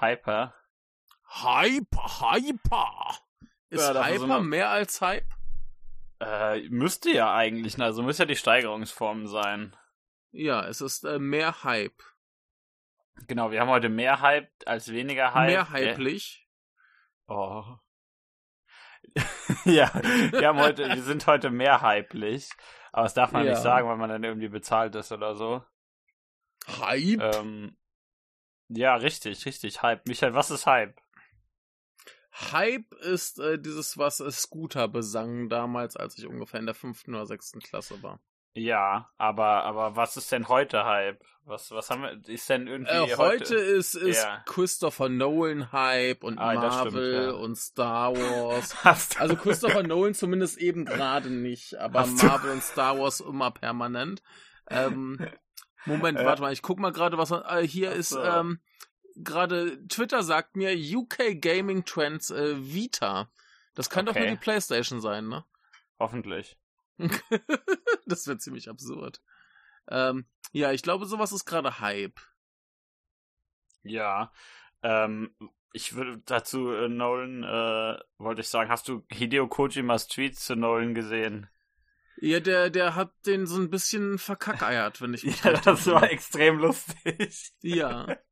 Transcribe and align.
Hyper, 0.00 0.54
Hyper. 1.42 1.62
Hyper, 2.02 2.32
Hyper. 2.34 3.18
Ist 3.68 3.82
Ja, 3.88 4.04
Hyper 4.04 4.18
sind 4.18 4.28
wir- 4.28 4.40
mehr 4.40 4.70
als 4.70 5.00
Hype? 5.00 5.26
Äh, 6.20 6.68
müsste 6.70 7.10
ja 7.10 7.34
eigentlich, 7.34 7.80
also 7.80 8.02
müsste 8.02 8.22
ja 8.22 8.26
die 8.26 8.36
Steigerungsform 8.36 9.26
sein. 9.26 9.76
Ja, 10.32 10.66
es 10.66 10.80
ist 10.80 11.04
äh, 11.04 11.18
mehr 11.18 11.62
Hype. 11.64 12.02
Genau, 13.26 13.50
wir 13.50 13.60
haben 13.60 13.68
heute 13.70 13.88
mehr 13.88 14.20
Hype 14.20 14.50
als 14.66 14.88
weniger 14.92 15.34
Hype. 15.34 15.48
mehr 15.48 15.64
Der- 15.64 15.92
hyplich. 15.92 16.48
Oh. 17.28 17.64
ja, 19.64 19.90
wir 19.94 20.46
haben 20.48 20.58
heute, 20.58 20.88
wir 20.88 21.02
sind 21.02 21.26
heute 21.26 21.50
mehr 21.50 21.82
hyplich. 21.82 22.50
Aber 22.92 23.04
das 23.04 23.14
darf 23.14 23.32
man 23.32 23.44
Ja. 23.44 23.52
nicht 23.52 23.62
sagen, 23.62 23.88
weil 23.88 23.96
man 23.96 24.08
dann 24.10 24.24
irgendwie 24.24 24.48
bezahlt 24.48 24.94
ist 24.94 25.12
oder 25.12 25.34
so. 25.34 25.64
Hype? 26.80 27.20
Ähm, 27.20 27.76
ja, 28.68 28.96
richtig, 28.96 29.44
richtig. 29.46 29.82
Hype. 29.82 30.06
Michael, 30.06 30.34
was 30.34 30.50
ist 30.50 30.66
Hype? 30.66 30.96
Hype 32.52 32.92
ist 33.00 33.38
äh, 33.38 33.58
dieses, 33.58 33.96
was 33.96 34.20
äh, 34.20 34.30
Scooter 34.30 34.88
besang 34.88 35.48
damals, 35.48 35.96
als 35.96 36.18
ich 36.18 36.26
ungefähr 36.26 36.60
in 36.60 36.66
der 36.66 36.74
fünften 36.74 37.14
oder 37.14 37.26
sechsten 37.26 37.60
Klasse 37.60 38.02
war. 38.02 38.20
Ja, 38.54 39.10
aber, 39.18 39.64
aber 39.64 39.96
was 39.96 40.16
ist 40.16 40.32
denn 40.32 40.48
heute 40.48 40.84
Hype? 40.84 41.22
Was, 41.44 41.70
was 41.70 41.90
haben 41.90 42.02
wir, 42.02 42.28
ist 42.28 42.48
denn 42.48 42.66
irgendwie 42.66 42.90
Äh, 42.92 43.16
heute 43.16 43.54
ist, 43.54 43.94
ist 43.94 44.24
Ja. 44.24 44.42
Christopher 44.46 45.08
Nolan 45.08 45.72
Hype 45.72 46.24
und 46.24 46.38
Ah, 46.38 46.54
das 46.54 46.74
stimmt, 46.74 46.94
Marvel 46.94 47.24
ja. 47.26 47.30
und 47.32 47.56
Star 47.56 48.14
Wars. 48.16 48.74
Also 49.20 49.36
Christopher 49.42 49.82
Nolan 49.82 50.14
zumindest 50.14 50.58
eben 50.58 50.84
gerade 50.86 51.30
nicht, 51.30 51.76
aber 51.76 52.06
Marvel 52.06 52.50
und 52.50 52.62
Star 52.62 52.98
Wars 52.98 53.20
immer 53.20 53.50
permanent. 53.50 54.22
Ähm, 54.68 55.18
Moment, 55.86 56.18
Ja. 56.18 56.24
warte 56.26 56.42
mal, 56.42 56.52
ich 56.52 56.62
guck 56.62 56.78
mal 56.78 56.92
gerade, 56.92 57.16
was 57.18 57.30
äh, 57.30 57.66
hier 57.66 57.90
Ach 57.92 57.96
ist. 57.96 58.12
Ähm, 58.12 58.60
gerade 59.16 59.86
Twitter 59.88 60.22
sagt 60.22 60.56
mir 60.56 60.72
UK 60.76 61.40
Gaming 61.40 61.84
Trends 61.84 62.30
äh, 62.30 62.56
Vita. 62.58 63.30
Das 63.74 63.88
kann 63.90 64.06
doch 64.06 64.12
Okay. 64.12 64.26
nur 64.26 64.30
die 64.36 64.40
PlayStation 64.40 65.00
sein, 65.00 65.28
ne? 65.28 65.44
Hoffentlich. 65.98 66.58
das 68.06 68.26
wird 68.26 68.42
ziemlich 68.42 68.68
absurd. 68.68 69.20
Ähm, 69.88 70.26
ja, 70.52 70.72
ich 70.72 70.82
glaube, 70.82 71.06
sowas 71.06 71.32
ist 71.32 71.44
gerade 71.44 71.80
Hype. 71.80 72.18
Ja. 73.82 74.32
Ähm, 74.82 75.34
ich 75.72 75.94
würde 75.94 76.18
dazu 76.24 76.70
äh, 76.70 76.88
Nolan, 76.88 77.42
äh, 77.44 77.98
wollte 78.18 78.40
ich 78.40 78.48
sagen, 78.48 78.70
hast 78.70 78.88
du 78.88 79.04
Hideo 79.10 79.46
Kojimas 79.46 80.08
Tweets 80.08 80.44
zu 80.44 80.56
Nolan 80.56 80.94
gesehen? 80.94 81.48
Ja, 82.18 82.40
der, 82.40 82.70
der 82.70 82.94
hat 82.94 83.12
den 83.26 83.46
so 83.46 83.56
ein 83.60 83.70
bisschen 83.70 84.18
verkackeiert, 84.18 85.00
wenn 85.00 85.14
ich 85.14 85.24
mich 85.24 85.42
Ja, 85.44 85.52
das 85.52 85.86
war 85.86 86.10
extrem 86.10 86.58
lustig. 86.58 87.52
Ja. 87.62 88.16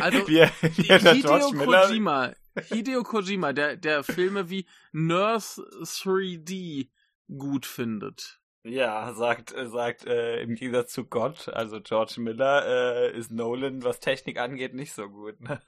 Also, 0.00 0.26
wie, 0.26 0.40
wie 0.78 0.86
der 0.88 1.12
Hideo. 1.12 1.52
Kojima, 1.52 2.32
Hideo 2.70 3.02
Kojima, 3.02 3.52
der, 3.52 3.76
der 3.76 4.04
Filme 4.04 4.48
wie 4.48 4.66
Nurse 4.92 5.60
3D 5.82 6.88
gut 7.36 7.66
findet. 7.66 8.40
Ja, 8.64 9.12
sagt, 9.12 9.54
sagt 9.66 10.06
äh, 10.06 10.40
im 10.40 10.54
Gegensatz 10.54 10.92
zu 10.92 11.04
Gott, 11.04 11.48
also 11.48 11.80
George 11.80 12.14
Miller, 12.18 12.66
äh, 12.66 13.16
ist 13.16 13.30
Nolan, 13.30 13.84
was 13.84 14.00
Technik 14.00 14.38
angeht, 14.40 14.74
nicht 14.74 14.92
so 14.92 15.08
gut. 15.08 15.40
Ne? 15.40 15.60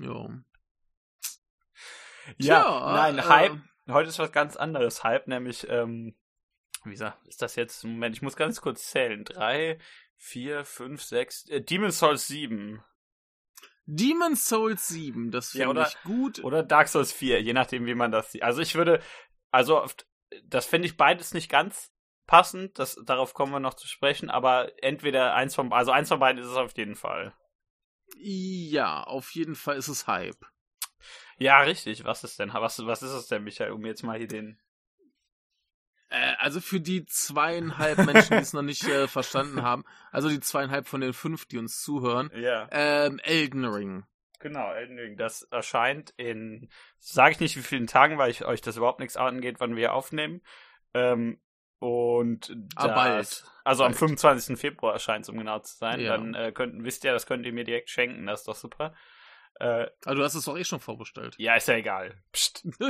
Jo. 0.00 0.30
ja, 2.36 2.62
Tja, 2.62 2.92
nein, 2.94 3.18
äh, 3.18 3.22
Hype. 3.22 3.58
Heute 3.88 4.08
ist 4.08 4.18
was 4.18 4.32
ganz 4.32 4.56
anderes. 4.56 5.04
Hype, 5.04 5.28
nämlich, 5.28 5.66
ähm, 5.70 6.14
wie 6.86 6.92
gesagt, 6.92 7.26
ist 7.26 7.42
das 7.42 7.56
jetzt? 7.56 7.84
Moment, 7.84 8.14
ich 8.16 8.22
muss 8.22 8.36
ganz 8.36 8.60
kurz 8.60 8.90
zählen. 8.90 9.24
Drei, 9.24 9.78
vier, 10.16 10.64
fünf, 10.64 11.02
sechs. 11.02 11.46
Äh, 11.48 11.60
Demon's 11.62 11.98
Souls 11.98 12.26
7. 12.26 12.82
Demon's 13.86 14.48
Souls 14.48 14.88
7, 14.88 15.30
das 15.30 15.52
Ja, 15.52 15.66
finde 15.66 15.80
oder- 15.80 15.88
ich 15.88 16.02
gut. 16.02 16.42
Oder 16.42 16.62
Dark 16.62 16.88
Souls 16.88 17.12
4, 17.12 17.40
je 17.42 17.52
nachdem, 17.52 17.86
wie 17.86 17.94
man 17.94 18.10
das 18.10 18.32
sieht. 18.32 18.42
Also 18.42 18.60
ich 18.60 18.74
würde, 18.74 19.00
also 19.52 19.86
das 20.44 20.66
finde 20.66 20.86
ich 20.88 20.96
beides 20.96 21.34
nicht 21.34 21.48
ganz 21.48 21.92
passend, 22.26 22.78
das, 22.80 23.00
darauf 23.04 23.32
kommen 23.34 23.52
wir 23.52 23.60
noch 23.60 23.74
zu 23.74 23.86
sprechen, 23.86 24.28
aber 24.28 24.72
entweder 24.82 25.34
eins 25.34 25.54
von, 25.54 25.72
also 25.72 25.92
eins 25.92 26.08
von 26.08 26.18
beiden 26.18 26.42
ist 26.42 26.48
es 26.50 26.56
auf 26.56 26.76
jeden 26.76 26.96
Fall. 26.96 27.32
Ja, 28.16 29.04
auf 29.04 29.30
jeden 29.36 29.54
Fall 29.54 29.76
ist 29.76 29.86
es 29.88 30.08
Hype. 30.08 30.44
Ja, 31.38 31.60
richtig. 31.60 32.02
Was 32.04 32.24
ist 32.24 32.40
denn, 32.40 32.52
was, 32.54 32.84
was 32.84 33.02
ist 33.02 33.12
es 33.12 33.28
denn, 33.28 33.44
Michael, 33.44 33.70
um 33.72 33.86
jetzt 33.86 34.02
mal 34.02 34.18
hier 34.18 34.26
den, 34.26 34.58
Äh, 36.08 36.34
also 36.38 36.60
für 36.60 36.80
die 36.80 37.04
zweieinhalb 37.06 37.98
Menschen, 37.98 38.36
die 38.36 38.42
es 38.42 38.52
noch 38.52 38.62
nicht 38.62 38.84
äh, 38.86 39.08
verstanden 39.08 39.62
haben, 39.62 39.84
also 40.12 40.28
die 40.28 40.40
zweieinhalb 40.40 40.86
von 40.86 41.00
den 41.00 41.12
fünf, 41.12 41.46
die 41.46 41.58
uns 41.58 41.82
zuhören, 41.82 42.30
ja. 42.34 42.68
ähm, 42.70 43.18
Elden 43.22 43.64
Ring. 43.64 44.04
Genau, 44.38 44.72
Elden 44.72 44.98
Ring. 44.98 45.16
Das 45.16 45.42
erscheint 45.42 46.12
in, 46.16 46.68
sage 46.98 47.32
ich 47.32 47.40
nicht 47.40 47.56
wie 47.56 47.62
vielen 47.62 47.86
Tagen, 47.86 48.18
weil 48.18 48.30
ich 48.30 48.44
euch 48.44 48.60
das 48.60 48.76
überhaupt 48.76 49.00
nichts 49.00 49.16
angeht, 49.16 49.56
wann 49.58 49.76
wir 49.76 49.94
aufnehmen. 49.94 50.42
Ähm, 50.94 51.40
und 51.78 52.56
Ah, 52.76 52.86
das, 52.88 52.94
bald. 52.94 53.44
Also 53.64 53.84
am 53.84 53.90
Bald. 53.90 53.98
25. 53.98 54.58
Februar 54.58 54.94
erscheint 54.94 55.24
es, 55.24 55.28
um 55.28 55.36
genau 55.38 55.58
zu 55.58 55.76
sein. 55.76 56.00
Ja. 56.00 56.16
Dann 56.16 56.34
äh, 56.34 56.52
könnt, 56.52 56.82
wisst 56.84 57.04
ihr, 57.04 57.12
das 57.12 57.26
könnt 57.26 57.44
ihr 57.44 57.52
mir 57.52 57.64
direkt 57.64 57.90
schenken, 57.90 58.26
das 58.26 58.40
ist 58.40 58.48
doch 58.48 58.54
super. 58.54 58.94
Äh, 59.58 59.88
Also 60.04 60.18
du 60.18 60.24
hast 60.24 60.34
es 60.34 60.44
doch 60.44 60.56
eh 60.56 60.64
schon 60.64 60.80
vorbestellt. 60.80 61.34
ja, 61.38 61.56
ist 61.56 61.68
ja 61.68 61.74
egal. 61.74 62.14
Psst. 62.32 62.66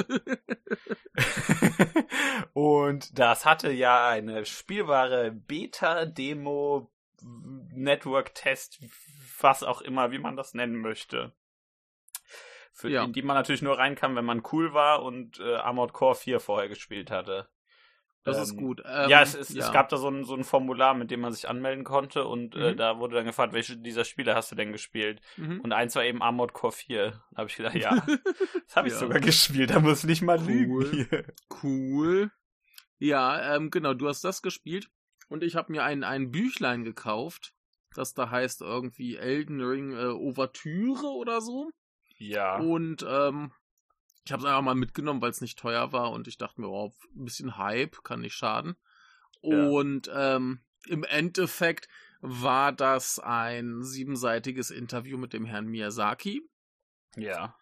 und 2.53 3.19
das 3.19 3.45
hatte 3.45 3.71
ja 3.71 4.09
eine 4.09 4.45
spielbare 4.47 5.31
Beta-Demo, 5.31 6.91
Network-Test, 7.23 8.81
was 9.41 9.63
auch 9.63 9.81
immer, 9.81 10.11
wie 10.11 10.19
man 10.19 10.37
das 10.37 10.55
nennen 10.55 10.77
möchte. 10.77 11.33
Für, 12.73 12.91
Ja. 12.91 13.05
In 13.05 13.13
die 13.13 13.23
man 13.23 13.37
natürlich 13.37 13.63
nur 13.63 13.79
reinkam, 13.79 14.17
wenn 14.17 14.25
man 14.25 14.43
cool 14.53 14.75
war 14.75 15.03
und 15.03 15.41
äh, 15.41 15.55
Armored 15.55 15.93
Core 15.93 16.15
4 16.15 16.41
vorher 16.41 16.69
gespielt 16.69 17.11
hatte. 17.11 17.49
Das 18.27 18.37
Ähm, 18.37 18.43
ist 18.43 18.57
gut. 18.57 18.83
Ähm, 18.85 19.09
ja, 19.09 19.23
es, 19.23 19.35
es, 19.35 19.49
ja. 19.55 19.65
es 19.65 19.73
gab 19.73 19.89
da 19.89 19.97
so 19.97 20.09
ein, 20.09 20.25
so 20.25 20.35
ein 20.35 20.45
Formular, 20.45 20.93
mit 20.95 21.11
dem 21.11 21.21
man 21.21 21.33
sich 21.33 21.49
anmelden 21.49 21.85
konnte 21.85 22.27
und 22.27 22.55
äh, 22.57 22.73
Mhm. 22.73 22.77
da 22.77 22.99
wurde 22.99 23.15
dann 23.17 23.25
gefragt, 23.25 23.53
welche 23.55 23.77
dieser 23.79 24.05
Spiele 24.05 24.35
hast 24.35 24.51
du 24.51 24.57
denn 24.57 24.73
gespielt? 24.73 25.21
Mhm. 25.39 25.61
Und 25.61 25.73
eins 25.73 25.95
war 25.97 26.05
eben 26.05 26.21
Armored 26.23 26.53
Core 26.53 26.73
4. 26.73 27.23
Da 27.31 27.37
habe 27.39 27.49
ich 27.49 27.57
gedacht, 27.57 27.77
ja, 27.77 27.91
das 28.67 28.77
habe 28.77 28.89
ich 28.89 28.95
Ja. 28.95 29.01
sogar 29.01 29.21
gespielt, 29.21 29.71
da 29.71 29.81
muss 29.81 30.01
ich 30.01 30.05
nicht 30.11 30.23
mal 30.23 30.39
Cool. 30.41 30.47
lügen. 30.47 31.07
Hier. 31.09 31.25
Cool. 31.63 32.31
Ja, 32.99 33.55
ähm, 33.57 33.71
genau, 33.71 33.95
du 33.95 34.09
hast 34.09 34.25
das 34.25 34.43
gespielt 34.43 34.89
und 35.29 35.43
ich 35.43 35.55
habe 35.57 35.71
mir 35.73 35.85
ein, 35.85 36.03
ein 36.05 36.31
Büchlein 36.31 36.83
gekauft, 36.85 37.53
das 37.95 38.13
da 38.15 38.31
heißt 38.31 38.61
irgendwie 38.63 39.17
Elden 39.17 39.61
Ring 39.61 39.93
äh, 39.93 40.07
Ouvertüre 40.07 41.07
oder 41.07 41.41
so. 41.41 41.71
Ja. 42.19 42.57
Und 42.59 43.05
ähm, 43.09 43.53
ich 44.27 44.33
habe 44.33 44.43
es 44.43 44.47
einfach 44.47 44.63
mal 44.63 44.75
mitgenommen, 44.75 45.23
weil 45.23 45.31
es 45.31 45.41
nicht 45.41 45.57
teuer 45.57 45.93
war 45.93 46.11
und 46.11 46.27
ich 46.27 46.37
dachte 46.37 46.61
mir, 46.61 46.69
oh, 46.69 46.93
ein 47.15 47.25
bisschen 47.25 47.57
Hype 47.59 48.03
kann 48.03 48.23
nicht 48.23 48.35
schaden. 48.35 48.75
Ja. 49.41 49.69
Und 49.69 50.11
ähm, 50.13 50.61
im 50.87 51.05
Endeffekt 51.05 51.89
war 52.21 52.73
das 52.73 53.21
ein 53.21 53.85
siebenseitiges 53.85 54.73
Interview 54.73 55.17
mit 55.17 55.33
dem 55.33 55.45
Herrn 55.45 55.69
Miyazaki. 55.69 56.43
Ja. 57.17 57.57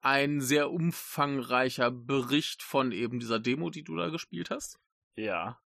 Ein 0.00 0.40
sehr 0.40 0.70
umfangreicher 0.70 1.90
Bericht 1.90 2.62
von 2.62 2.92
eben 2.92 3.20
dieser 3.20 3.38
Demo, 3.38 3.68
die 3.68 3.84
du 3.84 3.94
da 3.94 4.08
gespielt 4.08 4.48
hast. 4.48 4.80
Ja. 5.16 5.60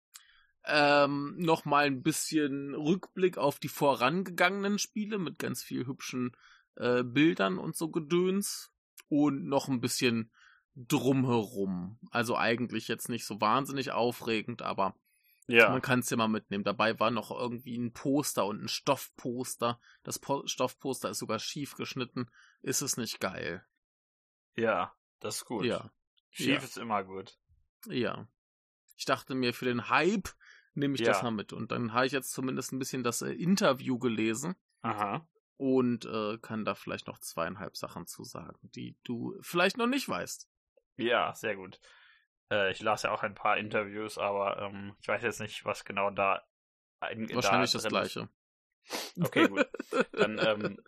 Ähm, 0.65 1.37
Nochmal 1.39 1.87
ein 1.87 2.03
bisschen 2.03 2.75
Rückblick 2.75 3.39
auf 3.39 3.61
die 3.61 3.69
vorangegangenen 3.69 4.81
Spiele 4.81 5.19
mit 5.19 5.39
ganz 5.39 5.63
viel 5.63 5.87
hübschen 5.87 6.37
äh, 6.75 7.05
Bildern 7.05 7.57
und 7.59 7.77
so 7.77 7.89
Gedöns. 7.89 8.73
Und 9.11 9.45
noch 9.45 9.69
ein 9.69 9.81
bisschen 9.83 10.31
drumherum. 10.77 11.99
Also 12.11 12.37
eigentlich 12.37 12.89
jetzt 12.89 13.09
nicht 13.09 13.27
so 13.27 13.41
wahnsinnig 13.41 13.91
aufregend, 13.91 14.63
aber 14.63 14.95
Ja. 15.47 15.69
man 15.71 15.83
kann 15.83 15.99
es 16.01 16.11
ja 16.11 16.17
mal 16.17 16.29
mitnehmen. 16.29 16.65
Dabei 16.65 16.99
war 17.01 17.11
noch 17.11 17.31
irgendwie 17.33 17.77
ein 17.77 17.93
Poster 17.93 18.47
und 18.47 18.63
ein 18.63 18.69
Stoffposter. 18.69 19.81
Das 20.05 20.19
po 20.19 20.47
Stoffposter 20.47 21.11
ist 21.11 21.19
sogar 21.19 21.39
schief 21.41 21.75
geschnitten. 21.75 22.31
Ist 22.63 22.83
es 22.83 22.97
nicht 22.97 23.21
geil? 23.21 23.65
Ja. 24.57 24.95
Das 25.19 25.37
ist 25.39 25.45
gut. 25.45 25.65
Ja. 25.65 25.91
Schief 26.31 26.47
Ja. 26.47 26.59
ist 26.59 26.79
immer 26.79 27.03
gut. 27.05 27.37
Ja. 27.87 28.29
Ich 28.97 29.05
dachte 29.07 29.35
mir, 29.35 29.53
für 29.53 29.65
den 29.65 29.89
Hype 29.89 30.29
nehme 30.75 30.95
ich 30.95 31.01
Ja. 31.01 31.09
das 31.09 31.23
mal 31.23 31.31
mit. 31.33 31.53
Und 31.53 31.73
dann 31.73 31.93
habe 31.93 32.07
ich 32.07 32.13
jetzt 32.13 32.31
zumindest 32.33 32.73
ein 32.73 32.79
bisschen 32.79 33.03
das 33.03 33.23
äh, 33.23 33.33
Interview 33.33 33.99
gelesen 33.99 34.55
Aha. 34.83 35.27
Und 35.61 36.07
äh, 36.07 36.39
kann 36.39 36.65
da 36.65 36.75
vielleicht 36.75 37.07
noch 37.07 37.19
zweieinhalb 37.19 37.77
Sachen 37.77 38.07
zu 38.07 38.25
sagen, 38.25 38.59
die 38.63 38.97
du 39.05 39.37
vielleicht 39.43 39.77
noch 39.77 39.87
nicht 39.87 40.09
weißt. 40.09 40.49
Ja, 40.97 41.35
sehr 41.35 41.55
gut. 41.55 41.79
Äh, 42.51 42.73
ich 42.73 42.81
las 42.81 43.03
ja 43.03 43.11
auch 43.11 43.23
ein 43.23 43.35
paar 43.35 43.59
Interviews, 43.59 44.17
aber 44.17 44.59
ähm, 44.59 44.97
ich 45.03 45.09
weiß 45.09 45.23
jetzt 45.23 45.39
nicht, 45.39 45.67
was 45.67 45.85
genau 45.85 46.09
da. 46.11 46.43
Ein, 47.01 47.29
Wahrscheinlich 47.35 47.73
da 47.73 47.79
das 47.79 47.89
gleiche. 47.89 48.31
Okay, 49.21 49.49
gut. 49.49 49.69
Dann, 50.13 50.39
ähm, 50.39 50.83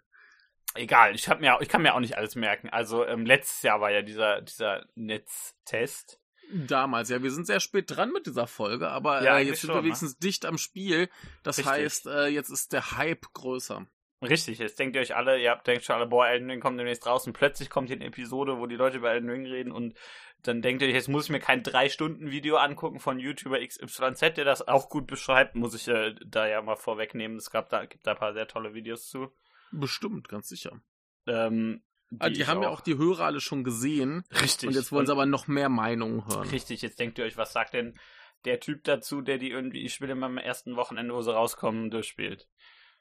egal, 0.74 1.14
ich, 1.14 1.28
hab 1.28 1.40
mir, 1.40 1.58
ich 1.60 1.68
kann 1.68 1.82
mir 1.82 1.94
auch 1.94 2.00
nicht 2.00 2.16
alles 2.16 2.34
merken. 2.34 2.70
Also, 2.70 3.04
ähm, 3.04 3.26
letztes 3.26 3.60
Jahr 3.60 3.82
war 3.82 3.90
ja 3.90 4.00
dieser, 4.00 4.40
dieser 4.40 4.86
Netztest. 4.94 6.18
Damals, 6.50 7.10
ja, 7.10 7.22
wir 7.22 7.30
sind 7.30 7.46
sehr 7.46 7.60
spät 7.60 7.90
dran 7.90 8.10
mit 8.10 8.26
dieser 8.26 8.46
Folge, 8.46 8.88
aber 8.88 9.22
Ja, 9.22 9.36
äh, 9.36 9.42
jetzt 9.42 9.60
sind 9.60 9.68
schon, 9.68 9.76
wir 9.76 9.82
ne? 9.82 9.86
wenigstens 9.88 10.18
dicht 10.18 10.46
am 10.46 10.56
Spiel. 10.56 11.10
Das 11.42 11.58
Richtig. 11.58 11.72
heißt, 11.72 12.06
äh, 12.06 12.26
jetzt 12.28 12.48
ist 12.48 12.72
der 12.72 12.92
Hype 12.92 13.26
größer. 13.34 13.86
Richtig, 14.22 14.58
jetzt 14.58 14.78
denkt 14.78 14.96
ihr 14.96 15.02
euch 15.02 15.16
alle, 15.16 15.40
ihr 15.40 15.50
habt 15.50 15.66
denkt 15.66 15.84
schon 15.84 15.96
alle, 15.96 16.06
boah, 16.06 16.26
Elden 16.26 16.50
Ring 16.50 16.60
kommt 16.60 16.78
demnächst 16.78 17.06
raus 17.06 17.26
und 17.26 17.32
plötzlich 17.32 17.70
kommt 17.70 17.88
hier 17.88 17.96
eine 17.96 18.06
Episode, 18.06 18.58
wo 18.58 18.66
die 18.66 18.76
Leute 18.76 18.98
über 18.98 19.10
Elden 19.10 19.28
Ring 19.28 19.46
reden 19.46 19.72
und 19.72 19.94
dann 20.42 20.62
denkt 20.62 20.82
ihr 20.82 20.88
euch, 20.88 20.94
jetzt 20.94 21.08
muss 21.08 21.24
ich 21.24 21.30
mir 21.30 21.40
kein 21.40 21.62
3-Stunden-Video 21.62 22.56
angucken 22.56 22.98
von 22.98 23.18
YouTuber 23.18 23.64
XYZ, 23.64 24.34
der 24.36 24.44
das 24.44 24.66
auch 24.66 24.88
gut 24.88 25.06
beschreibt, 25.06 25.54
muss 25.54 25.74
ich 25.74 25.86
äh, 25.86 26.14
da 26.26 26.48
ja 26.48 26.62
mal 26.62 26.76
vorwegnehmen. 26.76 27.36
Es 27.36 27.50
gab 27.50 27.68
da, 27.68 27.84
gibt 27.84 28.06
da 28.06 28.12
ein 28.12 28.18
paar 28.18 28.32
sehr 28.32 28.48
tolle 28.48 28.74
Videos 28.74 29.08
zu. 29.08 29.32
Bestimmt, 29.70 30.28
ganz 30.28 30.48
sicher. 30.48 30.80
Ähm, 31.26 31.82
Ah, 32.18 32.28
die 32.28 32.42
ich 32.42 32.46
haben 32.46 32.62
ja 32.62 32.68
auch 32.68 32.80
die 32.80 32.98
Hörer 32.98 33.24
alle 33.24 33.40
schon 33.40 33.64
gesehen. 33.64 34.24
Richtig. 34.42 34.68
Und 34.68 34.74
jetzt 34.74 34.92
wollen 34.92 35.06
sie 35.06 35.12
aber 35.12 35.26
noch 35.26 35.46
mehr 35.46 35.68
Meinungen 35.68 36.26
hören. 36.26 36.48
Richtig, 36.48 36.82
jetzt 36.82 36.98
denkt 36.98 37.18
ihr 37.18 37.24
euch, 37.24 37.36
was 37.36 37.52
sagt 37.52 37.74
denn 37.74 37.98
der 38.44 38.60
Typ 38.60 38.84
dazu, 38.84 39.22
der 39.22 39.38
die 39.38 39.50
irgendwie, 39.50 39.82
ich 39.82 39.94
spiele 39.94 40.12
immer 40.12 40.26
am 40.26 40.38
ersten 40.38 40.76
Wochenende, 40.76 41.14
wo 41.14 41.22
sie 41.22 41.32
rauskommen, 41.32 41.90
durchspielt. 41.90 42.48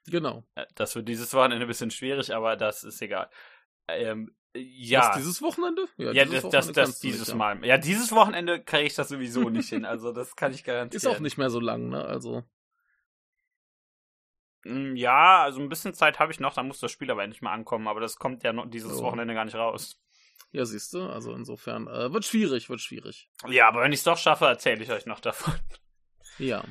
Genau. 0.07 0.43
Äh, 0.55 0.65
Das 0.75 0.95
wird 0.95 1.07
dieses 1.07 1.33
Wochenende 1.33 1.65
ein 1.65 1.67
bisschen 1.67 1.91
schwierig, 1.91 2.33
aber 2.33 2.55
das 2.55 2.83
ist 2.83 3.01
egal. 3.01 3.29
Ähm, 3.87 4.35
ja. 4.55 5.09
Was, 5.09 5.17
dieses 5.17 5.41
Wochenende? 5.41 5.87
Ja, 5.97 6.11
dieses 6.25 6.41
das, 6.43 6.51
das, 6.51 6.53
Wochenende 6.67 6.73
das 6.81 6.99
du 6.99 7.07
dieses 7.07 7.19
nicht, 7.21 7.29
ja. 7.29 7.35
Mal. 7.35 7.65
Ja, 7.65 7.77
dieses 7.77 8.11
Wochenende 8.11 8.63
kriege 8.63 8.83
ich 8.87 8.95
das 8.95 9.09
sowieso 9.09 9.49
nicht 9.49 9.69
hin. 9.69 9.85
Also 9.85 10.11
das 10.11 10.35
kann 10.35 10.53
ich 10.53 10.63
garantieren. 10.63 10.97
Ist 10.97 11.07
auch 11.07 11.19
nicht 11.19 11.37
mehr 11.37 11.49
so 11.49 11.59
lang, 11.59 11.89
ne? 11.89 12.03
Also. 12.03 12.43
Mm, 14.65 14.95
Ja, 14.95 15.43
also 15.43 15.61
ein 15.61 15.69
bisschen 15.69 15.93
Zeit 15.93 16.19
habe 16.19 16.31
ich 16.31 16.39
noch, 16.39 16.53
dann 16.53 16.67
muss 16.67 16.79
das 16.79 16.91
Spiel 16.91 17.09
aber 17.11 17.23
endlich 17.23 17.41
mal 17.41 17.53
ankommen. 17.53 17.87
Aber 17.87 17.99
das 17.99 18.17
kommt 18.17 18.43
ja 18.43 18.53
noch 18.53 18.69
dieses 18.69 18.99
Oh. 18.99 19.03
Wochenende 19.03 19.33
gar 19.33 19.45
nicht 19.45 19.55
raus. 19.55 19.97
Ja, 20.51 20.65
siehst 20.65 20.93
du, 20.93 21.03
also 21.03 21.33
insofern, 21.33 21.87
äh, 21.87 22.11
wird 22.11 22.25
schwierig, 22.25 22.69
wird 22.69 22.81
schwierig. 22.81 23.29
Ja, 23.47 23.69
aber 23.69 23.81
wenn 23.83 23.93
ich 23.93 23.99
es 23.99 24.03
doch 24.03 24.17
schaffe, 24.17 24.45
erzähle 24.45 24.83
ich 24.83 24.91
euch 24.91 25.05
noch 25.05 25.21
davon. 25.21 25.53
Ja. 26.39 26.65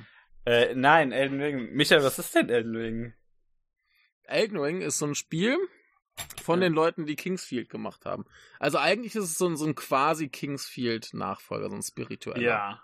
Äh, 0.44 0.74
nein, 0.74 1.12
Elden 1.12 1.40
Ring. 1.40 1.72
Michael, 1.72 2.02
was 2.02 2.18
ist 2.18 2.34
denn 2.34 2.50
Elden 2.50 2.76
Ring? 2.76 3.14
Elden 4.30 4.58
Ring 4.58 4.80
ist 4.80 4.98
so 4.98 5.06
ein 5.06 5.14
Spiel 5.14 5.56
von 6.42 6.60
Ja. 6.60 6.68
den 6.68 6.74
Leuten, 6.74 7.06
die 7.06 7.16
Kingsfield 7.16 7.68
gemacht 7.68 8.04
haben. 8.04 8.24
Also 8.58 8.78
eigentlich 8.78 9.14
ist 9.14 9.24
es 9.24 9.38
so 9.38 9.46
ein, 9.46 9.56
so 9.56 9.66
ein 9.66 9.74
quasi 9.74 10.28
Kingsfield-Nachfolger, 10.28 11.70
so 11.70 11.76
ein 11.76 11.82
spiritueller. 11.82 12.42
Ja. 12.42 12.82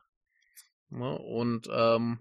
Ne? 0.88 1.19
Und 1.19 1.69
ähm, 1.70 2.19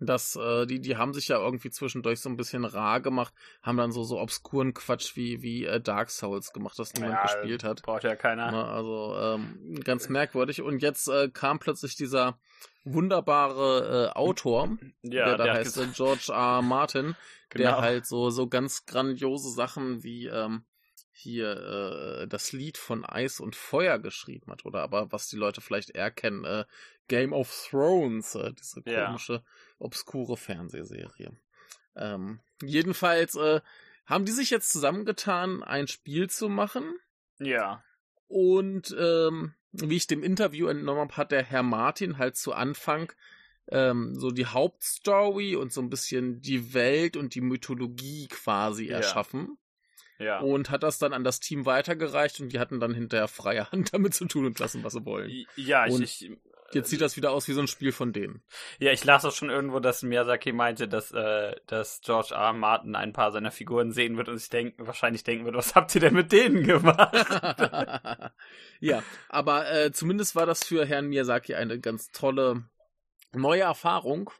das, 0.00 0.34
äh, 0.36 0.66
die, 0.66 0.80
die 0.80 0.96
haben 0.96 1.14
sich 1.14 1.28
ja 1.28 1.38
irgendwie 1.38 1.70
zwischendurch 1.70 2.20
so 2.20 2.28
ein 2.28 2.36
bisschen 2.36 2.64
rar 2.64 3.00
gemacht, 3.00 3.32
haben 3.62 3.76
dann 3.76 3.92
so, 3.92 4.02
so 4.02 4.18
obskuren 4.20 4.74
Quatsch 4.74 5.14
wie, 5.16 5.40
wie 5.42 5.64
äh, 5.64 5.80
Dark 5.80 6.10
Souls 6.10 6.52
gemacht, 6.52 6.78
das 6.78 6.92
niemand 6.94 7.14
ja, 7.14 7.22
gespielt 7.22 7.62
hat. 7.64 7.82
Braucht 7.82 8.04
ja 8.04 8.16
keiner. 8.16 8.50
Ne, 8.50 8.64
also 8.64 9.16
ähm, 9.18 9.80
ganz 9.84 10.08
merkwürdig. 10.08 10.62
Und 10.62 10.82
jetzt 10.82 11.08
äh, 11.08 11.28
kam 11.30 11.58
plötzlich 11.60 11.94
dieser 11.96 12.38
wunderbare 12.84 14.10
äh, 14.12 14.18
Autor, 14.18 14.76
Ja, 15.02 15.24
der 15.26 15.36
da 15.36 15.44
hat 15.44 15.56
heißt 15.58 15.76
äh, 15.76 15.80
gesagt- 15.80 15.96
George 15.96 16.26
R. 16.32 16.62
Martin, 16.62 17.16
der 17.54 17.70
Genau. 17.70 17.80
halt 17.80 18.06
so, 18.06 18.30
so 18.30 18.48
ganz 18.48 18.84
grandiose 18.86 19.50
Sachen 19.50 20.02
wie 20.02 20.26
ähm, 20.26 20.64
hier 21.12 22.22
äh, 22.22 22.26
das 22.28 22.52
Lied 22.52 22.76
von 22.76 23.04
Eis 23.04 23.38
und 23.38 23.54
Feuer 23.54 23.98
geschrieben 24.00 24.50
hat. 24.50 24.64
Oder 24.64 24.82
aber 24.82 25.12
was 25.12 25.28
die 25.28 25.36
Leute 25.36 25.60
vielleicht 25.60 25.90
eher 25.90 26.10
kennen, 26.10 26.44
äh, 26.44 26.64
Game 27.06 27.32
of 27.32 27.52
Thrones, 27.70 28.34
äh, 28.34 28.52
diese 28.54 28.82
Ja. 28.86 29.16
Obskure 29.84 30.36
Fernsehserie. 30.36 31.32
Ähm, 31.96 32.40
jedenfalls 32.62 33.34
äh, 33.36 33.60
haben 34.06 34.24
die 34.24 34.32
sich 34.32 34.50
jetzt 34.50 34.72
zusammengetan, 34.72 35.62
ein 35.62 35.86
Spiel 35.86 36.28
zu 36.28 36.48
machen. 36.48 36.84
Ja. 37.38 37.82
Und 38.26 38.94
ähm, 38.98 39.54
wie 39.72 39.96
ich 39.96 40.06
dem 40.06 40.22
Interview 40.22 40.66
entnommen 40.68 41.00
habe, 41.02 41.16
hat 41.16 41.32
der 41.32 41.42
Herr 41.42 41.62
Martin 41.62 42.18
halt 42.18 42.36
zu 42.36 42.52
Anfang 42.52 43.12
ähm, 43.68 44.14
so 44.14 44.30
die 44.30 44.46
Hauptstory 44.46 45.56
und 45.56 45.72
so 45.72 45.80
ein 45.80 45.88
bisschen 45.90 46.40
die 46.40 46.74
Welt 46.74 47.16
und 47.16 47.34
die 47.34 47.40
Mythologie 47.40 48.28
quasi 48.28 48.86
Ja. 48.88 48.96
erschaffen. 48.96 49.56
Ja. 50.18 50.40
Und 50.40 50.70
hat 50.70 50.82
das 50.84 50.98
dann 50.98 51.12
an 51.12 51.24
das 51.24 51.40
Team 51.40 51.66
weitergereicht 51.66 52.40
und 52.40 52.52
die 52.52 52.60
hatten 52.60 52.78
dann 52.78 52.94
hinterher 52.94 53.26
freie 53.28 53.70
Hand 53.72 53.92
damit 53.94 54.14
zu 54.14 54.26
tun 54.26 54.46
und 54.46 54.58
lassen, 54.58 54.84
was 54.84 54.92
sie 54.92 55.04
wollen. 55.04 55.30
Ja, 55.56 55.86
ich, 55.86 55.92
Und 55.92 56.02
ich, 56.02 56.30
Jetzt 56.74 56.90
sieht 56.90 57.00
das 57.00 57.16
wieder 57.16 57.30
aus 57.30 57.48
wie 57.48 57.52
so 57.52 57.60
ein 57.60 57.68
Spiel 57.68 57.92
von 57.92 58.12
denen. 58.12 58.42
ja, 58.78 58.92
ich 58.92 59.04
las 59.04 59.24
auch 59.24 59.32
schon 59.32 59.50
irgendwo, 59.50 59.80
dass 59.80 60.02
Miyazaki 60.02 60.52
meinte, 60.52 60.88
dass, 60.88 61.12
äh, 61.12 61.54
dass 61.66 62.00
George 62.02 62.34
R. 62.34 62.40
R. 62.40 62.52
Martin 62.52 62.94
ein 62.94 63.12
paar 63.12 63.32
seiner 63.32 63.50
Figuren 63.50 63.92
sehen 63.92 64.16
wird 64.16 64.28
und 64.28 64.38
sich 64.38 64.48
denken, 64.48 64.86
wahrscheinlich 64.86 65.24
denken 65.24 65.44
wird, 65.44 65.56
was 65.56 65.74
habt 65.74 65.94
ihr 65.94 66.00
denn 66.00 66.14
mit 66.14 66.32
denen 66.32 66.64
gemacht? 66.64 67.14
ja, 68.80 69.02
aber 69.28 69.70
äh, 69.70 69.92
zumindest 69.92 70.36
war 70.36 70.46
das 70.46 70.64
für 70.64 70.84
Herrn 70.84 71.06
Miyazaki 71.06 71.54
eine 71.54 71.78
ganz 71.78 72.10
tolle 72.10 72.64
neue 73.32 73.62
Erfahrung. 73.62 74.30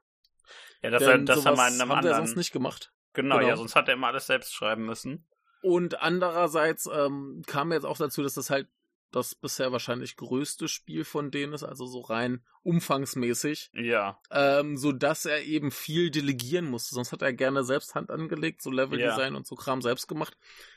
ja, 0.83 0.91
das, 0.91 1.05
denn 1.05 1.27
das 1.27 1.45
haben 1.47 1.57
wir 1.57 1.69
in 1.69 1.81
einem 1.81 1.91
wir 1.91 1.97
anderen. 1.97 2.17
sonst 2.17 2.37
nicht 2.37 2.53
gemacht. 2.53 2.93
Genau, 3.13 3.39
genau. 3.39 3.49
ja, 3.49 3.57
sonst 3.57 3.77
hat 3.77 3.89
er 3.89 3.95
immer 3.95 4.09
alles 4.09 4.27
selbst 4.27 4.53
schreiben 4.53 4.85
müssen. 4.85 5.27
Und 5.63 6.03
andererseits 6.03 6.89
ähm, 6.93 7.43
kam 7.47 7.73
jetzt 7.73 7.87
auch 7.87 7.97
dazu, 7.97 8.23
dass 8.23 8.35
das 8.35 8.51
halt 8.51 8.69
das 9.15 9.35
bisher 9.35 9.73
wahrscheinlich 9.73 10.17
größte 10.17 10.69
Spiel 10.69 11.05
von 11.05 11.31
denen 11.31 11.53
ist, 11.53 11.63
also 11.65 11.87
so 11.87 12.01
rein 12.01 12.45
umfangsmäßig, 12.63 13.71
Ja, 13.75 14.21
ähm, 14.31 14.77
so 14.77 14.93
dass 14.93 15.25
er 15.27 15.43
eben 15.43 15.71
viel 15.71 16.11
delegieren 16.11 16.67
musste. 16.71 16.95
Sonst 16.95 17.13
hat 17.13 17.23
er 17.23 17.33
gerne 17.33 17.65
selbst 17.65 17.95
Hand 17.95 18.11
angelegt, 18.11 18.63
so 18.63 18.71
Leveldesign 18.71 19.35
und 19.35 19.47
so 19.47 19.55
Kram 19.55 19.83
selbst 19.83 20.07
gemacht. 20.09 20.37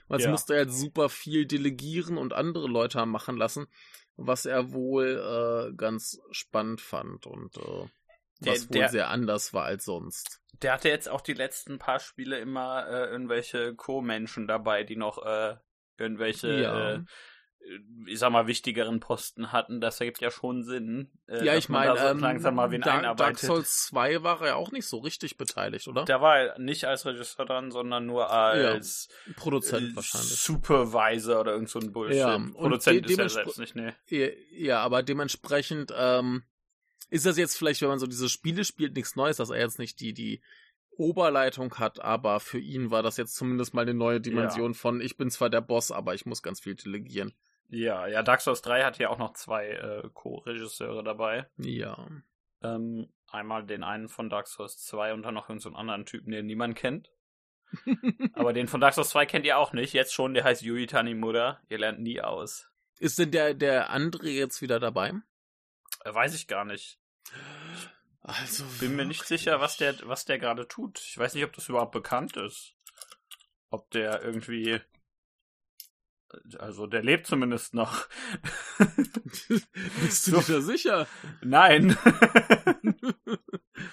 Jetzt 0.10 0.24
Ja. 0.26 0.32
musste 0.32 0.54
er 0.54 0.60
halt 0.60 0.74
super 0.74 1.10
viel 1.10 1.46
delegieren 1.46 2.18
und 2.18 2.34
andere 2.34 2.68
Leute 2.68 3.00
haben 3.00 3.12
machen 3.12 3.38
lassen, 3.38 3.68
was 4.16 4.46
er 4.46 4.72
wohl 4.72 5.70
äh, 5.72 5.74
ganz 5.76 6.20
spannend 6.32 6.82
fand 6.82 7.26
und 7.28 7.58
äh, 7.58 7.86
Der- 8.42 8.54
was 8.54 8.70
wohl 8.70 8.74
der- 8.78 8.90
sehr 8.90 9.10
anders 9.10 9.54
war 9.54 9.66
als 9.66 9.86
sonst. 9.86 10.42
der 10.62 10.74
hatte 10.74 10.90
jetzt 10.90 11.08
auch 11.10 11.22
die 11.22 11.34
letzten 11.34 11.78
paar 11.78 12.00
Spiele 12.00 12.40
immer 12.40 12.88
äh, 12.88 13.06
irgendwelche 13.12 13.76
Co-Menschen 13.76 14.48
dabei, 14.48 14.84
die 14.84 14.96
noch 14.96 15.24
äh, 15.26 15.56
irgendwelche, 15.98 16.48
Ja. 16.62 16.92
äh, 16.96 17.04
ich 18.06 18.20
sag 18.20 18.32
mal, 18.32 18.48
wichtigeren 18.48 19.00
Posten 19.00 19.52
hatten. 19.52 19.82
Das 19.82 20.00
ergibt 20.00 20.22
ja 20.22 20.32
schon 20.32 20.64
Sinn. 20.64 21.10
Äh, 21.28 21.44
ja, 21.44 21.56
ich 21.56 21.68
meine, 21.70 21.94
da 21.94 21.98
so 21.98 22.08
ähm, 22.08 22.20
langsam 22.20 22.56
mal 22.56 22.72
wen 22.72 22.82
Dark. 22.82 23.38
Souls 23.40 23.86
2 23.88 24.24
war 24.24 24.42
er 24.42 24.48
ja 24.48 24.56
auch 24.56 24.72
nicht 24.72 24.88
so 24.88 25.00
richtig 25.00 25.38
beteiligt, 25.38 25.88
oder? 25.88 26.06
Da 26.06 26.22
war 26.22 26.38
er 26.38 26.60
nicht 26.60 26.86
als 26.86 27.06
Regisseur 27.06 27.46
dran, 27.46 27.72
sondern 27.72 28.06
nur 28.06 28.30
als 28.32 29.10
Produzent 29.36 29.92
äh, 29.92 29.96
wahrscheinlich. 29.96 30.30
Supervisor 30.40 31.42
oder 31.42 31.52
irgend 31.54 31.70
so 31.70 31.80
ein 31.80 31.92
Bullshit. 31.92 32.20
Ja, 32.20 32.40
Produzent 32.54 33.06
de- 33.06 33.12
ist 33.12 33.20
er 33.20 33.30
selbst 33.30 33.60
nicht, 33.60 33.76
ne. 33.76 33.94
Ja, 34.08 34.28
ja, 34.52 34.80
aber 34.80 35.04
dementsprechend 35.04 35.94
ähm, 35.96 36.44
ist 37.10 37.26
das 37.26 37.38
jetzt 37.38 37.58
vielleicht, 37.58 37.82
wenn 37.82 37.90
man 37.90 38.00
so 38.00 38.08
diese 38.08 38.30
Spiele 38.30 38.64
spielt, 38.64 38.96
nichts 38.96 39.16
Neues, 39.16 39.38
dass 39.38 39.50
er 39.50 39.60
jetzt 39.60 39.80
nicht 39.80 40.00
die, 40.00 40.14
die 40.14 40.42
Oberleitung 40.92 41.76
hat, 41.76 42.00
aber 42.02 42.40
für 42.40 42.60
ihn 42.60 42.90
war 42.92 43.04
das 43.04 43.18
jetzt 43.18 43.36
zumindest 43.36 43.74
mal 43.74 43.82
eine 43.84 43.94
neue 43.94 44.20
Dimension 44.20 44.74
von, 44.74 45.00
ich 45.00 45.16
bin 45.18 45.30
zwar 45.30 45.50
der 45.50 45.62
Boss, 45.62 45.92
aber 45.92 46.16
ich 46.16 46.26
muss 46.26 46.42
ganz 46.42 46.60
viel 46.60 46.76
delegieren. 46.76 47.34
Ja, 47.70 48.08
ja, 48.08 48.24
Dark 48.24 48.42
Souls 48.42 48.62
3 48.62 48.84
hat 48.84 48.98
ja 48.98 49.10
auch 49.10 49.18
noch 49.18 49.34
zwei 49.34 49.70
äh, 49.70 50.10
Co-Regisseure 50.14 51.04
dabei. 51.04 51.48
Ja. 51.58 52.08
Ähm, 52.64 53.10
einmal 53.30 53.66
den 53.66 53.84
einen 53.84 54.08
von 54.08 54.30
Dark 54.30 54.48
Souls 54.48 54.78
2 54.86 55.14
und 55.14 55.24
dann 55.24 55.34
noch 55.34 55.50
irgendeinen 55.50 55.74
so 55.74 55.78
anderen 55.78 56.06
Typen, 56.06 56.32
den 56.32 56.46
niemand 56.46 56.76
kennt. 56.78 57.12
Aber 58.34 58.54
den 58.54 58.68
von 58.68 58.80
Dark 58.80 58.94
Souls 58.94 59.10
2 59.10 59.26
kennt 59.26 59.46
ihr 59.46 59.58
auch 59.58 59.74
nicht. 59.74 59.94
Jetzt 59.94 60.14
schon, 60.14 60.34
der 60.34 60.46
heißt 60.46 60.62
Yui 60.62 60.88
Tanimura. 60.88 61.60
Ihr 61.68 61.80
lernt 61.80 62.00
nie 62.00 62.22
aus. 62.22 62.70
ist 63.00 63.20
denn 63.20 63.32
der, 63.32 63.54
der 63.54 63.92
André 63.92 64.30
jetzt 64.30 64.62
wieder 64.62 64.80
dabei? 64.80 65.14
Äh, 66.06 66.14
weiß 66.14 66.36
ich 66.36 66.48
gar 66.48 66.64
nicht. 66.64 67.00
Also. 68.22 68.64
Bin 68.80 68.96
mir 68.96 69.06
nicht 69.06 69.26
sicher, 69.26 69.60
was 69.60 69.78
der, 69.78 69.96
was 70.04 70.26
der 70.26 70.40
gerade 70.40 70.68
tut. 70.68 71.00
Ich 71.00 71.18
weiß 71.18 71.34
nicht, 71.34 71.44
ob 71.44 71.54
das 71.54 71.70
überhaupt 71.70 71.92
bekannt 71.92 72.38
ist. 72.38 72.74
Ob 73.70 73.90
der 73.92 74.22
irgendwie. 74.22 74.82
Also, 76.60 76.88
der 76.88 77.04
lebt 77.04 77.28
zumindest 77.28 77.74
noch. 77.74 78.08
Bist 80.02 80.28
du 80.28 80.40
So. 80.40 80.42
dir 80.42 80.62
sicher? 80.62 81.08
Nein. 81.42 81.98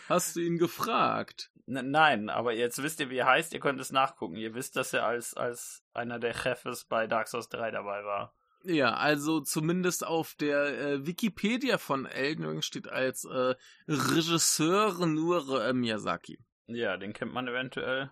Hast 0.08 0.36
du 0.36 0.40
ihn 0.40 0.58
gefragt? 0.58 1.50
N- 1.66 1.90
Nein, 1.90 2.30
aber 2.30 2.52
jetzt 2.52 2.82
wisst 2.82 3.00
ihr, 3.00 3.10
wie 3.10 3.18
er 3.18 3.26
heißt. 3.26 3.52
Ihr 3.52 3.60
könnt 3.60 3.80
es 3.80 3.92
nachgucken. 3.92 4.36
Ihr 4.36 4.54
wisst, 4.54 4.76
dass 4.76 4.92
er 4.92 5.06
als, 5.06 5.34
als 5.34 5.82
einer 5.92 6.18
der 6.18 6.34
Chefs 6.34 6.84
bei 6.84 7.06
Dark 7.06 7.28
Souls 7.28 7.48
3 7.48 7.70
dabei 7.70 8.04
war. 8.04 8.34
Ja, 8.66 8.94
also 8.94 9.40
zumindest 9.40 10.06
auf 10.06 10.34
der 10.36 10.78
äh, 10.80 11.06
Wikipedia 11.06 11.76
von 11.78 12.06
Elden 12.06 12.44
Ring 12.46 12.62
steht 12.62 12.88
als 12.88 13.24
äh, 13.26 13.54
Regisseur 13.88 15.06
nur 15.06 15.62
äh, 15.62 15.72
Miyazaki. 15.74 16.38
Ja, 16.66 16.96
den 16.96 17.12
kennt 17.12 17.34
man 17.34 17.46
eventuell. 17.46 18.10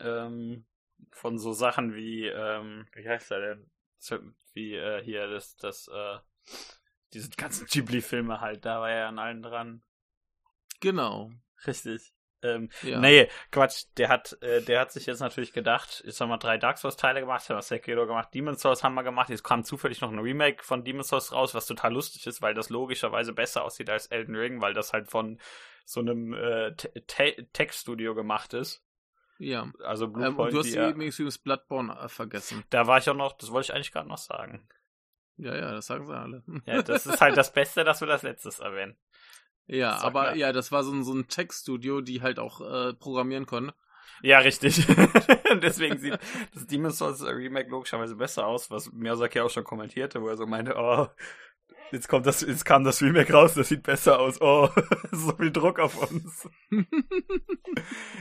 Ähm, 0.00 0.64
von 1.12 1.38
so 1.38 1.52
Sachen 1.52 1.94
wie, 1.94 2.26
ähm, 2.26 2.86
wie 2.94 3.08
heißt 3.08 3.30
er 3.30 3.40
denn? 3.40 3.70
Wie 4.52 4.74
äh, 4.74 5.02
hier 5.02 5.26
das, 5.28 5.56
das, 5.56 5.88
äh, 5.88 6.18
diese 7.12 7.30
ganzen 7.30 7.66
Ghibli-Filme 7.66 8.40
halt, 8.40 8.64
da 8.64 8.80
war 8.80 8.90
er 8.90 9.08
an 9.08 9.18
allen 9.18 9.42
dran. 9.42 9.82
Genau. 10.80 11.30
Richtig. 11.66 12.12
Ähm, 12.42 12.70
ja. 12.82 13.00
Nee, 13.00 13.28
Quatsch, 13.50 13.86
der 13.96 14.08
hat, 14.08 14.40
äh, 14.42 14.62
der 14.62 14.80
hat 14.80 14.92
sich 14.92 15.06
jetzt 15.06 15.18
natürlich 15.18 15.52
gedacht, 15.52 16.02
jetzt 16.06 16.20
haben 16.20 16.28
wir 16.28 16.38
drei 16.38 16.56
Dark 16.56 16.78
Souls-Teile 16.78 17.20
gemacht, 17.20 17.48
haben 17.48 17.56
wir 17.56 17.62
Sekiro 17.62 18.06
gemacht, 18.06 18.28
Demon's 18.32 18.60
Souls 18.60 18.84
haben 18.84 18.94
wir 18.94 19.02
gemacht, 19.02 19.28
jetzt 19.30 19.42
kam 19.42 19.64
zufällig 19.64 20.00
noch 20.00 20.12
ein 20.12 20.20
Remake 20.20 20.62
von 20.62 20.84
Demon's 20.84 21.08
Souls 21.08 21.32
raus, 21.32 21.54
was 21.54 21.66
total 21.66 21.92
lustig 21.92 22.26
ist, 22.28 22.40
weil 22.40 22.54
das 22.54 22.68
logischerweise 22.68 23.32
besser 23.32 23.64
aussieht 23.64 23.90
als 23.90 24.06
Elden 24.06 24.36
Ring, 24.36 24.60
weil 24.60 24.72
das 24.72 24.92
halt 24.92 25.10
von 25.10 25.40
so 25.84 26.00
einem 26.00 26.32
äh, 26.32 26.74
Tech-Studio 26.76 28.14
gemacht 28.14 28.54
ist. 28.54 28.84
Ja. 29.38 29.70
Also 29.84 30.08
Bluepoint, 30.08 30.38
ähm, 30.38 30.44
und 30.46 30.52
du 30.52 30.58
hast 30.58 30.74
ja, 30.74 30.90
übrigens 30.90 31.38
Bloodborne 31.38 31.96
äh, 31.98 32.08
vergessen. 32.08 32.64
Da 32.70 32.86
war 32.86 32.98
ich 32.98 33.08
auch 33.08 33.14
noch, 33.14 33.36
das 33.36 33.50
wollte 33.50 33.66
ich 33.66 33.74
eigentlich 33.74 33.92
gerade 33.92 34.08
noch 34.08 34.18
sagen. 34.18 34.68
Ja, 35.36 35.54
ja, 35.54 35.70
das 35.72 35.86
sagen 35.86 36.06
sie 36.06 36.16
alle. 36.16 36.42
ja, 36.66 36.82
das 36.82 37.06
ist 37.06 37.20
halt 37.20 37.36
das 37.36 37.52
Beste, 37.52 37.84
dass 37.84 38.00
wir 38.00 38.08
das 38.08 38.22
letztes 38.22 38.58
erwähnen. 38.58 38.96
Ja, 39.66 39.98
aber 39.98 40.22
klar. 40.22 40.36
ja, 40.36 40.52
das 40.52 40.72
war 40.72 40.82
so 40.82 40.92
ein, 40.92 41.04
so 41.04 41.14
ein 41.14 41.28
Tech-Studio, 41.28 42.00
die 42.00 42.22
halt 42.22 42.38
auch 42.38 42.60
äh, 42.60 42.94
programmieren 42.94 43.46
konnten. 43.46 43.72
Ja, 44.22 44.38
richtig. 44.38 44.84
Deswegen 45.62 45.98
sieht 45.98 46.18
das 46.54 46.66
Demon's 46.66 46.98
Souls 46.98 47.22
Remake 47.24 47.70
logischerweise 47.70 48.16
besser 48.16 48.46
aus, 48.46 48.70
was 48.70 48.90
Miyazaki 48.92 49.40
auch 49.40 49.50
schon 49.50 49.64
kommentierte, 49.64 50.20
wo 50.22 50.28
er 50.28 50.36
so 50.36 50.46
meinte, 50.46 50.74
oh, 50.76 51.06
jetzt 51.92 52.08
kommt 52.08 52.26
das, 52.26 52.40
jetzt 52.42 52.64
kam 52.64 52.84
das 52.84 53.02
Remake 53.02 53.32
raus, 53.32 53.54
das 53.54 53.68
sieht 53.68 53.82
besser 53.82 54.18
aus. 54.18 54.40
Oh, 54.40 54.68
so 55.12 55.36
viel 55.36 55.50
Druck 55.50 55.78
auf 55.78 56.10
uns. 56.10 56.48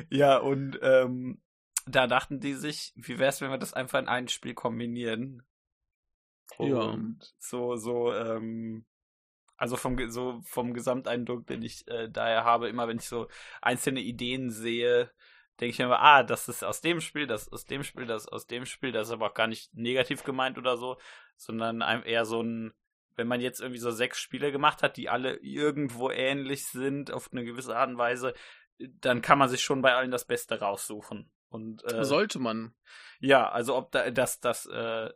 ja, 0.10 0.38
und 0.38 0.80
ähm, 0.82 1.42
da 1.86 2.08
dachten 2.08 2.40
die 2.40 2.54
sich, 2.54 2.94
wie 2.96 3.20
wär's, 3.20 3.42
wenn 3.42 3.52
wir 3.52 3.58
das 3.58 3.74
einfach 3.74 4.00
in 4.00 4.08
ein 4.08 4.28
Spiel 4.28 4.54
kombinieren? 4.54 5.44
Und 6.58 6.70
ja. 6.70 6.98
so, 7.40 7.76
so, 7.76 8.14
ähm, 8.14 8.86
also 9.58 9.76
vom, 9.76 9.98
so 10.10 10.40
vom 10.44 10.74
Gesamteindruck, 10.74 11.48
den 11.48 11.62
ich 11.62 11.88
äh, 11.88 12.10
daher 12.10 12.44
habe, 12.44 12.70
immer 12.70 12.88
wenn 12.88 12.98
ich 12.98 13.08
so 13.08 13.28
einzelne 13.62 14.02
Ideen 14.02 14.50
sehe, 14.50 15.12
denke 15.60 15.72
ich 15.72 15.80
mir 15.80 15.86
immer, 15.86 16.00
ah, 16.00 16.24
das 16.24 16.48
ist 16.48 16.64
aus 16.64 16.82
dem 16.82 17.02
Spiel, 17.02 17.28
das 17.28 17.44
ist 17.44 17.54
aus 17.54 17.66
dem 17.66 17.84
Spiel, 17.84 18.06
das 18.06 18.24
ist 18.24 18.32
aus 18.32 18.48
dem 18.48 18.66
Spiel, 18.66 18.92
das 18.92 19.08
ist 19.08 19.14
aber 19.14 19.28
auch 19.28 19.34
gar 19.34 19.48
nicht 19.48 19.74
negativ 19.74 20.24
gemeint 20.24 20.58
oder 20.58 20.78
so, 20.78 20.98
sondern 21.36 21.82
eher 21.82 22.26
so 22.26 22.42
ein, 22.42 22.74
wenn 23.18 23.28
man 23.28 23.42
jetzt 23.42 23.60
irgendwie 23.60 23.80
so 23.80 23.92
sechs 23.92 24.20
Spiele 24.20 24.52
gemacht 24.52 24.84
hat, 24.84 24.96
die 24.96 25.10
alle 25.10 25.36
irgendwo 25.38 26.10
ähnlich 26.10 26.66
sind, 26.68 27.12
auf 27.12 27.30
eine 27.32 27.44
gewisse 27.44 27.76
Art 27.76 27.90
und 27.90 27.98
Weise, 27.98 28.34
dann 28.78 29.22
kann 29.22 29.40
man 29.40 29.50
sich 29.50 29.62
schon 29.62 29.82
bei 29.82 29.94
allen 29.94 30.12
das 30.12 30.26
Beste 30.26 30.60
raussuchen. 30.60 31.32
Und, 31.50 31.84
äh, 31.92 32.06
Sollte 32.06 32.40
man. 32.40 32.76
Ja, 33.20 33.50
also 33.50 33.76
ob 33.76 33.92
da, 33.92 34.12
das, 34.12 34.40
das, 34.40 34.66
äh, 34.68 35.12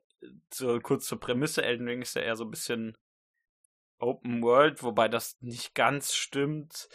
so 0.52 0.80
kurz 0.80 1.06
zur 1.06 1.20
Prämisse, 1.20 1.64
Elden 1.64 1.88
Ring 1.88 2.02
ist 2.02 2.16
ja 2.16 2.22
eher 2.22 2.36
so 2.36 2.46
ein 2.46 2.52
bisschen 2.52 2.98
Open 4.00 4.42
World, 4.42 4.82
wobei 4.82 5.08
das 5.08 5.38
nicht 5.42 5.76
ganz 5.76 6.16
stimmt. 6.16 6.90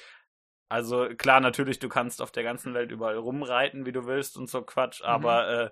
Also 0.68 1.08
klar, 1.16 1.40
natürlich, 1.40 1.78
du 1.78 1.88
kannst 1.88 2.20
auf 2.20 2.32
der 2.32 2.42
ganzen 2.42 2.74
Welt 2.74 2.90
überall 2.90 3.16
rumreiten, 3.16 3.86
wie 3.86 3.92
du 3.92 4.06
willst 4.06 4.36
und 4.36 4.50
so 4.50 4.62
Quatsch, 4.62 5.00
mhm. 5.00 5.06
aber 5.06 5.48
äh, 5.48 5.70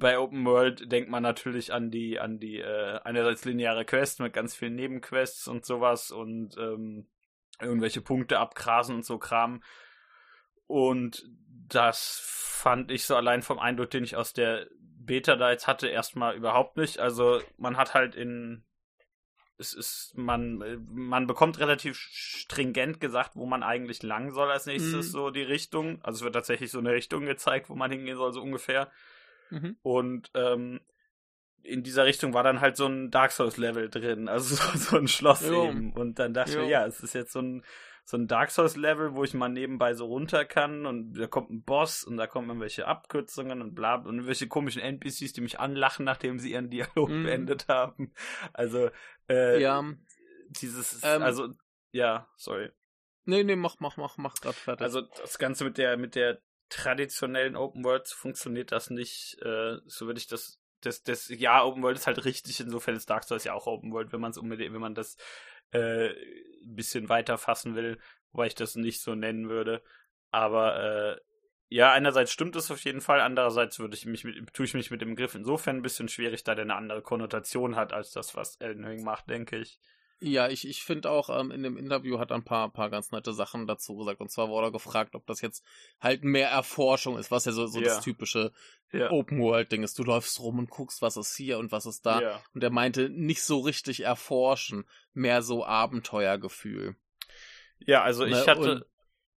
bei 0.00 0.18
Open 0.18 0.44
World 0.46 0.90
denkt 0.90 1.10
man 1.10 1.22
natürlich 1.22 1.72
an 1.72 1.90
die, 1.90 2.18
an 2.18 2.38
die, 2.40 2.58
äh, 2.58 3.00
einerseits 3.04 3.44
lineare 3.44 3.84
Quests 3.84 4.18
mit 4.18 4.32
ganz 4.32 4.56
vielen 4.56 4.74
Nebenquests 4.74 5.46
und 5.46 5.64
sowas 5.64 6.10
und 6.10 6.56
ähm, 6.58 7.06
irgendwelche 7.60 8.00
Punkte 8.00 8.38
abgrasen 8.38 8.96
und 8.96 9.04
so 9.04 9.18
Kram. 9.18 9.62
Und 10.66 11.28
das 11.68 12.20
fand 12.24 12.90
ich 12.90 13.04
so 13.04 13.14
allein 13.14 13.42
vom 13.42 13.58
Eindruck, 13.58 13.90
den 13.90 14.04
ich 14.04 14.16
aus 14.16 14.32
der 14.32 14.66
Beta 14.80 15.36
da 15.36 15.50
jetzt 15.50 15.66
hatte, 15.66 15.88
erstmal 15.88 16.34
überhaupt 16.34 16.76
nicht. 16.76 16.98
Also 16.98 17.40
man 17.58 17.76
hat 17.76 17.94
halt 17.94 18.14
in 18.14 18.64
es 19.58 19.74
ist, 19.74 20.16
man, 20.16 20.86
man 20.90 21.26
bekommt 21.26 21.58
relativ 21.58 21.98
stringent 21.98 22.98
gesagt, 22.98 23.32
wo 23.36 23.44
man 23.44 23.62
eigentlich 23.62 24.02
lang 24.02 24.32
soll 24.32 24.50
als 24.50 24.64
nächstes, 24.64 25.08
mhm. 25.08 25.10
so 25.10 25.30
die 25.30 25.42
Richtung. 25.42 26.02
Also 26.02 26.18
es 26.18 26.24
wird 26.24 26.34
tatsächlich 26.34 26.70
so 26.70 26.78
eine 26.78 26.92
Richtung 26.92 27.26
gezeigt, 27.26 27.68
wo 27.68 27.74
man 27.74 27.90
hingehen 27.90 28.16
soll, 28.16 28.32
so 28.32 28.40
ungefähr. 28.40 28.90
Mhm. 29.50 29.76
Und 29.82 30.30
ähm, 30.34 30.80
in 31.62 31.82
dieser 31.82 32.04
Richtung 32.04 32.32
war 32.34 32.42
dann 32.42 32.60
halt 32.60 32.76
so 32.76 32.86
ein 32.86 33.10
Dark 33.10 33.32
Souls-Level 33.32 33.90
drin, 33.90 34.28
also 34.28 34.54
so, 34.56 34.78
so 34.78 34.96
ein 34.96 35.08
Schloss 35.08 35.46
jo. 35.46 35.68
eben. 35.68 35.92
Und 35.92 36.18
dann 36.18 36.34
dachte 36.34 36.52
jo. 36.52 36.58
ich 36.60 36.64
mir, 36.64 36.70
ja, 36.70 36.86
es 36.86 37.00
ist 37.00 37.14
jetzt 37.14 37.32
so 37.32 37.40
ein 37.40 37.64
so 38.10 38.16
ein 38.16 38.26
Dark 38.26 38.50
Souls 38.50 38.76
Level, 38.76 39.14
wo 39.14 39.22
ich 39.22 39.34
mal 39.34 39.48
nebenbei 39.48 39.94
so 39.94 40.06
runter 40.06 40.44
kann 40.44 40.84
und 40.84 41.14
da 41.14 41.28
kommt 41.28 41.50
ein 41.50 41.62
Boss 41.62 42.02
und 42.02 42.16
da 42.16 42.26
kommen 42.26 42.48
irgendwelche 42.48 42.86
Abkürzungen 42.86 43.62
und 43.62 43.74
bla 43.74 43.94
und 43.96 44.06
irgendwelche 44.06 44.48
komischen 44.48 44.82
NPCs, 44.82 45.32
die 45.32 45.40
mich 45.40 45.60
anlachen, 45.60 46.04
nachdem 46.04 46.40
sie 46.40 46.52
ihren 46.52 46.70
Dialog 46.70 47.08
mm. 47.08 47.22
beendet 47.22 47.68
haben. 47.68 48.12
Also 48.52 48.90
äh, 49.28 49.62
ja. 49.62 49.84
dieses 50.48 51.00
ähm, 51.04 51.22
also 51.22 51.54
ja, 51.92 52.28
sorry. 52.36 52.70
Nee, 53.26 53.44
nee, 53.44 53.54
mach 53.54 53.76
mach 53.78 53.96
mach 53.96 54.16
mach 54.16 54.34
grad 54.40 54.56
fertig. 54.56 54.82
Also 54.82 55.02
das 55.02 55.38
ganze 55.38 55.64
mit 55.64 55.78
der 55.78 55.96
mit 55.96 56.16
der 56.16 56.40
traditionellen 56.70 57.56
Open 57.56 57.84
World 57.84 58.08
funktioniert 58.08 58.72
das 58.72 58.90
nicht, 58.90 59.38
äh, 59.42 59.76
so 59.86 60.06
würde 60.06 60.18
ich 60.18 60.26
das 60.26 60.60
das, 60.80 61.02
das, 61.02 61.28
ja, 61.28 61.62
Open 61.62 61.82
World 61.82 61.98
ist 61.98 62.06
halt 62.06 62.24
richtig, 62.24 62.60
insofern 62.60 62.96
ist 62.96 63.10
Dark 63.10 63.24
Souls 63.24 63.44
ja 63.44 63.52
auch 63.52 63.66
Open 63.66 63.92
World, 63.92 64.12
wenn 64.12 64.20
man 64.20 64.30
es 64.30 64.38
unbedingt, 64.38 64.72
wenn 64.72 64.80
man 64.80 64.94
das 64.94 65.16
äh, 65.72 66.08
ein 66.08 66.74
bisschen 66.74 67.08
weiter 67.08 67.38
fassen 67.38 67.74
will, 67.74 67.98
wobei 68.32 68.46
ich 68.46 68.54
das 68.54 68.76
nicht 68.76 69.00
so 69.00 69.14
nennen 69.14 69.48
würde. 69.48 69.82
Aber 70.30 70.82
äh, 70.82 71.20
ja, 71.68 71.92
einerseits 71.92 72.32
stimmt 72.32 72.56
es 72.56 72.70
auf 72.70 72.80
jeden 72.84 73.00
Fall, 73.00 73.20
andererseits 73.20 73.78
würde 73.78 73.94
ich 73.94 74.06
mich 74.06 74.24
mit, 74.24 74.52
tue 74.54 74.66
ich 74.66 74.74
mich 74.74 74.90
mit 74.90 75.00
dem 75.00 75.10
Begriff 75.10 75.34
insofern 75.34 75.76
ein 75.76 75.82
bisschen 75.82 76.08
schwierig, 76.08 76.44
da 76.44 76.54
der 76.54 76.64
eine 76.64 76.74
andere 76.74 77.02
Konnotation 77.02 77.76
hat 77.76 77.92
als 77.92 78.12
das, 78.12 78.34
was 78.34 78.56
Elden 78.56 78.84
Ring 78.84 79.04
macht, 79.04 79.28
denke 79.28 79.58
ich. 79.58 79.78
Ja, 80.22 80.48
ich, 80.48 80.68
ich 80.68 80.82
finde 80.82 81.10
auch, 81.10 81.30
ähm, 81.30 81.50
in 81.50 81.62
dem 81.62 81.78
Interview 81.78 82.18
hat 82.18 82.30
er 82.30 82.36
ein 82.36 82.44
paar, 82.44 82.70
paar 82.70 82.90
ganz 82.90 83.10
nette 83.10 83.32
Sachen 83.32 83.66
dazu 83.66 83.96
gesagt. 83.96 84.20
Und 84.20 84.30
zwar 84.30 84.50
wurde 84.50 84.66
er 84.66 84.72
gefragt, 84.72 85.14
ob 85.14 85.26
das 85.26 85.40
jetzt 85.40 85.64
halt 85.98 86.24
mehr 86.24 86.50
Erforschung 86.50 87.16
ist, 87.16 87.30
was 87.30 87.46
ja 87.46 87.52
so, 87.52 87.66
so 87.66 87.80
ja. 87.80 87.86
das 87.86 88.02
typische 88.02 88.52
ja. 88.92 89.10
Open-World-Ding 89.10 89.82
ist. 89.82 89.98
Du 89.98 90.04
läufst 90.04 90.38
rum 90.40 90.58
und 90.58 90.68
guckst, 90.68 91.00
was 91.00 91.16
ist 91.16 91.34
hier 91.34 91.58
und 91.58 91.72
was 91.72 91.86
ist 91.86 92.04
da. 92.04 92.20
Ja. 92.20 92.42
Und 92.54 92.62
er 92.62 92.70
meinte, 92.70 93.08
nicht 93.08 93.42
so 93.42 93.60
richtig 93.60 94.00
erforschen, 94.00 94.84
mehr 95.14 95.40
so 95.40 95.64
Abenteuergefühl. 95.64 96.96
Ja, 97.78 98.02
also 98.02 98.26
ich 98.26 98.32
ne? 98.32 98.46
hatte. 98.46 98.72
Und 98.72 98.84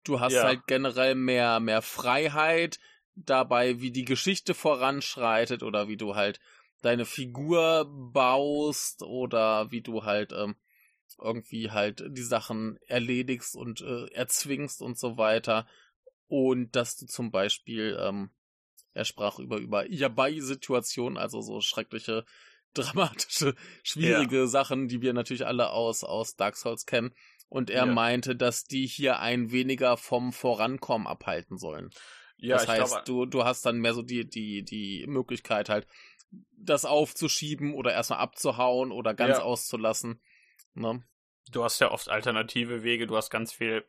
du 0.05 0.21
hast 0.21 0.43
halt 0.43 0.67
generell 0.67 1.15
mehr, 1.15 1.61
mehr 1.61 1.83
Freiheit 1.83 2.79
dabei, 3.15 3.81
wie 3.81 3.91
die 3.91 4.07
Geschichte 4.07 4.55
voranschreitet 4.55 5.63
oder 5.63 5.89
wie 5.89 5.99
du 5.99 6.15
halt 6.15 6.41
deine 6.81 7.05
Figur 7.05 7.87
baust 8.13 9.03
oder 9.03 9.71
wie 9.71 9.83
du 9.83 10.05
halt 10.05 10.33
ähm, 10.33 10.57
irgendwie 11.19 11.71
halt 11.71 12.02
die 12.09 12.23
Sachen 12.23 12.79
erledigst 12.87 13.57
und 13.57 13.81
äh, 13.81 14.07
erzwingst 14.12 14.83
und 14.83 14.99
so 14.99 15.17
weiter. 15.17 15.67
Und 16.26 16.76
dass 16.76 16.97
du 16.97 17.07
zum 17.07 17.31
Beispiel, 17.31 17.99
ähm, 18.00 18.31
er 18.93 19.05
sprach 19.05 19.38
über, 19.38 19.59
über 19.59 19.90
Yabai-Situationen, 19.90 21.19
also 21.19 21.40
so 21.40 21.61
schreckliche, 21.61 22.25
dramatische, 22.75 23.57
schwierige 23.83 24.40
ja. 24.40 24.47
Sachen, 24.47 24.87
die 24.87 25.02
wir 25.02 25.12
natürlich 25.12 25.47
alle 25.47 25.71
aus, 25.71 26.05
aus 26.05 26.37
Dark 26.37 26.57
Souls 26.57 26.87
kennen. 26.87 27.12
Und 27.49 27.69
er 27.69 27.87
ja. 27.87 27.93
meinte, 27.93 28.37
dass 28.37 28.64
die 28.64 28.87
hier 28.87 29.19
ein 29.19 29.50
weniger 29.50 29.97
vom 29.97 30.33
Vorankommen 30.33 31.09
abhalten 31.09 31.59
sollen. 31.59 31.90
Ja, 32.37 32.57
das 32.57 32.69
heißt, 32.69 32.93
glaube, 32.93 33.05
du, 33.07 33.26
du 33.26 33.45
hast 33.45 33.67
dann 33.67 33.81
mehr 33.81 33.93
so 33.93 34.02
die, 34.02 34.29
die, 34.29 34.62
die 34.62 35.05
Möglichkeit 35.09 35.69
halt, 35.69 35.87
das 36.57 36.85
aufzuschieben 36.85 37.75
oder 37.75 37.93
erstmal 37.93 38.21
abzuhauen 38.21 38.93
oder 38.93 39.14
ganz 39.14 39.38
ja. 39.38 39.43
auszulassen. 39.43 40.21
Ne? 40.75 41.03
Du 41.50 41.65
hast 41.65 41.81
ja 41.81 41.91
oft 41.91 42.09
alternative 42.09 42.83
Wege, 42.83 43.07
du 43.07 43.17
hast 43.17 43.31
ganz 43.31 43.53
viel 43.53 43.85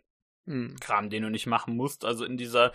hm. 0.45 0.75
Kram, 0.79 1.09
den 1.09 1.23
du 1.23 1.29
nicht 1.29 1.47
machen 1.47 1.75
musst. 1.75 2.05
Also 2.05 2.25
in 2.25 2.37
dieser 2.37 2.71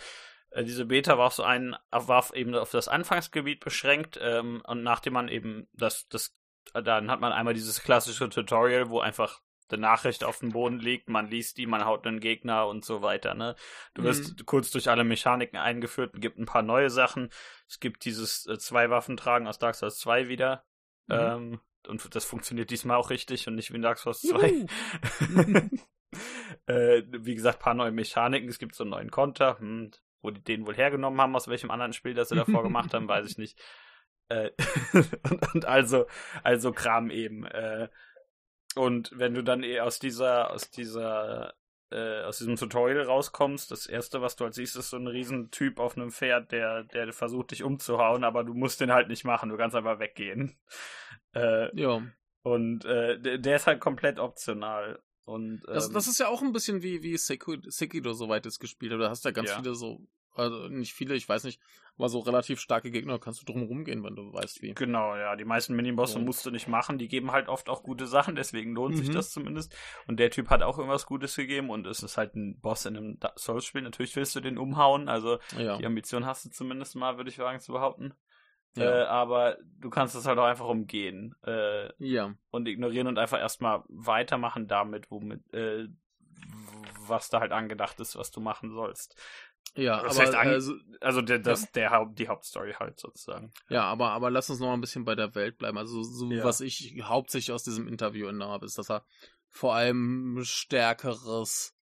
äh, 0.50 0.64
diese 0.64 0.86
Beta 0.86 1.18
war 1.18 1.26
auf 1.26 1.34
so 1.34 1.42
ein, 1.42 1.76
war 1.90 2.34
eben 2.34 2.54
auf 2.54 2.70
das 2.70 2.88
Anfangsgebiet 2.88 3.60
beschränkt 3.60 4.18
ähm, 4.20 4.62
und 4.66 4.82
nachdem 4.82 5.14
man 5.14 5.28
eben 5.28 5.68
das, 5.72 6.08
das, 6.08 6.36
dann 6.72 7.10
hat 7.10 7.20
man 7.20 7.32
einmal 7.32 7.54
dieses 7.54 7.82
klassische 7.82 8.28
Tutorial, 8.28 8.90
wo 8.90 9.00
einfach 9.00 9.40
die 9.70 9.76
Nachricht 9.76 10.22
auf 10.22 10.38
dem 10.38 10.52
Boden 10.52 10.78
liegt, 10.78 11.08
man 11.08 11.28
liest 11.28 11.58
die, 11.58 11.66
man 11.66 11.84
haut 11.84 12.06
einen 12.06 12.20
Gegner 12.20 12.68
und 12.68 12.84
so 12.84 13.02
weiter, 13.02 13.34
ne? 13.34 13.56
Du 13.94 14.04
wirst 14.04 14.38
mhm. 14.38 14.46
kurz 14.46 14.70
durch 14.70 14.88
alle 14.88 15.02
Mechaniken 15.02 15.58
eingeführt 15.58 16.14
und 16.14 16.20
gibt 16.20 16.38
ein 16.38 16.46
paar 16.46 16.62
neue 16.62 16.88
Sachen. 16.88 17.30
Es 17.68 17.80
gibt 17.80 18.04
dieses 18.04 18.46
äh, 18.46 18.58
zwei 18.58 18.90
Waffen 18.90 19.16
tragen 19.16 19.48
aus 19.48 19.58
Dark 19.58 19.74
Souls 19.74 19.98
2 19.98 20.28
wieder. 20.28 20.64
Mhm. 21.08 21.14
Ähm, 21.14 21.60
und 21.86 22.14
das 22.14 22.24
funktioniert 22.24 22.70
diesmal 22.70 22.96
auch 22.96 23.10
richtig 23.10 23.46
und 23.48 23.54
nicht 23.54 23.70
wie 23.72 23.76
in 23.76 23.82
Dark 23.82 23.98
Souls 23.98 24.22
2. 24.22 24.66
äh, 26.66 27.02
wie 27.10 27.34
gesagt, 27.34 27.60
paar 27.60 27.74
neue 27.74 27.92
Mechaniken. 27.92 28.48
Es 28.48 28.58
gibt 28.58 28.74
so 28.74 28.84
einen 28.84 28.90
neuen 28.90 29.10
Konter. 29.10 29.58
Hm, 29.58 29.90
wo 30.26 30.30
die 30.30 30.42
den 30.42 30.66
wohl 30.66 30.74
hergenommen 30.74 31.20
haben, 31.20 31.36
aus 31.36 31.48
welchem 31.48 31.70
anderen 31.70 31.92
Spiel, 31.92 32.12
das 32.12 32.28
sie 32.28 32.34
davor 32.34 32.62
gemacht 32.62 32.92
haben, 32.92 33.08
weiß 33.08 33.30
ich 33.30 33.38
nicht. 33.38 33.58
Äh, 34.28 34.50
und, 35.30 35.54
und, 35.54 35.64
also, 35.66 36.06
also 36.42 36.72
Kram 36.72 37.10
eben. 37.10 37.46
Äh, 37.46 37.88
und 38.74 39.12
wenn 39.14 39.34
du 39.34 39.44
dann 39.44 39.62
eh 39.62 39.78
aus 39.78 40.00
dieser, 40.00 40.50
aus 40.50 40.68
dieser, 40.68 41.54
äh, 41.90 42.22
aus 42.22 42.38
diesem 42.38 42.56
Tutorial 42.56 43.02
rauskommst, 43.02 43.70
das 43.70 43.86
erste, 43.86 44.20
was 44.20 44.36
du 44.36 44.44
halt 44.44 44.54
siehst, 44.54 44.76
ist 44.76 44.90
so 44.90 44.96
ein 44.96 45.06
Riesentyp 45.06 45.78
auf 45.78 45.96
einem 45.96 46.10
Pferd, 46.10 46.50
der, 46.52 46.84
der 46.84 47.12
versucht, 47.12 47.52
dich 47.52 47.62
umzuhauen, 47.62 48.24
aber 48.24 48.44
du 48.44 48.54
musst 48.54 48.80
den 48.80 48.92
halt 48.92 49.08
nicht 49.08 49.24
machen, 49.24 49.48
du 49.50 49.56
kannst 49.56 49.76
einfach 49.76 49.98
weggehen. 49.98 50.56
Äh, 51.34 51.68
ja. 51.78 52.00
Und 52.42 52.86
äh, 52.86 53.20
der, 53.20 53.56
ist 53.56 53.66
halt 53.66 53.80
komplett 53.80 54.18
optional. 54.18 55.02
Und, 55.26 55.62
ähm, 55.68 55.74
das, 55.74 55.90
das 55.90 56.06
ist 56.06 56.18
ja 56.18 56.28
auch 56.28 56.40
ein 56.40 56.54
bisschen 56.54 56.82
wie, 56.82 57.02
wie 57.02 57.18
Sekiro, 57.18 57.58
Sekiro 57.66 58.14
soweit 58.14 58.46
es 58.46 58.58
gespielt 58.58 58.92
hat. 58.92 59.00
Da 59.00 59.10
hast 59.10 59.24
du 59.24 59.28
ja 59.28 59.32
ganz 59.34 59.50
Ja. 59.50 59.56
viele 59.56 59.74
so, 59.74 60.00
also 60.36 60.68
nicht 60.68 60.92
viele, 60.92 61.14
ich 61.14 61.28
weiß 61.28 61.44
nicht, 61.44 61.60
aber 61.98 62.08
so 62.08 62.18
relativ 62.20 62.60
starke 62.60 62.90
Gegner 62.90 63.18
kannst 63.18 63.40
du 63.40 63.44
drum 63.50 63.62
rumgehen, 63.62 64.04
wenn 64.04 64.14
du 64.14 64.32
weißt 64.32 64.60
wie. 64.62 64.74
Genau, 64.74 65.16
ja. 65.16 65.34
Die 65.36 65.44
meisten 65.44 65.74
Minibosse 65.74 66.18
musst 66.18 66.44
du 66.44 66.50
nicht 66.50 66.68
machen. 66.68 66.98
Die 66.98 67.08
geben 67.08 67.32
halt 67.32 67.48
oft 67.48 67.68
auch 67.68 67.82
gute 67.82 68.06
Sachen, 68.06 68.36
deswegen 68.36 68.74
lohnt 68.74 68.96
sich 68.96 69.08
Mhm. 69.08 69.14
das 69.14 69.30
zumindest. 69.30 69.74
Und 70.06 70.20
der 70.20 70.30
Typ 70.30 70.50
hat 70.50 70.62
auch 70.62 70.78
irgendwas 70.78 71.06
Gutes 71.06 71.34
gegeben 71.36 71.70
und 71.70 71.86
es 71.86 72.02
ist 72.02 72.16
halt 72.18 72.34
ein 72.34 72.60
Boss 72.60 72.84
in 72.86 72.96
einem 72.96 73.18
Souls-Spiel. 73.36 73.82
Natürlich 73.82 74.14
willst 74.16 74.36
du 74.36 74.40
den 74.40 74.58
umhauen, 74.58 75.08
also 75.08 75.38
Ja. 75.56 75.78
die 75.78 75.86
Ambition 75.86 76.26
hast 76.26 76.44
du 76.44 76.50
zumindest 76.50 76.96
mal, 76.96 77.16
würde 77.16 77.30
ich 77.30 77.36
sagen, 77.36 77.60
zu 77.60 77.72
behaupten. 77.72 78.12
Ja. 78.76 78.84
Äh, 78.84 79.04
aber 79.06 79.56
du 79.80 79.88
kannst 79.88 80.14
es 80.16 80.26
halt 80.26 80.38
auch 80.38 80.44
einfach 80.44 80.66
umgehen 80.68 81.34
äh, 81.46 81.88
ja. 81.96 82.34
und 82.50 82.68
ignorieren 82.68 83.06
und 83.06 83.16
einfach 83.18 83.38
erstmal 83.38 83.82
weitermachen 83.88 84.68
damit, 84.68 85.10
womit, 85.10 85.40
äh, 85.54 85.88
was 87.06 87.30
da 87.30 87.40
halt 87.40 87.52
angedacht 87.52 87.98
ist, 88.00 88.16
was 88.16 88.30
du 88.30 88.40
machen 88.40 88.70
sollst. 88.72 89.16
Ja, 89.74 90.02
Das 90.02 90.16
aber 90.16 90.26
heißt, 90.26 90.34
an- 90.34 90.48
also, 90.48 90.74
Also 91.00 91.20
der, 91.22 91.38
das, 91.38 91.70
der 91.72 91.90
Haupt, 91.90 92.18
die 92.18 92.28
Hauptstory 92.28 92.72
halt 92.72 92.98
sozusagen. 92.98 93.52
ja, 93.68 93.82
aber 93.84 94.10
aber 94.12 94.30
lass 94.30 94.48
uns 94.48 94.58
noch 94.60 94.68
mal 94.68 94.74
ein 94.74 94.80
bisschen 94.80 95.04
bei 95.04 95.14
der 95.14 95.34
Welt 95.34 95.58
bleiben. 95.58 95.76
Also 95.76 96.02
so 96.02 96.30
Ja. 96.30 96.44
was 96.44 96.60
ich 96.62 96.96
hauptsächlich 97.02 97.52
aus 97.52 97.62
diesem 97.64 97.86
Interview 97.88 98.26
entnommen 98.28 98.52
habe, 98.52 98.64
ist, 98.66 98.78
dass 98.78 98.90
er 98.90 99.04
vor 99.50 99.74
allem 99.74 100.40
stärkeres 100.44 101.74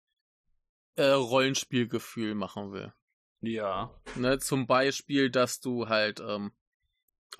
äh, 0.95 1.05
Rollenspielgefühl 1.09 2.35
machen 2.35 2.71
will. 2.71 2.93
Ja. 3.41 3.93
Ne, 4.15 4.39
zum 4.39 4.67
Beispiel, 4.67 5.29
dass 5.29 5.59
du 5.59 5.89
halt 5.89 6.19
ähm, 6.19 6.51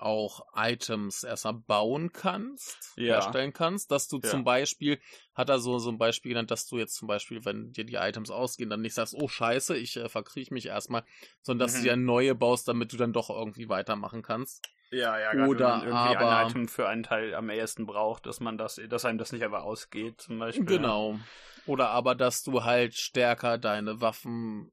auch 0.00 0.46
Items 0.54 1.22
erstmal 1.24 1.54
bauen 1.54 2.12
kannst, 2.12 2.92
Ja. 2.96 3.14
herstellen 3.14 3.52
kannst, 3.52 3.90
dass 3.90 4.08
du 4.08 4.20
Ja. 4.22 4.30
zum 4.30 4.44
Beispiel, 4.44 5.00
hat 5.34 5.48
er 5.48 5.58
so, 5.58 5.78
so 5.78 5.90
ein 5.90 5.98
Beispiel 5.98 6.30
genannt, 6.30 6.50
dass 6.50 6.66
du 6.66 6.78
jetzt 6.78 6.94
zum 6.94 7.08
Beispiel, 7.08 7.44
wenn 7.44 7.72
dir 7.72 7.84
die 7.84 7.94
Items 7.94 8.30
ausgehen, 8.30 8.70
dann 8.70 8.80
nicht 8.82 8.94
sagst, 8.94 9.14
oh 9.16 9.28
scheiße, 9.28 9.76
ich 9.76 9.96
äh, 9.96 10.08
verkriech 10.08 10.50
mich 10.50 10.66
erstmal, 10.66 11.04
sondern 11.42 11.66
dass 11.66 11.74
Mhm. 11.76 11.78
du 11.78 11.84
dir 11.90 11.96
neue 11.96 12.34
baust, 12.34 12.68
damit 12.68 12.92
du 12.92 12.96
dann 12.96 13.12
doch 13.12 13.30
irgendwie 13.30 13.68
weitermachen 13.68 14.22
kannst. 14.22 14.62
Ja, 14.90 15.18
ja, 15.18 15.32
gerade 15.32 15.48
Oder 15.50 15.58
wenn 15.58 15.70
man 15.78 15.86
irgendwie 16.04 16.16
aber- 16.16 16.36
ein 16.38 16.46
Item 16.50 16.68
für 16.68 16.88
einen 16.88 17.02
Teil 17.02 17.34
am 17.34 17.50
ehesten 17.50 17.84
braucht, 17.86 18.26
dass 18.26 18.38
man 18.40 18.58
das, 18.58 18.80
dass 18.88 19.04
einem 19.04 19.18
das 19.18 19.32
nicht 19.32 19.42
einfach 19.42 19.64
ausgeht, 19.64 20.20
zum 20.20 20.38
Beispiel. 20.38 20.64
Genau. 20.66 21.18
Oder 21.66 21.88
aber, 21.88 22.14
dass 22.14 22.42
du 22.42 22.62
halt 22.62 22.94
stärker 22.94 23.58
deine 23.58 24.00
Waffen 24.00 24.70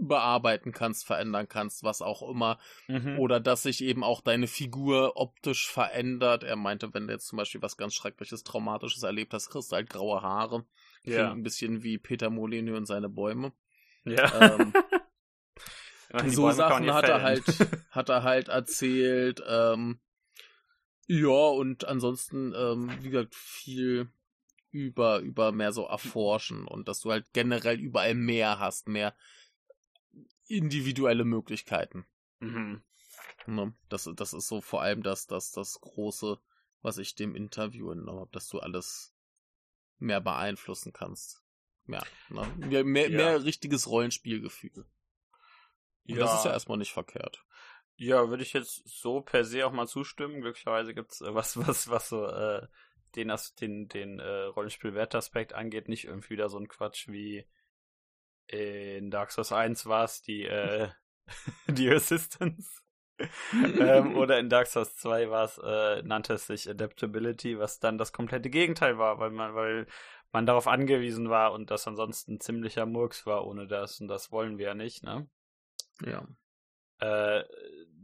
bearbeiten 0.00 0.72
kannst, 0.72 1.06
verändern 1.06 1.48
kannst, 1.48 1.82
was 1.82 2.02
auch 2.02 2.28
immer. 2.28 2.58
Mhm. 2.88 3.18
Oder 3.18 3.40
dass 3.40 3.62
sich 3.62 3.82
eben 3.82 4.04
auch 4.04 4.20
deine 4.20 4.46
Figur 4.46 5.16
optisch 5.16 5.70
verändert. 5.70 6.44
Er 6.44 6.56
meinte, 6.56 6.92
wenn 6.94 7.06
du 7.06 7.12
jetzt 7.12 7.26
zum 7.26 7.36
Beispiel 7.36 7.62
was 7.62 7.76
ganz 7.76 7.94
Schreckliches, 7.94 8.44
Traumatisches 8.44 9.02
erlebt 9.02 9.34
hast, 9.34 9.50
kriegst 9.50 9.72
du 9.72 9.76
halt 9.76 9.90
graue 9.90 10.22
Haare. 10.22 10.64
Klingt 11.02 11.18
ja. 11.18 11.30
ein 11.30 11.42
bisschen 11.42 11.82
wie 11.82 11.98
Peter 11.98 12.30
Molyneux 12.30 12.76
und 12.76 12.86
seine 12.86 13.08
Bäume. 13.08 13.52
ja. 14.04 14.56
Ähm, 14.58 14.72
so 16.26 16.50
Sachen 16.50 16.92
hat 16.92 17.08
er 17.08 17.22
halt, 17.22 17.44
hat 17.90 18.08
er 18.08 18.22
halt 18.22 18.48
erzählt. 18.48 19.42
Ähm, 19.46 20.00
ja, 21.06 21.28
und 21.28 21.88
ansonsten, 21.88 22.54
ähm, 22.54 22.90
wie 23.00 23.10
gesagt, 23.10 23.34
viel 23.34 24.08
über, 24.70 25.18
über 25.18 25.50
mehr 25.50 25.72
so 25.72 25.84
erforschen 25.84 26.66
und 26.66 26.86
dass 26.86 27.00
du 27.00 27.10
halt 27.10 27.26
generell 27.32 27.80
überall 27.80 28.14
mehr 28.14 28.60
hast, 28.60 28.88
mehr 28.88 29.16
individuelle 30.50 31.24
Möglichkeiten. 31.24 32.06
mhm. 32.40 32.82
Ne? 33.46 33.74
Das, 33.88 34.08
das 34.16 34.34
ist 34.34 34.48
so 34.48 34.60
vor 34.60 34.82
allem 34.82 35.02
das, 35.02 35.26
das, 35.26 35.50
das 35.50 35.80
Große, 35.80 36.38
was 36.82 36.98
ich 36.98 37.14
dem 37.14 37.34
Interview 37.34 37.90
entnommen 37.90 38.20
habe, 38.20 38.30
dass 38.32 38.48
du 38.48 38.58
alles 38.58 39.14
mehr 39.98 40.20
beeinflussen 40.20 40.92
kannst. 40.92 41.42
Ja, 41.86 42.02
ne? 42.28 42.46
mehr, 42.58 42.84
mehr, 42.84 43.10
Ja. 43.10 43.16
mehr 43.16 43.44
richtiges 43.44 43.88
Rollenspielgefühl. 43.88 44.86
Und 46.06 46.16
das 46.16 46.38
ist 46.38 46.44
ja 46.44 46.52
erstmal 46.52 46.78
nicht 46.78 46.92
verkehrt. 46.92 47.44
Ja, 47.96 48.28
würde 48.28 48.42
ich 48.42 48.52
jetzt 48.52 48.82
so 48.86 49.20
per 49.20 49.44
se 49.44 49.66
auch 49.66 49.72
mal 49.72 49.86
zustimmen. 49.86 50.40
Glücklicherweise 50.40 50.94
gibt's 50.94 51.20
äh, 51.20 51.34
was, 51.34 51.56
was, 51.56 51.88
was 51.88 52.08
so 52.08 52.26
äh, 52.26 52.66
den, 53.16 53.32
den, 53.60 53.88
den 53.88 54.20
äh, 54.20 54.42
Rollenspiel-Wertaspekt 54.44 55.52
angeht, 55.52 55.88
nicht 55.88 56.04
irgendwie 56.04 56.30
wieder 56.30 56.48
so 56.48 56.58
ein 56.58 56.68
Quatsch 56.68 57.08
wie 57.08 57.46
in 58.50 59.10
Dark 59.10 59.32
Souls 59.32 59.52
1 59.52 59.86
war 59.86 60.04
es 60.04 60.22
die, 60.22 60.44
äh, 60.44 60.88
die 61.68 61.90
Assistance. 61.90 62.82
ähm, 63.52 64.16
oder 64.16 64.38
in 64.38 64.48
Dark 64.48 64.66
Souls 64.66 64.96
2 64.96 65.28
war 65.30 65.44
es, 65.44 65.58
äh, 65.58 66.02
nannte 66.02 66.34
es 66.34 66.46
sich 66.46 66.68
Adaptability, 66.68 67.58
was 67.58 67.78
dann 67.78 67.98
das 67.98 68.12
komplette 68.12 68.48
Gegenteil 68.48 68.98
war, 68.98 69.18
weil 69.18 69.30
man, 69.30 69.54
weil 69.54 69.86
man 70.32 70.46
darauf 70.46 70.66
angewiesen 70.66 71.28
war 71.28 71.52
und 71.52 71.70
das 71.70 71.86
ansonsten 71.86 72.40
ziemlicher 72.40 72.86
Murks 72.86 73.26
war 73.26 73.46
ohne 73.46 73.66
das 73.66 74.00
und 74.00 74.08
das 74.08 74.32
wollen 74.32 74.56
wir 74.56 74.68
ja 74.68 74.74
nicht, 74.74 75.02
ne? 75.02 75.28
ja. 76.04 76.26
Äh, 76.98 77.44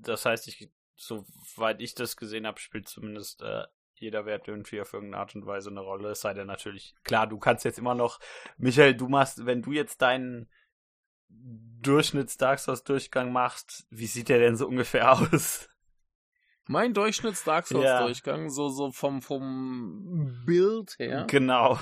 das 0.00 0.26
heißt, 0.26 0.48
ich, 0.48 0.70
soweit 0.96 1.80
ich 1.80 1.94
das 1.94 2.16
gesehen 2.16 2.46
habe, 2.46 2.61
spielt 2.61 2.88
zumindest 2.88 3.40
äh, 3.42 3.64
jeder 4.00 4.26
Wert 4.26 4.48
irgendwie 4.48 4.80
auf 4.80 4.92
irgendeine 4.92 5.20
Art 5.20 5.35
und 5.35 5.46
Weise 5.46 5.70
eine 5.70 5.80
Rolle. 5.80 6.11
Es 6.11 6.20
sei 6.20 6.35
denn 6.35 6.46
natürlich, 6.46 6.94
klar, 7.04 7.26
du 7.26 7.38
kannst 7.38 7.64
jetzt 7.64 7.78
immer 7.78 7.94
noch, 7.94 8.18
Michael, 8.59 8.94
du 8.94 9.09
machst, 9.09 9.46
wenn 9.46 9.62
du 9.62 9.72
jetzt 9.72 10.02
deinen 10.02 10.50
Durchschnitts-Dark 11.28 12.59
Souls-Durchgang 12.59 13.32
machst, 13.32 13.87
wie 13.90 14.06
sieht 14.06 14.28
der 14.28 14.38
denn 14.38 14.56
so 14.56 14.66
ungefähr 14.66 15.12
aus? 15.32 15.68
Mein 16.68 16.94
Durchschnitts 16.94 17.44
Dark 17.44 17.66
Souls 17.66 17.85
Ja. 17.85 18.02
Durchgang, 18.02 18.50
so, 18.50 18.68
so 18.68 18.90
vom, 18.90 19.22
vom 19.22 20.42
Bild 20.44 20.98
her. 20.98 21.26
Genau. 21.28 21.78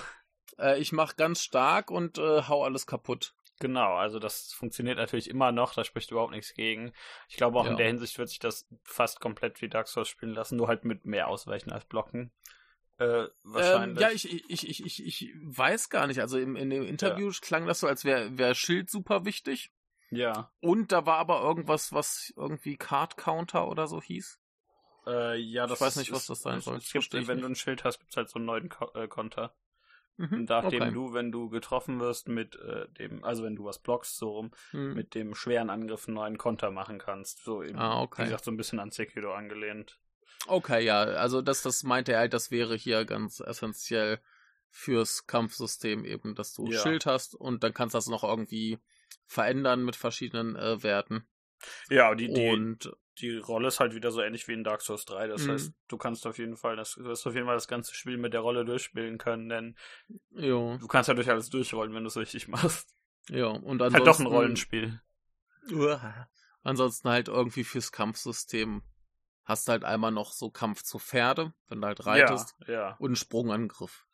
Äh, 0.58 0.78
ich 0.78 0.92
mach 0.92 1.16
ganz 1.16 1.42
stark 1.42 1.90
und 1.90 2.18
äh, 2.18 2.42
hau 2.42 2.64
alles 2.64 2.86
kaputt. 2.86 3.34
Genau, 3.60 3.94
also 3.94 4.18
das 4.18 4.52
funktioniert 4.52 4.98
natürlich 4.98 5.30
immer 5.30 5.52
noch, 5.52 5.74
da 5.74 5.84
spricht 5.84 6.10
überhaupt 6.10 6.32
nichts 6.32 6.54
gegen. 6.54 6.92
Ich 7.28 7.36
glaube 7.36 7.58
auch 7.58 7.64
Ja. 7.66 7.70
in 7.70 7.76
der 7.76 7.86
Hinsicht 7.86 8.18
wird 8.18 8.28
sich 8.28 8.40
das 8.40 8.66
fast 8.82 9.20
komplett 9.20 9.62
wie 9.62 9.68
Dark 9.68 9.86
Souls 9.88 10.08
spielen 10.08 10.34
lassen, 10.34 10.56
nur 10.56 10.66
halt 10.68 10.84
mit 10.84 11.06
mehr 11.06 11.28
Ausweichen 11.28 11.70
als 11.72 11.84
Blocken. 11.84 12.32
Äh, 12.98 13.04
Ähm, 13.24 13.28
wahrscheinlich. 13.44 14.00
ja, 14.00 14.10
ich, 14.10 14.50
ich, 14.50 14.68
ich, 14.68 14.84
ich, 14.84 15.04
ich 15.06 15.34
weiß 15.42 15.88
gar 15.90 16.06
nicht. 16.06 16.20
Also 16.20 16.38
im, 16.38 16.56
in 16.56 16.70
dem 16.70 16.84
Interview 16.84 17.30
klang 17.40 17.66
das 17.66 17.80
so, 17.80 17.86
als 17.86 18.04
wäre 18.04 18.36
wär 18.38 18.54
Schild 18.54 18.90
super 18.90 19.24
wichtig. 19.24 19.70
ja. 20.10 20.50
Und 20.60 20.92
da 20.92 21.06
war 21.06 21.18
aber 21.18 21.40
irgendwas, 21.40 21.92
was 21.92 22.32
irgendwie 22.36 22.76
Card 22.76 23.16
Counter 23.16 23.68
oder 23.68 23.86
so 23.86 24.00
hieß. 24.02 24.40
Äh, 25.06 25.36
ja, 25.38 25.66
das 25.66 25.78
Ich 25.78 25.80
weiß 25.86 25.96
nicht, 25.96 26.12
was 26.12 26.26
das 26.26 26.40
sein 26.40 26.58
es- 26.58 26.64
soll. 26.64 26.76
Es 26.76 26.92
gibt, 26.92 27.12
wenn 27.12 27.20
nicht. 27.20 27.42
du 27.42 27.46
ein 27.46 27.54
Schild 27.56 27.84
hast, 27.84 27.98
gibt's 28.00 28.16
halt 28.16 28.28
so 28.28 28.36
einen 28.38 28.46
neuen 28.46 28.70
äh, 28.94 29.06
Konter. 29.08 29.54
Mhm, 30.16 30.32
Und 30.34 30.48
nachdem 30.48 30.80
okay. 30.80 30.92
du, 30.92 31.12
wenn 31.12 31.32
du 31.32 31.48
getroffen 31.48 31.98
wirst 32.00 32.28
mit 32.28 32.54
äh, 32.56 32.88
dem, 32.98 33.24
also 33.24 33.42
wenn 33.42 33.56
du 33.56 33.64
was 33.64 33.78
blockst, 33.80 34.16
so 34.16 34.30
rum, 34.30 34.50
Hm. 34.70 34.94
mit 34.94 35.14
dem 35.14 35.34
schweren 35.34 35.70
Angriff 35.70 36.06
einen 36.06 36.14
neuen 36.14 36.38
Konter 36.38 36.70
machen 36.70 36.98
kannst. 36.98 37.42
So 37.44 37.62
eben, 37.62 37.78
Ah, 37.78 38.02
okay. 38.02 38.22
wie 38.22 38.26
gesagt, 38.26 38.44
so 38.44 38.50
ein 38.52 38.56
bisschen 38.56 38.78
an 38.78 38.90
Sekiro 38.92 39.32
angelehnt. 39.34 39.98
Okay, 40.46 40.84
ja, 40.84 41.00
also 41.02 41.42
das, 41.42 41.62
das 41.62 41.82
meinte 41.82 42.12
er 42.12 42.18
halt, 42.20 42.34
das 42.34 42.50
wäre 42.50 42.76
hier 42.76 43.04
ganz 43.04 43.40
essentiell 43.40 44.20
fürs 44.70 45.26
Kampfsystem 45.26 46.04
eben, 46.04 46.34
dass 46.34 46.52
du 46.54 46.70
Ja. 46.70 46.82
Schild 46.82 47.06
hast 47.06 47.34
und 47.34 47.62
dann 47.64 47.72
kannst 47.72 47.94
du 47.94 47.98
das 47.98 48.06
noch 48.08 48.24
irgendwie 48.24 48.78
verändern 49.26 49.84
mit 49.84 49.96
verschiedenen 49.96 50.54
äh, 50.56 50.82
Werten. 50.82 51.26
Ja, 51.88 52.14
die, 52.14 52.28
die, 52.32 52.50
Und 52.50 52.92
die 53.18 53.36
Rolle 53.38 53.68
ist 53.68 53.80
halt 53.80 53.94
wieder 53.94 54.10
so 54.10 54.20
ähnlich 54.20 54.48
wie 54.48 54.52
in 54.54 54.64
Dark 54.64 54.82
Souls 54.82 55.04
3. 55.04 55.26
Das 55.28 55.46
Mhm. 55.46 55.50
heißt, 55.52 55.72
du 55.88 55.96
kannst 55.98 56.26
auf 56.26 56.38
jeden 56.38 56.56
Fall, 56.56 56.76
das, 56.76 56.94
du 56.94 57.04
wirst 57.04 57.26
auf 57.26 57.34
jeden 57.34 57.46
Fall 57.46 57.56
das 57.56 57.68
ganze 57.68 57.94
Spiel 57.94 58.16
mit 58.16 58.32
der 58.32 58.40
Rolle 58.40 58.64
durchspielen 58.64 59.18
können, 59.18 59.48
denn 59.48 59.76
ja, 60.30 60.76
du 60.78 60.86
kannst 60.88 61.08
ja 61.08 61.14
durch 61.14 61.30
alles 61.30 61.50
durchrollen, 61.50 61.94
wenn 61.94 62.02
du 62.04 62.08
es 62.08 62.16
richtig 62.16 62.48
machst. 62.48 62.94
ja, 63.28 63.46
und 63.46 63.80
Halt 63.82 63.94
ansonsten 63.94 64.04
doch 64.24 64.30
ein 64.30 64.34
Rollenspiel. 64.34 65.00
Uah. 65.70 66.28
Ansonsten 66.62 67.08
halt 67.08 67.28
irgendwie 67.28 67.64
fürs 67.64 67.92
Kampfsystem 67.92 68.82
hast 69.44 69.68
du 69.68 69.72
halt 69.72 69.84
einmal 69.84 70.10
noch 70.12 70.32
so 70.32 70.50
Kampf 70.50 70.82
zu 70.82 70.98
Pferde, 70.98 71.52
wenn 71.68 71.80
du 71.80 71.86
halt 71.86 72.06
reitest, 72.06 72.56
Ja, 72.66 72.72
ja. 72.72 72.96
und 72.98 73.08
einen 73.10 73.16
Sprungangriff. 73.16 74.06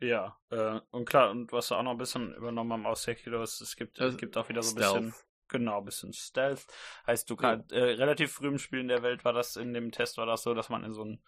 Ja, 0.00 0.38
äh, 0.50 0.80
und 0.90 1.06
klar, 1.08 1.30
und 1.30 1.50
was 1.52 1.70
wir 1.70 1.76
auch 1.76 1.82
noch 1.82 1.90
ein 1.90 1.98
bisschen 1.98 2.32
übernommen 2.34 2.72
haben 2.72 2.86
aus 2.86 3.02
Sekiro 3.02 3.42
ist, 3.42 3.60
es 3.60 3.74
gibt, 3.76 3.98
es 3.98 4.14
Äh, 4.14 4.16
gibt 4.16 4.36
auch 4.36 4.48
wieder 4.48 4.62
so 4.62 4.70
ein 4.70 4.74
bisschen, 4.76 5.14
genau, 5.48 5.80
bisschen 5.80 6.12
Stealth. 6.12 6.66
Heißt, 7.06 7.28
du 7.28 7.36
kannst, 7.36 7.72
äh, 7.72 7.82
relativ 7.82 8.32
früh 8.32 8.48
im 8.48 8.58
Spiel 8.58 8.80
in 8.80 8.88
der 8.88 9.02
Welt 9.02 9.24
war 9.24 9.32
das, 9.32 9.56
in 9.56 9.74
dem 9.74 9.90
Test 9.90 10.18
war 10.18 10.26
das 10.26 10.42
so, 10.42 10.54
dass 10.54 10.68
man 10.68 10.84
in 10.84 10.92
so 10.92 11.04
ein 11.04 11.20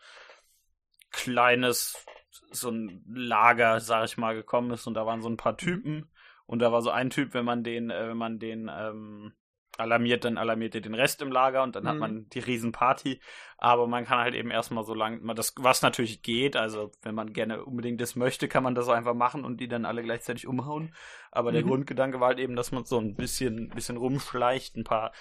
kleines, 1.10 2.04
so 2.50 2.70
ein 2.70 3.04
Lager, 3.08 3.80
sag 3.80 4.04
ich 4.04 4.16
mal, 4.16 4.34
gekommen 4.34 4.70
ist 4.70 4.86
und 4.86 4.94
da 4.94 5.06
waren 5.06 5.22
so 5.22 5.28
ein 5.28 5.36
paar 5.36 5.56
Typen 5.56 6.10
und 6.46 6.60
da 6.60 6.72
war 6.72 6.82
so 6.82 6.90
ein 6.90 7.10
Typ, 7.10 7.34
wenn 7.34 7.44
man 7.44 7.62
den, 7.64 7.90
äh, 7.90 8.08
wenn 8.08 8.16
man 8.16 8.38
den, 8.38 8.70
ähm, 8.72 9.32
alarmiert, 9.80 10.24
dann 10.24 10.38
alarmiert 10.38 10.74
er 10.74 10.80
den 10.80 10.94
Rest 10.94 11.22
im 11.22 11.32
Lager 11.32 11.62
und 11.62 11.74
dann 11.74 11.88
hat 11.88 11.94
Mhm. 11.94 12.00
man 12.00 12.28
die 12.28 12.38
Riesenparty. 12.38 13.20
Aber 13.58 13.86
man 13.86 14.04
kann 14.04 14.18
halt 14.20 14.34
eben 14.34 14.50
erstmal 14.50 14.84
so 14.84 14.94
lang, 14.94 15.22
man 15.22 15.34
das, 15.36 15.54
was 15.58 15.82
natürlich 15.82 16.22
geht, 16.22 16.56
also 16.56 16.92
wenn 17.02 17.14
man 17.14 17.32
gerne 17.32 17.64
unbedingt 17.64 18.00
das 18.00 18.16
möchte, 18.16 18.46
kann 18.48 18.62
man 18.62 18.74
das 18.74 18.88
einfach 18.88 19.14
machen 19.14 19.44
und 19.44 19.58
die 19.60 19.68
dann 19.68 19.84
alle 19.84 20.02
gleichzeitig 20.02 20.46
umhauen. 20.46 20.94
Aber 21.32 21.52
der 21.52 21.62
Mhm. 21.62 21.68
Grundgedanke 21.68 22.20
war 22.20 22.28
halt 22.28 22.38
eben, 22.38 22.56
dass 22.56 22.72
man 22.72 22.84
so 22.84 22.98
ein 22.98 23.14
bisschen, 23.16 23.68
bisschen 23.70 23.96
rumschleicht, 23.96 24.76
ein 24.76 24.84
paar, 24.84 25.12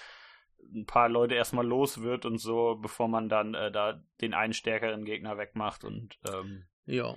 ein 0.74 0.86
paar 0.86 1.08
Leute 1.08 1.34
erstmal 1.34 1.66
los 1.66 2.00
wird 2.02 2.24
und 2.26 2.38
so, 2.38 2.76
bevor 2.80 3.08
man 3.08 3.28
dann 3.28 3.54
äh, 3.54 3.72
da 3.72 4.00
den 4.20 4.34
einen 4.34 4.52
stärkeren 4.52 5.04
Gegner 5.04 5.36
wegmacht 5.36 5.84
und 5.84 6.18
ähm, 6.32 6.66
Ja. 6.86 7.14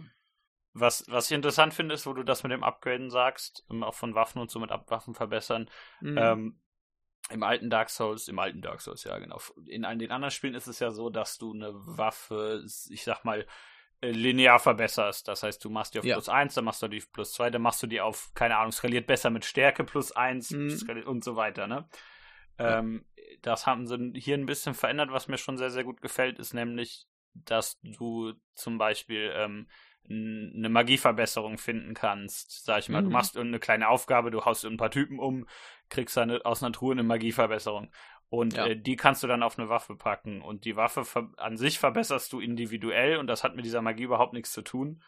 was, 0.73 1.05
was 1.07 1.29
ich 1.29 1.35
interessant 1.35 1.73
finde, 1.73 1.93
ist, 1.93 2.07
wo 2.07 2.13
du 2.13 2.23
das 2.23 2.41
mit 2.43 2.51
dem 2.51 2.63
Upgraden 2.63 3.09
sagst, 3.11 3.63
auch 3.69 3.93
von 3.93 4.15
Waffen 4.15 4.41
und 4.41 4.49
so 4.49 4.59
mit 4.59 4.71
Ab 4.71 4.89
Waffen 4.89 5.13
verbessern. 5.13 5.69
Mhm. 6.01 6.17
Ähm, 6.17 6.59
Im 7.33 7.43
alten 7.43 7.69
Dark 7.69 7.89
Souls, 7.89 8.27
im 8.27 8.39
alten 8.39 8.61
Dark 8.61 8.81
Souls, 8.81 9.03
ja, 9.03 9.17
genau. 9.19 9.39
In 9.65 9.81
den 9.81 10.11
anderen 10.11 10.31
Spielen 10.31 10.55
ist 10.55 10.67
es 10.67 10.79
ja 10.79 10.91
so, 10.91 11.09
dass 11.09 11.37
du 11.37 11.53
eine 11.53 11.71
Waffe, 11.73 12.63
ich 12.89 13.03
sag 13.03 13.23
mal, 13.25 13.45
äh, 14.01 14.11
linear 14.11 14.59
verbesserst. 14.59 15.27
Das 15.27 15.43
heißt, 15.43 15.63
du 15.63 15.69
machst 15.69 15.93
die 15.93 15.99
auf 15.99 16.05
ja. 16.05 16.15
plus 16.15 16.27
1, 16.27 16.53
dann 16.55 16.65
machst 16.65 16.81
du 16.81 16.87
die 16.89 16.97
auf 16.97 17.11
plus 17.11 17.33
2, 17.33 17.49
dann 17.51 17.61
machst 17.61 17.81
du 17.81 17.87
die 17.87 18.01
auf, 18.01 18.31
keine 18.33 18.57
Ahnung, 18.57 18.71
skaliert 18.71 19.07
besser 19.07 19.29
mit 19.29 19.45
Stärke 19.45 19.83
plus 19.83 20.11
1 20.11 20.51
mhm. 20.51 21.03
und 21.05 21.23
so 21.23 21.35
weiter, 21.35 21.67
ne? 21.67 21.87
Ja. 22.59 22.79
Ähm, 22.79 23.05
das 23.41 23.65
haben 23.65 23.87
sie 23.87 24.13
hier 24.19 24.37
ein 24.37 24.45
bisschen 24.45 24.73
verändert, 24.73 25.11
was 25.11 25.27
mir 25.27 25.37
schon 25.37 25.57
sehr, 25.57 25.69
sehr 25.69 25.83
gut 25.83 26.01
gefällt, 26.01 26.37
ist 26.37 26.53
nämlich, 26.53 27.07
dass 27.33 27.79
du 27.81 28.33
zum 28.53 28.77
Beispiel 28.77 29.31
ähm, 29.35 29.67
eine 30.09 30.69
Magieverbesserung 30.69 31.57
finden 31.57 31.93
kannst. 31.93 32.65
Sag 32.65 32.79
ich 32.79 32.89
mal, 32.89 33.01
mhm. 33.01 33.05
du 33.05 33.11
machst 33.11 33.35
irgendeine 33.35 33.59
kleine 33.59 33.87
Aufgabe, 33.89 34.31
du 34.31 34.45
haust 34.45 34.65
ein 34.65 34.77
paar 34.77 34.91
Typen 34.91 35.19
um, 35.19 35.47
kriegst 35.89 36.17
eine, 36.17 36.45
aus 36.45 36.63
einer 36.63 36.73
Truhe 36.73 36.93
eine 36.93 37.03
Magieverbesserung. 37.03 37.91
Und 38.29 38.55
ja. 38.55 38.65
äh, 38.65 38.75
die 38.75 38.95
kannst 38.95 39.21
du 39.21 39.27
dann 39.27 39.43
auf 39.43 39.59
eine 39.59 39.69
Waffe 39.69 39.95
packen. 39.95 40.41
Und 40.41 40.65
die 40.65 40.75
Waffe 40.75 41.03
an 41.37 41.55
sich 41.55 41.79
verbesserst 41.79 42.33
du 42.33 42.39
individuell 42.39 43.17
und 43.17 43.27
das 43.27 43.43
hat 43.43 43.55
mit 43.55 43.63
dieser 43.63 43.81
Magie 43.81 44.03
überhaupt 44.03 44.33
nichts 44.33 44.51
zu 44.51 44.63
tun. 44.63 45.03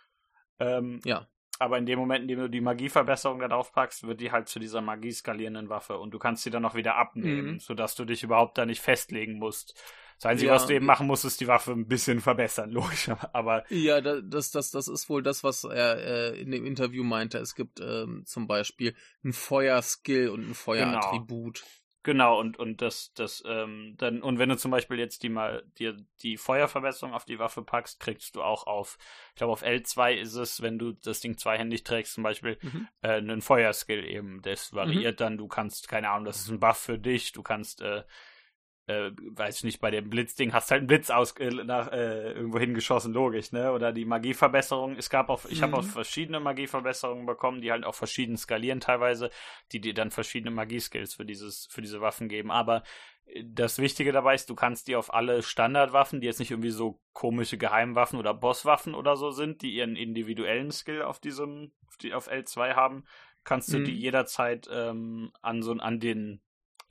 Ähm, 0.59 1.01
ja. 1.03 1.27
Aber 1.57 1.77
in 1.77 1.85
dem 1.85 1.97
Moment, 1.97 2.23
in 2.23 2.27
dem 2.27 2.39
du 2.39 2.49
die 2.49 2.61
Magieverbesserung 2.61 3.39
da 3.39 3.47
drauf 3.47 3.71
packst, 3.71 4.05
wird 4.05 4.19
die 4.21 4.31
halt 4.31 4.47
zu 4.47 4.59
dieser 4.59 4.81
magieskalierenden 4.81 5.69
Waffe 5.69 5.97
und 5.97 6.11
du 6.11 6.19
kannst 6.19 6.43
sie 6.43 6.49
dann 6.49 6.65
auch 6.65 6.75
wieder 6.75 6.97
abnehmen, 6.97 7.53
mhm. 7.53 7.59
sodass 7.59 7.95
du 7.95 8.05
dich 8.05 8.23
überhaupt 8.23 8.57
da 8.57 8.65
nicht 8.65 8.81
festlegen 8.81 9.39
musst. 9.39 9.81
Das 10.17 10.25
Einzige, 10.25 10.49
ja. 10.49 10.55
was 10.55 10.65
du 10.65 10.73
eben 10.73 10.85
machen 10.85 11.07
musst, 11.07 11.25
ist 11.25 11.41
die 11.41 11.47
Waffe 11.47 11.71
ein 11.71 11.87
bisschen 11.87 12.21
verbessern, 12.21 12.69
logisch. 12.71 13.09
Aber 13.33 13.69
ja, 13.71 14.01
das, 14.01 14.51
das, 14.51 14.71
das 14.71 14.87
ist 14.87 15.09
wohl 15.09 15.23
das, 15.23 15.43
was 15.43 15.63
er 15.63 15.97
äh, 15.97 16.39
in 16.39 16.51
dem 16.51 16.65
Interview 16.65 17.03
meinte. 17.03 17.37
Es 17.37 17.55
gibt 17.55 17.79
ähm, 17.79 18.23
zum 18.25 18.47
Beispiel 18.47 18.95
ein 19.23 19.33
Feuerskill 19.33 20.29
und 20.29 20.41
ein 20.41 20.45
genau. 20.45 20.53
Feuerattribut. 20.53 21.59
Genau. 21.59 21.69
Genau, 22.05 22.39
und, 22.39 22.59
und 22.59 22.83
das, 22.83 23.13
das, 23.15 23.43
ähm, 23.47 23.95
dann, 23.97 24.21
und 24.21 24.37
wenn 24.37 24.49
du 24.49 24.57
zum 24.57 24.69
Beispiel 24.69 24.99
jetzt 24.99 25.23
die 25.23 25.29
mal 25.29 25.63
dir 25.79 25.97
die 26.21 26.37
Feuerverbesserung 26.37 27.15
auf 27.15 27.25
die 27.25 27.39
Waffe 27.39 27.63
packst, 27.63 27.99
kriegst 27.99 28.35
du 28.35 28.43
auch 28.43 28.67
auf, 28.67 28.99
ich 29.31 29.37
glaube 29.37 29.53
auf 29.53 29.63
L2 29.63 30.13
ist 30.13 30.35
es, 30.35 30.61
wenn 30.61 30.77
du 30.77 30.91
das 30.91 31.21
Ding 31.21 31.35
zweihändig 31.39 31.83
trägst, 31.83 32.13
zum 32.13 32.23
Beispiel, 32.23 32.59
mhm. 32.61 32.87
äh, 33.01 33.13
einen 33.13 33.41
Feuerskill 33.41 34.05
eben. 34.05 34.43
Das 34.43 34.71
variiert 34.71 35.15
mhm. 35.15 35.23
dann, 35.23 35.37
du 35.39 35.47
kannst, 35.47 35.87
keine 35.87 36.11
Ahnung, 36.11 36.25
das 36.25 36.41
ist 36.41 36.49
ein 36.49 36.59
Buff 36.59 36.77
für 36.77 36.99
dich, 36.99 37.31
du 37.31 37.41
kannst 37.41 37.81
äh, 37.81 38.03
äh, 38.87 39.11
weiß 39.17 39.57
ich 39.57 39.63
nicht, 39.63 39.81
bei 39.81 39.89
dem 39.89 40.09
Blitzding 40.09 40.53
hast 40.53 40.69
halt 40.69 40.79
einen 40.79 40.87
Blitz 40.87 41.09
aus, 41.09 41.31
äh, 41.37 41.49
nach, 41.49 41.91
äh, 41.91 42.33
irgendwo 42.33 42.59
hingeschossen, 42.59 43.13
logisch, 43.13 43.51
ne? 43.51 43.71
Oder 43.71 43.91
die 43.91 44.05
Magieverbesserung. 44.05 44.95
Es 44.95 45.09
gab 45.09 45.29
auch, 45.29 45.45
ich 45.45 45.63
habe 45.63 45.75
auch 45.75 45.83
mhm. 45.83 45.89
verschiedene 45.89 46.39
Magieverbesserungen 46.39 47.25
bekommen, 47.25 47.61
die 47.61 47.71
halt 47.71 47.83
auch 47.83 47.95
verschieden 47.95 48.37
skalieren 48.37 48.79
teilweise, 48.79 49.31
die 49.71 49.81
dir 49.81 49.95
dann 49.95 50.11
verschiedene 50.11 50.51
Magieskills 50.51 51.15
für 51.15 51.25
dieses, 51.25 51.67
für 51.71 51.81
diese 51.81 51.99
Waffen 52.01 52.29
geben. 52.29 52.51
Aber 52.51 52.83
äh, 53.25 53.43
das 53.43 53.79
Wichtige 53.79 54.11
dabei 54.11 54.35
ist, 54.35 54.51
du 54.51 54.55
kannst 54.55 54.87
die 54.87 54.95
auf 54.95 55.11
alle 55.11 55.41
Standardwaffen, 55.41 56.21
die 56.21 56.27
jetzt 56.27 56.39
nicht 56.39 56.51
irgendwie 56.51 56.69
so 56.69 57.01
komische 57.13 57.57
Geheimwaffen 57.57 58.19
oder 58.19 58.35
Bosswaffen 58.35 58.93
oder 58.93 59.15
so 59.15 59.31
sind, 59.31 59.63
die 59.63 59.73
ihren 59.73 59.95
individuellen 59.95 60.69
Skill 60.69 61.01
auf 61.01 61.19
diesem, 61.19 61.71
auf, 61.87 61.97
die, 61.97 62.13
auf 62.13 62.29
L2 62.29 62.75
haben, 62.75 63.05
kannst 63.43 63.73
du 63.73 63.79
mhm. 63.79 63.85
die 63.85 63.99
jederzeit 63.99 64.69
ähm, 64.71 65.31
an 65.41 65.63
so 65.63 65.71
an 65.71 65.99
den 65.99 66.41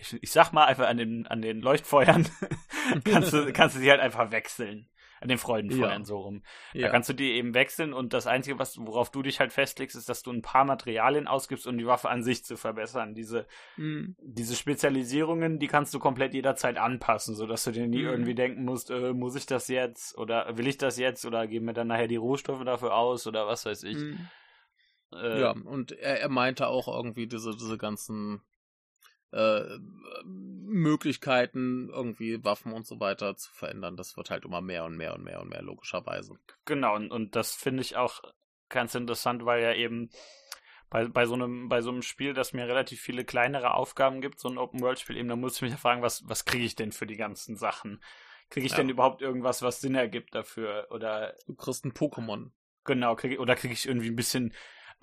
ich, 0.05 0.23
ich 0.23 0.31
sag 0.31 0.53
mal 0.53 0.67
einfach 0.67 0.87
an 0.87 0.97
den, 0.97 1.27
an 1.27 1.43
den 1.43 1.61
Leuchtfeuern, 1.61 2.29
kannst, 3.05 3.33
du, 3.33 3.53
kannst 3.53 3.77
du 3.77 3.81
sie 3.81 3.91
halt 3.91 4.01
einfach 4.01 4.31
wechseln. 4.31 4.89
An 5.21 5.29
den 5.29 5.39
Freudenfeuern 5.39 6.03
ja. 6.03 6.05
so 6.05 6.19
rum. 6.19 6.43
Ja. 6.75 6.83
Da 6.83 6.89
kannst 6.91 7.09
du 7.09 7.15
die 7.15 7.33
eben 7.33 7.55
wechseln 7.55 7.95
und 7.95 8.13
das 8.13 8.27
Einzige, 8.27 8.59
was, 8.59 8.77
worauf 8.77 9.11
du 9.11 9.23
dich 9.23 9.41
halt 9.41 9.55
festlegst, 9.55 9.97
ist, 9.97 10.11
dass 10.11 10.23
du 10.23 10.31
ein 10.31 10.43
paar 10.43 10.67
Materialien 10.67 11.29
ausgibst, 11.29 11.67
um 11.67 11.79
die 11.79 11.87
Waffe 11.87 12.11
an 12.11 12.23
sich 12.23 12.45
zu 12.45 12.59
verbessern. 12.59 13.15
Diese, 13.15 13.47
mhm. 13.79 14.17
diese 14.21 14.55
Spezialisierungen, 14.55 15.59
die 15.59 15.67
kannst 15.67 15.95
du 15.95 15.99
komplett 15.99 16.35
jederzeit 16.35 16.77
anpassen, 16.77 17.37
sodass 17.37 17.65
du 17.65 17.71
dir 17.71 17.87
nie 17.87 18.03
mhm. 18.03 18.09
irgendwie 18.09 18.35
denken 18.35 18.65
musst, 18.67 18.91
äh, 18.91 19.15
muss 19.15 19.35
ich 19.35 19.47
das 19.47 19.69
jetzt 19.69 20.19
oder 20.19 20.59
will 20.59 20.67
ich 20.67 20.77
das 20.77 20.99
jetzt 20.99 21.25
oder 21.25 21.47
geben 21.47 21.65
mir 21.65 21.75
dann 21.75 21.87
nachher 21.87 22.09
die 22.09 22.17
Rohstoffe 22.17 22.65
dafür 22.65 22.95
aus 22.95 23.27
oder 23.27 23.47
was 23.47 23.65
weiß 23.65 23.85
ich. 23.85 23.97
Mhm. 23.97 24.29
Äh, 25.15 25.41
ja, 25.41 25.53
und 25.53 25.93
er, 25.93 26.21
er 26.21 26.29
meinte 26.29 26.67
auch 26.67 26.89
irgendwie 26.89 27.29
diese, 27.29 27.53
diese 27.53 27.79
ganzen 27.79 28.43
äh, 29.35 29.79
Möglichkeiten, 30.25 31.91
irgendwie 31.91 32.43
Waffen 32.45 32.73
und 32.73 32.87
so 32.87 33.01
weiter 33.01 33.37
zu 33.37 33.53
verändern. 33.53 33.97
Das 33.97 34.17
wird 34.17 34.31
halt 34.31 34.45
immer 34.45 34.61
mehr 34.61 34.85
und 34.85 34.97
mehr 34.97 35.15
und 35.15 35.25
mehr 35.25 35.41
und 35.41 35.49
mehr, 35.49 35.63
logischerweise. 35.63 36.39
Genau, 36.65 36.95
und, 36.95 37.11
und 37.11 37.37
das 37.37 37.55
finde 37.55 37.83
ich 37.83 37.97
auch 37.97 38.23
ganz 38.69 38.95
interessant, 38.95 39.45
weil 39.45 39.63
ja 39.63 39.75
eben 39.75 40.11
bei, 40.91 41.07
bei, 41.09 41.27
so 41.27 41.35
einem, 41.35 41.69
bei 41.69 41.81
so 41.81 41.91
einem 41.91 42.03
Spiel, 42.03 42.35
das 42.35 42.53
mir 42.53 42.67
relativ 42.67 43.01
viele 43.01 43.25
kleinere 43.25 43.75
Aufgaben 43.75 44.21
gibt, 44.21 44.39
so 44.39 44.49
ein 44.49 44.59
Open-World-Spiel 44.59 45.17
eben, 45.17 45.29
da 45.29 45.37
muss 45.37 45.57
ich 45.57 45.63
mich 45.63 45.73
ja 45.73 45.79
fragen, 45.79 46.03
was, 46.03 46.23
was 46.29 46.45
kriege 46.45 46.65
ich 46.65 46.77
denn 46.77 46.93
für 46.93 47.07
die 47.07 47.17
ganzen 47.17 47.57
Sachen? 47.57 48.01
Kriege 48.51 48.67
ich 48.67 48.73
ja. 48.73 48.79
denn 48.79 48.89
überhaupt 48.89 49.21
irgendwas, 49.21 49.63
was 49.63 49.81
Sinn 49.81 49.95
ergibt 49.95 50.35
dafür? 50.35 50.87
Oder. 50.91 51.35
Du 51.47 51.55
kriegst 51.55 51.85
ein 51.85 51.93
Pokémon. 51.93 52.51
Genau, 52.85 53.17
krieg, 53.17 53.41
oder 53.41 53.57
kriege 53.57 53.73
ich 53.73 53.89
irgendwie 53.89 54.11
ein 54.11 54.17
bisschen 54.17 54.53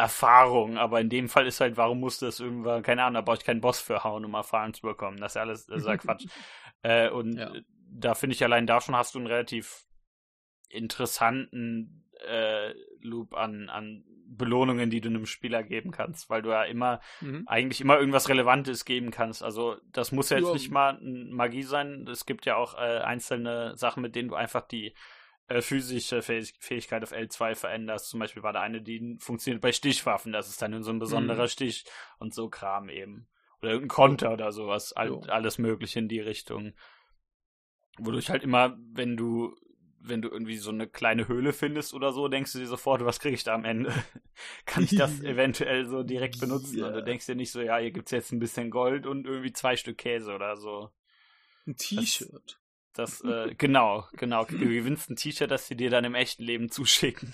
Erfahrung, 0.02 0.78
aber 0.78 1.00
in 1.00 1.10
dem 1.10 1.30
Fall 1.30 1.46
ist 1.46 1.62
halt, 1.62 1.78
warum 1.78 2.00
musste 2.00 2.26
es 2.26 2.40
irgendwann, 2.40 2.82
keine 2.82 3.04
Ahnung, 3.04 3.16
da 3.16 3.22
brauche 3.22 3.38
ich 3.38 3.44
keinen 3.44 3.62
Boss 3.62 3.80
für 3.80 4.04
hauen, 4.04 4.26
um 4.26 4.34
Erfahrung 4.34 4.74
zu 4.74 4.82
bekommen. 4.82 5.18
Das 5.18 5.32
ist 5.32 5.36
ja 5.36 5.42
alles, 5.44 5.66
das 5.68 5.82
ist 5.82 5.88
ja 5.88 5.98
Quatsch. 5.98 6.26
äh, 6.82 7.10
und 7.10 7.38
ja. 7.38 7.52
da 7.92 8.16
finde 8.16 8.34
ich 8.34 8.44
allein 8.44 8.66
da 8.66 8.82
schon 8.82 8.96
hast 8.96 9.14
du 9.14 9.20
einen 9.20 9.28
relativ 9.28 9.86
interessanten 10.70 12.10
äh, 12.28 12.74
Loop 13.02 13.36
an, 13.36 13.70
an 13.70 14.04
Belohnungen, 14.26 14.90
die 14.90 15.02
du 15.02 15.10
einem 15.10 15.28
Spieler 15.28 15.62
geben 15.62 15.92
kannst, 15.92 16.30
weil 16.32 16.42
du 16.42 16.50
ja 16.50 16.64
immer, 16.64 17.00
mhm. 17.20 17.44
eigentlich 17.48 17.82
immer 17.82 18.00
irgendwas 18.00 18.28
Relevantes 18.28 18.86
geben 18.86 19.12
kannst. 19.12 19.44
Also 19.44 19.78
das 19.92 20.12
muss 20.12 20.30
ja 20.30 20.40
jetzt 20.40 20.54
nicht 20.54 20.72
mal 20.72 20.98
Magie 21.02 21.64
sein. 21.64 22.08
Es 22.10 22.26
gibt 22.26 22.48
ja 22.48 22.56
auch 22.56 22.74
äh, 22.76 23.02
einzelne 23.02 23.78
Sachen, 23.78 24.02
mit 24.02 24.16
denen 24.16 24.30
du 24.30 24.36
einfach 24.36 24.62
die 24.62 24.96
äh, 25.52 25.62
physische 25.62 26.22
Fähigkeit 26.22 27.04
auf 27.04 27.14
L2 27.14 27.56
veränderst. 27.56 28.10
Zum 28.10 28.20
Beispiel 28.20 28.44
war 28.44 28.54
da 28.54 28.62
eine, 28.62 28.82
die 28.82 29.18
funktioniert 29.20 29.62
bei 29.62 29.72
Stichwaffen. 29.72 30.32
Das 30.32 30.50
ist 30.50 30.62
dann 30.62 30.84
so 30.84 30.92
ein 30.92 31.00
besonderer 31.00 31.44
mhm. 31.44 31.50
Stich 31.50 31.86
und 32.20 32.34
so 32.34 32.50
Kram 32.50 32.90
eben. 32.90 33.28
Oder 33.62 33.72
irgendein 33.72 33.96
Konter 33.96 34.34
oder 34.34 34.52
sowas. 34.52 34.94
All, 34.94 35.30
alles 35.30 35.58
Mögliche 35.58 36.00
in 36.00 36.08
die 36.08 36.20
Richtung. 36.20 36.74
Wodurch 37.98 38.30
halt 38.30 38.44
immer, 38.44 38.78
wenn 38.94 39.18
du 39.18 39.56
wenn 40.04 40.24
du 40.24 40.30
irgendwie 40.30 40.58
so 40.58 40.72
eine 40.72 40.88
kleine 40.88 41.28
Höhle 41.28 41.54
findest 41.54 41.94
oder 41.94 42.12
so, 42.12 42.28
denkst 42.28 42.54
du 42.54 42.60
dir 42.60 42.66
sofort, 42.66 43.06
was 43.06 43.20
kriege 43.20 43.36
ich 43.36 43.44
da 43.44 43.54
am 43.54 43.66
Ende? 43.66 43.94
Kann 44.66 44.84
ich 44.84 44.96
das 44.96 45.22
eventuell 45.24 45.86
so 45.86 46.02
direkt 46.02 46.40
benutzen? 46.40 46.78
Yeah. 46.78 46.88
Und 46.88 46.94
du 46.96 47.04
denkst 47.04 47.28
dir 47.28 47.36
nicht 47.36 47.52
so, 47.52 47.62
ja, 47.62 47.78
hier 47.78 47.92
gibt's 47.92 48.10
jetzt 48.10 48.32
ein 48.32 48.40
bisschen 48.40 48.72
Gold 48.72 49.06
und 49.06 49.28
irgendwie 49.28 49.54
zwei 49.54 49.76
Stück 49.76 50.00
Käse 50.00 50.34
oder 50.34 50.58
so. 50.58 50.90
Ein 51.68 51.76
T-Shirt. 51.76 52.61
Das, 52.93 53.21
äh, 53.25 53.56
genau, 53.56 54.08
genau. 54.13 54.45
Du 54.45 54.58
gewinnst 54.58 55.10
ein 55.10 55.15
T-Shirt, 55.15 55.51
das 55.51 55.67
sie 55.67 55.75
dir 55.75 55.89
dann 55.89 56.06
im 56.06 56.15
echten 56.15 56.43
Leben 56.43 56.69
zuschicken. 56.69 57.34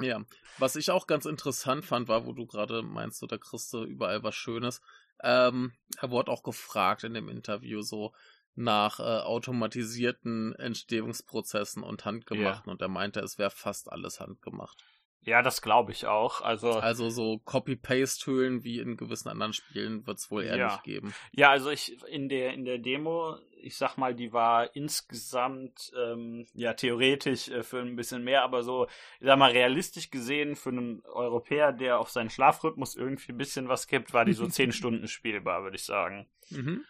Ja, 0.00 0.24
was 0.58 0.76
ich 0.76 0.90
auch 0.90 1.06
ganz 1.06 1.24
interessant 1.24 1.84
fand, 1.84 2.08
war, 2.08 2.26
wo 2.26 2.32
du 2.32 2.46
gerade 2.46 2.82
meinst, 2.82 3.20
so, 3.20 3.26
da 3.26 3.38
kriegst 3.38 3.72
du 3.72 3.84
überall 3.84 4.22
was 4.22 4.34
Schönes. 4.34 4.80
Ähm, 5.22 5.72
er 6.00 6.10
wurde 6.10 6.32
auch 6.32 6.42
gefragt 6.42 7.04
in 7.04 7.14
dem 7.14 7.28
Interview 7.28 7.80
so 7.82 8.12
nach 8.56 9.00
äh, 9.00 9.02
automatisierten 9.02 10.54
Entstehungsprozessen 10.56 11.82
und 11.82 12.04
handgemachten 12.04 12.66
yeah. 12.66 12.72
und 12.72 12.82
er 12.82 12.88
meinte, 12.88 13.20
es 13.20 13.38
wäre 13.38 13.50
fast 13.50 13.90
alles 13.90 14.20
handgemacht. 14.20 14.84
Ja, 15.22 15.42
das 15.42 15.62
glaube 15.62 15.92
ich 15.92 16.06
auch. 16.06 16.42
Also, 16.42 16.72
also 16.72 17.08
so 17.08 17.38
Copy-Paste-Hüllen 17.44 18.62
wie 18.62 18.78
in 18.78 18.96
gewissen 18.96 19.28
anderen 19.28 19.54
Spielen 19.54 20.06
wird 20.06 20.18
es 20.18 20.30
wohl 20.30 20.44
eher 20.44 20.56
ja. 20.56 20.66
nicht 20.66 20.82
geben. 20.82 21.14
Ja, 21.32 21.50
also 21.50 21.70
ich 21.70 21.96
in 22.04 22.28
der 22.28 22.52
in 22.52 22.64
der 22.64 22.78
Demo, 22.78 23.38
ich 23.64 23.76
sag 23.76 23.96
mal, 23.96 24.14
die 24.14 24.32
war 24.32 24.76
insgesamt 24.76 25.90
ähm, 25.96 26.46
ja 26.52 26.74
theoretisch 26.74 27.48
äh, 27.48 27.62
für 27.62 27.80
ein 27.80 27.96
bisschen 27.96 28.22
mehr, 28.22 28.42
aber 28.42 28.62
so, 28.62 28.86
ich 29.20 29.26
sag 29.26 29.38
mal, 29.38 29.52
realistisch 29.52 30.10
gesehen 30.10 30.54
für 30.54 30.68
einen 30.68 31.02
Europäer, 31.06 31.72
der 31.72 31.98
auf 31.98 32.10
seinen 32.10 32.30
Schlafrhythmus 32.30 32.94
irgendwie 32.94 33.32
ein 33.32 33.38
bisschen 33.38 33.68
was 33.68 33.86
gibt, 33.86 34.12
war 34.12 34.26
die 34.26 34.34
so 34.34 34.46
zehn 34.46 34.72
Stunden 34.72 35.08
spielbar, 35.08 35.62
würde 35.62 35.76
ich 35.76 35.84
sagen. 35.84 36.28
Mhm. 36.50 36.84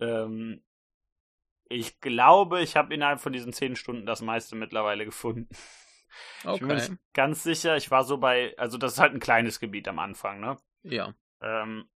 Ähm, 0.00 0.62
ich 1.70 2.00
glaube, 2.00 2.62
ich 2.62 2.76
habe 2.76 2.92
innerhalb 2.92 3.20
von 3.20 3.32
diesen 3.32 3.52
zehn 3.52 3.74
Stunden 3.74 4.04
das 4.04 4.20
meiste 4.20 4.54
mittlerweile 4.54 5.06
gefunden. 5.06 5.48
Okay. 6.42 6.54
Ich 6.54 6.58
bin 6.60 6.68
mir 6.68 6.74
nicht 6.74 6.92
ganz 7.14 7.42
sicher. 7.42 7.76
Ich 7.76 7.90
war 7.90 8.04
so 8.04 8.18
bei, 8.18 8.54
also 8.58 8.76
das 8.76 8.94
ist 8.94 8.98
halt 8.98 9.14
ein 9.14 9.20
kleines 9.20 9.60
Gebiet 9.60 9.88
am 9.88 9.98
Anfang, 9.98 10.40
ne? 10.40 10.58
Ja. 10.82 11.14
Ähm, 11.40 11.88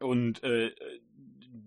und 0.00 0.42
äh, 0.42 0.74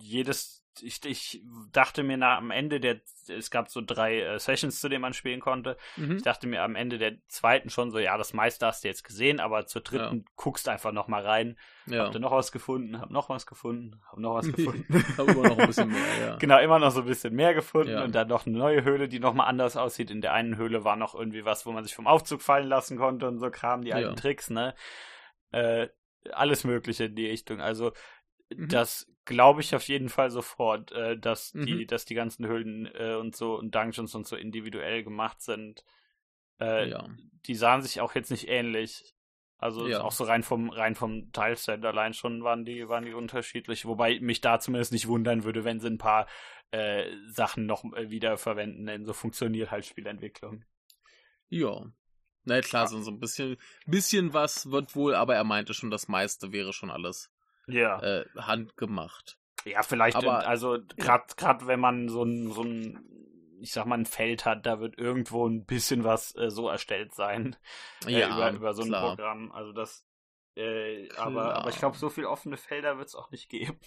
jedes 0.01 0.58
ich, 0.81 1.03
ich 1.05 1.41
dachte 1.71 2.03
mir 2.03 2.17
nach, 2.17 2.37
am 2.37 2.51
Ende 2.51 2.79
der, 2.79 3.01
es 3.27 3.51
gab 3.51 3.69
so 3.69 3.81
drei 3.85 4.21
äh, 4.21 4.39
Sessions, 4.39 4.79
zu 4.79 4.87
denen 4.89 5.01
man 5.01 5.13
spielen 5.13 5.39
konnte. 5.39 5.77
Mhm. 5.97 6.17
Ich 6.17 6.23
dachte 6.23 6.47
mir 6.47 6.63
am 6.63 6.75
Ende 6.75 6.97
der 6.97 7.17
zweiten 7.27 7.69
schon 7.69 7.91
so, 7.91 7.99
ja, 7.99 8.17
das 8.17 8.33
meiste 8.33 8.65
hast 8.65 8.83
du 8.83 8.87
jetzt 8.87 9.03
gesehen, 9.03 9.39
aber 9.39 9.65
zur 9.65 9.81
dritten 9.81 10.17
Ja. 10.19 10.23
guckst 10.35 10.69
einfach 10.69 10.91
noch 10.91 11.07
mal 11.07 11.25
rein. 11.25 11.57
Ja. 11.85 12.05
Hab 12.05 12.11
da 12.13 12.19
noch 12.19 12.31
was 12.31 12.51
gefunden, 12.51 12.99
hab 13.01 13.09
noch 13.09 13.29
was 13.29 13.45
gefunden, 13.45 13.99
hab 14.11 14.19
noch 14.19 14.35
was 14.35 14.45
gefunden. 14.53 15.05
Hab 15.17 15.27
immer 15.27 15.49
noch 15.49 15.57
ein 15.57 15.67
bisschen 15.67 15.89
mehr, 15.89 16.17
ja. 16.21 16.35
Genau, 16.39 16.59
immer 16.59 16.79
noch 16.79 16.91
so 16.91 17.01
ein 17.01 17.05
bisschen 17.07 17.33
mehr 17.35 17.53
gefunden 17.53 17.91
Ja. 17.91 18.03
und 18.03 18.13
dann 18.15 18.27
noch 18.27 18.45
eine 18.45 18.57
neue 18.57 18.83
Höhle, 18.83 19.07
die 19.09 19.19
nochmal 19.19 19.47
anders 19.47 19.75
aussieht. 19.77 20.09
In 20.11 20.21
der 20.21 20.33
einen 20.33 20.57
Höhle 20.57 20.83
war 20.83 20.95
noch 20.95 21.15
irgendwie 21.15 21.45
was, 21.45 21.65
wo 21.65 21.71
man 21.71 21.83
sich 21.83 21.95
vom 21.95 22.07
Aufzug 22.07 22.41
fallen 22.41 22.67
lassen 22.67 22.97
konnte 22.97 23.27
und 23.27 23.39
so 23.39 23.49
Kram, 23.51 23.81
die 23.83 23.93
alten. 23.93 24.15
Tricks, 24.15 24.49
ne? 24.49 24.75
Äh, 25.51 25.87
alles 26.31 26.63
Mögliche 26.63 27.05
in 27.05 27.15
die 27.15 27.27
Richtung. 27.27 27.59
Also, 27.61 27.91
Mhm. 28.51 28.67
das 28.69 29.07
glaube 29.29 29.61
ich 29.61 29.73
auf 29.75 29.87
jeden 29.87 30.09
Fall 30.09 30.29
sofort, 30.31 30.91
äh, 30.91 31.17
dass 31.17 31.51
die, 31.53 31.75
Mhm. 31.83 31.87
dass 31.87 32.03
die 32.05 32.15
ganzen 32.15 32.45
Höhlen 32.45 32.85
äh, 32.93 33.15
und 33.15 33.35
so 33.35 33.57
und 33.57 33.73
Dungeons 33.73 34.13
und 34.15 34.27
so 34.27 34.35
individuell 34.35 35.03
gemacht 35.03 35.41
sind. 35.41 35.85
Äh, 36.59 36.89
ja. 36.89 37.07
Die 37.45 37.55
sahen 37.55 37.81
sich 37.81 38.01
auch 38.01 38.15
jetzt 38.15 38.31
nicht 38.31 38.49
ähnlich. 38.49 39.15
Also 39.57 39.87
Ja. 39.87 40.01
auch 40.01 40.11
so 40.11 40.23
rein 40.23 40.43
vom 40.43 40.69
rein 40.69 40.95
vom 40.95 41.31
Teilset 41.31 41.83
allein 41.85 42.13
schon 42.13 42.43
waren 42.43 42.63
die 42.65 42.87
waren 42.87 43.05
die 43.05 43.13
unterschiedlich, 43.13 43.85
wobei 43.85 44.19
mich 44.19 44.41
da 44.41 44.59
zumindest 44.59 44.91
nicht 44.93 45.07
wundern 45.07 45.43
würde, 45.43 45.63
wenn 45.63 45.79
sie 45.79 45.87
ein 45.87 45.97
paar 45.97 46.27
äh, 46.71 47.05
Sachen 47.27 47.65
noch 47.65 47.83
äh, 47.93 48.09
wieder 48.09 48.37
verwenden, 48.37 48.85
denn 48.85 49.05
so 49.05 49.13
funktioniert 49.13 49.69
halt 49.71 49.85
Spielentwicklung. 49.85 50.63
Ja. 51.49 51.85
Na 52.45 52.61
klar, 52.61 52.87
so 52.87 53.01
so 53.01 53.11
ein 53.11 53.19
bisschen, 53.19 53.57
bisschen 53.85 54.33
was 54.33 54.71
wird 54.71 54.95
wohl, 54.95 55.13
aber 55.13 55.35
er 55.35 55.43
meinte 55.43 55.73
schon, 55.73 55.91
das 55.91 56.07
meiste 56.07 56.51
wäre 56.53 56.71
schon 56.73 56.89
alles 56.89 57.29
Ja. 57.71 57.99
äh, 58.01 58.25
handgemacht. 58.37 59.37
ja, 59.65 59.81
vielleicht 59.83 60.15
aber- 60.17 60.41
in, 60.41 60.45
also 60.47 60.77
gerade 60.97 61.25
gerade 61.37 61.67
wenn 61.67 61.79
man 61.79 62.09
so 62.09 62.23
ein 62.23 62.51
so 62.51 62.63
ein 62.63 63.05
ich 63.61 63.73
sag 63.73 63.85
mal 63.87 63.97
ein 63.97 64.05
Feld 64.05 64.45
hat, 64.45 64.65
da 64.65 64.79
wird 64.79 64.97
irgendwo 64.97 65.45
ein 65.45 65.65
bisschen 65.65 66.05
was 66.05 66.33
äh, 66.35 66.49
so 66.49 66.69
erstellt 66.69 67.13
sein 67.13 67.57
äh, 68.07 68.19
Ja, 68.19 68.29
über 68.35 68.51
über 68.51 68.73
so 68.73 68.83
ein 68.83 68.87
klar. 68.87 69.09
Programm, 69.15 69.51
also 69.51 69.73
das 69.73 70.05
äh, 70.55 71.09
aber 71.17 71.55
aber 71.55 71.69
ich 71.69 71.77
glaube, 71.77 71.97
so 71.97 72.09
viel 72.09 72.25
offene 72.25 72.57
Felder 72.57 72.97
wird 72.97 73.07
es 73.09 73.15
auch 73.15 73.31
nicht 73.31 73.49
geben. 73.49 73.79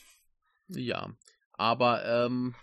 Ja, 0.68 1.10
aber 1.52 2.04
ähm, 2.04 2.54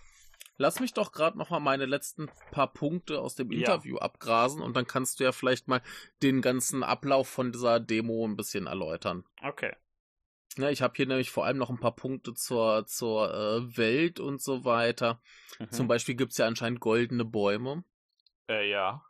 lass 0.57 0.79
mich 0.79 0.93
doch 0.93 1.11
gerade 1.11 1.37
noch 1.37 1.49
mal 1.49 1.59
meine 1.59 1.85
letzten 1.85 2.29
paar 2.51 2.71
Punkte 2.71 3.19
aus 3.21 3.35
dem 3.35 3.51
Ja. 3.51 3.57
Interview 3.59 3.97
abgrasen 3.97 4.61
und 4.61 4.75
dann 4.75 4.87
kannst 4.87 5.19
du 5.19 5.23
ja 5.25 5.31
vielleicht 5.31 5.67
mal 5.67 5.81
den 6.23 6.41
ganzen 6.41 6.83
Ablauf 6.83 7.27
von 7.27 7.51
dieser 7.51 7.79
Demo 7.79 8.25
ein 8.25 8.35
bisschen 8.35 8.67
erläutern. 8.67 9.25
Okay. 9.43 9.75
Ja, 10.57 10.69
ich 10.69 10.81
habe 10.81 10.93
hier 10.95 11.05
nämlich 11.05 11.29
vor 11.31 11.45
allem 11.45 11.57
noch 11.57 11.69
ein 11.69 11.79
paar 11.79 11.95
Punkte 11.95 12.33
zur, 12.33 12.85
zur 12.85 13.33
äh, 13.33 13.77
Welt 13.77 14.19
und 14.19 14.41
so 14.41 14.65
weiter. 14.65 15.21
Mhm. 15.59 15.71
Zum 15.71 15.87
Beispiel 15.87 16.15
gibt's 16.15 16.37
ja 16.37 16.47
anscheinend 16.47 16.79
goldene 16.79 17.25
Bäume. 17.25 17.83
äh, 18.49 18.69
ja. 18.69 19.03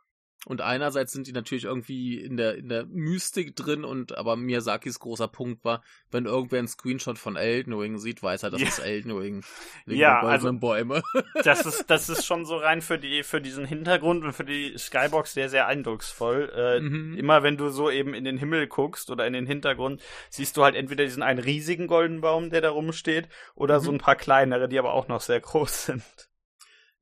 Und 0.46 0.62
einerseits 0.62 1.12
sind 1.12 1.26
die 1.26 1.32
natürlich 1.32 1.64
irgendwie 1.64 2.18
in 2.18 2.38
der, 2.38 2.54
in 2.56 2.70
der 2.70 2.86
Mystik 2.86 3.54
drin 3.56 3.84
und 3.84 4.16
aber 4.16 4.36
Miyazakis 4.36 4.98
großer 4.98 5.28
Punkt 5.28 5.64
war, 5.66 5.82
wenn 6.10 6.24
irgendwer 6.24 6.60
einen 6.60 6.66
Screenshot 6.68 7.18
von 7.18 7.36
Elden 7.36 7.74
Ring 7.74 7.98
sieht, 7.98 8.22
weiß 8.22 8.44
er, 8.44 8.50
das 8.50 8.62
Ja. 8.62 8.68
ist 8.68 8.78
Elden 8.78 9.12
Ring. 9.12 9.44
Ja, 9.84 10.20
also- 10.20 10.50
Bäume. 10.54 11.02
das 11.44 11.66
ist, 11.66 11.90
das 11.90 12.08
ist 12.08 12.24
schon 12.24 12.46
so 12.46 12.56
rein 12.56 12.80
für 12.80 12.98
die, 12.98 13.22
für 13.22 13.42
diesen 13.42 13.66
Hintergrund 13.66 14.24
und 14.24 14.32
für 14.32 14.44
die 14.46 14.74
Skybox 14.78 15.34
sehr, 15.34 15.50
sehr 15.50 15.66
eindrucksvoll. 15.66 16.50
Äh, 16.56 16.80
Mhm. 16.80 17.18
Immer 17.18 17.42
wenn 17.42 17.58
du 17.58 17.68
so 17.68 17.90
eben 17.90 18.14
in 18.14 18.24
den 18.24 18.38
Himmel 18.38 18.66
guckst 18.66 19.10
oder 19.10 19.26
in 19.26 19.34
den 19.34 19.46
Hintergrund, 19.46 20.00
siehst 20.30 20.56
du 20.56 20.64
halt 20.64 20.74
entweder 20.74 21.04
diesen 21.04 21.22
einen 21.22 21.38
riesigen 21.40 21.86
goldenen 21.86 22.22
Baum, 22.22 22.48
der 22.48 22.62
da 22.62 22.70
rumsteht, 22.70 23.28
oder 23.54 23.80
so 23.80 23.90
Mhm. 23.90 23.96
ein 23.96 24.00
paar 24.00 24.16
kleinere, 24.16 24.68
die 24.70 24.78
aber 24.78 24.94
auch 24.94 25.06
noch 25.08 25.20
sehr 25.20 25.40
groß 25.40 25.84
sind. 25.86 26.02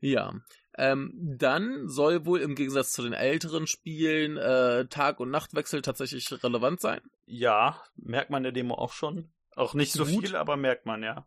Ja. 0.01 0.33
Ähm, 0.81 1.13
dann 1.17 1.89
soll 1.89 2.25
wohl 2.25 2.41
im 2.41 2.55
Gegensatz 2.55 2.93
zu 2.93 3.03
den 3.03 3.13
älteren 3.13 3.67
Spielen 3.67 4.37
äh, 4.37 4.87
Tag- 4.87 5.19
und 5.19 5.31
Nachtwechsel 5.31 5.83
tatsächlich 5.83 6.31
relevant 6.45 6.81
sein. 6.81 7.01
Ja, 7.27 7.83
merkt 7.97 8.31
man 8.31 8.39
in 8.39 8.45
der 8.45 8.53
Demo 8.53 8.75
auch 8.77 8.93
schon. 8.93 9.33
Auch 9.57 9.75
nicht 9.75 9.93
so 9.93 10.05
Gut. 10.05 10.27
viel, 10.27 10.37
aber 10.37 10.57
merkt 10.57 10.87
man, 10.87 11.03
ja. 11.03 11.27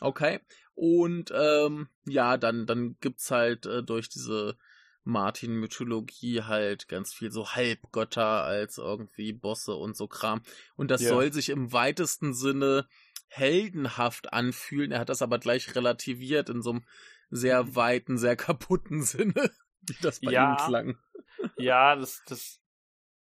Okay. 0.00 0.40
Und 0.74 1.30
ähm, 1.34 1.88
ja, 2.06 2.38
dann, 2.38 2.64
dann 2.64 2.96
gibt's 3.00 3.30
halt 3.30 3.66
äh, 3.66 3.82
durch 3.82 4.08
diese 4.08 4.56
Martin-Mythologie 5.04 6.42
halt 6.42 6.88
ganz 6.88 7.12
viel 7.12 7.30
so 7.30 7.50
Halbgötter 7.50 8.44
als 8.44 8.78
irgendwie 8.78 9.32
Bosse 9.34 9.74
und 9.74 9.94
so 9.96 10.08
Kram. 10.08 10.42
Und 10.74 10.90
das 10.90 11.02
Ja. 11.02 11.10
soll 11.10 11.32
sich 11.34 11.50
im 11.50 11.72
weitesten 11.72 12.32
Sinne 12.32 12.88
heldenhaft 13.28 14.32
anfühlen. 14.32 14.90
Er 14.92 15.00
hat 15.00 15.08
das 15.10 15.22
aber 15.22 15.38
gleich 15.38 15.74
relativiert 15.74 16.48
in 16.48 16.62
so 16.62 16.70
einem 16.70 16.84
sehr 17.30 17.74
weiten, 17.76 18.18
sehr 18.18 18.36
kaputten 18.36 19.02
Sinne, 19.04 19.50
wie 19.82 19.94
das 20.00 20.20
bei 20.20 20.32
Ja. 20.32 20.52
ihm 20.52 20.56
klang. 20.56 20.98
Ja, 21.56 21.96
das, 21.96 22.22
das 22.26 22.60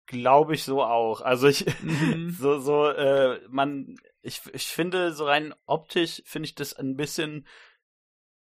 glaube 0.06 0.54
ich 0.54 0.64
so 0.64 0.82
auch. 0.82 1.20
Also 1.20 1.46
ich, 1.48 1.66
Mhm. 1.82 2.30
so, 2.38 2.58
so, 2.58 2.88
äh, 2.88 3.40
man, 3.48 3.96
ich, 4.22 4.42
ich 4.52 4.66
finde, 4.66 5.12
so 5.12 5.24
rein 5.24 5.54
optisch 5.66 6.22
finde 6.26 6.46
ich 6.46 6.54
das 6.54 6.74
ein 6.74 6.96
bisschen, 6.96 7.46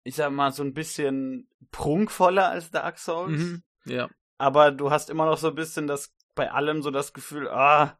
ich 0.04 0.16
sag 0.16 0.32
mal, 0.32 0.52
so 0.52 0.64
ein 0.64 0.74
bisschen 0.74 1.50
prunkvoller 1.72 2.50
als 2.50 2.72
Dark 2.72 3.00
Souls. 3.00 3.40
Mhm. 3.42 3.64
Ja. 3.86 4.10
Aber 4.38 4.72
du 4.72 4.92
hast 4.92 5.10
immer 5.10 5.26
noch 5.26 5.38
so 5.38 5.50
ein 5.50 5.56
bisschen 5.56 5.88
das, 5.88 6.14
bei 6.36 6.52
allem 6.52 6.82
so 6.84 6.92
das 6.92 7.14
Gefühl, 7.14 7.48
ah, 7.50 7.98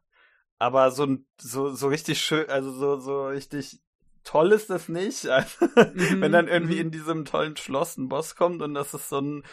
aber 0.58 0.90
so, 0.90 1.18
so, 1.38 1.74
so 1.74 1.88
richtig 1.88 2.20
schön, 2.20 2.48
also 2.48 2.70
so, 2.72 2.98
so 2.98 3.26
richtig 3.26 3.80
toll 4.26 4.52
ist 4.52 4.68
das 4.68 4.88
nicht. 4.90 5.24
Also, 5.30 5.66
Mhm, 5.94 6.20
Wenn 6.20 6.32
dann 6.32 6.48
irgendwie 6.48 6.74
mhm. 6.74 6.80
in 6.82 6.90
diesem 6.90 7.24
tollen 7.24 7.56
Schloss 7.56 7.96
ein 7.96 8.08
Boss 8.08 8.36
kommt 8.36 8.60
und 8.60 8.74
das 8.74 8.92
ist 8.92 9.08
so 9.08 9.20
ein 9.20 9.44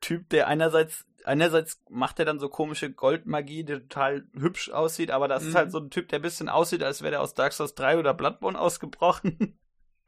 Typ, 0.00 0.28
der 0.28 0.46
einerseits, 0.48 1.06
einerseits 1.24 1.80
macht 1.88 2.18
er 2.18 2.24
dann 2.24 2.38
so 2.38 2.48
komische 2.48 2.92
Goldmagie, 2.92 3.64
die 3.64 3.74
total 3.74 4.26
hübsch 4.34 4.70
aussieht, 4.70 5.10
aber 5.10 5.26
das 5.28 5.42
ist 5.44 5.54
Mhm. 5.54 5.56
halt 5.58 5.72
so 5.72 5.78
ein 5.78 5.90
Typ, 5.90 6.08
der 6.08 6.18
ein 6.18 6.22
bisschen 6.22 6.48
aussieht, 6.48 6.82
als 6.82 7.00
wäre 7.02 7.12
der 7.12 7.20
aus 7.22 7.34
Dark 7.34 7.52
Souls 7.52 7.74
3 7.74 7.98
oder 7.98 8.12
Bloodborne 8.14 8.58
ausgebrochen. 8.60 9.58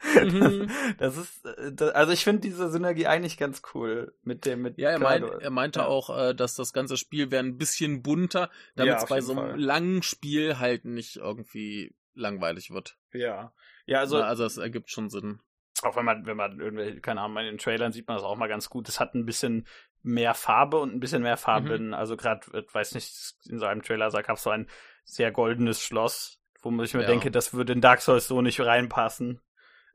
Mhm. 0.02 0.70
Das 0.98 1.16
ist, 1.18 1.44
äh, 1.44 1.72
das, 1.74 1.90
also 1.90 2.12
ich 2.12 2.24
finde 2.24 2.40
diese 2.40 2.70
Synergie 2.70 3.06
eigentlich 3.06 3.36
ganz 3.36 3.60
cool 3.74 4.14
mit 4.22 4.46
dem, 4.46 4.62
mit 4.62 4.78
Ja, 4.78 4.90
er, 4.90 4.98
Kado. 4.98 5.26
er 5.38 5.50
meinte 5.50 5.80
Ja. 5.80 5.86
auch, 5.86 6.08
äh, 6.16 6.34
dass 6.34 6.54
das 6.54 6.72
ganze 6.72 6.96
Spiel 6.96 7.30
wäre 7.30 7.44
ein 7.44 7.58
bisschen 7.58 8.02
bunter, 8.02 8.50
damit 8.76 8.94
Ja, 8.94 9.02
es 9.02 9.08
bei 9.08 9.20
so 9.20 9.32
einem 9.32 9.50
Fall. 9.50 9.60
langen 9.60 10.02
Spiel 10.02 10.58
halt 10.58 10.84
nicht 10.86 11.16
irgendwie 11.16 11.94
langweilig 12.14 12.70
wird. 12.70 12.96
Ja. 13.12 13.52
Ja, 13.90 13.98
also, 14.00 14.16
Also, 14.16 14.26
also 14.28 14.44
es 14.44 14.56
ergibt 14.56 14.90
schon 14.90 15.10
Sinn. 15.10 15.40
auch 15.82 15.96
wenn 15.96 16.04
man, 16.04 16.24
wenn 16.26 16.36
man 16.36 16.60
irgendwelche, 16.60 17.00
keine 17.00 17.20
Ahnung, 17.22 17.38
in 17.38 17.46
den 17.46 17.58
Trailern 17.58 17.90
sieht 17.92 18.06
man 18.06 18.16
das 18.16 18.24
auch 18.24 18.36
mal 18.36 18.48
ganz 18.48 18.70
gut. 18.70 18.88
Es 18.88 19.00
hat 19.00 19.14
ein 19.14 19.26
bisschen 19.26 19.66
mehr 20.02 20.34
Farbe 20.34 20.78
und 20.78 20.94
ein 20.94 21.00
bisschen 21.00 21.22
mehr 21.22 21.36
Farben. 21.36 21.88
Mhm. 21.88 21.94
Also 21.94 22.16
gerade, 22.16 22.46
weiß 22.72 22.94
nicht, 22.94 23.12
in 23.48 23.58
so 23.58 23.66
einem 23.66 23.82
Trailer 23.82 24.10
gab 24.22 24.36
es 24.36 24.42
so 24.42 24.50
ein 24.50 24.68
sehr 25.04 25.32
goldenes 25.32 25.82
Schloss, 25.82 26.38
wo 26.62 26.70
ich 26.82 26.94
mir 26.94 27.00
Ja. 27.02 27.06
denke, 27.08 27.30
das 27.30 27.52
würde 27.52 27.72
in 27.72 27.80
Dark 27.80 28.00
Souls 28.00 28.28
so 28.28 28.42
nicht 28.42 28.60
reinpassen. 28.60 29.40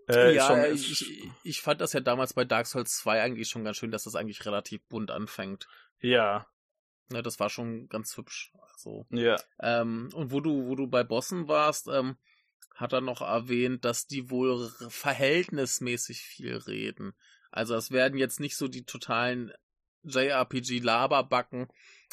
Äh, 0.09 0.35
ja, 0.35 0.45
schon- 0.47 0.73
ich, 0.75 0.91
ich, 0.91 1.31
ich 1.43 1.61
fand 1.61 1.81
das 1.81 1.93
ja 1.93 1.99
damals 1.99 2.33
bei 2.33 2.45
Dark 2.45 2.67
Souls 2.67 2.97
2 2.97 3.21
eigentlich 3.21 3.49
schon 3.49 3.63
ganz 3.63 3.77
schön, 3.77 3.91
dass 3.91 4.03
das 4.03 4.15
eigentlich 4.15 4.45
relativ 4.45 4.83
bunt 4.87 5.09
anfängt. 5.09 5.67
ja, 5.99 6.45
Ja, 7.11 7.21
das 7.21 7.39
war 7.39 7.49
schon 7.49 7.87
ganz 7.87 8.17
hübsch. 8.17 8.51
Also, 8.73 9.05
ja, 9.11 9.35
ähm, 9.61 10.09
und 10.13 10.31
wo 10.31 10.41
du, 10.41 10.67
wo 10.67 10.75
du 10.75 10.87
bei 10.87 11.03
Bossen 11.03 11.47
warst, 11.47 11.87
ähm, 11.87 12.17
hat 12.75 12.93
er 12.93 13.01
noch 13.01 13.21
erwähnt, 13.21 13.85
dass 13.85 14.05
die 14.05 14.29
wohl 14.29 14.69
verhältnismäßig 14.89 16.21
viel 16.21 16.57
reden. 16.57 17.13
Also 17.51 17.73
es 17.75 17.89
werden 17.89 18.19
jetzt 18.19 18.39
nicht 18.39 18.57
so 18.57 18.67
die 18.67 18.85
totalen 18.85 19.51
JRPG-Laberbacken, 20.03 21.67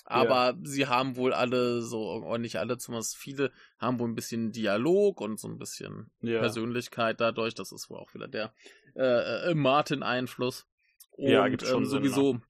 aber 0.05 0.57
sie 0.63 0.87
haben 0.87 1.17
wohl 1.17 1.33
alle, 1.33 1.83
so, 1.83 2.13
oder 2.13 2.39
nicht 2.39 2.57
alle, 2.57 2.79
zumindest 2.79 3.17
viele, 3.17 3.53
haben 3.79 3.99
wohl 3.99 4.09
ein 4.09 4.15
bisschen 4.15 4.53
Dialog 4.53 5.21
und 5.21 5.39
so 5.39 5.49
ein 5.49 5.59
bisschen 5.59 6.11
ja. 6.21 6.41
Persönlichkeit 6.41 7.21
dadurch. 7.21 7.55
Das 7.55 7.73
ist 7.73 7.91
wohl 7.91 7.99
auch 7.99 8.15
wieder 8.15 8.29
der 8.29 8.55
äh, 8.95 9.51
äh, 9.51 9.55
Martin-Einfluss. 9.55 10.67
Und 11.11 11.29
Ja, 11.29 11.49
gibt 11.49 11.67
schon 11.67 11.85
ähm, 11.85 11.89
Sinn, 11.89 12.03
ne? 12.03 12.09
sowieso, 12.09 12.41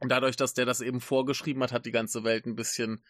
dadurch, 0.00 0.36
dass 0.36 0.54
der 0.54 0.66
das 0.66 0.80
eben 0.80 1.00
vorgeschrieben 1.00 1.62
hat, 1.62 1.72
hat 1.72 1.86
die 1.86 1.92
ganze 1.92 2.24
Welt 2.24 2.46
ein 2.46 2.56
bisschen, 2.56 3.04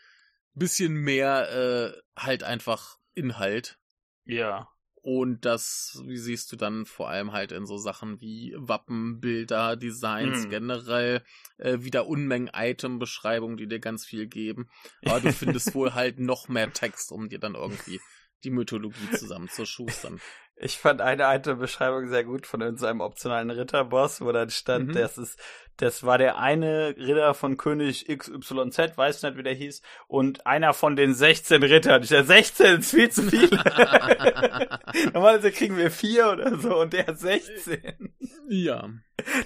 bisschen 0.54 0.94
mehr 0.94 1.50
äh, 1.50 2.20
halt 2.20 2.42
einfach 2.42 2.98
Inhalt. 3.14 3.78
Ja, 4.24 4.68
Und 5.04 5.44
das, 5.44 6.00
wie 6.06 6.16
siehst 6.16 6.52
du 6.52 6.56
dann 6.56 6.86
vor 6.86 7.08
allem 7.08 7.32
halt 7.32 7.50
in 7.50 7.66
so 7.66 7.76
Sachen 7.76 8.20
wie 8.20 8.54
Wappen, 8.56 9.20
Bilder, 9.20 9.74
Designs 9.76 10.44
Hm. 10.44 10.50
generell, 10.50 11.24
äh, 11.58 11.78
wieder 11.80 12.06
Unmengen 12.06 12.50
Item-Beschreibungen, 12.54 13.56
die 13.56 13.66
dir 13.66 13.80
ganz 13.80 14.06
viel 14.06 14.28
geben. 14.28 14.68
Aber 15.04 15.20
du 15.20 15.28
findest 15.32 15.74
wohl 15.74 15.94
halt 15.94 16.20
noch 16.20 16.48
mehr 16.48 16.72
Text, 16.72 17.10
um 17.10 17.28
dir 17.28 17.40
dann 17.40 17.56
irgendwie 17.56 18.00
die 18.44 18.50
Mythologie 18.50 19.10
zusammenzuschustern. 19.10 20.20
Ich 20.56 20.78
fand 20.78 21.00
eine 21.00 21.26
alte 21.26 21.56
Beschreibung 21.56 22.08
sehr 22.08 22.24
gut 22.24 22.46
von 22.46 22.60
irgendeinem 22.60 23.00
optionalen 23.00 23.50
Ritterboss, 23.50 24.20
wo 24.20 24.30
dann 24.32 24.50
stand, 24.50 24.88
mhm. 24.88 24.92
das 24.92 25.18
ist, 25.18 25.40
das 25.78 26.04
war 26.04 26.18
der 26.18 26.38
eine 26.38 26.94
Ritter 26.96 27.34
von 27.34 27.56
König 27.56 28.06
XYZ, 28.06 28.96
weiß 28.96 29.22
nicht, 29.22 29.36
wie 29.36 29.42
der 29.42 29.54
hieß, 29.54 29.82
und 30.06 30.46
einer 30.46 30.74
von 30.74 30.94
den 30.94 31.14
16 31.14 31.62
Rittern. 31.62 32.02
Ich 32.02 32.10
dachte, 32.10 32.24
16 32.24 32.80
ist 32.80 32.90
viel 32.90 33.10
zu 33.10 33.22
viel. 33.22 33.50
Normalerweise 35.12 35.50
kriegen 35.50 35.76
wir 35.76 35.90
vier 35.90 36.30
oder 36.30 36.56
so 36.58 36.80
und 36.80 36.92
der 36.92 37.06
hat 37.06 37.18
16. 37.18 38.14
Ja. 38.48 38.88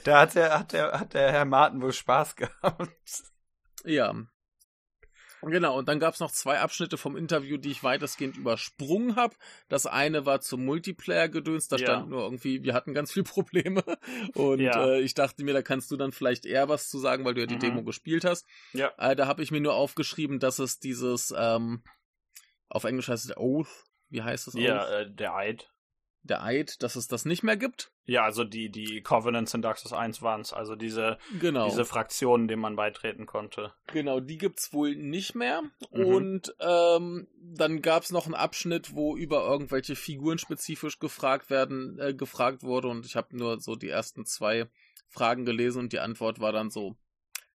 Da 0.05 0.21
hat 0.21 0.35
der, 0.35 0.59
hat 0.59 0.73
der, 0.73 0.92
hat 0.92 1.14
der 1.14 1.33
Herr 1.33 1.45
Martin 1.45 1.81
wohl 1.81 1.92
Spaß 1.92 2.37
gehabt. 2.37 2.90
Ja, 3.85 4.14
Genau, 5.49 5.79
und 5.79 5.89
dann 5.89 6.01
gab 6.01 6.15
es 6.15 6.21
noch 6.21 6.33
zwei 6.33 6.59
Abschnitte 6.59 6.97
vom 6.97 7.17
Interview, 7.17 7.57
die 7.57 7.71
ich 7.71 7.85
weitestgehend 7.85 8.37
übersprungen 8.37 9.15
habe. 9.15 9.37
Das 9.69 9.87
eine 9.87 10.27
war 10.27 10.41
zum 10.41 10.65
Multiplayer-Gedöns, 10.65 11.69
da 11.69 11.77
ja. 11.77 11.87
stand 11.87 12.11
nur 12.11 12.23
irgendwie, 12.23 12.65
wir 12.65 12.75
hatten 12.75 12.95
ganz 12.95 13.13
viele 13.13 13.25
Probleme. 13.25 13.85
Und 14.35 14.61
ja. 14.61 14.87
äh, 14.87 15.01
ich 15.01 15.15
dachte 15.15 15.45
mir, 15.45 15.55
da 15.55 15.63
kannst 15.63 15.91
du 15.91 15.97
dann 15.97 16.11
vielleicht 16.11 16.47
eher 16.47 16.69
was 16.69 16.91
zu 16.91 16.99
sagen, 16.99 17.25
weil 17.25 17.35
du 17.35 17.43
ja 17.43 17.47
die 17.47 17.55
mhm. 17.55 17.61
Demo 17.61 17.85
gespielt 17.85 18.25
hast. 18.25 18.45
Ja. 18.73 18.93
Äh, 18.99 19.15
da 19.15 19.29
habe 19.29 19.43
ich 19.43 19.53
mir 19.53 19.61
nur 19.61 19.75
aufgeschrieben, 19.75 20.41
dass 20.41 20.59
es 20.59 20.81
dieses, 20.81 21.33
ähm, 21.37 21.83
auf 22.69 22.83
Englisch 22.85 23.09
heißt 23.09 23.27
es 23.27 23.37
Oath, 23.37 23.69
wie 24.09 24.23
heißt 24.23 24.49
das? 24.49 24.55
Ja, 24.55 24.85
äh, 24.89 25.15
der 25.15 25.37
Eid 25.37 25.71
der 26.27 26.43
Eid, 26.43 26.83
dass 26.83 26.97
es 26.97 27.09
das 27.09 27.25
nicht 27.25 27.43
mehr 27.43 27.57
gibt. 27.57 27.91
Ja, 28.05 28.25
also 28.25 28.45
die, 28.45 28.71
die 28.71 29.03
Covenants 29.03 29.55
in 29.55 29.62
Dark 29.62 29.79
Souls 29.79 29.93
1 29.93 30.23
waren 30.23 30.41
es, 30.41 30.53
also 30.53 30.77
diese, 30.77 31.19
genau. 31.41 31.69
diese 31.69 31.85
Fraktionen, 31.85 32.49
denen 32.49 32.62
man 32.62 32.77
beitreten 32.77 33.27
konnte. 33.27 33.73
Genau, 33.89 34.21
die 34.21 34.39
gibt's 34.39 34.73
wohl 34.73 34.95
nicht 34.95 35.35
mehr. 35.35 35.62
Mhm. 35.93 36.05
Und 36.05 36.55
ähm, 36.61 37.27
dann 37.41 37.83
gab's 37.83 38.11
noch 38.11 38.27
einen 38.27 38.35
Abschnitt, 38.35 38.95
wo 38.95 39.17
über 39.17 39.45
irgendwelche 39.47 39.97
Figuren 39.97 40.39
spezifisch 40.39 40.99
gefragt 40.99 41.51
werden, 41.51 41.99
äh, 41.99 42.15
gefragt 42.15 42.62
wurde 42.62 42.89
und 42.89 43.07
ich 43.07 43.17
habe 43.17 43.37
nur 43.37 43.61
so 43.61 43.75
die 43.77 43.89
ersten 43.89 44.25
zwei 44.25 44.69
Fragen 45.09 45.45
gelesen 45.45 45.81
und 45.81 45.93
die 45.93 46.01
Antwort 46.01 46.41
war 46.41 46.53
dann 46.53 46.71
so, 46.71 46.97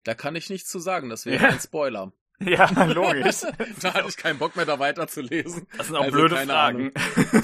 da 0.03 0.15
kann 0.15 0.35
ich 0.35 0.49
nichts 0.49 0.69
zu 0.69 0.79
sagen, 0.79 1.09
das 1.09 1.25
wäre 1.25 1.43
ja. 1.43 1.49
ein 1.49 1.59
Spoiler. 1.59 2.11
Ja, 2.41 2.69
logisch. 2.85 3.41
da 3.81 3.93
hatte 3.93 4.09
ich 4.09 4.17
keinen 4.17 4.39
Bock 4.39 4.55
mehr, 4.55 4.65
da 4.65 4.79
weiterzulesen. 4.79 5.67
Das 5.77 5.87
sind 5.87 5.95
auch 5.95 6.03
also, 6.03 6.17
blöde 6.17 6.37
Fragen. 6.37 6.91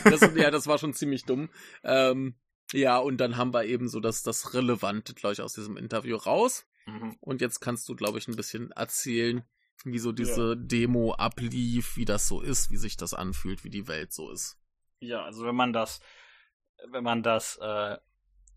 Das, 0.03 0.31
ja, 0.35 0.51
das 0.51 0.67
war 0.67 0.77
schon 0.77 0.93
ziemlich 0.93 1.25
dumm. 1.25 1.49
Ähm, 1.83 2.35
ja, 2.73 2.97
und 2.97 3.17
dann 3.17 3.37
haben 3.37 3.53
wir 3.53 3.65
eben 3.65 3.87
so 3.87 3.99
das, 3.99 4.23
das 4.23 4.53
Relevante, 4.53 5.13
glaube 5.13 5.33
ich, 5.33 5.41
aus 5.41 5.53
diesem 5.53 5.77
Interview 5.77 6.15
raus. 6.17 6.65
Mhm. 6.85 7.17
Und 7.19 7.41
jetzt 7.41 7.59
kannst 7.59 7.87
du, 7.89 7.95
glaube 7.95 8.17
ich, 8.17 8.27
ein 8.27 8.35
bisschen 8.35 8.71
erzählen, 8.71 9.43
wie 9.83 9.99
so 9.99 10.11
diese 10.11 10.49
ja. 10.49 10.55
Demo 10.55 11.13
ablief, 11.13 11.97
wie 11.97 12.05
das 12.05 12.27
so 12.27 12.41
ist, 12.41 12.71
wie 12.71 12.77
sich 12.77 12.97
das 12.97 13.13
anfühlt, 13.13 13.63
wie 13.63 13.69
die 13.69 13.87
Welt 13.87 14.11
so 14.11 14.31
ist. 14.31 14.57
Ja, 14.99 15.23
also 15.23 15.45
wenn 15.45 15.55
man 15.55 15.73
das, 15.73 16.01
wenn 16.89 17.03
man 17.03 17.23
das 17.23 17.57
äh, 17.57 17.97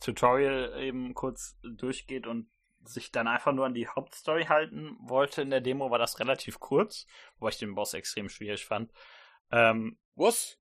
Tutorial 0.00 0.80
eben 0.80 1.14
kurz 1.14 1.58
durchgeht 1.62 2.26
und 2.26 2.48
sich 2.84 3.12
dann 3.12 3.28
einfach 3.28 3.52
nur 3.52 3.66
an 3.66 3.74
die 3.74 3.88
Hauptstory 3.88 4.44
halten 4.44 4.96
wollte 5.00 5.42
in 5.42 5.50
der 5.50 5.60
Demo, 5.60 5.90
war 5.90 5.98
das 5.98 6.18
relativ 6.18 6.60
kurz, 6.60 7.06
wobei 7.38 7.50
ich 7.50 7.58
den 7.58 7.74
Boss 7.74 7.94
extrem 7.94 8.28
schwierig 8.28 8.64
fand. 8.64 8.90
Ähm, 9.50 9.98
Was? 10.14 10.58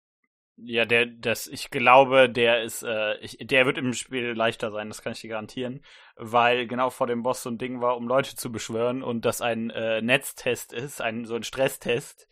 Ja, 0.62 0.84
der, 0.84 1.06
das, 1.06 1.48
ich 1.48 1.70
glaube, 1.70 2.30
der 2.30 2.64
ist, 2.64 2.84
äh, 2.84 3.18
ich, 3.20 3.38
der 3.40 3.66
wird 3.66 3.78
im 3.78 3.94
Spiel 3.94 4.34
leichter 4.34 4.72
sein, 4.72 4.90
das 4.90 5.02
kann 5.02 5.14
ich 5.14 5.22
dir 5.22 5.30
garantieren, 5.30 5.86
weil 6.18 6.68
genau 6.68 6.90
vor 6.90 7.08
dem 7.08 7.24
Boss 7.24 7.44
so 7.44 7.50
ein 7.50 7.58
Ding 7.58 7.80
war, 7.80 7.96
um 7.96 8.08
Leute 8.08 8.36
zu 8.36 8.52
beschwören 8.52 9.02
und 9.02 9.24
das 9.24 9.42
ein 9.42 9.70
äh, 9.70 10.02
Netztest 10.02 10.74
ist, 10.74 11.02
ein 11.02 11.26
so 11.26 11.36
ein 11.36 11.44
Stresstest. 11.44 12.28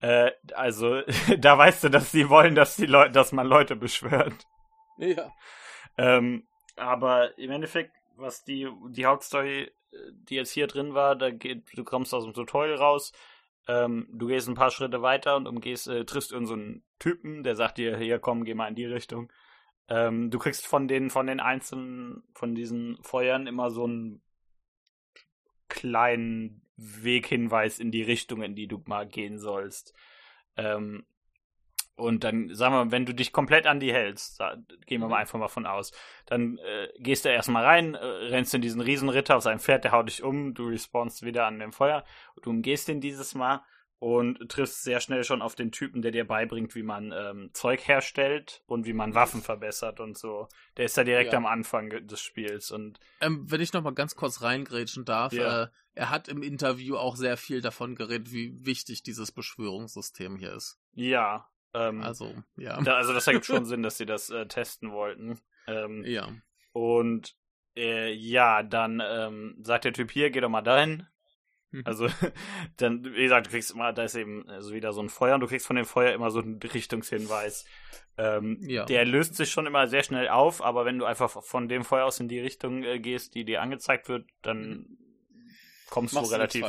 Äh, 0.00 0.30
also 0.54 1.02
da 1.38 1.58
weißt 1.58 1.84
du, 1.84 1.88
dass 1.90 2.10
sie 2.10 2.30
wollen, 2.30 2.54
dass 2.54 2.76
die 2.76 2.86
Leute, 2.86 3.12
dass 3.12 3.32
man 3.32 3.46
Leute 3.46 3.76
beschwört. 3.76 4.46
Ja. 4.96 5.30
Ähm, 5.98 6.48
aber 6.76 7.36
im 7.38 7.50
Endeffekt 7.50 7.92
was 8.18 8.44
die, 8.44 8.68
die 8.90 9.06
Hauptstory, 9.06 9.70
die 10.12 10.34
jetzt 10.34 10.50
hier 10.50 10.66
drin 10.66 10.94
war, 10.94 11.16
da 11.16 11.30
geht, 11.30 11.64
du 11.74 11.84
kommst 11.84 12.12
aus 12.12 12.24
dem 12.24 12.34
Tutorial 12.34 12.76
raus, 12.76 13.12
ähm, 13.66 14.08
du 14.12 14.26
gehst 14.26 14.48
ein 14.48 14.54
paar 14.54 14.70
Schritte 14.70 15.02
weiter 15.02 15.36
und 15.36 15.46
umgehst, 15.46 15.88
äh, 15.88 16.04
triffst 16.04 16.32
irgendeinen 16.32 16.74
so 16.74 16.82
Typen, 16.98 17.42
der 17.42 17.54
sagt 17.54 17.78
dir, 17.78 17.96
hier 17.96 18.18
komm, 18.18 18.44
geh 18.44 18.54
mal 18.54 18.68
in 18.68 18.74
die 18.74 18.86
Richtung. 18.86 19.32
Ähm, 19.88 20.30
du 20.30 20.38
kriegst 20.38 20.66
von 20.66 20.88
den, 20.88 21.10
von 21.10 21.26
den 21.26 21.40
einzelnen, 21.40 22.22
von 22.34 22.54
diesen 22.54 22.98
Feuern 23.02 23.46
immer 23.46 23.70
so 23.70 23.84
einen 23.84 24.22
kleinen 25.68 26.62
Weghinweis 26.76 27.78
in 27.78 27.90
die 27.90 28.02
Richtung, 28.02 28.42
in 28.42 28.54
die 28.54 28.68
du 28.68 28.82
mal 28.86 29.06
gehen 29.06 29.38
sollst. 29.38 29.94
Ähm, 30.56 31.06
und 31.98 32.22
dann, 32.24 32.54
sagen 32.54 32.74
wir 32.74 32.84
mal, 32.84 32.92
wenn 32.92 33.06
du 33.06 33.12
dich 33.12 33.32
komplett 33.32 33.66
an 33.66 33.80
die 33.80 33.92
hältst, 33.92 34.38
da, 34.38 34.56
gehen 34.86 35.00
wir 35.00 35.08
mal 35.08 35.16
mhm. 35.16 35.20
einfach 35.20 35.38
mal 35.38 35.48
von 35.48 35.66
aus, 35.66 35.92
dann 36.26 36.58
äh, 36.58 36.88
gehst 36.98 37.24
du 37.24 37.28
erstmal 37.28 37.64
rein, 37.64 37.94
äh, 37.94 38.04
rennst 38.04 38.54
in 38.54 38.62
diesen 38.62 38.80
Riesenritter 38.80 39.36
auf 39.36 39.42
sein 39.42 39.58
Pferd, 39.58 39.84
der 39.84 39.92
haut 39.92 40.08
dich 40.08 40.22
um, 40.22 40.54
du 40.54 40.68
respawnst 40.68 41.24
wieder 41.24 41.46
an 41.46 41.58
dem 41.58 41.72
Feuer, 41.72 42.04
du 42.42 42.50
umgehst 42.50 42.88
ihn 42.88 43.00
dieses 43.00 43.34
Mal 43.34 43.62
und 43.98 44.48
triffst 44.48 44.84
sehr 44.84 45.00
schnell 45.00 45.24
schon 45.24 45.42
auf 45.42 45.56
den 45.56 45.72
Typen, 45.72 46.02
der 46.02 46.12
dir 46.12 46.24
beibringt, 46.24 46.76
wie 46.76 46.84
man 46.84 47.12
ähm, 47.12 47.50
Zeug 47.52 47.86
herstellt 47.88 48.62
und 48.66 48.86
wie 48.86 48.92
man 48.92 49.14
Waffen 49.14 49.42
verbessert 49.42 49.98
und 49.98 50.16
so. 50.16 50.46
Der 50.76 50.84
ist 50.84 50.96
da 50.96 51.02
direkt 51.02 51.32
ja. 51.32 51.38
am 51.38 51.46
Anfang 51.46 51.90
des 52.06 52.20
Spiels 52.20 52.70
und 52.70 53.00
ähm, 53.20 53.44
wenn 53.50 53.60
ich 53.60 53.72
noch 53.72 53.82
mal 53.82 53.94
ganz 53.94 54.14
kurz 54.14 54.42
reingrätschen 54.42 55.04
darf, 55.04 55.32
ja. 55.32 55.64
äh, 55.64 55.68
er 55.94 56.10
hat 56.10 56.28
im 56.28 56.44
Interview 56.44 56.96
auch 56.96 57.16
sehr 57.16 57.36
viel 57.36 57.60
davon 57.60 57.96
geredet, 57.96 58.30
wie 58.30 58.64
wichtig 58.64 59.02
dieses 59.02 59.32
Beschwörungssystem 59.32 60.36
hier 60.36 60.52
ist. 60.52 60.78
Ja, 60.94 61.48
ähm, 61.74 62.02
also, 62.02 62.34
ja. 62.56 62.80
Da, 62.82 62.96
also 62.96 63.12
das 63.12 63.26
ergibt 63.26 63.46
schon 63.46 63.64
Sinn, 63.66 63.82
dass 63.82 63.98
sie 63.98 64.06
das 64.06 64.30
äh, 64.30 64.46
testen 64.46 64.92
wollten. 64.92 65.40
Ähm, 65.66 66.04
ja. 66.04 66.32
Und 66.72 67.34
äh, 67.76 68.12
ja, 68.12 68.62
dann 68.62 69.02
ähm, 69.04 69.56
sagt 69.60 69.84
der 69.84 69.92
Typ 69.92 70.10
hier, 70.10 70.30
geh 70.30 70.40
doch 70.40 70.48
mal 70.48 70.62
dahin. 70.62 71.06
Mhm. 71.70 71.82
Also, 71.84 72.08
dann, 72.76 73.04
wie 73.04 73.22
gesagt, 73.22 73.46
du 73.46 73.50
kriegst 73.50 73.70
immer, 73.70 73.92
da 73.92 74.04
ist 74.04 74.14
eben 74.14 74.48
also 74.48 74.72
wieder 74.72 74.92
so 74.92 75.02
ein 75.02 75.08
Feuer 75.08 75.34
und 75.34 75.40
du 75.40 75.46
kriegst 75.46 75.66
von 75.66 75.76
dem 75.76 75.84
Feuer 75.84 76.12
immer 76.12 76.30
so 76.30 76.40
einen 76.40 76.58
Richtungshinweis. 76.58 77.66
Ähm, 78.16 78.58
ja. 78.62 78.84
Der 78.84 79.04
löst 79.04 79.36
sich 79.36 79.50
schon 79.50 79.66
immer 79.66 79.86
sehr 79.86 80.02
schnell 80.02 80.28
auf, 80.28 80.62
aber 80.62 80.84
wenn 80.84 80.98
du 80.98 81.04
einfach 81.04 81.42
von 81.42 81.68
dem 81.68 81.84
Feuer 81.84 82.04
aus 82.04 82.18
in 82.18 82.28
die 82.28 82.40
Richtung 82.40 82.82
äh, 82.82 82.98
gehst, 82.98 83.34
die 83.34 83.44
dir 83.44 83.62
angezeigt 83.62 84.08
wird, 84.08 84.28
dann 84.42 84.98
kommst 85.88 86.14
Machst 86.14 86.30
du 86.30 86.34
relativ. 86.34 86.64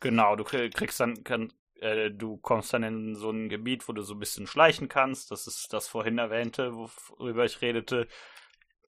Genau, 0.00 0.34
du 0.34 0.42
kriegst 0.42 0.98
dann, 0.98 1.22
kann, 1.22 1.52
äh, 1.82 2.10
du 2.10 2.36
kommst 2.36 2.72
dann 2.72 2.84
in 2.84 3.14
so 3.16 3.30
ein 3.30 3.48
Gebiet, 3.48 3.88
wo 3.88 3.92
du 3.92 4.02
so 4.02 4.14
ein 4.14 4.20
bisschen 4.20 4.46
schleichen 4.46 4.88
kannst. 4.88 5.30
Das 5.30 5.46
ist 5.46 5.72
das 5.72 5.88
vorhin 5.88 6.18
erwähnte, 6.18 6.74
worüber 6.74 7.44
ich 7.44 7.60
redete. 7.60 8.06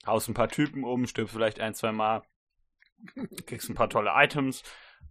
Haust 0.05 0.29
ein 0.29 0.33
paar 0.33 0.49
Typen 0.49 0.83
um, 0.83 1.05
stirbst 1.05 1.33
vielleicht 1.33 1.59
ein, 1.59 1.73
zwei 1.73 1.91
Mal, 1.91 2.23
kriegst 3.45 3.69
ein 3.69 3.75
paar 3.75 3.89
tolle 3.89 4.11
Items 4.15 4.63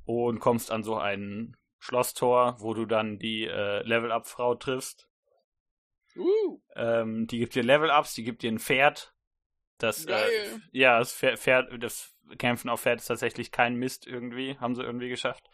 und 0.05 0.41
kommst 0.41 0.71
an 0.71 0.83
so 0.83 0.97
ein 0.97 1.57
Schlosstor, 1.79 2.57
wo 2.61 2.73
du 2.73 2.87
dann 2.87 3.19
die 3.19 3.45
äh, 3.45 3.83
Level-Up-Frau 3.83 4.55
triffst. 4.55 5.09
Uh. 6.17 6.61
Ähm, 6.77 7.27
die 7.27 7.39
gibt 7.39 7.55
dir 7.55 7.65
Level-Ups, 7.65 8.15
die 8.15 8.25
gibt 8.25 8.43
dir 8.43 8.53
ein 8.53 8.61
Pferd. 8.61 9.15
Das, 9.79 10.07
äh, 10.07 10.59
ja, 10.71 11.01
das 11.01 11.13
Pferd, 11.13 11.83
das 11.83 12.17
Kämpfen 12.39 12.71
auf 12.71 12.83
Pferd 12.83 13.01
ist 13.01 13.09
tatsächlich 13.09 13.51
kein 13.51 13.75
Mist 13.75 14.07
irgendwie, 14.07 14.57
haben 14.59 14.75
sie 14.75 14.83
irgendwie 14.83 15.09
geschafft 15.09 15.51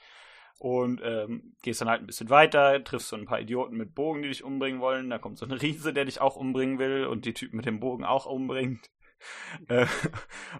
und 0.60 1.00
ähm, 1.02 1.54
gehst 1.62 1.80
dann 1.80 1.88
halt 1.88 2.02
ein 2.02 2.06
bisschen 2.06 2.28
weiter, 2.28 2.84
triffst 2.84 3.08
so 3.08 3.16
ein 3.16 3.24
paar 3.24 3.40
Idioten 3.40 3.78
mit 3.78 3.94
Bogen, 3.94 4.20
die 4.20 4.28
dich 4.28 4.44
umbringen 4.44 4.82
wollen. 4.82 5.08
Da 5.08 5.18
kommt 5.18 5.38
so 5.38 5.46
ein 5.46 5.52
Riese, 5.52 5.94
der 5.94 6.04
dich 6.04 6.20
auch 6.20 6.36
umbringen 6.36 6.78
will 6.78 7.06
und 7.06 7.24
die 7.24 7.32
Typen 7.32 7.56
mit 7.56 7.64
dem 7.64 7.80
Bogen 7.80 8.04
auch 8.04 8.26
umbringt. 8.26 8.90
äh, 9.68 9.86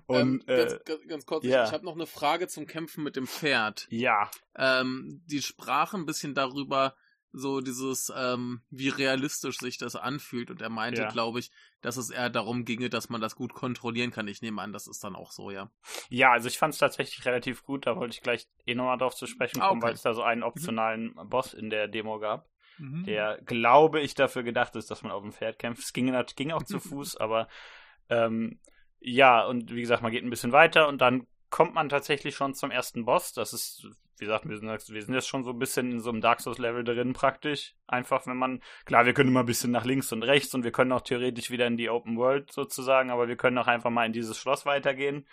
und, 0.06 0.44
ähm, 0.48 0.56
ganz, 0.56 0.84
ganz, 0.84 1.06
ganz, 1.06 1.26
kurz, 1.26 1.44
ja. 1.44 1.64
ich, 1.64 1.68
ich 1.68 1.74
habe 1.74 1.84
noch 1.84 1.94
eine 1.94 2.06
Frage 2.06 2.48
zum 2.48 2.66
Kämpfen 2.66 3.04
mit 3.04 3.14
dem 3.14 3.26
Pferd. 3.26 3.88
Ja. 3.90 4.30
Ähm, 4.56 5.22
die 5.26 5.42
sprachen 5.42 6.00
ein 6.00 6.06
bisschen 6.06 6.34
darüber, 6.34 6.94
so 7.32 7.60
dieses, 7.60 8.10
ähm, 8.16 8.62
wie 8.70 8.88
realistisch 8.88 9.58
sich 9.58 9.76
das 9.76 9.96
anfühlt. 9.96 10.50
Und 10.50 10.62
er 10.62 10.70
meinte, 10.70 11.02
ja. 11.02 11.10
glaube 11.10 11.40
ich, 11.40 11.50
dass 11.80 11.96
es 11.96 12.10
eher 12.10 12.30
darum 12.30 12.64
ginge, 12.64 12.90
dass 12.90 13.08
man 13.08 13.20
das 13.20 13.36
gut 13.36 13.54
kontrollieren 13.54 14.10
kann. 14.10 14.28
Ich 14.28 14.42
nehme 14.42 14.60
an, 14.62 14.72
das 14.72 14.86
ist 14.86 15.02
dann 15.02 15.16
auch 15.16 15.32
so, 15.32 15.50
ja. 15.50 15.70
Ja, 16.08 16.32
also 16.32 16.48
ich 16.48 16.58
fand 16.58 16.74
es 16.74 16.80
tatsächlich 16.80 17.24
relativ 17.24 17.62
gut. 17.62 17.86
Da 17.86 17.96
wollte 17.96 18.14
ich 18.14 18.22
gleich 18.22 18.46
eh 18.66 18.74
nochmal 18.74 18.98
drauf 18.98 19.14
zu 19.14 19.26
sprechen 19.26 19.60
kommen, 19.60 19.72
ah, 19.72 19.76
okay. 19.76 19.82
weil 19.82 19.94
es 19.94 20.02
da 20.02 20.14
so 20.14 20.22
einen 20.22 20.40
mhm. 20.40 20.46
optionalen 20.46 21.14
mhm. 21.14 21.28
Boss 21.28 21.54
in 21.54 21.70
der 21.70 21.88
Demo 21.88 22.18
gab. 22.18 22.48
Mhm. 22.78 23.04
Der, 23.04 23.40
glaube 23.44 24.00
ich, 24.00 24.14
dafür 24.14 24.42
gedacht 24.42 24.76
ist, 24.76 24.90
dass 24.90 25.02
man 25.02 25.12
auf 25.12 25.22
dem 25.22 25.32
Pferd 25.32 25.58
kämpft. 25.58 25.82
Es 25.82 25.92
ging, 25.92 26.14
ging 26.36 26.52
auch 26.52 26.62
zu 26.62 26.80
Fuß, 26.80 27.16
aber 27.16 27.48
ähm, 28.08 28.60
ja, 28.98 29.44
und 29.44 29.74
wie 29.74 29.80
gesagt, 29.80 30.02
man 30.02 30.12
geht 30.12 30.24
ein 30.24 30.30
bisschen 30.30 30.52
weiter 30.52 30.88
und 30.88 31.00
dann 31.00 31.26
kommt 31.50 31.74
man 31.74 31.88
tatsächlich 31.88 32.36
schon 32.36 32.54
zum 32.54 32.70
ersten 32.70 33.04
Boss. 33.04 33.32
Das 33.32 33.52
ist, 33.52 33.86
wie 34.18 34.24
gesagt, 34.24 34.48
wir 34.48 34.56
sind, 34.56 34.68
wir 34.68 35.02
sind 35.02 35.14
jetzt 35.14 35.28
schon 35.28 35.44
so 35.44 35.50
ein 35.50 35.58
bisschen 35.58 35.90
in 35.90 36.00
so 36.00 36.10
einem 36.10 36.20
Dark 36.20 36.40
Souls-Level 36.40 36.84
drin 36.84 37.12
praktisch. 37.12 37.74
Einfach, 37.86 38.26
wenn 38.26 38.36
man, 38.36 38.62
klar, 38.84 39.06
wir 39.06 39.14
können 39.14 39.30
immer 39.30 39.40
ein 39.40 39.46
bisschen 39.46 39.70
nach 39.70 39.84
links 39.84 40.12
und 40.12 40.22
rechts 40.22 40.54
und 40.54 40.64
wir 40.64 40.72
können 40.72 40.92
auch 40.92 41.02
theoretisch 41.02 41.50
wieder 41.50 41.66
in 41.66 41.76
die 41.76 41.90
Open 41.90 42.16
World 42.16 42.52
sozusagen, 42.52 43.10
aber 43.10 43.28
wir 43.28 43.36
können 43.36 43.58
auch 43.58 43.66
einfach 43.66 43.90
mal 43.90 44.06
in 44.06 44.12
dieses 44.12 44.38
Schloss 44.38 44.64
weitergehen, 44.64 45.26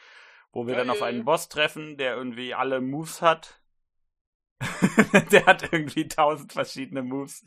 wo 0.52 0.66
wir 0.66 0.76
Geil. 0.76 0.86
dann 0.86 0.96
auf 0.96 1.02
einen 1.02 1.26
Boss 1.26 1.50
treffen, 1.50 1.98
der 1.98 2.16
irgendwie 2.16 2.54
alle 2.54 2.82
Moves 2.82 3.22
hat. 3.22 3.62
der 5.32 5.46
hat 5.46 5.72
irgendwie 5.72 6.08
tausend 6.08 6.52
verschiedene 6.52 7.04
Moves. 7.04 7.44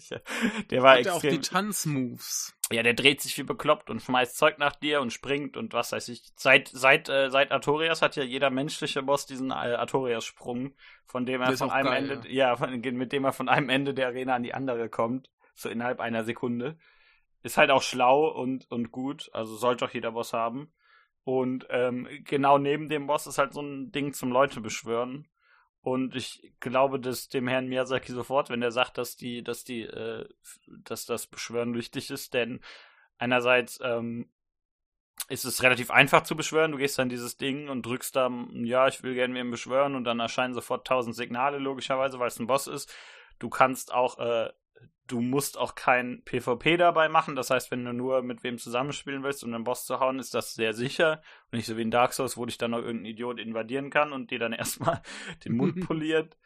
Der 0.71 0.83
war 0.83 0.93
hat 0.93 0.99
extrem. 1.01 1.17
auch 1.17 1.21
die 1.21 1.41
Tanzmoves. 1.41 2.55
Ja, 2.73 2.83
der 2.83 2.95
dreht 2.95 3.21
sich 3.21 3.37
wie 3.37 3.43
bekloppt 3.43 3.91
und 3.91 4.01
schmeißt 4.01 4.37
Zeug 4.37 4.59
nach 4.59 4.77
dir 4.77 5.01
und 5.01 5.13
springt 5.13 5.57
und 5.57 5.73
was 5.73 5.91
weiß 5.91 6.09
ich. 6.09 6.23
Seit 6.37 6.69
seit 6.69 7.09
äh, 7.09 7.29
seit 7.31 7.51
Artorias 7.51 8.01
hat 8.01 8.15
ja 8.15 8.23
jeder 8.23 8.51
menschliche 8.51 9.03
Boss 9.03 9.27
diesen 9.27 9.51
äh, 9.51 9.55
Artorias-Sprung, 9.55 10.75
von 11.05 11.27
dem 11.27 11.41
er 11.41 11.57
von 11.57 11.71
einem 11.71 11.89
geil, 11.89 12.11
Ende, 12.11 12.29
ja, 12.29 12.49
ja 12.51 12.57
von, 12.57 12.81
mit 12.81 13.13
dem 13.13 13.25
er 13.25 13.33
von 13.33 13.49
einem 13.49 13.71
Ende 13.71 13.93
der 13.93 14.09
Arena 14.09 14.35
an 14.35 14.45
die 14.45 14.55
andere 14.55 14.89
kommt, 14.89 15.31
so 15.55 15.69
innerhalb 15.69 16.01
einer 16.01 16.23
Sekunde. 16.25 16.79
Ist 17.43 17.57
halt 17.57 17.71
auch 17.71 17.83
schlau 17.83 18.29
und 18.29 18.71
und 18.71 18.93
gut, 18.93 19.31
also 19.33 19.57
sollte 19.57 19.87
auch 19.87 19.91
jeder 19.91 20.13
Boss 20.13 20.33
haben. 20.33 20.73
Und 21.25 21.67
ähm, 21.71 22.09
genau 22.25 22.59
neben 22.59 22.89
dem 22.89 23.07
Boss 23.07 23.27
ist 23.27 23.39
halt 23.39 23.53
so 23.53 23.63
ein 23.63 23.91
Ding 23.91 24.13
zum 24.13 24.31
Leute 24.31 24.61
beschwören. 24.61 25.27
Und 25.83 26.15
ich 26.15 26.53
glaube, 26.61 27.01
dass 27.01 27.29
dem 27.29 27.49
Herrn 27.49 27.69
Miyazaki 27.69 28.13
sofort, 28.13 28.51
wenn 28.51 28.63
er 28.63 28.71
sagt, 28.71 28.99
dass 28.99 29.17
die, 29.17 29.43
dass 29.43 29.65
die, 29.65 29.83
äh, 29.83 30.29
dass 30.67 31.07
das 31.07 31.27
Beschwören 31.27 31.75
wichtig 31.75 32.11
ist, 32.11 32.35
denn 32.35 32.61
einerseits 33.19 33.79
ähm, 33.83 34.31
ist 35.29 35.45
es 35.45 35.63
relativ 35.63 35.91
einfach 35.91 36.23
zu 36.23 36.37
beschwören. 36.37 36.73
Du 36.73 36.79
gehst 36.79 36.99
dann 36.99 37.09
dieses 37.09 37.37
Ding 37.37 37.69
und 37.69 37.87
drückst 37.87 38.15
da, 38.15 38.31
ja, 38.53 38.89
ich 38.89 39.03
will 39.03 39.15
gerne 39.15 39.33
mir 39.33 39.51
beschwören 39.51 39.95
und 39.95 40.05
dann 40.05 40.21
erscheinen 40.21 40.55
sofort 40.55 40.87
tausend 40.87 41.17
Signale, 41.17 41.59
logischerweise, 41.59 42.19
weil 42.19 42.29
es 42.29 42.39
ein 42.39 42.47
Boss 42.47 42.67
ist. 42.67 42.93
Du 43.39 43.49
kannst 43.49 43.93
auch 43.93 44.19
äh, 44.19 44.51
du 45.11 45.21
musst 45.21 45.59
auch 45.59 45.75
kein 45.75 46.23
PvP 46.25 46.77
dabei 46.77 47.09
machen. 47.09 47.35
Das 47.35 47.51
heißt, 47.51 47.71
wenn 47.71 47.85
du 47.85 47.93
nur 47.93 48.23
mit 48.23 48.43
wem 48.45 48.59
zusammenspielen 48.59 49.23
willst, 49.23 49.43
um 49.43 49.53
den 49.53 49.65
Boss 49.65 49.85
zu 49.85 50.01
hauen, 50.01 50.19
ist 50.19 50.35
das 50.35 50.55
sehr 50.55 50.73
sicher. 50.73 51.23
Und 51.51 51.59
nicht 51.59 51.67
so 51.67 51.77
wie 51.77 51.83
in 51.83 51.91
Dark 51.91 52.13
Souls, 52.13 52.37
wo 52.37 52.47
dich 52.47 52.59
dann 52.59 52.71
noch 52.71 52.79
irgendein 52.79 53.13
Idiot 53.13 53.41
invadieren 53.41 53.91
kann 53.91 54.13
und 54.13 54.31
dir 54.31 54.39
dann 54.39 54.53
erstmal 54.53 55.03
den 55.45 55.57
Mund 55.57 55.81
poliert. 55.87 56.37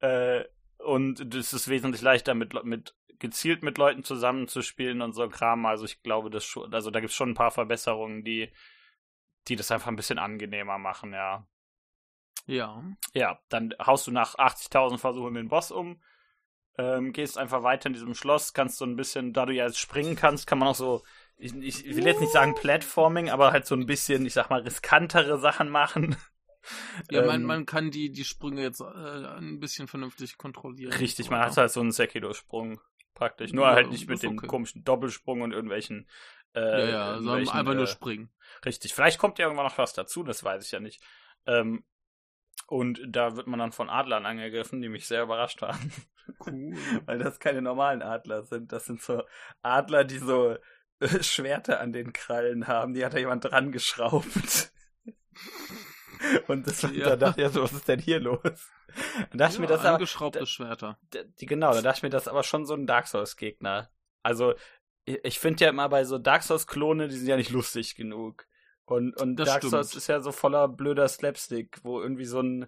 Äh, 0.00 0.44
und 0.78 1.34
es 1.34 1.52
ist 1.52 1.68
wesentlich 1.68 2.02
leichter, 2.02 2.34
mit, 2.34 2.52
mit 2.64 2.94
gezielt 3.18 3.62
mit 3.62 3.78
Leuten 3.78 4.04
zusammenzuspielen 4.04 5.02
und 5.02 5.12
so 5.12 5.28
Kram. 5.28 5.66
Also 5.66 5.84
ich 5.84 6.02
glaube, 6.02 6.30
das 6.30 6.44
schon, 6.44 6.72
also 6.72 6.90
da 6.90 7.00
gibt 7.00 7.10
es 7.10 7.16
schon 7.16 7.30
ein 7.30 7.34
paar 7.34 7.50
Verbesserungen, 7.50 8.22
die, 8.22 8.52
die 9.48 9.56
das 9.56 9.70
einfach 9.70 9.88
ein 9.88 9.96
bisschen 9.96 10.18
angenehmer 10.18 10.78
machen, 10.78 11.12
ja. 11.12 11.46
Ja. 12.46 12.84
Ja, 13.14 13.40
dann 13.48 13.74
haust 13.80 14.06
du 14.06 14.10
nach 14.10 14.34
80.000 14.34 14.98
Versuchen 14.98 15.34
den 15.34 15.48
Boss 15.48 15.70
um 15.70 16.02
ähm, 16.76 17.12
gehst 17.12 17.38
einfach 17.38 17.62
weiter 17.62 17.86
in 17.86 17.92
diesem 17.92 18.14
Schloss, 18.14 18.52
kannst 18.52 18.78
so 18.78 18.84
ein 18.84 18.96
bisschen, 18.96 19.32
da 19.32 19.46
du 19.46 19.52
ja 19.52 19.66
jetzt 19.66 19.78
springen 19.78 20.16
kannst, 20.16 20.46
kann 20.46 20.58
man 20.58 20.68
auch 20.68 20.74
so, 20.74 21.02
ich, 21.36 21.54
ich 21.54 21.96
will 21.96 22.06
jetzt 22.06 22.20
nicht 22.20 22.32
sagen 22.32 22.54
Platforming, 22.54 23.30
aber 23.30 23.52
halt 23.52 23.66
so 23.66 23.74
ein 23.74 23.86
bisschen, 23.86 24.26
ich 24.26 24.34
sag 24.34 24.50
mal, 24.50 24.60
riskantere 24.60 25.38
Sachen 25.38 25.68
machen. 25.68 26.16
Ja, 27.10 27.20
ähm, 27.20 27.26
man, 27.26 27.42
man 27.42 27.66
kann 27.66 27.90
die, 27.90 28.10
die 28.10 28.24
Sprünge 28.24 28.62
jetzt 28.62 28.80
äh, 28.80 28.84
ein 28.84 29.60
bisschen 29.60 29.86
vernünftig 29.86 30.38
kontrollieren. 30.38 30.94
Richtig, 30.94 31.28
man 31.28 31.40
hat 31.40 31.54
halt 31.58 31.70
so 31.70 31.80
einen 31.80 31.92
Sekido-Sprung 31.92 32.80
praktisch. 33.12 33.52
Nur 33.52 33.66
ja, 33.66 33.72
halt 33.72 33.90
nicht 33.90 34.08
mit 34.08 34.22
dem 34.22 34.38
okay. 34.38 34.46
komischen 34.46 34.82
Doppelsprung 34.82 35.42
und 35.42 35.52
irgendwelchen. 35.52 36.08
Äh, 36.54 36.60
ja, 36.60 36.88
ja, 36.88 37.14
sondern 37.20 37.48
einfach 37.50 37.74
nur 37.74 37.84
äh, 37.84 37.86
springen. 37.86 38.30
Richtig. 38.64 38.94
Vielleicht 38.94 39.18
kommt 39.18 39.38
ja 39.38 39.44
irgendwann 39.44 39.66
noch 39.66 39.76
was 39.76 39.92
dazu, 39.92 40.22
das 40.22 40.42
weiß 40.42 40.64
ich 40.64 40.72
ja 40.72 40.80
nicht. 40.80 41.02
Ähm, 41.46 41.84
und 42.66 43.00
da 43.06 43.36
wird 43.36 43.46
man 43.46 43.58
dann 43.58 43.72
von 43.72 43.90
Adlern 43.90 44.26
angegriffen, 44.26 44.80
die 44.80 44.88
mich 44.88 45.06
sehr 45.06 45.22
überrascht 45.22 45.62
waren. 45.62 45.92
Cool. 46.46 46.72
Weil 47.06 47.18
das 47.18 47.38
keine 47.38 47.62
normalen 47.62 48.02
Adler 48.02 48.42
sind. 48.44 48.72
Das 48.72 48.86
sind 48.86 49.02
so 49.02 49.22
Adler, 49.62 50.04
die 50.04 50.18
so 50.18 50.56
äh, 51.00 51.22
Schwerter 51.22 51.80
an 51.80 51.92
den 51.92 52.12
Krallen 52.12 52.66
haben. 52.66 52.94
Die 52.94 53.04
hat 53.04 53.14
da 53.14 53.18
jemand 53.18 53.44
dran 53.44 53.72
geschraubt. 53.72 54.72
Und 56.46 56.66
das, 56.66 56.82
ja. 56.82 57.10
da 57.10 57.16
dachte 57.16 57.42
ich 57.42 57.48
so, 57.48 57.62
was 57.62 57.72
ist 57.72 57.88
denn 57.88 58.00
hier 58.00 58.20
los? 58.20 58.40
Da 58.42 59.36
dachte 59.36 59.54
ja, 59.56 59.60
mir 59.60 59.66
das 59.66 59.84
angeschraubte 59.84 60.38
aber, 60.38 60.46
Schwerter. 60.46 60.98
Die, 61.12 61.46
genau, 61.46 61.72
da 61.72 61.82
dachte 61.82 61.98
ich 61.98 62.02
mir 62.04 62.10
das 62.10 62.28
aber 62.28 62.42
schon 62.42 62.64
so 62.64 62.74
ein 62.74 62.86
Dark 62.86 63.08
Souls 63.08 63.36
Gegner. 63.36 63.90
Also 64.22 64.54
ich, 65.04 65.18
ich 65.24 65.38
finde 65.38 65.64
ja 65.64 65.70
immer 65.70 65.88
bei 65.88 66.04
so 66.04 66.18
Dark 66.18 66.42
Souls 66.42 66.66
Klone, 66.66 67.08
die 67.08 67.16
sind 67.16 67.26
ja 67.26 67.36
nicht 67.36 67.50
lustig 67.50 67.96
genug. 67.96 68.46
Und, 68.86 69.18
und 69.20 69.36
Dark 69.36 69.58
stimmt. 69.58 69.70
Souls 69.70 69.94
ist 69.94 70.08
ja 70.08 70.20
so 70.20 70.32
voller 70.32 70.68
blöder 70.68 71.08
Slapstick, 71.08 71.78
wo 71.82 72.00
irgendwie 72.00 72.26
so 72.26 72.40
ein, 72.40 72.66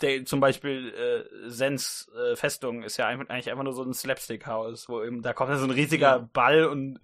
der, 0.00 0.24
zum 0.24 0.40
Beispiel 0.40 0.92
äh, 0.92 1.48
Sens 1.48 2.10
äh, 2.14 2.36
Festung 2.36 2.82
ist 2.82 2.96
ja 2.96 3.06
eigentlich 3.06 3.50
einfach 3.50 3.64
nur 3.64 3.72
so 3.72 3.82
ein 3.82 3.94
Slapstick-Haus, 3.94 4.88
wo 4.88 5.02
eben, 5.02 5.22
da 5.22 5.32
kommt 5.32 5.50
ja 5.50 5.56
so 5.56 5.64
ein 5.64 5.70
riesiger 5.70 6.16
ja. 6.16 6.28
Ball 6.32 6.66
und, 6.66 7.00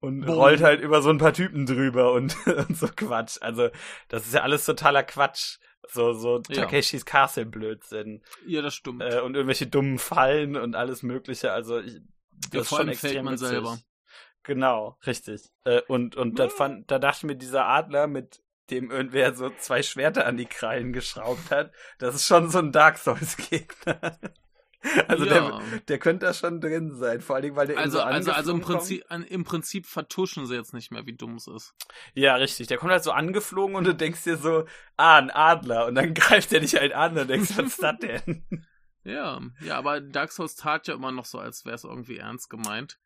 und 0.00 0.20
Boom. 0.24 0.34
rollt 0.34 0.62
halt 0.62 0.80
über 0.80 1.02
so 1.02 1.10
ein 1.10 1.18
paar 1.18 1.32
Typen 1.32 1.66
drüber 1.66 2.12
und, 2.12 2.36
und 2.46 2.76
so 2.76 2.88
Quatsch. 2.94 3.38
Also, 3.40 3.70
das 4.08 4.26
ist 4.26 4.34
ja 4.34 4.42
alles 4.42 4.64
totaler 4.64 5.02
Quatsch. 5.02 5.58
So, 5.92 6.12
so 6.12 6.38
Takeshis 6.38 7.00
ja. 7.00 7.04
Castle 7.04 7.46
Blödsinn. 7.46 8.22
Ja, 8.46 8.62
das 8.62 8.74
stimmt. 8.74 9.02
Äh, 9.02 9.20
und 9.20 9.34
irgendwelche 9.34 9.66
dummen 9.66 9.98
Fallen 9.98 10.56
und 10.56 10.76
alles 10.76 11.02
Mögliche. 11.02 11.52
Also, 11.52 11.80
ich, 11.80 12.00
das 12.50 12.52
ja, 12.52 12.60
ist 12.60 12.68
schon 12.68 12.88
extrem 12.88 13.24
man 13.24 13.34
witzig. 13.34 13.48
selber. 13.48 13.78
Genau, 14.42 14.96
richtig. 15.06 15.42
Äh, 15.64 15.82
und 15.88 16.16
und 16.16 16.38
ja. 16.38 16.48
fand, 16.48 16.90
da 16.90 16.98
dachte 16.98 17.18
ich 17.18 17.24
mir, 17.24 17.36
dieser 17.36 17.66
Adler 17.66 18.06
mit 18.06 18.42
dem 18.70 18.90
irgendwer 18.90 19.34
so 19.34 19.50
zwei 19.50 19.82
Schwerter 19.82 20.26
an 20.26 20.36
die 20.36 20.46
Krallen 20.46 20.92
geschraubt 20.92 21.50
hat, 21.50 21.72
das 21.98 22.14
ist 22.14 22.26
schon 22.26 22.48
so 22.50 22.58
ein 22.58 22.72
Dark 22.72 22.98
Souls-Gegner. 22.98 24.18
Also 25.08 25.26
ja. 25.26 25.60
der, 25.60 25.80
der 25.88 25.98
könnte 25.98 26.24
da 26.24 26.32
schon 26.32 26.58
drin 26.58 26.94
sein, 26.94 27.20
vor 27.20 27.36
allem 27.36 27.54
weil 27.54 27.66
der 27.66 27.76
also 27.76 27.98
so 27.98 28.02
also 28.02 28.32
also 28.32 28.52
im 28.52 28.62
Prinzip 28.62 29.04
an, 29.10 29.24
im 29.24 29.44
Prinzip 29.44 29.84
vertuschen 29.84 30.46
sie 30.46 30.54
jetzt 30.54 30.72
nicht 30.72 30.90
mehr, 30.90 31.04
wie 31.04 31.12
dumm 31.12 31.34
es 31.34 31.48
ist. 31.48 31.74
Ja, 32.14 32.36
richtig. 32.36 32.68
Der 32.68 32.78
kommt 32.78 32.90
halt 32.90 33.04
so 33.04 33.12
angeflogen 33.12 33.76
und 33.76 33.84
du 33.84 33.94
denkst 33.94 34.24
dir 34.24 34.38
so, 34.38 34.64
ah, 34.96 35.18
ein 35.18 35.30
Adler 35.30 35.84
und 35.84 35.96
dann 35.96 36.14
greift 36.14 36.50
er 36.54 36.60
dich 36.60 36.76
halt 36.76 36.94
an 36.94 37.18
und 37.18 37.28
denkst, 37.28 37.50
was 37.56 37.66
ist 37.66 37.82
das 37.82 37.98
denn? 37.98 38.44
Ja, 39.02 39.40
ja, 39.62 39.78
aber 39.78 40.02
Dark 40.02 40.30
Souls 40.30 40.56
tat 40.56 40.86
ja 40.86 40.92
immer 40.92 41.10
noch 41.10 41.24
so, 41.24 41.38
als 41.38 41.64
wäre 41.64 41.74
es 41.74 41.84
irgendwie 41.84 42.18
ernst 42.18 42.50
gemeint. 42.50 42.98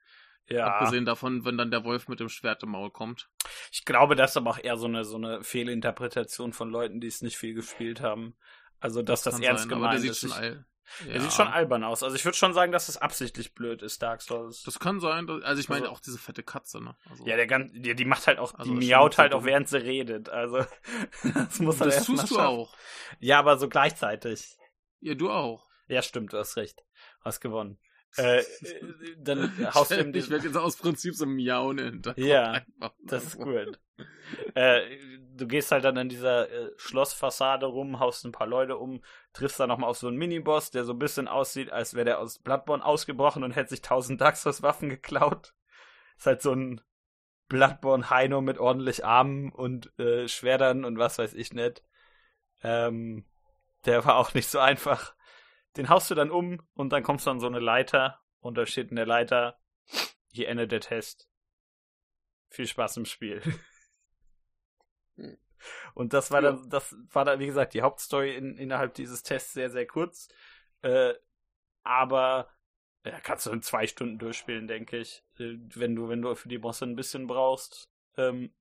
Ja. 0.48 0.66
Abgesehen 0.66 1.06
davon, 1.06 1.44
wenn 1.44 1.56
dann 1.56 1.70
der 1.70 1.84
Wolf 1.84 2.08
mit 2.08 2.20
dem 2.20 2.28
Schwert 2.28 2.62
im 2.62 2.70
Maul 2.70 2.90
kommt. 2.90 3.30
Ich 3.72 3.84
glaube, 3.84 4.14
das 4.14 4.32
ist 4.32 4.36
aber 4.36 4.50
auch 4.50 4.58
eher 4.62 4.76
so 4.76 4.86
eine, 4.86 5.04
so 5.04 5.16
eine 5.16 5.42
Fehlinterpretation 5.42 6.52
von 6.52 6.70
Leuten, 6.70 7.00
die 7.00 7.06
es 7.06 7.22
nicht 7.22 7.38
viel 7.38 7.54
gespielt 7.54 8.00
haben. 8.00 8.36
Also, 8.78 9.02
dass 9.02 9.22
das, 9.22 9.36
das 9.36 9.42
ernst 9.44 9.62
sein, 9.62 9.70
gemeint 9.70 10.04
ist. 10.04 10.20
Sieht 10.20 10.30
schon 10.32 10.44
ja. 10.44 10.64
Er 11.08 11.20
sieht 11.20 11.32
schon 11.32 11.48
albern 11.48 11.82
aus. 11.82 12.02
Also 12.02 12.14
ich 12.14 12.24
würde 12.24 12.36
schon 12.36 12.52
sagen, 12.52 12.70
dass 12.70 12.88
es 12.88 12.96
absichtlich 12.96 13.54
blöd 13.54 13.82
ist, 13.82 14.02
Dark 14.02 14.22
Souls. 14.22 14.62
Das 14.62 14.78
kann 14.78 15.00
sein. 15.00 15.28
Also 15.42 15.60
ich 15.60 15.68
meine 15.68 15.82
also, 15.82 15.94
auch 15.94 16.00
diese 16.00 16.18
fette 16.18 16.42
Katze, 16.42 16.80
ne? 16.82 16.94
Also, 17.10 17.26
ja, 17.26 17.36
der 17.36 17.46
ganz, 17.46 17.72
die, 17.72 17.94
die 17.94 18.04
macht 18.04 18.26
halt 18.26 18.38
auch, 18.38 18.54
also 18.54 18.70
die 18.70 18.86
miaut 18.86 19.18
halt 19.18 19.34
auch, 19.34 19.44
während 19.44 19.68
sie 19.68 19.82
redet. 19.82 20.28
Also 20.28 20.58
das 21.34 21.58
muss 21.58 21.78
man 21.78 21.88
Das 21.88 22.04
tust 22.04 22.30
du 22.30 22.38
auch. 22.38 22.76
Ja, 23.18 23.38
aber 23.38 23.58
so 23.58 23.68
gleichzeitig. 23.68 24.56
Ja, 25.00 25.14
du 25.14 25.30
auch. 25.30 25.66
Ja, 25.88 26.02
stimmt, 26.02 26.32
du 26.32 26.38
hast 26.38 26.56
recht. 26.56 26.84
Hast 27.22 27.40
gewonnen. 27.40 27.78
Äh, 28.16 28.38
äh, 28.38 28.44
dann 29.18 29.50
haust 29.74 29.90
du 29.90 30.00
ihm 30.00 30.14
Ich 30.14 30.30
werde 30.30 30.46
jetzt 30.46 30.56
aus 30.56 30.76
Prinzip 30.76 31.14
so 31.14 31.26
miauen 31.26 31.78
hinter. 31.78 32.18
Ja, 32.18 32.62
das 33.04 33.24
ist 33.24 33.38
gut. 33.38 33.78
äh, 34.54 34.80
du 35.36 35.46
gehst 35.46 35.72
halt 35.72 35.84
dann 35.84 35.98
an 35.98 36.08
dieser 36.08 36.50
äh, 36.50 36.70
Schlossfassade 36.76 37.66
rum, 37.66 37.98
haust 37.98 38.24
ein 38.24 38.32
paar 38.32 38.46
Leute 38.46 38.76
um, 38.76 39.02
triffst 39.32 39.58
dann 39.58 39.68
nochmal 39.68 39.90
auf 39.90 39.98
so 39.98 40.08
einen 40.08 40.16
Miniboss, 40.16 40.70
der 40.70 40.84
so 40.84 40.92
ein 40.92 40.98
bisschen 40.98 41.28
aussieht, 41.28 41.70
als 41.70 41.94
wäre 41.94 42.04
der 42.04 42.18
aus 42.20 42.38
Bloodborne 42.38 42.84
ausgebrochen 42.84 43.42
und 43.44 43.52
hätte 43.52 43.70
sich 43.70 43.82
tausend 43.82 44.20
Daxos 44.20 44.62
Waffen 44.62 44.88
geklaut. 44.88 45.54
Ist 46.16 46.26
halt 46.26 46.42
so 46.42 46.52
ein 46.52 46.80
Bloodborne 47.48 48.10
Heino 48.10 48.40
mit 48.40 48.58
ordentlich 48.58 49.04
Armen 49.04 49.50
und 49.50 49.96
äh, 49.98 50.28
Schwertern 50.28 50.84
und 50.84 50.98
was 50.98 51.18
weiß 51.18 51.34
ich 51.34 51.52
nicht. 51.52 51.82
Ähm, 52.62 53.24
der 53.84 54.04
war 54.04 54.16
auch 54.16 54.32
nicht 54.34 54.48
so 54.48 54.58
einfach 54.58 55.14
den 55.76 55.88
haust 55.88 56.10
du 56.10 56.14
dann 56.14 56.30
um 56.30 56.60
und 56.74 56.90
dann 56.90 57.02
kommst 57.02 57.26
du 57.26 57.30
an 57.30 57.40
so 57.40 57.46
eine 57.46 57.60
Leiter 57.60 58.20
und 58.40 58.56
da 58.56 58.66
steht 58.66 58.90
in 58.90 58.96
der 58.96 59.06
Leiter, 59.06 59.58
hier 60.32 60.48
endet 60.48 60.72
der 60.72 60.80
Test. 60.80 61.28
Viel 62.50 62.66
Spaß 62.66 62.98
im 62.98 63.04
Spiel. 63.04 63.42
Und 65.94 66.12
das 66.12 66.30
war 66.30 66.42
dann, 66.42 66.68
das 66.68 66.94
war 67.12 67.24
dann, 67.24 67.38
wie 67.38 67.46
gesagt, 67.46 67.74
die 67.74 67.82
Hauptstory 67.82 68.34
in, 68.34 68.56
innerhalb 68.58 68.94
dieses 68.94 69.22
Tests 69.22 69.54
sehr, 69.54 69.70
sehr 69.70 69.86
kurz. 69.86 70.28
Äh, 70.82 71.14
aber 71.82 72.50
ja, 73.04 73.18
kannst 73.20 73.46
du 73.46 73.50
in 73.50 73.62
zwei 73.62 73.86
Stunden 73.86 74.18
durchspielen, 74.18 74.66
denke 74.66 74.98
ich. 74.98 75.22
Äh, 75.38 75.56
wenn 75.74 75.94
du, 75.94 76.08
wenn 76.08 76.22
du 76.22 76.34
für 76.34 76.48
die 76.48 76.58
Bosse 76.58 76.84
ein 76.84 76.96
bisschen 76.96 77.26
brauchst. 77.26 77.90
Ähm, 78.16 78.52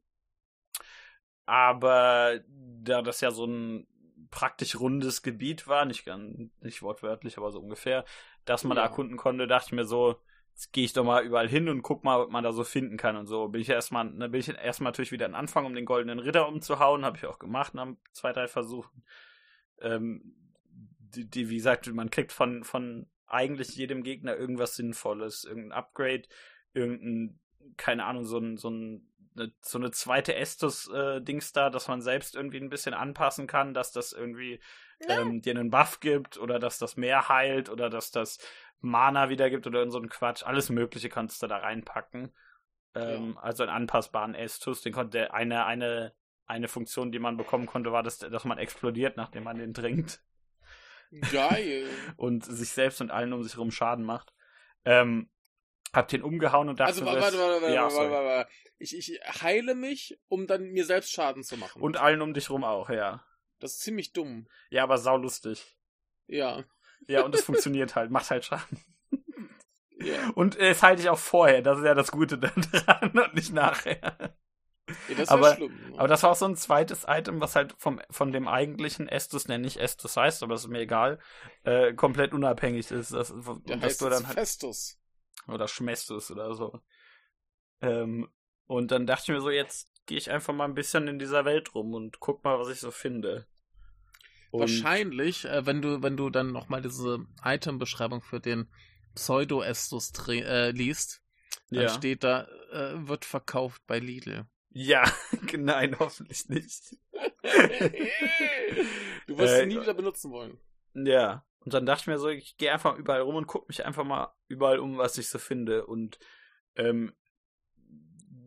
aber 1.46 2.40
da 2.48 3.02
das 3.02 3.22
ja 3.22 3.32
so 3.32 3.46
ein 3.46 3.88
praktisch 4.34 4.80
rundes 4.80 5.22
Gebiet 5.22 5.68
war, 5.68 5.86
nicht 5.86 6.06
ganz, 6.06 6.50
nicht 6.60 6.82
wortwörtlich, 6.82 7.38
aber 7.38 7.52
so 7.52 7.60
ungefähr, 7.60 8.04
dass 8.46 8.64
man 8.64 8.76
ja. 8.76 8.84
da 8.84 8.90
erkunden 8.90 9.16
konnte, 9.16 9.46
dachte 9.46 9.68
ich 9.68 9.74
mir 9.74 9.86
so, 9.86 10.16
jetzt 10.54 10.74
gehe 10.74 10.86
ich 10.86 10.94
doch 10.94 11.04
mal 11.04 11.24
überall 11.24 11.48
hin 11.48 11.70
und 11.70 11.84
guck 11.84 12.04
mal, 12.04 12.20
was 12.20 12.30
man 12.30 12.44
da 12.44 12.52
so 12.52 12.64
finden 12.64 12.98
kann 12.98 13.16
und 13.16 13.28
so. 13.28 13.48
Bin 13.48 13.62
ich 13.62 13.70
erstmal, 13.70 14.06
dann 14.12 14.32
bin 14.32 14.40
ich 14.40 14.50
erstmal 14.50 14.92
natürlich 14.92 15.12
wieder 15.12 15.28
an 15.28 15.36
Anfang, 15.36 15.68
um 15.68 15.76
den 15.76 15.86
goldenen 15.86 16.18
Ritter 16.18 16.48
umzuhauen, 16.48 17.06
habe 17.06 17.18
ich 17.18 17.28
auch 17.28 17.38
gemacht 17.38 17.76
nach 17.76 17.88
zwei, 18.12 18.34
drei 18.34 18.48
Versuchen. 18.48 19.04
Ähm, 19.80 20.36
die, 20.98 21.30
die, 21.30 21.50
wie 21.50 21.58
gesagt, 21.58 21.86
man 21.94 22.10
kriegt 22.10 22.32
von, 22.32 22.64
von 22.64 23.06
eigentlich 23.28 23.76
jedem 23.76 24.02
Gegner 24.02 24.36
irgendwas 24.36 24.76
Sinnvolles, 24.76 25.44
irgendein 25.44 25.74
Upgrade, 25.74 26.24
irgendein, 26.74 27.40
keine 27.78 28.06
Ahnung, 28.06 28.26
so 28.26 28.40
ein, 28.40 28.58
so 28.58 28.72
ein 28.72 29.08
eine, 29.36 29.52
so 29.62 29.78
eine 29.78 29.92
zweite 29.92 30.36
Estus-Dings 30.36 31.50
äh, 31.50 31.54
da, 31.54 31.70
dass 31.70 31.88
man 31.88 32.02
selbst 32.02 32.36
irgendwie 32.36 32.60
ein 32.60 32.70
bisschen 32.70 32.94
anpassen 32.94 33.48
kann, 33.48 33.74
dass 33.74 33.92
das 33.92 34.14
irgendwie 34.14 34.60
ähm, 35.08 35.42
dir 35.42 35.52
einen 35.52 35.70
Buff 35.70 36.00
gibt 36.00 36.38
oder 36.38 36.60
dass 36.60 36.78
das 36.80 36.98
mehr 36.98 37.30
heilt 37.30 37.70
oder 37.70 37.90
dass 37.90 38.12
das 38.12 38.40
Mana 38.80 39.30
wieder 39.30 39.50
gibt 39.50 39.66
oder 39.68 39.90
so 39.90 40.00
ein 40.00 40.10
Quatsch. 40.10 40.44
Alles 40.44 40.70
Mögliche 40.70 41.10
kannst 41.10 41.42
du 41.42 41.48
da 41.48 41.58
reinpacken. 41.58 42.34
Ähm, 42.96 43.34
ja. 43.36 43.42
Also 43.42 43.64
einen 43.64 43.72
anpassbaren 43.72 44.36
Estus. 44.36 44.82
Den 44.82 44.94
konnte 44.94 45.34
eine, 45.34 45.66
eine, 45.66 46.14
eine 46.46 46.68
Funktion, 46.68 47.12
die 47.12 47.20
man 47.20 47.38
bekommen 47.38 47.66
konnte, 47.66 47.92
war, 47.92 48.04
dass, 48.04 48.20
dass 48.20 48.46
man 48.46 48.58
explodiert, 48.58 49.18
nachdem 49.18 49.44
man 49.44 49.58
den 49.58 49.74
trinkt. 49.74 50.22
Geil. 51.32 51.86
und 52.18 52.46
sich 52.46 52.70
selbst 52.70 53.02
und 53.02 53.12
allen 53.12 53.34
um 53.34 53.44
sich 53.44 53.54
herum 53.54 53.72
Schaden 53.72 54.04
macht. 54.04 54.34
Ähm, 54.86 55.30
hab 55.94 56.08
den 56.08 56.24
umgehauen 56.24 56.70
und 56.70 56.80
dachte, 56.80 56.94
also, 56.94 57.06
warte, 57.06 57.22
warte, 57.22 57.38
warte, 57.38 57.62
warte, 57.62 57.74
ja, 57.76 57.84
warte, 57.84 58.12
warte, 58.12 58.28
warte. 58.28 58.52
Ich, 58.80 58.98
ich 58.98 59.20
heile 59.42 59.76
mich, 59.76 60.20
um 60.28 60.48
dann 60.48 60.72
mir 60.72 60.86
selbst 60.86 61.12
Schaden 61.12 61.44
zu 61.44 61.56
machen. 61.58 61.82
Und 61.82 61.98
allen 61.98 62.22
um 62.22 62.34
dich 62.34 62.50
rum 62.50 62.64
auch, 62.64 62.90
ja. 62.90 63.24
Das 63.60 63.74
ist 63.74 63.82
ziemlich 63.82 64.12
dumm. 64.12 64.48
Ja, 64.72 64.84
aber 64.84 64.98
saulustig. 64.98 65.78
Ja. 66.28 66.66
Ja, 67.08 67.24
und 67.24 67.36
es 67.36 67.44
funktioniert 67.46 67.96
halt, 67.96 68.12
macht 68.12 68.30
halt 68.32 68.46
Schaden. 68.46 68.84
Ja. 70.00 70.32
Und 70.36 70.58
es 70.58 70.84
halte 70.84 71.02
ich 71.02 71.10
auch 71.10 71.20
vorher, 71.20 71.62
das 71.62 71.80
ist 71.80 71.86
ja 71.86 71.94
das 71.94 72.12
Gute 72.12 72.38
daran 72.40 73.12
und 73.12 73.36
nicht 73.36 73.54
nachher. 73.54 74.36
Ja, 75.08 75.16
das 75.16 75.30
aber, 75.30 75.56
schlimm, 75.56 75.92
ne? 75.92 75.98
aber 75.98 76.08
das 76.10 76.24
war 76.24 76.32
auch 76.32 76.36
so 76.36 76.46
ein 76.46 76.58
zweites 76.58 77.06
Item, 77.08 77.40
was 77.40 77.56
halt 77.56 77.74
vom, 77.78 78.02
von 78.10 78.34
dem 78.34 78.50
eigentlichen 78.50 79.08
Estus, 79.08 79.48
nenne 79.48 79.66
ich 79.66 79.80
Estus 79.80 80.18
heißt, 80.18 80.44
aber 80.44 80.56
ist 80.56 80.68
mir 80.68 80.82
egal, 80.82 81.20
äh, 81.64 81.94
komplett 81.94 82.34
unabhängig 82.34 82.92
ist. 82.92 83.14
Das, 83.14 83.34
Der 83.66 83.82
heißt 83.82 84.02
du 84.02 84.10
dann 84.10 84.28
halt, 84.28 84.38
Festus. 84.38 85.00
Oder 85.48 85.68
Schmestus 85.68 86.32
oder 86.32 86.54
so. 86.54 86.82
Ähm, 87.82 88.30
und 88.66 88.92
dann 88.92 89.06
dachte 89.06 89.24
ich 89.24 89.36
mir 89.36 89.42
so, 89.42 89.50
jetzt 89.50 89.90
gehe 90.06 90.18
ich 90.18 90.32
einfach 90.32 90.54
mal 90.54 90.66
ein 90.66 90.76
bisschen 90.76 91.08
in 91.08 91.20
dieser 91.20 91.46
Welt 91.46 91.76
rum 91.76 91.94
und 91.94 92.20
guck 92.20 92.44
mal, 92.44 92.60
was 92.60 92.70
ich 92.70 92.80
so 92.80 92.92
finde. 92.92 93.48
Und 94.52 94.62
Wahrscheinlich, 94.62 95.46
äh, 95.46 95.66
wenn 95.66 95.82
du, 95.82 96.04
wenn 96.04 96.16
du 96.16 96.30
dann 96.30 96.52
nochmal 96.52 96.82
diese 96.82 97.26
Item-Beschreibung 97.44 98.22
für 98.22 98.40
den 98.40 98.70
Pseudo-Estus 99.16 100.12
äh, 100.30 100.72
liest, 100.72 101.22
dann 101.70 101.84
ja. 101.84 101.90
steht 101.90 102.24
da, 102.24 102.48
äh, 102.72 103.08
wird 103.08 103.26
verkauft 103.26 103.82
bei 103.88 104.00
Lidl. 104.00 104.46
Ja, 104.70 105.04
nein, 105.58 105.96
hoffentlich 106.00 106.50
nicht. 106.50 106.98
du 109.28 109.38
wirst 109.38 109.56
äh, 109.56 109.66
nie 109.66 109.80
wieder 109.80 109.94
benutzen 109.94 110.32
wollen. 110.32 110.60
Ja, 110.94 111.46
und 111.66 111.74
dann 111.74 111.86
dachte 111.86 112.02
ich 112.02 112.08
mir 112.08 112.20
so, 112.20 112.30
ich 112.30 112.58
gehe 112.58 112.72
einfach 112.72 112.98
überall 112.98 113.22
rum 113.22 113.36
und 113.36 113.48
gucke 113.48 113.68
mich 113.68 113.86
einfach 113.86 114.04
mal 114.04 114.34
überall 114.48 114.80
um, 114.80 114.98
was 114.98 115.18
ich 115.18 115.30
so 115.30 115.40
finde. 115.40 115.86
Und 115.86 116.20
ähm, 116.76 117.14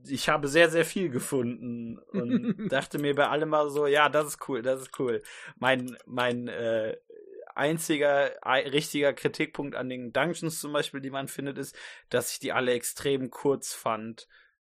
ich 0.06 0.28
habe 0.28 0.48
sehr, 0.48 0.70
sehr 0.70 0.84
viel 0.84 1.08
gefunden 1.08 1.98
und 1.98 2.68
dachte 2.70 2.98
mir 2.98 3.14
bei 3.14 3.28
allem 3.28 3.48
mal 3.48 3.70
so, 3.70 3.86
ja, 3.86 4.08
das 4.08 4.26
ist 4.26 4.48
cool, 4.48 4.62
das 4.62 4.82
ist 4.82 4.98
cool. 4.98 5.22
Mein, 5.58 5.96
mein 6.04 6.48
äh, 6.48 6.96
einziger 7.54 8.32
richtiger 8.44 9.14
Kritikpunkt 9.14 9.74
an 9.74 9.88
den 9.88 10.12
Dungeons 10.12 10.60
zum 10.60 10.72
Beispiel, 10.72 11.00
die 11.00 11.10
man 11.10 11.28
findet, 11.28 11.56
ist, 11.58 11.74
dass 12.10 12.32
ich 12.32 12.38
die 12.38 12.52
alle 12.52 12.72
extrem 12.72 13.30
kurz 13.30 13.72
fand. 13.72 14.28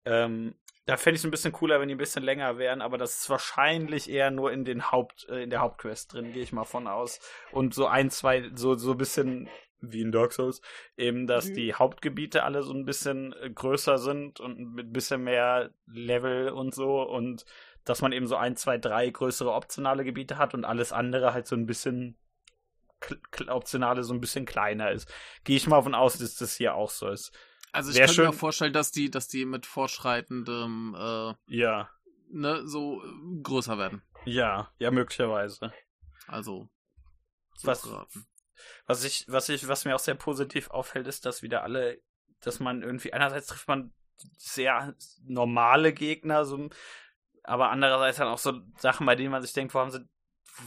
Ähm, 0.04 0.56
da 0.86 0.97
fände 0.97 1.15
ich 1.15 1.21
es 1.21 1.25
ein 1.25 1.32
bisschen 1.32 1.51
cooler, 1.51 1.79
wenn 1.79 1.88
die 1.88 1.95
ein 1.95 1.99
bisschen 1.99 2.23
länger 2.23 2.57
wären, 2.57 2.82
aber 2.82 2.97
das 2.97 3.21
ist 3.21 3.29
wahrscheinlich 3.29 4.09
eher 4.09 4.32
nur 4.32 4.51
in 4.51 4.65
den 4.65 4.91
Haupt, 4.91 5.27
äh, 5.29 5.43
in 5.43 5.49
der 5.49 5.61
Hauptquest 5.61 6.13
drin, 6.13 6.34
gehe 6.34 6.43
ich 6.43 6.51
mal 6.51 6.65
von 6.65 6.88
aus. 6.88 7.19
Und 7.51 7.73
so 7.73 7.88
ein, 7.88 8.09
zwei, 8.09 8.49
so, 8.55 8.75
so 8.75 8.91
ein 8.91 8.97
bisschen 8.97 9.49
wie 9.82 10.01
in 10.01 10.11
Dark 10.11 10.32
Souls, 10.34 10.61
eben, 10.95 11.27
dass 11.27 11.49
mhm. 11.49 11.53
die 11.55 11.73
Hauptgebiete 11.73 12.43
alle 12.43 12.63
so 12.63 12.73
ein 12.73 12.86
bisschen 12.86 13.34
äh, 13.41 13.49
größer 13.49 13.97
sind 13.97 14.39
und 14.39 14.73
mit 14.73 14.88
ein 14.88 14.93
bisschen 14.93 15.23
mehr 15.23 15.71
Level 15.86 16.49
und 16.49 16.73
so 16.73 17.01
und 17.01 17.45
dass 17.84 18.01
man 18.01 18.11
eben 18.11 18.27
so 18.27 18.36
ein, 18.36 18.55
zwei, 18.55 18.77
drei 18.77 19.09
größere 19.09 19.51
optionale 19.51 20.03
Gebiete 20.03 20.38
hat 20.38 20.53
und 20.53 20.65
alles 20.65 20.93
andere 20.93 21.34
halt 21.34 21.47
so 21.47 21.55
ein 21.55 21.65
bisschen 21.65 22.17
optionale 23.47 24.03
so 24.03 24.13
ein 24.13 24.21
bisschen 24.21 24.45
kleiner 24.45 24.91
ist. 24.91 25.11
Gehe 25.43 25.57
ich 25.57 25.67
mal 25.67 25.77
davon 25.77 25.95
aus, 25.95 26.19
dass 26.19 26.36
das 26.36 26.55
hier 26.55 26.75
auch 26.75 26.91
so 26.91 27.09
ist. 27.09 27.36
Also 27.72 27.91
ich 27.91 27.97
Wär 27.97 28.05
könnte 28.05 28.15
schön... 28.15 28.28
mir 28.28 28.34
vorstellen, 28.34 28.74
dass 28.74 28.91
die, 28.91 29.09
dass 29.09 29.28
die 29.28 29.45
mit 29.45 29.65
fortschreitendem 29.65 30.95
äh, 30.97 31.34
ja. 31.47 31.89
ne, 32.30 32.67
so 32.67 33.03
äh, 33.03 33.41
größer 33.41 33.78
werden. 33.78 34.01
Ja, 34.26 34.72
ja, 34.78 34.91
möglicherweise. 34.91 35.74
Also 36.28 36.69
was, 37.63 37.88
was 38.86 39.03
ich, 39.03 39.26
was 39.28 39.49
ich, 39.49 39.67
was 39.67 39.86
mir 39.86 39.95
auch 39.95 39.99
sehr 39.99 40.15
positiv 40.15 40.69
auffällt, 40.69 41.07
ist, 41.07 41.26
dass 41.26 41.41
wieder 41.41 41.63
alle, 41.63 42.01
dass 42.41 42.59
man 42.59 42.82
irgendwie, 42.82 43.13
einerseits 43.13 43.47
trifft 43.47 43.67
man 43.67 43.93
sehr 44.38 44.95
normale 45.24 45.93
Gegner, 45.93 46.45
so, 46.45 46.69
aber 47.43 47.69
andererseits 47.69 48.17
dann 48.17 48.28
auch 48.28 48.38
so 48.38 48.61
Sachen, 48.78 49.05
bei 49.05 49.15
denen 49.15 49.32
man 49.32 49.41
sich 49.41 49.53
denkt, 49.53 49.74
wo 49.74 49.80
haben 49.80 49.91
sie, 49.91 50.07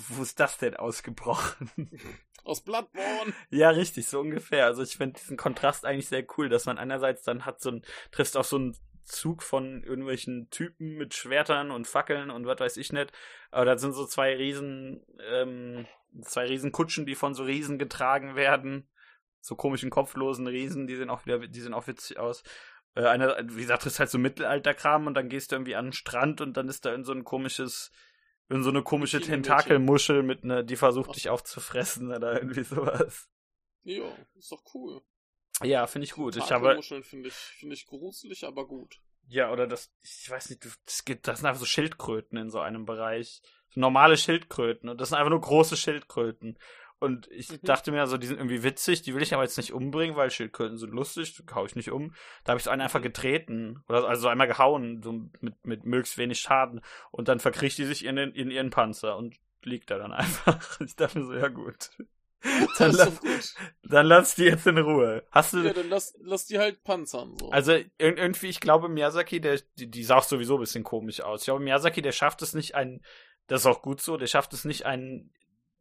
wo 0.09 0.23
ist 0.23 0.41
das 0.41 0.59
denn 0.59 0.77
ausgebrochen? 0.77 1.71
Aus 2.45 2.63
Bloodborne. 2.63 3.33
Ja, 3.51 3.71
richtig, 3.71 4.07
so 4.07 4.21
ungefähr. 4.21 4.67
Also 4.67 4.83
ich 4.83 4.97
finde 4.97 5.19
diesen 5.19 5.37
Kontrast 5.37 5.85
eigentlich 5.85 6.09
sehr 6.09 6.25
cool, 6.37 6.49
dass 6.49 6.67
man 6.67 6.79
einerseits 6.79 7.23
dann 7.23 7.47
hat 7.47 7.61
so 7.61 7.71
ein, 7.71 7.83
triffst 8.11 8.37
auch 8.37 8.45
so 8.45 8.57
einen 8.57 8.77
Zug 9.05 9.43
von 9.43 9.83
irgendwelchen 9.83 10.49
Typen 10.51 10.97
mit 10.97 11.15
Schwertern 11.15 11.71
und 11.71 11.87
Fackeln 11.87 12.31
und 12.31 12.47
was 12.47 12.61
weiß 12.61 12.77
ich 12.77 12.93
nicht. 12.93 13.13
Aber 13.51 13.65
da 13.65 13.79
sind 13.79 13.93
so 13.93 14.07
zwei 14.07 14.35
riesen, 14.37 15.05
ähm, 15.31 15.87
zwei 16.23 16.47
riesen 16.47 16.73
Kutschen, 16.73 17.07
die 17.07 17.15
von 17.15 17.35
so 17.35 17.45
Riesen 17.45 17.79
getragen 17.79 18.37
werden. 18.37 18.89
So 19.41 19.57
komischen 19.57 19.91
kopflosen 19.91 20.47
Riesen, 20.47 20.87
die 20.87 20.97
sehen 20.97 21.11
auch 21.11 21.27
wieder, 21.27 21.39
die 21.39 21.61
sehen 21.61 21.75
auch 21.75 21.87
witzig 21.87 22.19
aus. 22.19 22.43
Äh, 22.95 23.07
einer, 23.07 23.37
wie 23.43 23.61
gesagt, 23.61 23.85
das 23.85 23.95
ist 23.95 24.01
halt 24.01 24.11
so 24.11 24.19
Mittelalterkram 24.19 25.07
und 25.07 25.15
dann 25.15 25.29
gehst 25.29 25.53
du 25.53 25.57
irgendwie 25.57 25.77
an 25.77 25.87
den 25.87 25.93
Strand 25.93 26.41
und 26.41 26.57
dann 26.57 26.69
ist 26.69 26.85
da 26.85 26.95
in 26.95 27.05
so 27.05 27.13
ein 27.13 27.25
komisches, 27.25 27.91
in 28.49 28.63
so 28.63 28.71
eine 28.71 28.83
komische 28.83 29.21
Tentakelmuschel 29.21 30.23
mit 30.23 30.45
ne, 30.45 30.65
die 30.65 30.77
versucht 30.77 31.11
Ach. 31.11 31.15
dich 31.15 31.29
aufzufressen 31.29 32.13
oder 32.13 32.35
irgendwie 32.41 32.65
sowas. 32.65 33.29
Ja, 33.83 34.05
ist 34.35 34.53
doch 34.53 34.63
cool. 34.75 35.03
Ja, 35.63 35.87
finde 35.87 36.05
ich 36.07 36.13
gut. 36.13 36.37
Ich 36.37 36.51
habe 36.51 36.81
finde 36.83 37.29
ich 37.29 37.35
finde 37.35 37.75
ich 37.75 37.87
gruselig, 37.87 38.45
aber 38.45 38.67
gut. 38.67 39.01
Ja, 39.29 39.53
oder 39.53 39.67
das 39.67 39.93
ich 40.03 40.29
weiß 40.29 40.51
nicht, 40.51 40.65
das 40.65 41.05
gibt 41.05 41.29
das 41.29 41.39
sind 41.39 41.47
einfach 41.47 41.61
so 41.61 41.67
Schildkröten 41.67 42.37
in 42.37 42.51
so 42.51 42.61
einem 42.61 42.85
Bereich. 42.85 43.41
So 43.71 43.81
normale 43.81 44.17
Schildkröten 44.17 44.89
und 44.89 45.01
das 45.01 45.09
sind 45.09 45.19
einfach 45.19 45.31
nur 45.31 45.41
große 45.41 45.77
Schildkröten. 45.77 46.59
Und 47.05 47.31
ich 47.31 47.51
mhm. 47.51 47.59
dachte 47.63 47.93
mir, 47.93 48.01
also, 48.01 48.17
die 48.17 48.27
sind 48.27 48.39
irgendwie 48.39 48.63
witzig, 48.63 49.03
die 49.03 49.15
will 49.15 49.23
ich 49.23 49.35
aber 49.35 49.43
jetzt 49.43 49.59
nicht 49.59 49.73
umbringen, 49.73 50.17
weil 50.17 50.31
Schildkröten 50.31 50.79
sind 50.79 50.93
lustig, 50.93 51.35
hau 51.55 51.67
ich 51.67 51.77
nicht 51.77 51.91
um. 51.91 52.15
Da 52.45 52.53
habe 52.53 52.59
ich 52.59 52.65
so 52.65 52.71
einen 52.71 52.81
einfach 52.81 53.03
getreten. 53.03 53.85
Oder 53.89 54.09
also 54.09 54.29
einmal 54.29 54.49
gehauen, 54.49 55.03
so 55.03 55.13
mit, 55.41 55.67
mit 55.67 55.85
möglichst 55.85 56.17
wenig 56.17 56.41
Schaden. 56.41 56.81
Und 57.11 57.29
dann 57.29 57.41
verkriecht 57.41 57.77
die 57.77 57.85
sich 57.85 58.07
in, 58.07 58.17
den, 58.17 58.33
in 58.33 58.51
ihren 58.51 58.71
Panzer 58.71 59.17
und 59.19 59.37
liegt 59.63 59.91
da 59.91 59.99
dann 59.99 60.13
einfach. 60.15 60.81
Ich 60.81 60.97
dachte 60.97 61.19
mir 61.19 61.27
so, 61.27 61.35
ja 61.35 61.49
gut. 61.49 61.91
Dann, 62.79 62.93
lass, 62.93 63.21
gut. 63.21 63.55
dann 63.85 64.05
lass 64.05 64.35
die 64.35 64.45
jetzt 64.45 64.67
in 64.67 64.77
Ruhe. 64.77 65.25
Hast 65.31 65.55
du. 65.55 65.61
Ja, 65.61 65.73
dann 65.73 65.89
lass, 65.89 66.15
lass 66.21 66.45
die 66.45 66.59
halt 66.59 66.85
panzern, 66.85 67.35
so. 67.41 67.51
Also, 67.51 67.79
irgendwie, 67.97 68.49
ich 68.49 68.61
glaube, 68.61 68.91
Miyazaki, 68.91 69.41
der, 69.41 69.61
die, 69.79 69.91
die 69.91 70.05
sah 70.05 70.17
auch 70.19 70.25
sowieso 70.25 70.57
ein 70.57 70.61
bisschen 70.61 70.85
komisch 70.85 71.23
aus. 71.23 71.41
Ich 71.41 71.45
glaube, 71.47 71.65
Miyazaki, 71.65 72.03
der 72.03 72.13
schafft 72.13 72.43
es 72.43 72.53
nicht, 72.53 72.75
ein, 72.75 73.01
das 73.47 73.63
ist 73.63 73.67
auch 73.67 73.81
gut 73.81 74.03
so, 74.03 74.19
der 74.19 74.27
schafft 74.27 74.53
es 74.53 74.67
nicht, 74.67 74.85
ein 74.85 75.31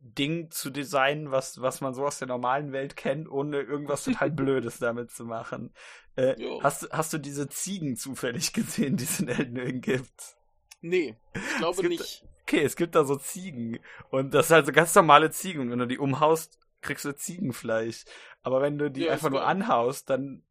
Ding 0.04 0.51
zu 0.51 0.70
designen, 0.70 1.32
was, 1.32 1.62
was 1.62 1.80
man 1.80 1.93
so 1.93 2.06
aus 2.06 2.20
der 2.20 2.28
normalen 2.28 2.74
Welt 2.74 2.97
kennt, 2.97 3.30
ohne 3.32 3.62
irgendwas 3.62 4.04
total 4.04 4.32
Blödes 4.36 4.80
damit 4.80 5.12
zu 5.12 5.24
machen. 5.24 5.74
Äh, 6.16 6.36
hast, 6.62 6.89
hast 6.91 7.14
du 7.14 7.18
diese 7.18 7.47
Ziegen 7.47 7.95
zufällig 7.95 8.51
gesehen, 8.54 8.97
die 8.97 9.06
es 9.06 9.22
in 9.22 9.30
Elden 9.30 9.58
Ring 9.58 9.82
gibt? 9.82 10.36
Nee, 10.82 11.16
ich 11.34 11.58
glaube 11.58 11.82
gibt, 11.82 11.89
nicht. 11.89 12.26
Okay, 12.41 12.64
es 12.64 12.76
gibt 12.76 12.95
da 12.95 13.06
so 13.06 13.16
Ziegen. 13.16 13.80
Und 14.10 14.34
das 14.34 14.49
sind 14.49 14.56
halt 14.56 14.66
so 14.66 14.74
ganz 14.74 14.93
normale 14.93 15.32
Ziegen. 15.32 15.62
Und 15.62 15.72
wenn 15.72 15.80
du 15.80 15.88
die 15.88 15.97
umhaust, 15.97 16.60
kriegst 16.82 17.06
du 17.06 17.16
Ziegenfleisch. 17.16 18.04
Aber 18.41 18.62
wenn 18.62 18.78
du 18.78 18.91
die 18.91 19.06
ja, 19.06 19.14
einfach 19.14 19.30
nur 19.30 19.45
anhaust, 19.45 20.10
dann 20.10 20.43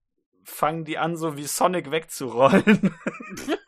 fangen 0.44 0.86
die 0.86 0.96
an, 0.96 1.16
so 1.16 1.36
wie 1.36 1.44
Sonic 1.44 1.90
wegzurollen. 1.90 2.94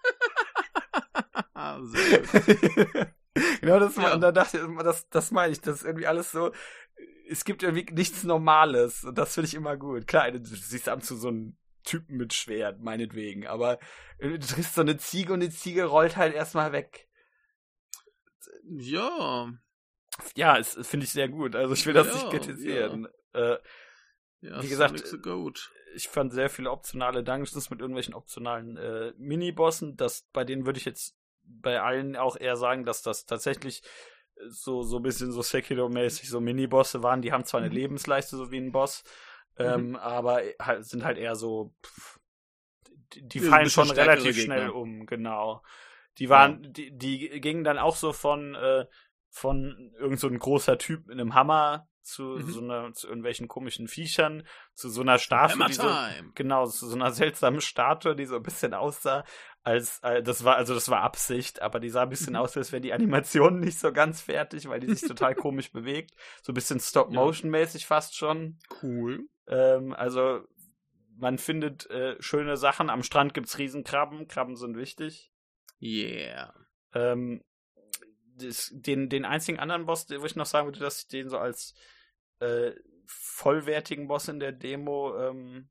Sehr 1.83 2.21
gut. 2.87 3.09
Genau 3.61 3.81
das, 3.81 3.97
ja. 3.97 4.15
und 4.15 4.21
da 4.21 4.33
dachte 4.33 4.59
ich, 4.59 4.83
das, 4.83 5.09
das 5.09 5.31
meine 5.31 5.53
ich, 5.53 5.61
das 5.61 5.77
ist 5.79 5.85
irgendwie 5.85 6.07
alles 6.07 6.31
so, 6.31 6.53
es 7.29 7.45
gibt 7.45 7.63
irgendwie 7.63 7.93
nichts 7.93 8.25
Normales 8.25 9.05
und 9.05 9.17
das 9.17 9.35
finde 9.35 9.49
ich 9.49 9.55
immer 9.55 9.77
gut. 9.77 10.07
Klar, 10.07 10.31
du 10.31 10.45
siehst 10.45 10.89
ab 10.89 10.97
und 10.97 11.03
zu 11.05 11.17
so 11.17 11.29
einen 11.29 11.59
Typen 11.83 12.17
mit 12.17 12.33
Schwert, 12.33 12.81
meinetwegen, 12.81 13.47
aber 13.47 13.79
du 14.19 14.39
triffst 14.39 14.75
so 14.75 14.81
eine 14.81 14.97
Ziege 14.99 15.33
und 15.33 15.41
die 15.41 15.51
Ziege 15.51 15.85
rollt 15.85 16.17
halt 16.17 16.35
erstmal 16.35 16.73
weg. 16.73 17.09
Ja. 18.65 19.53
Ja, 20.37 20.59
es 20.59 20.75
finde 20.87 21.05
ich 21.05 21.13
sehr 21.13 21.29
gut. 21.29 21.57
Also 21.57 21.75
ich 21.75 21.85
will 21.87 21.95
das 21.95 22.07
ja, 22.09 22.15
nicht 22.15 22.31
kritisieren. 22.31 23.09
Ja. 23.35 23.55
Äh, 23.55 23.59
ja, 24.41 24.63
wie 24.63 24.69
gesagt, 24.69 25.03
ich 25.95 26.09
fand 26.09 26.33
sehr 26.33 26.51
viele 26.51 26.71
optionale 26.71 27.25
Dungeons 27.25 27.71
mit 27.71 27.81
irgendwelchen 27.81 28.15
optionalen 28.15 28.77
äh, 28.77 29.13
Minibossen. 29.17 29.97
Das, 29.97 30.27
bei 30.33 30.45
denen 30.45 30.67
würde 30.67 30.79
ich 30.79 30.85
jetzt 30.85 31.17
bei 31.45 31.81
allen 31.81 32.17
auch 32.17 32.37
eher 32.37 32.57
sagen, 32.57 32.85
dass 32.85 33.03
das 33.03 33.27
tatsächlich 33.27 33.83
so, 34.49 34.83
so 34.83 34.97
ein 34.97 35.03
bisschen 35.03 35.33
so 35.33 35.43
Sekiro-mäßig 35.43 36.29
so 36.29 36.41
Mini-Bosse 36.41 37.03
waren. 37.03 37.23
Die 37.23 37.33
haben 37.33 37.45
zwar 37.45 37.61
eine 37.61 37.71
mhm. 37.71 37.77
Lebensleiste, 37.77 38.37
so 38.37 38.51
wie 38.51 38.59
ein 38.59 38.73
Boss, 38.73 39.05
ähm, 39.59 39.91
mhm. 39.91 39.97
aber 39.97 40.43
halt, 40.61 40.85
sind 40.85 41.05
halt 41.05 41.19
eher 41.19 41.37
so, 41.37 41.75
pff, 41.85 42.19
die, 43.17 43.41
fallen 43.41 43.71
schon 43.71 43.91
relativ 43.91 44.41
schnell 44.41 44.71
um, 44.71 45.07
genau. 45.07 45.63
Die 46.19 46.29
waren, 46.29 46.65
ja. 46.65 46.71
die, 46.71 46.97
die 46.97 47.41
gingen 47.41 47.65
dann 47.65 47.79
auch 47.79 47.97
so 47.97 48.13
von, 48.13 48.55
äh, 48.55 48.87
von 49.31 49.93
irgend 49.99 50.21
so 50.21 50.29
ein 50.29 50.39
großer 50.39 50.79
Typ 50.79 51.07
mit 51.07 51.19
einem 51.19 51.35
Hammer 51.35 51.89
zu 52.05 52.23
Mhm. 52.23 52.51
so 52.51 52.61
einer, 52.61 52.93
zu 52.93 53.07
irgendwelchen 53.09 53.49
komischen 53.49 53.89
Viechern, 53.89 54.47
zu 54.75 54.89
so 54.89 55.01
einer 55.01 55.19
Statue, 55.19 55.67
die 55.67 55.73
so, 55.73 55.83
Time. 55.83 56.31
genau, 56.35 56.67
zu 56.67 56.87
so 56.87 56.95
einer 56.95 57.11
seltsamen 57.11 57.61
Statue, 57.61 58.15
die 58.15 58.27
so 58.27 58.37
ein 58.37 58.43
bisschen 58.43 58.75
aussah, 58.75 59.25
als, 59.63 60.01
äh, 60.03 60.23
das 60.23 60.45
war, 60.45 60.57
also 60.57 60.75
das 60.75 60.91
war 60.91 61.01
Absicht, 61.01 61.63
aber 61.63 61.81
die 61.81 61.89
sah 61.89 62.03
ein 62.03 62.11
bisschen 62.11 62.35
Mhm. 62.35 62.41
aus, 62.41 62.57
als 62.57 62.71
wäre 62.73 62.83
die 62.83 62.93
Animation 62.93 63.59
nicht 63.61 63.79
so 63.79 63.93
ganz 63.93 64.21
fertig, 64.21 64.69
weil 64.69 64.81
die 64.81 64.95
sich 64.95 65.09
total 65.09 65.35
komisch 65.35 65.73
bewegt. 65.73 66.13
So 66.43 66.53
ein 66.53 66.55
bisschen 66.55 66.79
Stop-Motion-mäßig 66.81 67.87
fast 67.87 68.15
schon. 68.17 68.59
Cool. 68.83 69.27
Ähm, 69.49 69.95
also, 69.95 70.41
man 71.17 71.39
findet 71.39 71.89
äh, 71.91 72.17
schöne 72.21 72.57
Sachen. 72.59 72.91
Am 72.91 73.03
Strand 73.03 73.33
gibt's 73.35 73.57
Riesenkrabben. 73.59 74.29
Krabben 74.29 74.57
sind 74.57 74.77
wichtig. 74.77 75.33
Yeah. 75.81 76.53
Ähm, 76.93 77.43
das, 78.37 78.71
den, 78.75 79.09
den 79.09 79.25
einzigen 79.25 79.61
anderen 79.61 79.87
Boss, 79.87 80.07
den- 80.07 80.21
wo 80.21 80.27
ich 80.27 80.35
noch 80.37 80.47
sagen 80.47 80.67
würde, 80.67 80.81
dass 80.81 81.01
ich 81.03 81.09
den 81.09 81.29
so 81.29 81.39
als 81.39 81.75
äh, 82.45 82.75
vollwertigen 83.07 84.09
Boss 84.09 84.29
in 84.29 84.41
der 84.41 84.53
Demo 84.53 85.17
ähm, 85.19 85.69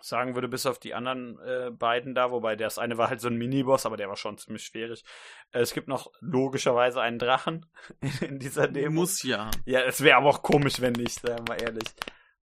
sagen 0.00 0.34
würde, 0.34 0.48
bis 0.48 0.66
auf 0.66 0.78
die 0.78 0.94
anderen 0.94 1.38
äh, 1.40 1.70
beiden 1.70 2.14
da, 2.14 2.30
wobei 2.30 2.56
das 2.56 2.78
eine 2.78 2.98
war 2.98 3.08
halt 3.08 3.20
so 3.20 3.28
ein 3.28 3.36
Miniboss, 3.36 3.86
aber 3.86 3.96
der 3.96 4.08
war 4.08 4.16
schon 4.16 4.38
ziemlich 4.38 4.64
schwierig. 4.64 5.04
Äh, 5.50 5.60
es 5.60 5.74
gibt 5.74 5.88
noch 5.88 6.12
logischerweise 6.20 7.00
einen 7.00 7.18
Drachen 7.18 7.66
in 8.20 8.38
dieser 8.38 8.68
Demo. 8.68 9.00
Muss 9.00 9.22
ja. 9.22 9.50
Ja, 9.64 9.80
es 9.82 10.02
wäre 10.02 10.16
aber 10.16 10.28
auch 10.28 10.42
komisch, 10.42 10.80
wenn 10.80 10.92
nicht, 10.92 11.20
sagen 11.20 11.46
wir 11.48 11.58
ehrlich. 11.60 11.88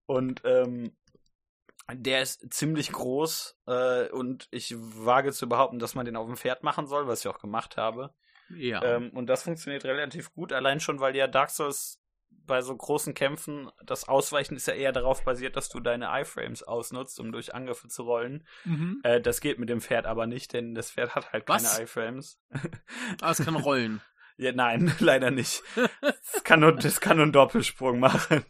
Und 0.05 0.41
ähm, 0.43 0.95
der 1.91 2.21
ist 2.21 2.53
ziemlich 2.53 2.91
groß 2.91 3.59
äh, 3.67 4.09
und 4.09 4.47
ich 4.51 4.75
wage 4.77 5.31
zu 5.31 5.47
behaupten, 5.47 5.79
dass 5.79 5.95
man 5.95 6.05
den 6.05 6.15
auf 6.15 6.27
dem 6.27 6.37
Pferd 6.37 6.63
machen 6.63 6.87
soll, 6.87 7.07
was 7.07 7.21
ich 7.21 7.27
auch 7.27 7.39
gemacht 7.39 7.77
habe. 7.77 8.13
Ja. 8.49 8.83
Ähm, 8.83 9.11
und 9.11 9.27
das 9.27 9.43
funktioniert 9.43 9.85
relativ 9.85 10.33
gut, 10.33 10.51
allein 10.51 10.79
schon, 10.79 10.99
weil 10.99 11.15
ja 11.15 11.27
Dark 11.27 11.49
Souls 11.49 12.01
bei 12.45 12.61
so 12.61 12.75
großen 12.75 13.13
Kämpfen, 13.13 13.69
das 13.83 14.07
Ausweichen 14.07 14.55
ist 14.55 14.67
ja 14.67 14.73
eher 14.73 14.91
darauf 14.91 15.23
basiert, 15.23 15.55
dass 15.55 15.69
du 15.69 15.79
deine 15.79 16.09
Iframes 16.19 16.63
ausnutzt, 16.63 17.19
um 17.19 17.31
durch 17.31 17.55
Angriffe 17.55 17.87
zu 17.87 18.03
rollen. 18.03 18.45
mhm. 18.65 18.99
Äh, 19.03 19.21
das 19.21 19.41
geht 19.41 19.57
mit 19.59 19.69
dem 19.69 19.81
Pferd 19.81 20.05
aber 20.05 20.27
nicht, 20.27 20.53
denn 20.53 20.75
das 20.75 20.91
Pferd 20.91 21.15
hat 21.15 21.31
halt 21.33 21.43
Was? 21.47 21.63
keine 21.73 21.83
Iframes. 21.85 22.39
Ah, 23.21 23.31
es 23.31 23.43
kann 23.43 23.55
rollen. 23.55 24.01
Ja, 24.37 24.51
nein, 24.51 24.93
leider 24.99 25.31
nicht. 25.31 25.63
Das 26.01 26.43
kann 26.43 26.59
nur, 26.59 26.73
das 26.73 26.99
kann 26.99 27.15
nur 27.15 27.23
einen 27.23 27.31
Doppelsprung 27.31 27.99
machen. 28.01 28.43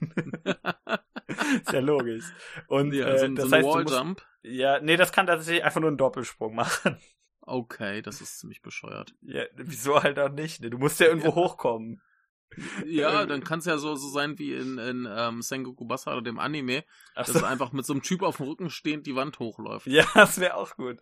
ist 1.61 1.71
ja 1.71 1.79
logisch. 1.79 2.25
Und 2.65 2.91
ja, 2.91 3.07
äh, 3.07 3.19
so, 3.19 3.27
das 3.27 3.49
so 3.49 3.55
heißt, 3.55 3.67
Walljump. 3.67 4.25
ja, 4.41 4.79
nee, 4.79 4.97
das 4.97 5.11
kann 5.11 5.27
tatsächlich 5.27 5.63
einfach 5.63 5.81
nur 5.81 5.89
einen 5.89 5.99
Doppelsprung 5.99 6.55
machen. 6.55 6.97
Okay, 7.41 8.01
das 8.01 8.19
ist 8.21 8.39
ziemlich 8.39 8.63
bescheuert. 8.63 9.13
Ja, 9.21 9.43
wieso 9.53 10.01
halt 10.01 10.17
auch 10.17 10.29
nicht? 10.31 10.61
ne? 10.61 10.71
Du 10.71 10.79
musst 10.79 10.99
ja 10.99 11.05
irgendwo 11.05 11.29
Ja. 11.29 11.35
hochkommen. 11.35 12.01
Ja, 12.85 13.25
dann 13.25 13.43
kann 13.43 13.59
es 13.59 13.65
ja 13.65 13.77
so, 13.77 13.95
so 13.95 14.09
sein 14.09 14.39
wie 14.39 14.53
in, 14.53 14.77
in 14.77 15.07
ähm, 15.09 15.41
Sengoku 15.41 15.85
Basara, 15.85 16.21
dem 16.21 16.39
Anime, 16.39 16.83
Ach 17.15 17.25
dass 17.25 17.35
so. 17.35 17.39
er 17.39 17.49
einfach 17.49 17.71
mit 17.71 17.85
so 17.85 17.93
einem 17.93 18.01
Typ 18.01 18.21
auf 18.21 18.37
dem 18.37 18.47
Rücken 18.47 18.69
stehend 18.69 19.05
die 19.07 19.15
Wand 19.15 19.39
hochläuft. 19.39 19.87
Ja, 19.87 20.05
das 20.13 20.39
wäre 20.39 20.55
auch 20.55 20.75
gut. 20.75 20.97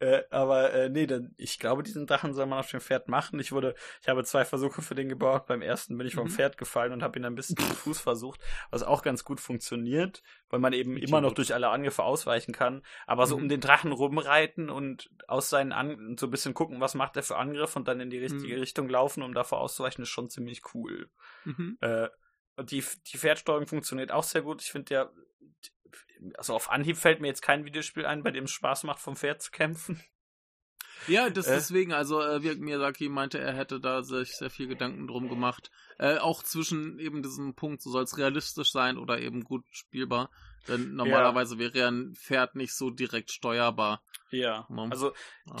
Äh, 0.00 0.22
aber 0.30 0.72
äh, 0.72 0.88
nee, 0.88 1.06
dann, 1.06 1.34
ich 1.36 1.58
glaube, 1.58 1.82
diesen 1.82 2.06
Drachen 2.06 2.32
soll 2.32 2.46
man 2.46 2.58
auf 2.58 2.70
dem 2.70 2.80
Pferd 2.80 3.08
machen. 3.08 3.38
Ich 3.38 3.52
wurde, 3.52 3.74
ich 4.00 4.08
habe 4.08 4.24
zwei 4.24 4.46
Versuche 4.46 4.80
für 4.80 4.94
den 4.94 5.10
gebaut. 5.10 5.46
Beim 5.46 5.60
ersten 5.60 5.96
bin 5.98 6.06
ich 6.06 6.14
vom 6.14 6.24
Mhm. 6.24 6.30
Pferd 6.30 6.56
gefallen 6.56 6.92
und 6.92 7.02
habe 7.02 7.18
ihn 7.18 7.24
ein 7.26 7.34
bisschen 7.34 7.58
zu 7.58 7.62
Fuß 7.74 8.00
versucht, 8.00 8.40
was 8.70 8.82
auch 8.82 9.02
ganz 9.02 9.24
gut 9.24 9.40
funktioniert, 9.40 10.22
weil 10.48 10.58
man 10.58 10.72
eben 10.72 10.92
Richtig 10.94 11.10
immer 11.10 11.20
noch 11.20 11.28
gut. 11.30 11.38
durch 11.38 11.52
alle 11.54 11.68
Angriffe 11.68 12.02
ausweichen 12.02 12.52
kann. 12.52 12.82
Aber 13.06 13.26
so 13.26 13.36
Mhm. 13.36 13.42
um 13.42 13.48
den 13.50 13.60
Drachen 13.60 13.92
rumreiten 13.92 14.70
und 14.70 15.10
aus 15.28 15.50
seinen 15.50 15.72
An 15.72 16.16
so 16.18 16.26
ein 16.28 16.30
bisschen 16.30 16.54
gucken, 16.54 16.80
was 16.80 16.94
macht 16.94 17.16
er 17.18 17.22
für 17.22 17.36
Angriff 17.36 17.76
und 17.76 17.86
dann 17.86 18.00
in 18.00 18.08
die 18.08 18.18
richtige 18.18 18.54
Mhm. 18.54 18.60
Richtung 18.60 18.88
laufen, 18.88 19.22
um 19.22 19.34
davor 19.34 19.60
auszuweichen, 19.60 20.02
ist 20.02 20.08
schon 20.08 20.30
ziemlich 20.30 20.62
cool. 20.74 21.10
Mhm. 21.44 21.76
Äh, 21.82 22.08
und 22.56 22.70
die, 22.70 22.82
die 23.12 23.18
Pferdsteuerung 23.18 23.66
funktioniert 23.66 24.12
auch 24.12 24.24
sehr 24.24 24.40
gut. 24.42 24.62
Ich 24.62 24.70
finde 24.72 24.94
ja, 24.94 25.10
also 26.36 26.54
auf 26.54 26.70
Anhieb 26.70 26.96
fällt 26.96 27.20
mir 27.20 27.28
jetzt 27.28 27.42
kein 27.42 27.64
Videospiel 27.64 28.06
ein, 28.06 28.22
bei 28.22 28.30
dem 28.30 28.44
es 28.44 28.50
Spaß 28.50 28.84
macht, 28.84 29.00
vom 29.00 29.16
Pferd 29.16 29.42
zu 29.42 29.50
kämpfen. 29.50 30.02
Ja, 31.06 31.30
das 31.30 31.46
Äh? 31.46 31.54
deswegen, 31.54 31.92
also 31.94 32.20
äh, 32.20 32.42
wie 32.42 32.54
Miyazaki 32.56 33.08
meinte, 33.08 33.38
er 33.38 33.54
hätte 33.54 33.80
da 33.80 34.02
sich 34.02 34.36
sehr 34.36 34.50
viel 34.50 34.68
Gedanken 34.68 35.06
drum 35.06 35.28
gemacht. 35.28 35.70
Äh, 35.98 36.18
auch 36.18 36.42
zwischen 36.42 36.98
eben 36.98 37.22
diesem 37.22 37.54
Punkt, 37.54 37.80
so 37.80 37.90
soll 37.90 38.04
es 38.04 38.18
realistisch 38.18 38.70
sein 38.70 38.98
oder 38.98 39.18
eben 39.18 39.44
gut 39.44 39.64
spielbar. 39.70 40.30
Denn 40.68 40.94
normalerweise 40.94 41.58
wäre 41.58 41.78
ja 41.78 41.88
ein 41.88 42.14
Pferd 42.14 42.54
nicht 42.54 42.74
so 42.74 42.90
direkt 42.90 43.32
steuerbar. 43.32 44.02
Ja. 44.30 44.66
Ja. 44.68 44.68
Also 44.90 45.12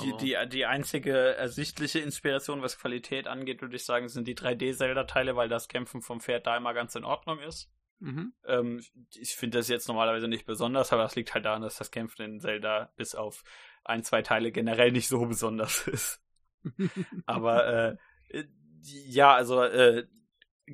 die, 0.02 0.14
die, 0.18 0.36
die 0.48 0.66
einzige 0.66 1.34
ersichtliche 1.36 2.00
Inspiration, 2.00 2.62
was 2.62 2.78
Qualität 2.78 3.26
angeht, 3.26 3.62
würde 3.62 3.76
ich 3.76 3.84
sagen, 3.84 4.08
sind 4.08 4.28
die 4.28 4.36
3D-Zelda-Teile, 4.36 5.36
weil 5.36 5.48
das 5.48 5.68
Kämpfen 5.68 6.02
vom 6.02 6.20
Pferd 6.20 6.46
da 6.46 6.56
immer 6.56 6.74
ganz 6.74 6.94
in 6.94 7.04
Ordnung 7.04 7.40
ist. 7.40 7.70
Mhm. 8.00 8.32
Ähm, 8.46 8.82
ich 9.14 9.36
finde 9.36 9.58
das 9.58 9.68
jetzt 9.68 9.88
normalerweise 9.88 10.26
nicht 10.26 10.46
besonders, 10.46 10.92
aber 10.92 11.02
das 11.02 11.16
liegt 11.16 11.34
halt 11.34 11.44
daran, 11.44 11.62
dass 11.62 11.76
das 11.76 11.90
Kämpfen 11.90 12.22
in 12.22 12.40
Zelda 12.40 12.92
bis 12.96 13.14
auf 13.14 13.44
ein, 13.84 14.02
zwei 14.02 14.22
Teile 14.22 14.52
generell 14.52 14.90
nicht 14.92 15.08
so 15.08 15.24
besonders 15.26 15.86
ist. 15.86 16.22
Aber 17.26 17.66
äh, 17.66 18.38
äh, 18.38 18.44
ja, 18.82 19.34
also 19.34 19.62
äh, 19.62 20.06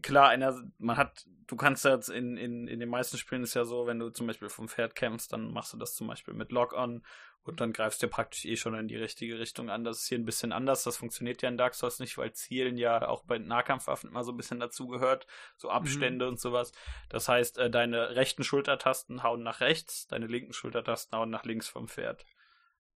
klar, 0.02 0.28
einer, 0.28 0.62
man 0.78 0.96
hat, 0.96 1.26
du 1.46 1.56
kannst 1.56 1.84
jetzt 1.84 2.08
in, 2.08 2.36
in, 2.36 2.68
in 2.68 2.80
den 2.80 2.88
meisten 2.88 3.18
Spielen 3.18 3.42
ist 3.42 3.54
ja 3.54 3.64
so, 3.64 3.86
wenn 3.86 3.98
du 3.98 4.10
zum 4.10 4.26
Beispiel 4.26 4.48
vom 4.48 4.68
Pferd 4.68 4.94
kämpfst, 4.94 5.32
dann 5.32 5.52
machst 5.52 5.72
du 5.72 5.76
das 5.76 5.94
zum 5.94 6.06
Beispiel 6.06 6.34
mit 6.34 6.52
Lock-on 6.52 7.02
und 7.46 7.60
dann 7.60 7.72
greifst 7.72 8.02
du 8.02 8.08
praktisch 8.08 8.44
eh 8.44 8.56
schon 8.56 8.74
in 8.74 8.88
die 8.88 8.96
richtige 8.96 9.38
Richtung 9.38 9.70
an. 9.70 9.84
Das 9.84 9.98
ist 9.98 10.08
hier 10.08 10.18
ein 10.18 10.24
bisschen 10.24 10.52
anders. 10.52 10.82
Das 10.82 10.96
funktioniert 10.96 11.42
ja 11.42 11.48
in 11.48 11.56
Dark 11.56 11.74
Souls 11.74 12.00
nicht, 12.00 12.18
weil 12.18 12.32
Zielen 12.32 12.76
ja 12.76 13.06
auch 13.06 13.24
bei 13.24 13.38
Nahkampfwaffen 13.38 14.10
immer 14.10 14.24
so 14.24 14.32
ein 14.32 14.36
bisschen 14.36 14.58
dazugehört. 14.58 15.26
So 15.56 15.70
Abstände 15.70 16.26
und 16.26 16.40
sowas. 16.40 16.72
Das 17.08 17.28
heißt, 17.28 17.58
äh, 17.58 17.70
deine 17.70 18.16
rechten 18.16 18.42
Schultertasten 18.42 19.22
hauen 19.22 19.44
nach 19.44 19.60
rechts, 19.60 20.08
deine 20.08 20.26
linken 20.26 20.52
Schultertasten 20.52 21.16
hauen 21.16 21.30
nach 21.30 21.44
links 21.44 21.68
vom 21.68 21.86
Pferd. 21.86 22.26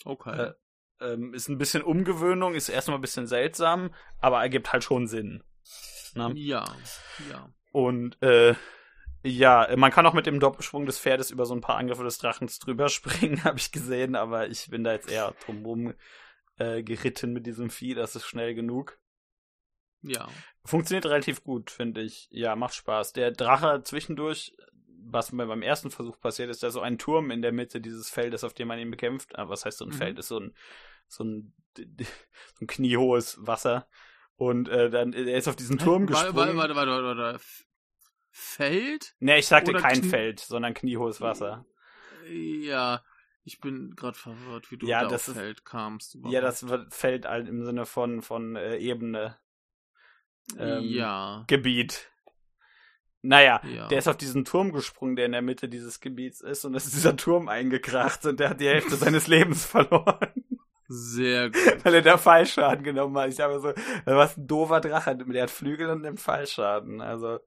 Okay. 0.04 0.52
Äh, 1.00 1.12
ähm, 1.12 1.34
ist 1.34 1.48
ein 1.48 1.58
bisschen 1.58 1.82
Umgewöhnung, 1.82 2.54
ist 2.54 2.70
erstmal 2.70 2.98
ein 2.98 3.02
bisschen 3.02 3.26
seltsam, 3.26 3.94
aber 4.18 4.40
ergibt 4.40 4.72
halt 4.72 4.82
schon 4.82 5.06
Sinn. 5.06 5.44
Na? 6.14 6.30
ja, 6.34 6.64
ja. 7.30 7.52
Und 7.72 8.20
äh, 8.22 8.54
ja, 9.22 9.68
man 9.76 9.90
kann 9.90 10.06
auch 10.06 10.14
mit 10.14 10.26
dem 10.26 10.40
Doppelsprung 10.40 10.86
des 10.86 10.98
Pferdes 10.98 11.30
über 11.30 11.44
so 11.44 11.54
ein 11.54 11.60
paar 11.60 11.76
Angriffe 11.76 12.04
des 12.04 12.18
Drachens 12.18 12.58
drüber 12.58 12.88
springen, 12.88 13.44
habe 13.44 13.58
ich 13.58 13.72
gesehen, 13.72 14.16
aber 14.16 14.48
ich 14.48 14.70
bin 14.70 14.84
da 14.84 14.92
jetzt 14.92 15.10
eher 15.10 15.34
drumrum 15.44 15.94
äh, 16.58 16.82
geritten 16.82 17.32
mit 17.32 17.46
diesem 17.46 17.70
Vieh, 17.70 17.94
das 17.94 18.16
ist 18.16 18.26
schnell 18.26 18.54
genug. 18.54 18.98
Ja. 20.02 20.28
Funktioniert 20.64 21.06
relativ 21.06 21.42
gut, 21.42 21.70
finde 21.70 22.02
ich. 22.02 22.28
Ja, 22.30 22.54
macht 22.56 22.74
Spaß. 22.74 23.12
Der 23.12 23.32
Drache 23.32 23.82
zwischendurch, 23.82 24.56
was 24.86 25.32
mir 25.32 25.46
beim 25.46 25.62
ersten 25.62 25.90
Versuch 25.90 26.20
passiert 26.20 26.50
ist, 26.50 26.62
da 26.62 26.70
so 26.70 26.80
ein 26.80 26.98
Turm 26.98 27.30
in 27.30 27.42
der 27.42 27.52
Mitte 27.52 27.80
dieses 27.80 28.08
Feldes, 28.08 28.44
auf 28.44 28.54
dem 28.54 28.68
man 28.68 28.78
ihn 28.78 28.90
bekämpft. 28.90 29.36
Ah, 29.36 29.48
was 29.48 29.64
heißt 29.64 29.78
so 29.78 29.84
ein 29.84 29.90
Mhm. 29.90 29.94
Feld? 29.94 30.18
Ist 30.18 30.28
so 30.28 30.38
ein, 30.38 30.54
so 31.08 31.24
ein, 31.24 31.52
so 31.76 32.60
ein 32.60 32.66
kniehohes 32.66 33.38
Wasser. 33.40 33.88
Und 34.38 34.68
äh, 34.68 34.88
dann, 34.88 35.12
er 35.12 35.36
ist 35.36 35.48
auf 35.48 35.56
diesen 35.56 35.76
Turm 35.78 36.06
gesprungen. 36.06 36.34
warte, 36.36 36.56
warte, 36.56 36.74
warte, 36.76 37.04
warte. 37.04 37.40
Feld? 38.30 39.14
Nee, 39.18 39.38
ich 39.40 39.46
sagte 39.48 39.72
Oder 39.72 39.80
kein 39.80 40.00
Knie- 40.00 40.08
Feld, 40.08 40.40
sondern 40.40 40.72
kniehohes 40.74 41.20
Wasser. 41.20 41.66
Ja. 42.30 43.02
Ich 43.44 43.60
bin 43.60 43.94
gerade 43.96 44.16
verwirrt, 44.16 44.70
wie 44.70 44.76
du 44.76 44.86
Ja, 44.86 45.02
da 45.02 45.08
das 45.08 45.28
auf 45.28 45.34
Feld 45.34 45.64
kamst. 45.64 46.14
Ja, 46.14 46.20
überhaupt. 46.40 46.44
das 46.44 46.64
Feld 46.96 47.26
halt 47.26 47.48
im 47.48 47.64
Sinne 47.64 47.84
von, 47.86 48.22
von 48.22 48.56
äh, 48.56 48.76
Ebene. 48.76 49.36
ähm, 50.56 50.82
ja. 50.84 51.44
Gebiet. 51.48 52.10
Naja, 53.22 53.60
Ja. 53.66 53.88
der 53.88 53.98
ist 53.98 54.06
auf 54.06 54.16
diesen 54.16 54.44
Turm 54.44 54.72
gesprungen, 54.72 55.16
der 55.16 55.26
in 55.26 55.32
der 55.32 55.42
Mitte 55.42 55.68
dieses 55.68 55.98
Gebiets 56.00 56.40
ist, 56.40 56.64
und 56.64 56.74
es 56.76 56.86
ist 56.86 56.94
dieser 56.94 57.16
Turm 57.16 57.48
eingekracht 57.48 58.24
und 58.26 58.38
der 58.38 58.50
hat 58.50 58.60
die 58.60 58.68
Hälfte 58.68 58.94
seines 58.96 59.26
Lebens 59.26 59.64
verloren, 59.66 60.32
Sehr 60.88 61.50
gut. 61.50 61.84
weil 61.84 61.94
er 61.94 62.02
da 62.02 62.16
Fallschaden 62.18 62.82
genommen 62.82 63.16
hat. 63.18 63.28
Ich 63.30 63.40
habe 63.40 63.60
so, 63.60 63.72
was 64.06 64.36
ein 64.36 64.46
doofer 64.46 64.80
Drache, 64.80 65.14
der 65.16 65.42
hat 65.42 65.50
Flügel 65.50 65.90
und 65.90 66.02
nimmt 66.02 66.20
Fallschaden. 66.20 67.00
Also, 67.00 67.38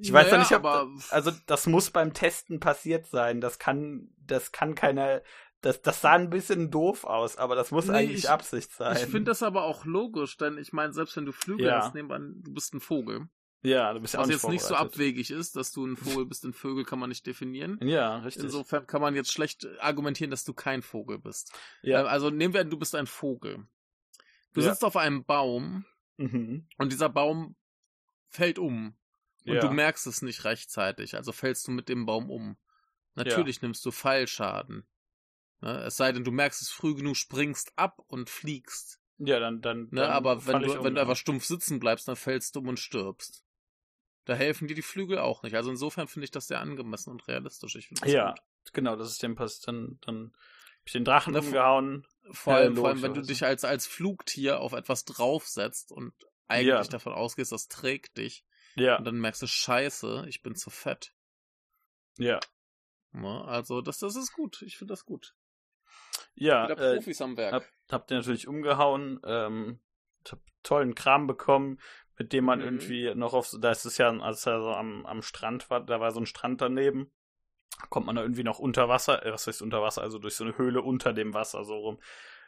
ich 0.00 0.12
weiß 0.12 0.26
ja 0.26 0.38
Naja, 0.38 0.42
nicht, 0.42 0.52
ob, 0.56 0.64
aber 0.64 0.88
also 1.10 1.30
das 1.46 1.66
muss 1.66 1.90
beim 1.90 2.14
Testen 2.14 2.60
passiert 2.60 3.06
sein. 3.06 3.40
Das 3.40 3.58
kann, 3.58 4.08
das 4.24 4.52
kann 4.52 4.74
keiner, 4.74 5.22
das, 5.60 5.82
das 5.82 6.00
sah 6.00 6.12
ein 6.12 6.30
bisschen 6.30 6.70
doof 6.70 7.04
aus, 7.04 7.36
aber 7.36 7.54
das 7.56 7.70
muss 7.72 7.86
Nee, 7.86 7.94
eigentlich 7.96 8.18
ich- 8.24 8.30
Absicht 8.30 8.72
sein. 8.72 8.96
ich 8.96 9.02
finde 9.06 9.24
das 9.32 9.42
aber 9.42 9.64
auch 9.64 9.84
logisch, 9.84 10.36
denn 10.36 10.56
ich 10.56 10.72
meine, 10.72 10.92
selbst 10.92 11.16
wenn 11.16 11.26
du 11.26 11.32
Flügel 11.32 11.66
Ja. 11.66 11.80
hast, 11.82 11.94
nehmen 11.94 12.12
an, 12.12 12.34
du 12.44 12.54
bist 12.54 12.72
ein 12.74 12.80
Vogel. 12.80 13.28
Ja, 13.62 13.92
du 13.92 14.00
bist 14.00 14.14
ja 14.14 14.20
Was 14.20 14.28
jetzt 14.28 14.48
nicht 14.48 14.62
so 14.62 14.74
abwegig 14.74 15.30
ist, 15.30 15.56
dass 15.56 15.72
du 15.72 15.84
ein 15.84 15.96
Vogel 15.96 16.26
bist, 16.26 16.44
denn 16.44 16.52
Vögel 16.52 16.84
kann 16.84 16.98
man 16.98 17.08
nicht 17.08 17.26
definieren. 17.26 17.78
Ja, 17.82 18.18
richtig. 18.18 18.44
Insofern 18.44 18.86
kann 18.86 19.00
man 19.00 19.14
jetzt 19.14 19.32
schlecht 19.32 19.66
argumentieren, 19.80 20.30
dass 20.30 20.44
du 20.44 20.54
kein 20.54 20.82
Vogel 20.82 21.18
bist. 21.18 21.52
ja. 21.82 22.02
Äh, 22.02 22.06
Also 22.08 22.30
nehmen 22.30 22.54
wir 22.54 22.60
an, 22.60 22.70
du 22.70 22.78
bist 22.78 22.94
ein 22.94 23.06
Vogel. 23.06 23.66
Du 24.52 24.60
Ja. 24.60 24.70
sitzt 24.70 24.84
auf 24.84 24.96
einem 24.96 25.24
Baum 25.24 25.84
mhm. 26.16 26.66
und 26.78 26.92
dieser 26.92 27.08
Baum 27.08 27.56
fällt 28.28 28.58
um. 28.58 28.96
Und 29.46 29.54
ja. 29.54 29.60
du 29.60 29.70
merkst 29.70 30.06
es 30.06 30.22
nicht 30.22 30.44
rechtzeitig, 30.44 31.14
also 31.14 31.32
fällst 31.32 31.66
du 31.66 31.70
mit 31.72 31.88
dem 31.88 32.06
Baum 32.06 32.30
um. 32.30 32.56
Natürlich 33.14 33.62
nimmst 33.62 33.84
du 33.84 33.90
Fallschaden. 33.90 34.86
Ne? 35.60 35.82
Es 35.84 35.96
sei 35.96 36.12
denn, 36.12 36.24
du 36.24 36.30
merkst 36.30 36.62
es 36.62 36.68
früh 36.68 36.94
genug, 36.94 37.16
springst 37.16 37.72
ab 37.76 37.98
und 38.06 38.30
fliegst. 38.30 39.00
Ja, 39.18 39.40
dann, 39.40 39.60
dann. 39.60 39.88
Ne? 39.90 40.02
dann 40.02 40.10
Aber 40.10 40.46
wenn 40.46 40.62
du, 40.62 40.78
um, 40.78 40.84
wenn 40.84 40.94
du 40.94 40.98
ja. 41.00 41.02
einfach 41.02 41.16
stumpf 41.16 41.44
sitzen 41.44 41.80
bleibst, 41.80 42.06
dann 42.06 42.16
fällst 42.16 42.54
du 42.54 42.60
um 42.60 42.68
und 42.68 42.78
stirbst. 42.78 43.44
Da 44.28 44.34
helfen 44.34 44.68
dir 44.68 44.74
die 44.74 44.82
Flügel 44.82 45.18
auch 45.18 45.42
nicht. 45.42 45.54
Also 45.54 45.70
insofern 45.70 46.06
finde 46.06 46.24
ich 46.26 46.30
das 46.30 46.48
sehr 46.48 46.60
angemessen 46.60 47.10
und 47.10 47.26
realistisch. 47.28 47.76
Ich 47.76 47.88
finde 47.88 48.02
das 48.02 48.12
ja, 48.12 48.28
gut. 48.32 48.74
genau, 48.74 48.94
das 48.94 49.10
ist 49.10 49.22
dem 49.22 49.34
passt. 49.34 49.66
Dann, 49.66 49.98
dann 50.02 50.32
hab 50.34 50.86
ich 50.86 50.92
den 50.92 51.06
Drachen 51.06 51.32
da 51.32 51.40
umgehauen. 51.40 52.06
Vor 52.32 52.52
allem, 52.52 52.76
vor 52.76 52.88
allem, 52.88 53.00
wenn 53.00 53.14
du 53.14 53.22
dich 53.22 53.42
als, 53.42 53.64
als 53.64 53.86
Flugtier 53.86 54.60
auf 54.60 54.74
etwas 54.74 55.06
draufsetzt 55.06 55.92
und 55.92 56.12
eigentlich 56.46 56.68
ja. 56.68 56.82
davon 56.82 57.14
ausgehst, 57.14 57.52
das 57.52 57.68
trägt 57.68 58.18
dich. 58.18 58.44
Ja. 58.76 58.98
Und 58.98 59.06
dann 59.06 59.18
merkst 59.18 59.40
du, 59.40 59.46
scheiße, 59.46 60.26
ich 60.28 60.42
bin 60.42 60.54
zu 60.54 60.68
fett. 60.68 61.14
Ja. 62.18 62.38
Na, 63.12 63.46
also, 63.46 63.80
das, 63.80 63.98
das 63.98 64.14
ist 64.14 64.34
gut. 64.34 64.60
Ich 64.60 64.76
finde 64.76 64.92
das 64.92 65.06
gut. 65.06 65.34
Ja. 66.34 66.68
Wieder 66.68 66.92
äh, 66.92 66.96
Profis 66.96 67.20
äh, 67.20 67.24
am 67.24 67.38
Werk. 67.38 67.52
Hab, 67.54 67.64
habt 67.90 68.10
ihr 68.10 68.18
natürlich 68.18 68.46
umgehauen. 68.46 69.20
Ähm, 69.24 69.80
hab 70.30 70.40
tollen 70.62 70.94
Kram 70.94 71.26
bekommen, 71.26 71.80
mit 72.18 72.32
dem 72.32 72.44
man 72.44 72.58
mhm. 72.58 72.64
irgendwie 72.64 73.14
noch 73.14 73.32
auf, 73.32 73.54
da 73.60 73.70
ist 73.70 73.84
es 73.84 73.98
ja, 73.98 74.10
als 74.10 74.46
er 74.46 74.60
so 74.60 74.70
am, 74.70 75.06
am 75.06 75.22
Strand 75.22 75.70
war, 75.70 75.80
da 75.80 76.00
war 76.00 76.10
so 76.10 76.20
ein 76.20 76.26
Strand 76.26 76.60
daneben, 76.60 77.10
kommt 77.90 78.06
man 78.06 78.16
da 78.16 78.22
irgendwie 78.22 78.44
noch 78.44 78.58
unter 78.58 78.88
Wasser, 78.88 79.24
äh, 79.24 79.32
was 79.32 79.46
heißt 79.46 79.62
unter 79.62 79.82
Wasser, 79.82 80.02
also 80.02 80.18
durch 80.18 80.34
so 80.34 80.44
eine 80.44 80.58
Höhle 80.58 80.82
unter 80.82 81.12
dem 81.12 81.32
Wasser 81.32 81.64
so 81.64 81.76
rum, 81.76 81.98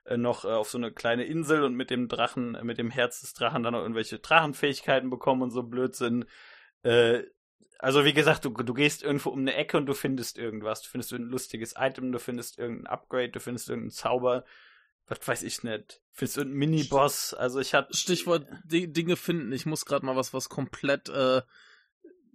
äh, 0.04 0.16
noch 0.16 0.44
äh, 0.44 0.48
auf 0.48 0.68
so 0.68 0.78
eine 0.78 0.92
kleine 0.92 1.24
Insel 1.24 1.62
und 1.62 1.74
mit 1.74 1.90
dem 1.90 2.08
Drachen, 2.08 2.58
mit 2.62 2.78
dem 2.78 2.90
Herz 2.90 3.20
des 3.20 3.32
Drachen 3.32 3.62
dann 3.62 3.72
noch 3.72 3.82
irgendwelche 3.82 4.18
Drachenfähigkeiten 4.18 5.08
bekommen 5.08 5.42
und 5.42 5.50
so 5.50 5.62
Blödsinn. 5.62 6.24
Äh, 6.82 7.22
also 7.78 8.04
wie 8.04 8.12
gesagt, 8.12 8.44
du, 8.44 8.50
du 8.50 8.74
gehst 8.74 9.02
irgendwo 9.02 9.30
um 9.30 9.38
eine 9.38 9.54
Ecke 9.54 9.78
und 9.78 9.86
du 9.86 9.94
findest 9.94 10.36
irgendwas. 10.36 10.82
Du 10.82 10.88
findest 10.88 11.12
irgendein 11.12 11.32
lustiges 11.32 11.74
Item, 11.78 12.12
du 12.12 12.18
findest 12.18 12.58
irgendein 12.58 12.88
Upgrade, 12.88 13.30
du 13.30 13.40
findest 13.40 13.70
irgendeinen 13.70 13.90
Zauber 13.92 14.44
was 15.10 15.26
weiß 15.26 15.42
ich 15.42 15.64
nicht. 15.64 16.00
Findest 16.12 16.36
du 16.36 16.40
einen 16.42 16.52
Mini-Boss? 16.52 17.34
Also 17.34 17.58
ich 17.58 17.74
hatte. 17.74 17.96
Stichwort 17.96 18.46
Dinge 18.64 19.16
finden. 19.16 19.50
Ich 19.52 19.66
muss 19.66 19.84
gerade 19.84 20.06
mal 20.06 20.14
was, 20.14 20.32
was 20.32 20.48
komplett 20.48 21.08
äh, 21.08 21.42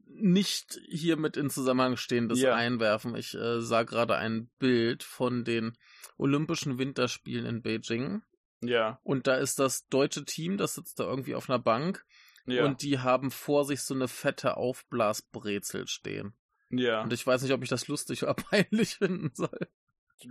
nicht 0.07 0.79
hier 0.89 1.15
mit 1.15 1.37
in 1.37 1.49
Zusammenhang 1.49 1.95
stehendes 1.95 2.41
ja. 2.41 2.53
einwerfen. 2.53 3.15
Ich 3.15 3.33
äh, 3.33 3.61
sah 3.61 3.83
gerade 3.83 4.17
ein 4.17 4.49
Bild 4.59 5.03
von 5.03 5.45
den 5.45 5.77
Olympischen 6.17 6.77
Winterspielen 6.77 7.45
in 7.45 7.61
Beijing. 7.61 8.23
Ja. 8.61 8.99
Und 9.03 9.27
da 9.27 9.35
ist 9.35 9.57
das 9.59 9.87
deutsche 9.87 10.25
Team, 10.25 10.57
das 10.57 10.75
sitzt 10.75 10.99
da 10.99 11.05
irgendwie 11.05 11.35
auf 11.35 11.49
einer 11.49 11.59
Bank. 11.59 12.05
Ja. 12.45 12.65
Und 12.65 12.81
die 12.81 12.99
haben 12.99 13.31
vor 13.31 13.63
sich 13.63 13.81
so 13.81 13.93
eine 13.93 14.09
fette 14.09 14.57
Aufblasbrezel 14.57 15.87
stehen. 15.87 16.33
Ja. 16.69 17.03
Und 17.03 17.13
ich 17.13 17.25
weiß 17.25 17.41
nicht, 17.41 17.53
ob 17.53 17.63
ich 17.63 17.69
das 17.69 17.87
lustig 17.87 18.23
oder 18.23 18.33
peinlich 18.49 18.95
finden 18.95 19.31
soll. 19.33 19.69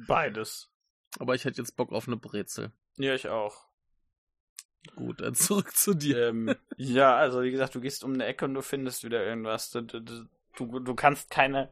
Beides. 0.07 0.74
Aber 1.19 1.35
ich 1.35 1.45
hätte 1.45 1.61
jetzt 1.61 1.77
Bock 1.77 1.93
auf 1.93 2.07
eine 2.07 2.17
Brezel. 2.17 2.73
Ja, 2.97 3.15
ich 3.15 3.29
auch. 3.29 3.67
Gut, 4.97 5.21
dann 5.21 5.35
zurück 5.35 5.75
zu 5.77 5.95
dir. 5.95 6.29
Ähm, 6.29 6.55
ja, 6.77 7.17
also 7.17 7.43
wie 7.43 7.51
gesagt, 7.51 7.75
du 7.75 7.81
gehst 7.81 8.05
um 8.05 8.15
eine 8.15 8.27
Ecke 8.27 8.45
und 8.45 8.55
du 8.55 8.63
findest 8.63 9.05
wieder 9.05 9.25
irgendwas. 9.25 9.71
Du, 9.71 9.81
du, 9.81 10.01
du, 10.01 10.79
du 10.81 10.95
kannst 10.95 11.31
keine, 11.31 11.71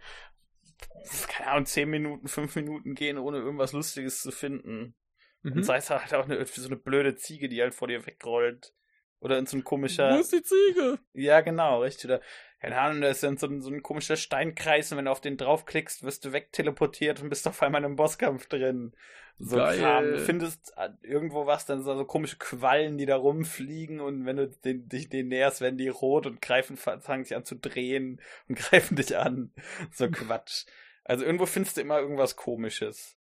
keine 1.28 1.50
Ahnung, 1.50 1.66
zehn 1.66 1.90
Minuten, 1.90 2.28
fünf 2.28 2.56
Minuten 2.56 2.94
gehen, 2.94 3.18
ohne 3.18 3.38
irgendwas 3.38 3.72
Lustiges 3.72 4.22
zu 4.22 4.30
finden. 4.30 4.94
Mhm. 5.42 5.52
Und 5.52 5.62
sei 5.64 5.76
es 5.76 5.90
halt 5.90 6.14
auch 6.14 6.24
eine, 6.24 6.44
so 6.46 6.66
eine 6.66 6.76
blöde 6.76 7.16
Ziege, 7.16 7.48
die 7.48 7.60
halt 7.60 7.74
vor 7.74 7.88
dir 7.88 8.06
wegrollt. 8.06 8.72
Oder 9.20 9.38
in 9.38 9.46
so 9.46 9.56
ein 9.56 9.62
komischer. 9.62 10.16
Wo 10.16 10.20
ist 10.20 10.32
die 10.32 10.42
Ziege? 10.42 10.98
Ja, 11.12 11.42
genau, 11.42 11.82
richtig. 11.82 12.06
Oder, 12.06 12.20
keine 12.62 12.78
Ahnung, 12.78 13.00
da 13.00 13.08
ist 13.08 13.24
dann 13.24 13.36
so 13.36 13.48
ein, 13.48 13.60
so 13.60 13.70
ein 13.70 13.82
komischer 13.82 14.14
Steinkreis 14.14 14.92
und 14.92 14.98
wenn 14.98 15.06
du 15.06 15.10
auf 15.10 15.20
den 15.20 15.36
draufklickst, 15.36 16.04
wirst 16.04 16.24
du 16.24 16.32
wegteleportiert 16.32 17.20
und 17.20 17.28
bist 17.28 17.48
auf 17.48 17.60
einmal 17.60 17.80
in 17.80 17.86
einem 17.86 17.96
Bosskampf 17.96 18.46
drin. 18.46 18.92
So 19.36 19.56
Geil. 19.56 19.80
Kram. 19.80 20.04
Du 20.04 20.20
findest 20.20 20.72
äh, 20.76 20.90
irgendwo 21.02 21.46
was, 21.46 21.66
dann 21.66 21.82
so, 21.82 21.96
so 21.96 22.04
komische 22.04 22.36
Quallen, 22.36 22.98
die 22.98 23.06
da 23.06 23.16
rumfliegen 23.16 23.98
und 23.98 24.26
wenn 24.26 24.36
du 24.36 24.48
den, 24.48 24.88
dich 24.88 25.08
denen 25.08 25.30
näherst, 25.30 25.60
werden 25.60 25.76
die 25.76 25.88
rot 25.88 26.24
und 26.24 26.40
greifen, 26.40 26.76
fangen 26.76 27.24
sich 27.24 27.34
an 27.34 27.44
zu 27.44 27.56
drehen 27.56 28.20
und 28.48 28.56
greifen 28.70 28.94
dich 28.94 29.16
an. 29.16 29.52
So 29.90 30.08
Quatsch. 30.08 30.66
Also 31.02 31.24
irgendwo 31.24 31.46
findest 31.46 31.78
du 31.78 31.80
immer 31.80 31.98
irgendwas 31.98 32.36
komisches. 32.36 33.16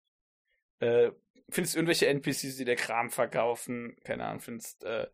Äh, 0.78 1.10
findest 1.48 1.74
irgendwelche 1.74 2.06
NPCs, 2.06 2.58
die 2.58 2.64
der 2.64 2.76
Kram 2.76 3.10
verkaufen. 3.10 3.96
Keine 4.04 4.24
Ahnung, 4.24 4.38
findest, 4.38 4.84
äh, 4.84 5.08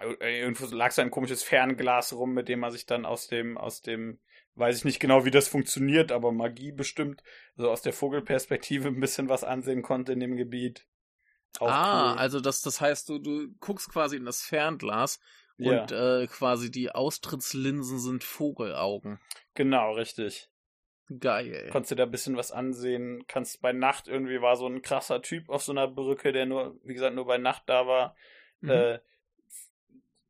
irgendwo 0.00 0.66
lag 0.74 0.92
so 0.92 1.02
ein 1.02 1.10
komisches 1.10 1.42
Fernglas 1.42 2.12
rum, 2.12 2.34
mit 2.34 2.48
dem 2.48 2.60
man 2.60 2.70
sich 2.70 2.86
dann 2.86 3.06
aus 3.06 3.28
dem, 3.28 3.56
aus 3.56 3.82
dem, 3.82 4.18
weiß 4.54 4.78
ich 4.78 4.84
nicht 4.84 5.00
genau, 5.00 5.24
wie 5.24 5.30
das 5.30 5.48
funktioniert, 5.48 6.12
aber 6.12 6.32
Magie 6.32 6.72
bestimmt, 6.72 7.22
so 7.56 7.70
aus 7.70 7.82
der 7.82 7.92
Vogelperspektive 7.92 8.88
ein 8.88 9.00
bisschen 9.00 9.28
was 9.28 9.44
ansehen 9.44 9.82
konnte 9.82 10.12
in 10.12 10.20
dem 10.20 10.36
Gebiet. 10.36 10.86
Auch 11.58 11.68
ah, 11.68 12.12
cool. 12.12 12.18
also 12.18 12.40
das, 12.40 12.60
das 12.60 12.80
heißt, 12.80 13.08
du, 13.08 13.18
du 13.18 13.48
guckst 13.60 13.90
quasi 13.90 14.16
in 14.16 14.26
das 14.26 14.42
Fernglas 14.42 15.20
ja. 15.56 15.80
und 15.80 15.92
äh, 15.92 16.26
quasi 16.26 16.70
die 16.70 16.90
Austrittslinsen 16.90 17.98
sind 17.98 18.24
Vogelaugen. 18.24 19.18
Genau, 19.54 19.92
richtig. 19.92 20.50
Geil. 21.20 21.68
Konntest 21.70 21.92
du 21.92 21.94
da 21.94 22.02
ein 22.02 22.10
bisschen 22.10 22.36
was 22.36 22.50
ansehen. 22.50 23.24
Kannst 23.28 23.62
bei 23.62 23.72
Nacht 23.72 24.08
irgendwie 24.08 24.42
war 24.42 24.56
so 24.56 24.66
ein 24.66 24.82
krasser 24.82 25.22
Typ 25.22 25.48
auf 25.48 25.62
so 25.62 25.72
einer 25.72 25.86
Brücke, 25.86 26.32
der 26.32 26.46
nur, 26.46 26.78
wie 26.82 26.94
gesagt, 26.94 27.14
nur 27.14 27.26
bei 27.26 27.38
Nacht 27.38 27.62
da 27.66 27.86
war. 27.86 28.16
Mhm. 28.60 28.70
Äh, 28.70 28.98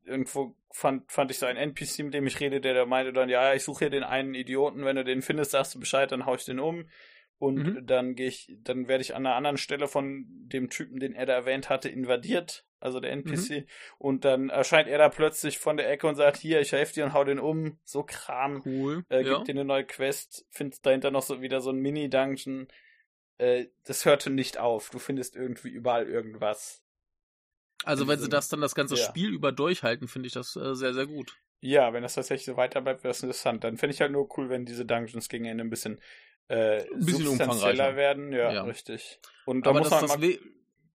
irgendwo 0.07 0.55
fand, 0.71 1.11
fand 1.11 1.31
ich 1.31 1.39
so 1.39 1.45
einen 1.45 1.57
NPC, 1.57 1.99
mit 1.99 2.13
dem 2.13 2.27
ich 2.27 2.39
rede, 2.39 2.61
der 2.61 2.73
da 2.73 2.85
meinte 2.85 3.13
dann, 3.13 3.29
ja, 3.29 3.53
ich 3.53 3.63
suche 3.63 3.85
hier 3.85 3.89
den 3.89 4.03
einen 4.03 4.33
Idioten, 4.33 4.85
wenn 4.85 4.95
du 4.95 5.03
den 5.03 5.21
findest, 5.21 5.51
sagst 5.51 5.75
du 5.75 5.79
Bescheid, 5.79 6.11
dann 6.11 6.25
hau 6.25 6.35
ich 6.35 6.45
den 6.45 6.59
um. 6.59 6.85
Und 7.39 7.57
mhm. 7.57 7.85
dann 7.85 8.15
gehe 8.15 8.29
ich, 8.29 8.51
dann 8.63 8.87
werde 8.87 9.03
ich 9.03 9.13
an 9.13 9.25
einer 9.25 9.35
anderen 9.35 9.57
Stelle 9.57 9.87
von 9.87 10.25
dem 10.27 10.69
Typen, 10.69 10.99
den 10.99 11.13
er 11.13 11.27
da 11.27 11.33
erwähnt 11.33 11.69
hatte, 11.69 11.87
invadiert, 11.87 12.65
also 12.79 12.99
der 12.99 13.11
NPC. 13.11 13.49
Mhm. 13.49 13.65
Und 13.99 14.25
dann 14.25 14.49
erscheint 14.49 14.87
er 14.87 14.97
da 14.97 15.09
plötzlich 15.09 15.59
von 15.59 15.77
der 15.77 15.89
Ecke 15.89 16.07
und 16.07 16.15
sagt, 16.15 16.37
hier, 16.37 16.61
ich 16.61 16.71
helfe 16.71 16.95
dir 16.95 17.05
und 17.05 17.13
hau 17.13 17.23
den 17.23 17.39
um. 17.39 17.77
So 17.83 18.03
Kram. 18.03 18.63
Cool. 18.65 19.03
Äh, 19.09 19.23
gibt 19.23 19.29
ja. 19.29 19.43
dir 19.43 19.51
eine 19.51 19.65
neue 19.65 19.85
Quest, 19.85 20.47
findest 20.49 20.83
dahinter 20.85 21.11
noch 21.11 21.21
so 21.21 21.41
wieder 21.41 21.61
so 21.61 21.69
ein 21.69 21.77
Mini-Dungeon. 21.77 22.67
Äh, 23.37 23.67
das 23.85 24.05
hörte 24.05 24.31
nicht 24.31 24.57
auf. 24.57 24.89
Du 24.89 24.97
findest 24.97 25.35
irgendwie 25.35 25.69
überall 25.69 26.07
irgendwas. 26.07 26.83
Also 27.83 28.07
wenn 28.07 28.19
sie 28.19 28.29
das 28.29 28.49
dann 28.49 28.61
das 28.61 28.75
ganze 28.75 28.95
ja. 28.95 29.05
Spiel 29.05 29.29
über 29.29 29.51
durchhalten, 29.51 30.07
finde 30.07 30.27
ich 30.27 30.33
das 30.33 30.55
äh, 30.55 30.75
sehr, 30.75 30.93
sehr 30.93 31.05
gut. 31.05 31.37
Ja, 31.61 31.93
wenn 31.93 32.03
das 32.03 32.15
tatsächlich 32.15 32.45
so 32.45 32.57
weiter 32.57 32.81
bleibt, 32.81 33.03
wäre 33.03 33.11
es 33.11 33.23
interessant. 33.23 33.63
Dann 33.63 33.77
finde 33.77 33.93
ich 33.93 34.01
halt 34.01 34.11
nur 34.11 34.27
cool, 34.37 34.49
wenn 34.49 34.65
diese 34.65 34.85
Dungeons 34.85 35.29
gegen 35.29 35.45
Ende 35.45 35.63
ein 35.63 35.69
bisschen, 35.69 35.99
äh, 36.47 36.81
ein 36.81 36.99
bisschen 36.99 37.25
substanzieller 37.25 37.95
werden. 37.95 38.31
Ja, 38.31 38.53
ja, 38.53 38.63
richtig. 38.63 39.19
Und 39.45 39.65
da 39.65 39.71
Aber 39.71 39.79
muss 39.79 39.89
das, 39.89 40.01
man 40.01 40.09
das, 40.09 40.19
mal... 40.19 40.39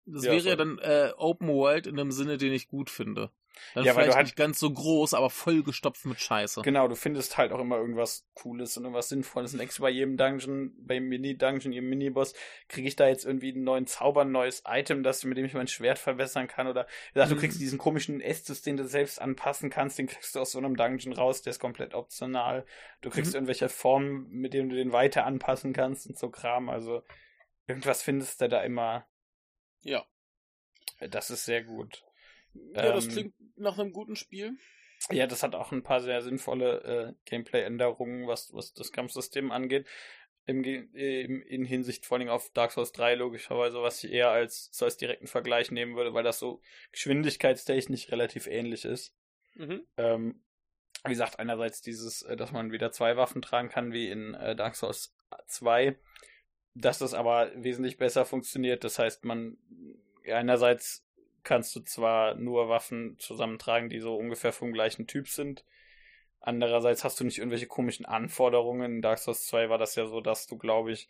das 0.05 0.25
ja, 0.25 0.31
wäre 0.31 0.49
ja 0.49 0.55
dann 0.55 0.79
äh, 0.79 1.11
Open 1.17 1.47
World 1.49 1.87
in 1.87 1.99
einem 1.99 2.11
Sinne, 2.11 2.37
den 2.37 2.53
ich 2.53 2.67
gut 2.67 2.89
finde. 2.89 3.31
Dann 3.73 3.83
ja, 3.83 3.93
vielleicht 3.93 4.15
halt, 4.15 4.25
nicht 4.25 4.35
ganz 4.35 4.59
so 4.59 4.71
groß, 4.71 5.13
aber 5.13 5.29
vollgestopft 5.29 6.05
mit 6.05 6.19
Scheiße. 6.19 6.61
Genau, 6.61 6.87
du 6.87 6.95
findest 6.95 7.37
halt 7.37 7.51
auch 7.51 7.59
immer 7.59 7.77
irgendwas 7.77 8.27
Cooles 8.33 8.77
und 8.77 8.83
irgendwas 8.83 9.09
Sinnvolles. 9.09 9.53
Und 9.53 9.59
extra 9.59 9.83
bei 9.83 9.89
jedem 9.89 10.17
Dungeon, 10.17 10.73
beim 10.79 11.03
Mini-Dungeon, 11.05 11.71
jedem 11.71 11.89
Miniboss, 11.89 12.33
kriege 12.67 12.87
ich 12.87 12.95
da 12.95 13.07
jetzt 13.07 13.25
irgendwie 13.25 13.53
einen 13.53 13.63
neuen 13.63 13.85
Zauber, 13.85 14.21
ein 14.21 14.31
neues 14.31 14.63
Item, 14.67 15.03
das, 15.03 15.23
mit 15.23 15.37
dem 15.37 15.45
ich 15.45 15.53
mein 15.53 15.67
Schwert 15.67 15.99
verbessern 15.99 16.47
kann. 16.47 16.67
Oder 16.67 16.87
sag, 17.13 17.27
mhm. 17.27 17.35
du 17.35 17.39
kriegst 17.39 17.59
diesen 17.59 17.77
komischen 17.77 18.21
Estus, 18.21 18.61
den 18.61 18.77
du 18.77 18.87
selbst 18.87 19.21
anpassen 19.21 19.69
kannst, 19.69 19.99
den 19.99 20.07
kriegst 20.07 20.35
du 20.35 20.39
aus 20.39 20.51
so 20.51 20.57
einem 20.57 20.75
Dungeon 20.75 21.13
raus, 21.13 21.41
der 21.41 21.51
ist 21.51 21.59
komplett 21.59 21.93
optional. 21.93 22.65
Du 23.01 23.09
kriegst 23.09 23.31
mhm. 23.31 23.37
irgendwelche 23.37 23.69
Formen, 23.69 24.29
mit 24.29 24.53
denen 24.53 24.69
du 24.69 24.75
den 24.75 24.91
weiter 24.91 25.25
anpassen 25.25 25.73
kannst 25.73 26.07
und 26.07 26.17
so 26.17 26.29
Kram. 26.29 26.69
Also 26.69 27.03
irgendwas 27.67 28.01
findest 28.01 28.41
du 28.41 28.49
da 28.49 28.63
immer. 28.63 29.05
Ja. 29.81 30.05
Das 30.99 31.29
ist 31.29 31.45
sehr 31.45 31.63
gut. 31.63 32.03
Ja, 32.53 32.93
das 32.93 33.05
ähm, 33.05 33.11
klingt 33.11 33.33
nach 33.57 33.77
einem 33.77 33.93
guten 33.93 34.15
Spiel. 34.15 34.57
Ja, 35.11 35.27
das 35.27 35.43
hat 35.43 35.55
auch 35.55 35.71
ein 35.71 35.83
paar 35.83 36.01
sehr 36.01 36.21
sinnvolle 36.21 36.83
äh, 36.83 37.13
Gameplay-Änderungen, 37.25 38.27
was, 38.27 38.53
was 38.53 38.73
das 38.73 38.91
Kampfsystem 38.91 39.51
angeht. 39.51 39.87
Im, 40.45 40.63
im, 40.63 41.41
in 41.43 41.63
Hinsicht 41.63 42.05
vor 42.05 42.17
allem 42.17 42.29
auf 42.29 42.49
Dark 42.51 42.71
Souls 42.71 42.91
3 42.91 43.15
logischerweise, 43.15 43.81
was 43.81 44.03
ich 44.03 44.11
eher 44.11 44.29
als, 44.29 44.69
so 44.71 44.85
als 44.85 44.97
direkten 44.97 45.27
Vergleich 45.27 45.69
nehmen 45.69 45.95
würde, 45.95 46.13
weil 46.13 46.23
das 46.23 46.39
so 46.39 46.61
geschwindigkeitstechnisch 46.91 48.11
relativ 48.11 48.47
ähnlich 48.47 48.83
ist. 48.83 49.13
Mhm. 49.55 49.85
Ähm, 49.97 50.43
wie 51.05 51.11
gesagt, 51.11 51.39
einerseits 51.39 51.81
dieses, 51.81 52.23
äh, 52.23 52.35
dass 52.35 52.51
man 52.51 52.71
wieder 52.71 52.91
zwei 52.91 53.15
Waffen 53.15 53.41
tragen 53.41 53.69
kann, 53.69 53.93
wie 53.93 54.09
in 54.09 54.33
äh, 54.33 54.55
Dark 54.55 54.75
Souls 54.75 55.15
2, 55.47 55.97
dass 56.73 56.99
das 56.99 57.13
aber 57.13 57.51
wesentlich 57.55 57.97
besser 57.97 58.25
funktioniert. 58.25 58.83
Das 58.83 58.99
heißt, 58.99 59.25
man 59.25 59.57
einerseits 60.25 61.05
kannst 61.43 61.75
du 61.75 61.81
zwar 61.81 62.35
nur 62.35 62.69
Waffen 62.69 63.17
zusammentragen, 63.19 63.89
die 63.89 63.99
so 63.99 64.15
ungefähr 64.15 64.53
vom 64.53 64.73
gleichen 64.73 65.07
Typ 65.07 65.27
sind. 65.27 65.65
Andererseits 66.41 67.03
hast 67.03 67.19
du 67.19 67.25
nicht 67.25 67.37
irgendwelche 67.37 67.67
komischen 67.67 68.05
Anforderungen. 68.05 68.95
In 68.95 69.01
Dark 69.01 69.19
Souls 69.19 69.45
2 69.47 69.69
war 69.69 69.77
das 69.77 69.95
ja 69.95 70.05
so, 70.05 70.21
dass 70.21 70.47
du, 70.47 70.57
glaube 70.57 70.91
ich, 70.91 71.09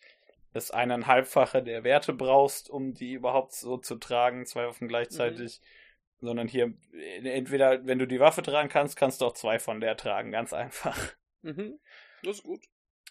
das 0.54 0.72
eineinhalbfache 0.72 1.62
der 1.62 1.84
Werte 1.84 2.14
brauchst, 2.14 2.70
um 2.70 2.94
die 2.94 3.14
überhaupt 3.14 3.54
so 3.54 3.78
zu 3.78 3.96
tragen, 3.98 4.46
zwei 4.46 4.66
Waffen 4.68 4.88
gleichzeitig. 4.88 5.60
Mhm. 5.62 5.66
Sondern 6.22 6.48
hier, 6.48 6.74
entweder, 7.24 7.86
wenn 7.86 8.00
du 8.00 8.06
die 8.06 8.20
Waffe 8.20 8.42
tragen 8.42 8.68
kannst, 8.68 8.98
kannst 8.98 9.22
du 9.22 9.26
auch 9.26 9.34
zwei 9.34 9.60
von 9.60 9.80
der 9.80 9.96
tragen, 9.96 10.32
ganz 10.32 10.54
einfach. 10.54 10.98
Mhm. 11.42 11.80
Das 12.22 12.40
ist 12.40 12.44
gut. 12.44 12.66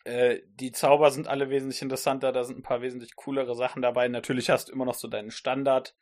Äh, 0.05 0.41
die 0.49 0.71
Zauber 0.71 1.11
sind 1.11 1.29
alle 1.29 1.49
wesentlich 1.49 1.81
interessanter, 1.81 2.31
da 2.31 2.45
sind 2.45 2.59
ein 2.59 2.62
paar 2.62 2.83
wesentlich 2.83 3.16
coolere 3.16 3.55
Sachen 3.55 3.81
dabei. 3.81 4.07
Natürlich 4.09 4.51
hast 4.51 4.69
du 4.69 4.73
immer 4.73 4.85
noch 4.85 4.93
so 4.93 5.09
deinen 5.09 5.31
Standard, 5.31 5.95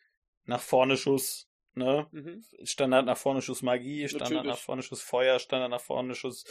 nach 0.47 0.61
vorne 0.61 0.97
Schuss, 0.97 1.49
Ne? 1.77 2.07
Mhm. 2.11 2.43
Standard 2.65 3.05
nach 3.05 3.19
vorne 3.19 3.43
Schuss 3.43 3.61
Magie, 3.61 4.09
Standard 4.09 4.31
Natürlich. 4.31 4.51
nach 4.51 4.59
vorne 4.59 4.83
Schuss 4.83 5.03
Feuer, 5.03 5.39
Standard 5.39 5.71
nach 5.71 5.81
vorne 5.81 6.15
Schuss 6.15 6.45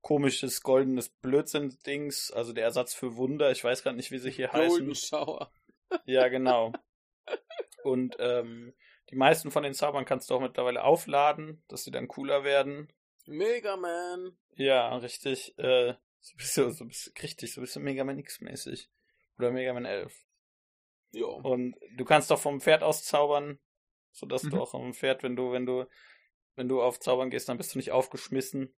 komisches 0.00 0.60
goldenes 0.62 1.08
Blödsinn-Dings, 1.08 2.32
also 2.32 2.52
der 2.52 2.64
Ersatz 2.64 2.92
für 2.92 3.16
Wunder. 3.16 3.52
Ich 3.52 3.62
weiß 3.62 3.84
gerade 3.84 3.96
nicht, 3.96 4.10
wie 4.10 4.18
sie 4.18 4.32
hier 4.32 4.48
Golden 4.48 4.90
heißen. 4.90 4.94
Shower. 4.96 5.52
Ja, 6.04 6.26
genau. 6.26 6.72
Und 7.84 8.16
ähm, 8.18 8.74
die 9.10 9.14
meisten 9.14 9.52
von 9.52 9.62
den 9.62 9.74
Zaubern 9.74 10.04
kannst 10.04 10.28
du 10.28 10.34
auch 10.34 10.40
mittlerweile 10.40 10.82
aufladen, 10.82 11.62
dass 11.68 11.84
sie 11.84 11.92
dann 11.92 12.08
cooler 12.08 12.42
werden. 12.42 12.92
Mega 13.26 13.76
Man. 13.76 14.36
Ja, 14.56 14.96
richtig. 14.96 15.56
Äh, 15.58 15.94
so 16.20 16.34
ein 16.34 16.36
bisschen, 16.38 16.72
so 16.72 16.84
ein 16.84 16.88
bisschen, 16.88 17.12
richtig, 17.22 17.52
so 17.52 17.60
ein 17.60 17.64
bisschen 17.64 17.84
Mega 17.84 18.02
Man 18.02 18.18
X-mäßig. 18.18 18.90
Oder 19.38 19.52
Mega 19.52 19.72
Man 19.72 19.84
11. 19.84 20.12
Ja. 21.12 21.26
Und 21.26 21.76
du 21.96 22.04
kannst 22.04 22.30
doch 22.30 22.40
vom 22.40 22.60
Pferd 22.60 22.82
aus 22.82 23.04
zaubern, 23.04 23.58
sodass 24.12 24.42
Mhm. 24.44 24.50
du 24.50 24.60
auch 24.60 24.74
am 24.74 24.94
Pferd, 24.94 25.22
wenn 25.22 25.36
du, 25.36 25.52
wenn 25.52 25.66
du, 25.66 25.86
wenn 26.56 26.68
du 26.68 26.82
auf 26.82 27.00
Zaubern 27.00 27.30
gehst, 27.30 27.48
dann 27.48 27.56
bist 27.56 27.74
du 27.74 27.78
nicht 27.78 27.92
aufgeschmissen. 27.92 28.74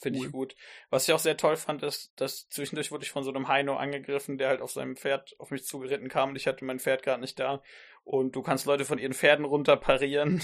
Finde 0.00 0.18
Cool. 0.18 0.26
ich 0.26 0.32
gut. 0.32 0.56
Was 0.90 1.06
ich 1.08 1.14
auch 1.14 1.18
sehr 1.18 1.36
toll 1.36 1.56
fand, 1.56 1.82
ist, 1.82 2.12
dass 2.16 2.48
zwischendurch 2.48 2.90
wurde 2.90 3.04
ich 3.04 3.10
von 3.10 3.22
so 3.22 3.30
einem 3.30 3.48
Heino 3.48 3.76
angegriffen, 3.76 4.38
der 4.38 4.48
halt 4.48 4.60
auf 4.60 4.70
seinem 4.72 4.96
Pferd 4.96 5.34
auf 5.38 5.50
mich 5.50 5.64
zugeritten 5.64 6.08
kam 6.08 6.30
und 6.30 6.36
ich 6.36 6.46
hatte 6.46 6.64
mein 6.64 6.80
Pferd 6.80 7.02
gerade 7.02 7.20
nicht 7.20 7.38
da. 7.38 7.62
Und 8.02 8.34
du 8.36 8.42
kannst 8.42 8.66
Leute 8.66 8.84
von 8.84 8.98
ihren 8.98 9.12
Pferden 9.14 9.44
runter 9.44 9.76
parieren. 9.76 10.42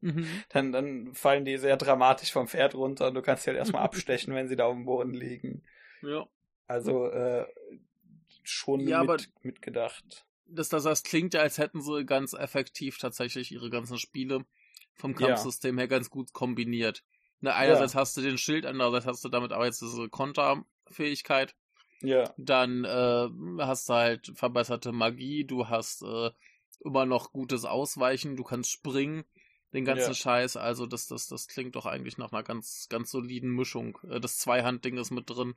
Mhm. 0.00 0.26
Dann, 0.48 0.72
dann 0.72 1.12
fallen 1.14 1.44
die 1.44 1.58
sehr 1.58 1.76
dramatisch 1.76 2.32
vom 2.32 2.48
Pferd 2.48 2.74
runter 2.74 3.08
und 3.08 3.14
du 3.14 3.22
kannst 3.22 3.42
sie 3.44 3.50
halt 3.50 3.58
erstmal 3.58 3.82
abstechen, 3.82 4.34
wenn 4.34 4.48
sie 4.48 4.56
da 4.56 4.64
auf 4.64 4.74
dem 4.74 4.86
Boden 4.86 5.12
liegen. 5.12 5.62
Ja. 6.00 6.26
Also 6.66 7.06
äh, 7.06 7.46
schon 8.42 8.80
Ja, 8.86 9.00
aber- 9.00 9.14
mit, 9.14 9.30
mitgedacht. 9.42 10.26
Das, 10.46 10.68
das, 10.68 10.82
das 10.82 11.02
klingt 11.04 11.34
ja, 11.34 11.40
als 11.42 11.58
hätten 11.58 11.80
sie 11.80 12.04
ganz 12.04 12.32
effektiv 12.32 12.98
tatsächlich 12.98 13.52
ihre 13.52 13.70
ganzen 13.70 13.98
Spiele 13.98 14.44
vom 14.94 15.12
Ja. 15.12 15.28
Kampfsystem 15.28 15.78
her 15.78 15.86
ganz 15.86 16.10
gut 16.10 16.32
kombiniert. 16.32 17.04
Ne, 17.40 17.54
einerseits 17.54 17.94
hast 17.94 18.16
du 18.16 18.20
den 18.20 18.36
Schild, 18.36 18.66
andererseits 18.66 19.06
hast 19.06 19.24
du 19.24 19.28
damit 19.28 19.52
aber 19.52 19.64
jetzt 19.66 19.80
diese 19.80 20.08
Konterfähigkeit. 20.08 21.54
Ja, 22.02 22.32
Dann 22.38 22.84
äh, 22.84 23.28
hast 23.64 23.88
du 23.88 23.92
halt 23.92 24.32
verbesserte 24.34 24.90
Magie, 24.92 25.44
du 25.44 25.68
hast 25.68 26.02
äh, 26.02 26.30
immer 26.84 27.04
noch 27.06 27.32
gutes 27.32 27.64
Ausweichen, 27.64 28.36
du 28.36 28.42
kannst 28.42 28.70
springen, 28.70 29.24
den 29.72 29.84
ganzen 29.84 30.08
Ja. 30.08 30.14
Scheiß. 30.14 30.56
Also 30.56 30.86
das, 30.86 31.06
das, 31.06 31.28
das 31.28 31.46
klingt 31.46 31.76
doch 31.76 31.86
eigentlich 31.86 32.16
nach 32.18 32.32
einer 32.32 32.42
ganz, 32.42 32.86
ganz 32.88 33.10
soliden 33.10 33.50
Mischung. 33.54 33.98
Äh, 34.10 34.18
das 34.20 34.38
Zweihandding 34.38 34.96
ist 34.98 35.10
mit 35.10 35.28
drin. 35.30 35.54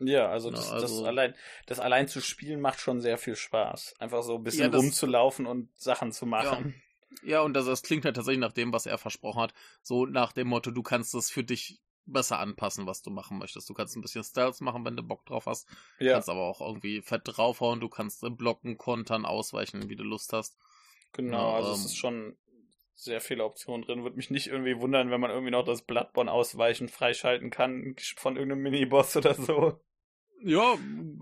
Ja, 0.00 0.28
also, 0.28 0.50
Na, 0.50 0.56
das, 0.56 0.70
also- 0.72 0.98
das 1.00 1.06
allein, 1.08 1.34
das 1.66 1.80
allein 1.80 2.08
zu 2.08 2.20
spielen 2.20 2.60
macht 2.60 2.80
schon 2.80 3.00
sehr 3.00 3.18
viel 3.18 3.36
Spaß. 3.36 3.94
Einfach 3.98 4.22
so 4.22 4.36
ein 4.36 4.42
bisschen 4.42 4.62
Ja, 4.64 4.68
das- 4.68 4.80
rumzulaufen 4.82 5.46
und 5.46 5.68
Sachen 5.78 6.12
zu 6.12 6.26
machen. 6.26 6.82
Ja, 7.22 7.42
und 7.42 7.54
das, 7.54 7.66
das 7.66 7.82
klingt 7.82 8.04
halt 8.04 8.16
tatsächlich 8.16 8.40
nach 8.40 8.52
dem, 8.52 8.72
was 8.72 8.86
er 8.86 8.96
versprochen 8.96 9.42
hat. 9.42 9.52
So 9.82 10.06
nach 10.06 10.32
dem 10.32 10.48
Motto, 10.48 10.70
du 10.70 10.82
kannst 10.82 11.14
es 11.14 11.30
für 11.30 11.44
dich 11.44 11.80
besser 12.06 12.38
anpassen, 12.38 12.86
was 12.86 13.02
du 13.02 13.10
machen 13.10 13.38
möchtest. 13.38 13.68
Du 13.68 13.74
kannst 13.74 13.94
ein 13.96 14.00
bisschen 14.00 14.24
Stealth 14.24 14.60
machen, 14.62 14.84
wenn 14.84 14.96
du 14.96 15.02
Bock 15.02 15.26
drauf 15.26 15.46
hast. 15.46 15.68
Ja, 15.98 16.14
Kannst 16.14 16.28
aber 16.28 16.40
auch 16.40 16.60
irgendwie 16.60 17.02
fett 17.02 17.22
draufhauen. 17.24 17.78
Du 17.80 17.88
kannst 17.88 18.22
äh, 18.24 18.30
blocken, 18.30 18.78
kontern, 18.78 19.26
ausweichen, 19.26 19.88
wie 19.88 19.96
du 19.96 20.02
Lust 20.04 20.32
hast. 20.32 20.56
genau. 21.12 21.50
Ja, 21.50 21.56
also 21.56 21.72
es 21.72 21.80
ähm, 21.80 21.86
ist 21.86 21.96
schon 21.96 22.36
sehr 22.94 23.20
viele 23.20 23.44
Optionen 23.44 23.84
drin. 23.84 24.02
Würde 24.02 24.16
mich 24.16 24.30
nicht 24.30 24.46
irgendwie 24.48 24.78
wundern, 24.80 25.10
wenn 25.10 25.20
man 25.20 25.30
irgendwie 25.30 25.50
noch 25.52 25.64
das 25.64 25.82
Bloodborne 25.82 26.30
ausweichen 26.30 26.88
freischalten 26.88 27.50
kann 27.50 27.96
von 28.16 28.36
irgendeinem 28.36 28.62
Miniboss 28.62 29.16
oder 29.16 29.34
so. 29.34 29.80
Ja, 30.42 30.76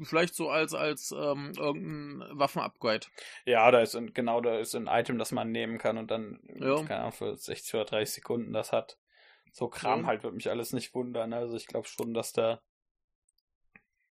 vielleicht 0.05 0.35
so 0.35 0.49
als, 0.49 0.75
als 0.75 1.11
ähm, 1.11 1.53
irgendein 1.57 2.39
Waffenupgrade. 2.39 3.07
Ja, 3.47 3.71
da 3.71 3.81
ist 3.81 3.95
ein, 3.97 4.15
genau, 4.15 4.41
da 4.41 4.59
ist 4.59 4.75
ein 4.77 4.87
Item, 4.87 5.19
das 5.19 5.33
man 5.33 5.51
nehmen 5.51 5.79
kann 5.79 5.99
und 5.99 6.11
dann, 6.11 6.41
Ja. 6.61 6.77
keine 6.85 7.01
Ahnung, 7.01 7.13
für 7.13 7.37
60 7.37 7.75
oder 7.75 7.85
30 7.85 8.15
Sekunden 8.15 8.53
das 8.53 8.71
hat. 8.73 8.97
So 9.53 9.69
Kram 9.69 10.03
Ja. 10.03 10.07
halt 10.07 10.23
wird 10.23 10.35
mich 10.35 10.49
alles 10.51 10.73
nicht 10.73 10.95
wundern. 10.95 11.33
Also 11.33 11.57
ich 11.57 11.67
glaube 11.67 11.89
schon, 11.89 12.15
dass 12.15 12.33
da 12.33 12.61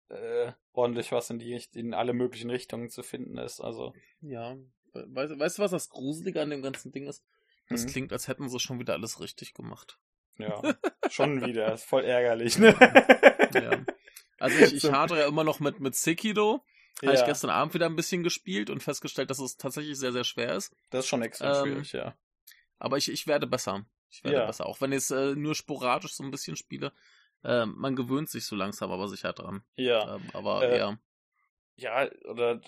äh, 0.10 0.52
ordentlich 0.74 1.12
was 1.12 1.30
in 1.30 1.40
die 1.40 1.60
in 1.74 1.94
alle 1.94 2.14
möglichen 2.14 2.50
Richtungen 2.50 2.90
zu 2.90 3.04
finden 3.04 3.38
ist. 3.38 3.60
Also 3.62 3.94
Ja. 4.22 4.56
Weißt, 4.94 5.40
weißt 5.40 5.58
du, 5.58 5.62
was 5.64 5.72
das 5.72 5.90
Gruselige 5.90 6.40
an 6.42 6.52
dem 6.52 6.62
ganzen 6.62 6.92
Ding 6.92 7.08
ist? 7.08 7.26
Das 7.68 7.84
Mhm. 7.86 7.90
klingt, 7.90 8.14
als 8.14 8.28
hätten 8.28 8.48
sie 8.48 8.60
schon 8.60 8.80
wieder 8.80 8.94
alles 8.94 9.20
richtig 9.20 9.54
gemacht. 9.56 9.98
ja, 10.38 10.62
schon 11.10 11.42
wieder. 11.46 11.74
Ist 11.74 11.86
voll 11.86 12.04
ärgerlich, 12.06 12.58
ne? 12.60 12.76
Ja. 13.54 13.84
Also 14.44 14.60
ich, 14.60 14.74
ich 14.84 14.92
hadere 14.92 15.20
ja 15.20 15.28
immer 15.28 15.44
noch 15.44 15.60
mit, 15.60 15.80
mit 15.80 15.96
Sekido. 15.96 16.64
Habe 17.02 17.16
ich 17.16 17.26
gestern 17.26 17.50
Abend 17.50 17.74
wieder 17.74 17.86
ein 17.88 17.96
bisschen 17.96 18.24
gespielt 18.24 18.70
und 18.70 18.82
festgestellt, 18.84 19.30
dass 19.30 19.40
es 19.40 19.58
tatsächlich 19.58 19.98
sehr, 19.98 20.12
sehr 20.14 20.24
schwer 20.24 20.54
ist. 20.56 20.74
das 20.90 21.06
ist 21.06 21.10
schon 21.10 21.22
extrem 21.22 21.50
Ähm, 21.54 21.62
schwierig, 21.62 21.92
ja. 21.94 22.16
Aber 22.78 22.98
ich, 22.98 23.12
ich 23.12 23.26
werde 23.28 23.48
besser. 23.48 23.86
Ich 24.10 24.24
werde 24.24 24.40
Ja. 24.40 24.46
besser. 24.46 24.66
Auch 24.68 24.80
wenn 24.80 24.92
ich 24.92 25.00
es 25.00 25.12
äh, 25.12 25.36
nur 25.36 25.56
sporadisch 25.56 26.14
so 26.14 26.24
ein 26.24 26.32
bisschen 26.32 26.56
spiele. 26.56 26.94
Ähm, 27.44 27.74
man 27.78 27.96
gewöhnt 27.96 28.30
sich 28.30 28.46
so 28.46 28.56
langsam 28.56 28.92
aber 28.92 29.08
sicher 29.10 29.34
dran. 29.34 29.64
Ja. 29.76 30.16
Ähm, 30.16 30.30
aber 30.34 30.64
Äh, 30.70 30.78
ja. 30.78 30.98
Ja, 31.76 32.08
oder 32.30 32.62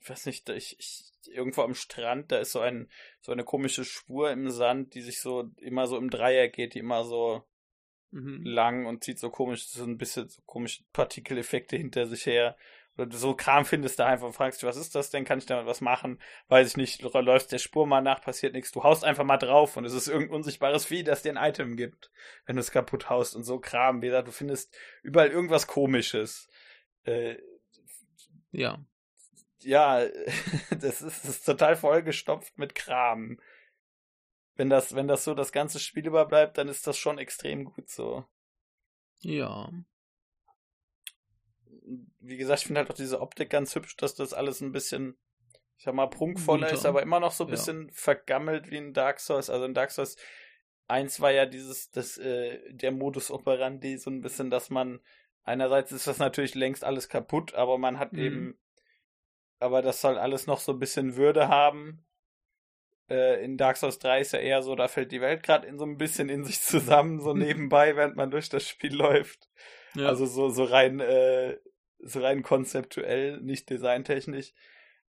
ich 0.00 0.08
weiß 0.08 0.26
nicht, 0.26 0.48
ich, 0.50 0.78
ich 0.78 1.10
irgendwo 1.26 1.62
am 1.62 1.74
Strand, 1.74 2.30
da 2.30 2.38
ist 2.38 2.52
so 2.52 2.60
ein 2.60 2.90
so 3.20 3.32
eine 3.32 3.44
komische 3.44 3.84
Spur 3.84 4.30
im 4.30 4.50
Sand, 4.50 4.94
die 4.94 5.02
sich 5.02 5.20
so 5.20 5.50
immer 5.58 5.86
so 5.86 5.96
im 5.98 6.10
Dreieck 6.10 6.54
geht, 6.54 6.74
die 6.74 6.78
immer 6.78 7.04
so 7.04 7.42
Mhm. 8.12 8.44
lang 8.44 8.86
und 8.86 9.02
zieht 9.02 9.18
so 9.18 9.30
komisch, 9.30 9.66
so 9.68 9.84
ein 9.84 9.98
bisschen 9.98 10.28
so 10.28 10.40
komische 10.46 10.84
Partikeleffekte 10.92 11.76
hinter 11.76 12.06
sich 12.06 12.26
her. 12.26 12.56
Oder 12.94 13.06
du 13.06 13.16
so 13.16 13.34
Kram 13.34 13.64
findest 13.64 13.98
da 13.98 14.06
einfach 14.06 14.26
und 14.26 14.34
fragst 14.34 14.62
was 14.64 14.76
ist 14.76 14.94
das 14.94 15.08
denn? 15.08 15.24
Kann 15.24 15.38
ich 15.38 15.46
damit 15.46 15.64
was 15.64 15.80
machen? 15.80 16.20
Weiß 16.48 16.68
ich 16.68 16.76
nicht. 16.76 17.02
Du 17.02 17.08
läufst 17.08 17.50
der 17.50 17.56
Spur 17.58 17.86
mal 17.86 18.02
nach, 18.02 18.20
passiert 18.20 18.52
nichts. 18.52 18.70
Du 18.70 18.82
haust 18.82 19.02
einfach 19.02 19.24
mal 19.24 19.38
drauf 19.38 19.78
und 19.78 19.86
es 19.86 19.94
ist 19.94 20.08
irgendein 20.08 20.36
unsichtbares 20.36 20.84
Vieh, 20.84 21.02
das 21.02 21.22
dir 21.22 21.34
ein 21.34 21.50
Item 21.50 21.76
gibt, 21.76 22.10
wenn 22.44 22.56
du 22.56 22.60
es 22.60 22.70
kaputt 22.70 23.08
haust 23.08 23.34
und 23.34 23.44
so 23.44 23.58
Kram. 23.58 24.02
Wie 24.02 24.06
gesagt, 24.06 24.28
du 24.28 24.32
findest 24.32 24.76
überall 25.02 25.30
irgendwas 25.30 25.66
komisches. 25.66 26.48
Äh, 27.04 27.36
Ja. 28.50 28.84
ja, 29.62 30.04
das 30.70 31.00
ist, 31.00 31.24
das 31.24 31.30
ist 31.30 31.44
total 31.46 31.76
vollgestopft 31.76 32.58
mit 32.58 32.74
Kram. 32.74 33.40
Wenn 34.56 34.70
das, 34.70 34.94
wenn 34.94 35.08
das 35.08 35.24
so 35.24 35.34
das 35.34 35.52
ganze 35.52 35.78
Spiel 35.80 36.06
überbleibt, 36.06 36.58
dann 36.58 36.68
ist 36.68 36.86
das 36.86 36.98
schon 36.98 37.18
extrem 37.18 37.64
gut 37.64 37.88
so. 37.88 38.24
Ja. 39.22 39.70
Wie 42.20 42.36
gesagt, 42.36 42.60
ich 42.60 42.66
finde 42.66 42.80
halt 42.80 42.90
auch 42.90 42.94
diese 42.94 43.20
Optik 43.20 43.50
ganz 43.50 43.74
hübsch, 43.74 43.96
dass 43.96 44.14
das 44.14 44.32
alles 44.32 44.60
ein 44.60 44.72
bisschen, 44.72 45.16
ich 45.76 45.84
sag 45.84 45.94
mal, 45.94 46.06
prunkvoller 46.06 46.68
Bunter. 46.68 46.74
ist, 46.74 46.86
aber 46.86 47.02
immer 47.02 47.20
noch 47.20 47.32
so 47.32 47.44
ein 47.44 47.48
Ja. 47.48 47.52
bisschen 47.52 47.90
vergammelt 47.92 48.70
wie 48.70 48.76
in 48.76 48.92
Dark 48.92 49.20
Souls. 49.20 49.50
Also 49.50 49.64
in 49.64 49.74
Dark 49.74 49.90
Souls 49.90 50.16
1 50.88 51.20
war 51.20 51.32
ja 51.32 51.46
dieses, 51.46 51.90
das, 51.90 52.18
äh, 52.18 52.60
der 52.72 52.92
Modus 52.92 53.30
operandi 53.30 53.96
so 53.98 54.10
ein 54.10 54.20
bisschen, 54.20 54.50
dass 54.50 54.70
man, 54.70 55.00
einerseits 55.44 55.92
ist 55.92 56.06
das 56.06 56.18
natürlich 56.18 56.54
längst 56.54 56.84
alles 56.84 57.08
kaputt, 57.08 57.54
aber 57.54 57.78
man 57.78 57.98
hat 57.98 58.12
Mhm. 58.12 58.18
eben, 58.18 58.58
aber 59.58 59.82
das 59.82 60.00
soll 60.00 60.18
alles 60.18 60.46
noch 60.46 60.60
so 60.60 60.72
ein 60.72 60.78
bisschen 60.78 61.16
Würde 61.16 61.48
haben. 61.48 62.04
Äh, 63.12 63.44
in 63.44 63.58
Dark 63.58 63.76
Souls 63.76 63.98
3 63.98 64.20
ist 64.22 64.32
ja 64.32 64.38
eher 64.38 64.62
so, 64.62 64.74
da 64.74 64.88
fällt 64.88 65.12
die 65.12 65.20
Welt 65.20 65.42
gerade 65.42 65.66
in 65.66 65.78
so 65.78 65.84
ein 65.84 65.98
bisschen 65.98 66.30
in 66.30 66.44
sich 66.44 66.60
zusammen, 66.60 67.20
so 67.20 67.34
nebenbei, 67.34 67.94
während 67.96 68.16
man 68.16 68.30
durch 68.30 68.48
das 68.48 68.66
Spiel 68.66 68.94
läuft. 68.94 69.50
ja. 69.94 70.06
Also 70.08 70.24
so, 70.24 70.48
so 70.48 70.64
rein, 70.64 70.98
äh, 71.00 71.58
so 71.98 72.20
rein 72.20 72.42
konzeptuell, 72.42 73.40
nicht 73.42 73.68
designtechnisch. 73.68 74.54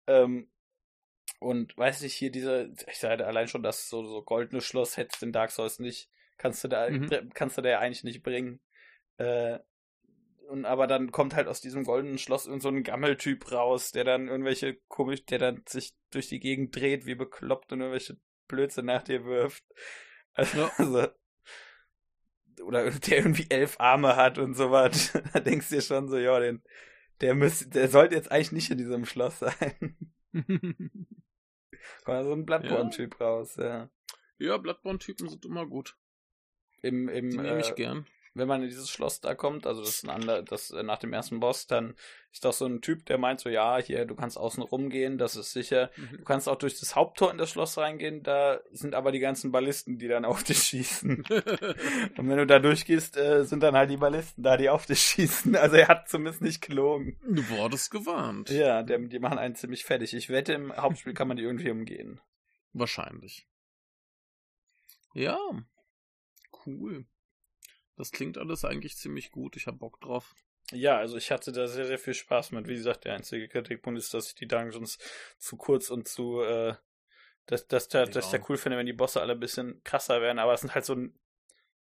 Ähm, 0.08 0.50
und 1.38 1.76
weiß 1.76 2.02
nicht, 2.02 2.14
hier 2.14 2.30
diese, 2.32 2.72
ich 2.90 2.98
sage 2.98 3.26
allein 3.26 3.46
schon, 3.48 3.62
dass 3.62 3.88
so, 3.88 4.04
so 4.04 4.22
goldene 4.22 4.60
Schloss 4.60 4.96
hättest 4.96 5.22
in 5.22 5.32
Dark 5.32 5.50
Souls 5.52 5.78
nicht, 5.78 6.10
kannst 6.38 6.64
du 6.64 6.68
da, 6.68 6.90
Mhm. 6.90 7.30
kannst 7.34 7.56
du 7.56 7.62
da 7.62 7.68
ja 7.70 7.78
eigentlich 7.78 8.04
nicht 8.04 8.22
bringen. 8.22 8.60
Äh, 9.18 9.58
und 10.52 10.66
aber 10.66 10.86
dann 10.86 11.10
kommt 11.12 11.34
halt 11.34 11.48
aus 11.48 11.62
diesem 11.62 11.82
goldenen 11.82 12.18
Schloss 12.18 12.46
irgend 12.46 12.60
so 12.62 12.68
ein 12.68 12.82
Gammeltyp 12.82 13.50
raus, 13.52 13.90
der 13.90 14.04
dann 14.04 14.28
irgendwelche 14.28 14.76
komisch, 14.86 15.24
der 15.24 15.38
dann 15.38 15.62
sich 15.66 15.94
durch 16.10 16.28
die 16.28 16.40
Gegend 16.40 16.76
dreht, 16.76 17.06
wie 17.06 17.14
bekloppt 17.14 17.72
und 17.72 17.80
irgendwelche 17.80 18.18
Blödsinn 18.48 18.84
nach 18.84 19.02
dir 19.02 19.24
wirft. 19.24 19.64
Also, 20.34 20.58
Ja. 20.58 20.70
also 20.76 21.08
oder 22.64 22.90
der 22.90 23.16
irgendwie 23.16 23.46
elf 23.48 23.80
Arme 23.80 24.14
hat 24.16 24.36
und 24.36 24.52
sowas. 24.52 25.12
Da 25.32 25.40
denkst 25.40 25.70
du 25.70 25.76
dir 25.76 25.80
schon 25.80 26.08
so, 26.08 26.18
ja, 26.18 26.38
den, 26.38 26.62
der 27.22 27.34
müsste, 27.34 27.70
der 27.70 27.88
sollte 27.88 28.14
jetzt 28.14 28.30
eigentlich 28.30 28.52
nicht 28.52 28.70
in 28.70 28.76
diesem 28.76 29.06
Schloss 29.06 29.38
sein. 29.38 29.96
Kommt 32.04 32.24
so 32.24 32.32
ein 32.34 32.44
Bloodborne-Typ 32.44 33.18
raus, 33.18 33.56
ja. 33.56 33.90
ja, 34.36 34.58
Bloodborne-Typen 34.58 35.30
sind 35.30 35.46
immer 35.46 35.66
gut. 35.66 35.96
Im, 36.82 37.08
im, 37.08 37.30
Die 37.30 37.38
nehme 37.38 37.60
ich 37.60 37.70
äh, 37.70 37.74
gern. 37.74 38.06
Wenn 38.34 38.48
man 38.48 38.62
in 38.62 38.68
dieses 38.68 38.88
Schloss 38.88 39.20
da 39.20 39.34
kommt, 39.34 39.66
also 39.66 39.80
das 39.82 39.90
ist 39.96 40.04
ein 40.04 40.10
anderer, 40.10 40.42
das 40.42 40.70
äh, 40.70 40.82
nach 40.82 40.98
dem 40.98 41.12
ersten 41.12 41.40
Boss, 41.40 41.66
dann 41.66 41.94
ist 42.32 42.44
doch 42.46 42.52
so 42.54 42.64
ein 42.64 42.80
Typ, 42.80 43.04
der 43.06 43.18
meint 43.18 43.40
so, 43.40 43.50
ja, 43.50 43.76
hier, 43.78 44.06
du 44.06 44.14
kannst 44.14 44.38
außen 44.38 44.62
rumgehen, 44.62 45.18
das 45.18 45.36
ist 45.36 45.52
sicher. 45.52 45.90
Du 45.96 46.02
Mhm. 46.02 46.24
kannst 46.24 46.48
auch 46.48 46.56
durch 46.56 46.80
das 46.80 46.96
Haupttor 46.96 47.30
in 47.30 47.36
das 47.36 47.50
Schloss 47.50 47.76
reingehen, 47.76 48.22
da 48.22 48.60
sind 48.70 48.94
aber 48.94 49.12
die 49.12 49.18
ganzen 49.18 49.52
Ballisten, 49.52 49.98
die 49.98 50.08
dann 50.08 50.24
auf 50.24 50.42
dich 50.42 50.58
schießen. 50.62 51.24
Und 52.16 52.28
wenn 52.28 52.36
du 52.38 52.46
da 52.46 52.58
durchgehst, 52.58 53.16
äh, 53.18 53.44
sind 53.44 53.62
dann 53.62 53.76
halt 53.76 53.90
die 53.90 53.98
Ballisten 53.98 54.42
da, 54.42 54.56
die 54.56 54.70
auf 54.70 54.86
dich 54.86 55.00
schießen. 55.02 55.54
Also 55.56 55.76
er 55.76 55.88
hat 55.88 56.08
zumindest 56.08 56.40
nicht 56.40 56.62
gelogen. 56.62 57.18
du 57.28 57.46
wurdest 57.50 57.90
gewarnt. 57.90 58.48
Ja, 58.50 58.82
der, 58.82 58.98
die 58.98 59.18
machen 59.18 59.38
einen 59.38 59.54
ziemlich 59.56 59.84
fertig. 59.84 60.14
Ich 60.14 60.30
wette, 60.30 60.54
im 60.54 60.74
Hauptspiel 60.74 61.12
kann 61.12 61.28
man 61.28 61.36
die 61.36 61.42
irgendwie 61.42 61.70
umgehen. 61.70 62.20
Wahrscheinlich. 62.72 63.46
Ja, 65.14 65.38
cool. 66.64 67.04
Das 68.02 68.10
klingt 68.10 68.36
alles 68.36 68.64
eigentlich 68.64 68.96
ziemlich 68.96 69.30
gut. 69.30 69.56
Ich 69.56 69.68
hab 69.68 69.78
Bock 69.78 70.00
drauf. 70.00 70.34
Ja, 70.72 70.98
also 70.98 71.16
ich 71.16 71.30
hatte 71.30 71.52
da 71.52 71.68
sehr, 71.68 71.86
sehr 71.86 72.00
viel 72.00 72.14
Spaß 72.14 72.50
mit. 72.50 72.66
Wie 72.66 72.74
gesagt, 72.74 73.04
der 73.04 73.14
einzige 73.14 73.46
Kritikpunkt 73.46 73.96
ist, 73.96 74.12
dass 74.12 74.26
ich 74.26 74.34
die 74.34 74.48
Dungeons 74.48 74.98
zu 75.38 75.56
kurz 75.56 75.88
und 75.88 76.08
zu, 76.08 76.40
äh, 76.40 76.74
dass, 77.46 77.68
dass, 77.68 77.86
der, 77.86 78.06
dass 78.06 78.26
ich 78.26 78.32
ja 78.32 78.40
cool 78.48 78.56
finde, 78.56 78.76
wenn 78.76 78.86
die 78.86 78.92
Bosse 78.92 79.20
alle 79.20 79.34
ein 79.34 79.38
bisschen 79.38 79.80
krasser 79.84 80.20
werden, 80.20 80.40
aber 80.40 80.52
es 80.52 80.62
sind 80.62 80.74
halt 80.74 80.84
so, 80.84 80.96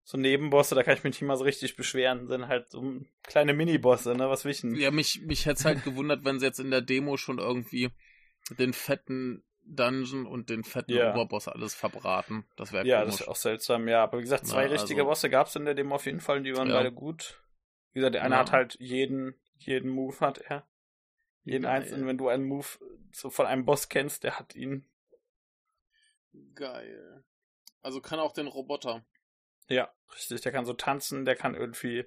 so 0.05 0.17
Nebenbosse, 0.17 0.77
da 0.77 0.85
kann 0.85 0.97
ich 0.97 1.03
mich 1.03 1.21
nicht 1.21 1.27
mal 1.27 1.37
so 1.37 1.43
richtig 1.43 1.75
beschweren, 1.75 2.29
sind 2.29 2.47
halt 2.47 2.71
so 2.71 3.01
kleine 3.25 3.53
Minibosse, 3.53 4.15
ne, 4.15 4.31
was 4.31 4.45
wichen. 4.45 4.73
Ja, 4.77 4.93
mich, 4.93 5.21
mich 5.23 5.47
hätte 5.47 5.59
es 5.59 5.65
halt 5.65 5.83
gewundert, 5.83 6.25
wenn 6.25 6.39
sie 6.39 6.47
jetzt 6.47 6.61
in 6.61 6.71
der 6.71 6.81
Demo 6.81 7.17
schon 7.17 7.41
irgendwie 7.41 7.91
den 8.57 8.73
fetten 8.73 9.43
Dungeon 9.67 10.27
und 10.27 10.51
den 10.51 10.63
fetten 10.65 10.93
Ja. 10.93 11.13
Oberboss 11.13 11.49
alles 11.49 11.75
verbraten. 11.75 12.45
Das 12.57 12.73
wäre 12.73 12.87
Ja, 12.87 13.01
komisch. 13.01 13.13
das 13.15 13.21
ist 13.23 13.29
auch 13.29 13.37
seltsam, 13.37 13.89
ja. 13.89 14.03
Aber 14.03 14.19
wie 14.19 14.23
gesagt, 14.23 14.47
zwei 14.47 14.67
Na, 14.67 14.73
richtige 14.73 15.01
also- 15.03 15.11
Bosse 15.11 15.31
gab 15.31 15.47
es 15.47 15.57
in 15.57 15.65
der 15.65 15.75
Demo 15.75 15.95
auf 15.95 16.07
jeden 16.07 16.21
Fall, 16.21 16.39
und 16.39 16.45
die 16.45 16.55
waren 16.57 16.69
Ja. 16.69 16.77
beide 16.77 16.93
gut. 16.93 17.41
Wie 17.93 18.01
gesagt, 18.01 18.15
der 18.15 18.23
eine 18.25 18.35
Ja. 18.35 18.41
hat 18.41 18.53
halt 18.53 18.77
jeden, 18.81 19.41
jeden 19.59 19.91
Move 19.91 20.19
hat 20.21 20.39
er. 20.39 20.67
Jeden 21.45 21.63
Geil. 21.65 21.83
einzelnen, 21.83 22.07
wenn 22.07 22.19
du 22.19 22.29
einen 22.29 22.45
Move 22.45 22.67
so 23.13 23.31
von 23.31 23.47
einem 23.47 23.65
Boss 23.65 23.89
kennst, 23.89 24.25
der 24.25 24.39
hat 24.39 24.55
ihn. 24.55 24.89
Geil. 26.55 27.25
Also 27.83 28.01
kann 28.01 28.19
auch 28.19 28.33
den 28.33 28.47
Roboter. 28.47 29.05
Ja, 29.69 29.93
richtig. 30.15 30.41
Der 30.41 30.53
kann 30.53 30.65
so 30.67 30.73
tanzen, 30.73 31.25
der 31.25 31.37
kann 31.37 31.55
irgendwie. 31.55 32.05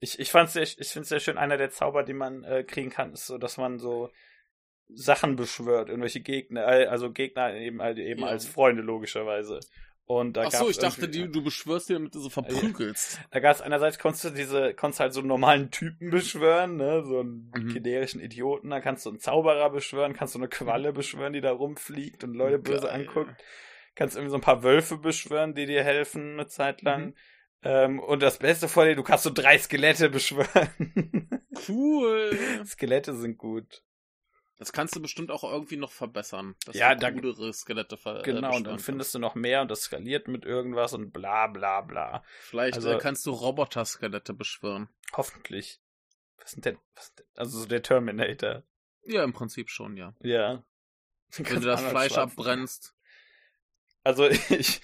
Ich, 0.00 0.18
ich 0.18 0.30
fand's 0.30 0.54
sehr, 0.54 0.62
ich 0.62 0.76
finde 0.76 1.02
es 1.02 1.08
sehr 1.08 1.20
schön, 1.20 1.38
einer 1.38 1.56
der 1.56 1.70
Zauber, 1.70 2.02
die 2.02 2.12
man 2.14 2.42
äh, 2.44 2.64
kriegen 2.64 2.90
kann, 2.90 3.12
ist 3.12 3.26
so, 3.26 3.38
dass 3.38 3.56
man 3.56 3.78
so 3.78 4.10
Sachen 4.94 5.36
beschwört, 5.36 5.88
irgendwelche 5.88 6.20
Gegner, 6.20 6.66
äh, 6.66 6.86
also 6.86 7.10
Gegner 7.12 7.54
eben, 7.54 7.80
halt 7.82 7.98
eben 7.98 8.20
Ja. 8.22 8.26
als 8.28 8.46
Freunde, 8.46 8.82
logischerweise. 8.82 9.60
Und 10.04 10.36
da 10.36 10.42
Ach 10.46 10.50
so, 10.50 10.68
ich 10.68 10.78
dachte, 10.78 11.08
die, 11.08 11.30
du 11.30 11.44
beschwörst 11.44 11.88
dir, 11.88 11.94
damit 11.94 12.16
du 12.16 12.20
so 12.20 12.30
verprügelst. 12.30 13.20
Da 13.30 13.38
gab 13.38 13.54
es 13.54 13.60
einerseits 13.62 13.96
konntest 14.00 14.24
du 14.24 14.30
diese, 14.30 14.74
konntest 14.74 14.98
halt 14.98 15.12
so 15.12 15.20
einen 15.20 15.28
normalen 15.28 15.70
Typen 15.70 16.10
beschwören, 16.10 16.76
ne, 16.76 17.04
so 17.04 17.20
einen 17.20 17.52
Mhm. 17.56 17.72
generischen 17.74 18.20
Idioten, 18.20 18.70
da 18.70 18.80
kannst 18.80 19.06
du 19.06 19.10
einen 19.10 19.20
Zauberer 19.20 19.70
beschwören, 19.70 20.12
kannst 20.12 20.34
du 20.34 20.40
eine 20.40 20.48
Qualle 20.48 20.92
beschwören, 20.92 21.32
die 21.32 21.40
da 21.40 21.52
rumfliegt 21.52 22.24
und 22.24 22.34
Leute 22.34 22.58
böse 22.58 22.88
Geil. 22.88 23.06
anguckt. 23.06 23.36
Kannst 23.94 24.16
irgendwie 24.16 24.30
so 24.30 24.36
ein 24.38 24.40
paar 24.42 24.64
Wölfe 24.64 24.98
beschwören, 24.98 25.54
die 25.54 25.66
dir 25.66 25.84
helfen 25.84 26.32
eine 26.32 26.46
Zeit 26.48 26.82
lang. 26.82 27.06
Mhm. 27.06 27.14
Ähm, 27.62 28.00
und 28.00 28.20
das 28.22 28.38
Beste 28.38 28.66
vor 28.68 28.86
dir, 28.86 28.96
du 28.96 29.02
kannst 29.04 29.22
so 29.24 29.30
drei 29.30 29.58
Skelette 29.58 30.10
beschwören. 30.10 31.28
Cool. 31.68 32.30
Skelette 32.66 33.14
sind 33.14 33.38
gut. 33.38 33.82
Das 34.60 34.72
kannst 34.74 34.94
du 34.94 35.00
bestimmt 35.00 35.30
auch 35.30 35.42
irgendwie 35.42 35.78
noch 35.78 35.90
verbessern. 35.90 36.54
Dass 36.66 36.76
Ja, 36.76 36.94
du 36.94 37.00
da- 37.32 37.52
Skelette 37.54 37.96
ver 37.96 38.20
Genau, 38.20 38.52
äh, 38.52 38.56
und 38.56 38.64
dann 38.66 38.78
findest 38.78 39.14
du 39.14 39.18
noch 39.18 39.34
mehr 39.34 39.62
und 39.62 39.70
das 39.70 39.80
skaliert 39.84 40.28
mit 40.28 40.44
irgendwas 40.44 40.92
und 40.92 41.12
bla 41.12 41.46
bla 41.46 41.80
bla. 41.80 42.22
Vielleicht 42.40 42.74
also- 42.74 42.90
äh, 42.90 42.98
kannst 42.98 43.24
du 43.24 43.30
Roboter-Skelette 43.30 44.34
beschwören. 44.34 44.90
Hoffentlich. 45.14 45.80
Was 46.36 46.50
sind 46.50 46.66
denn, 46.66 46.76
was 46.94 47.06
sind 47.06 47.20
denn 47.20 47.26
also 47.36 47.58
so 47.60 47.66
der 47.66 47.82
Terminator. 47.82 48.62
Ja, 49.04 49.24
im 49.24 49.32
Prinzip 49.32 49.70
schon, 49.70 49.96
ja. 49.96 50.14
Ja. 50.20 50.62
Wenn 51.38 51.60
du 51.62 51.66
das 51.66 51.82
Fleisch 51.82 52.18
abbrennst. 52.18 52.94
Also 54.04 54.28
ich, 54.50 54.82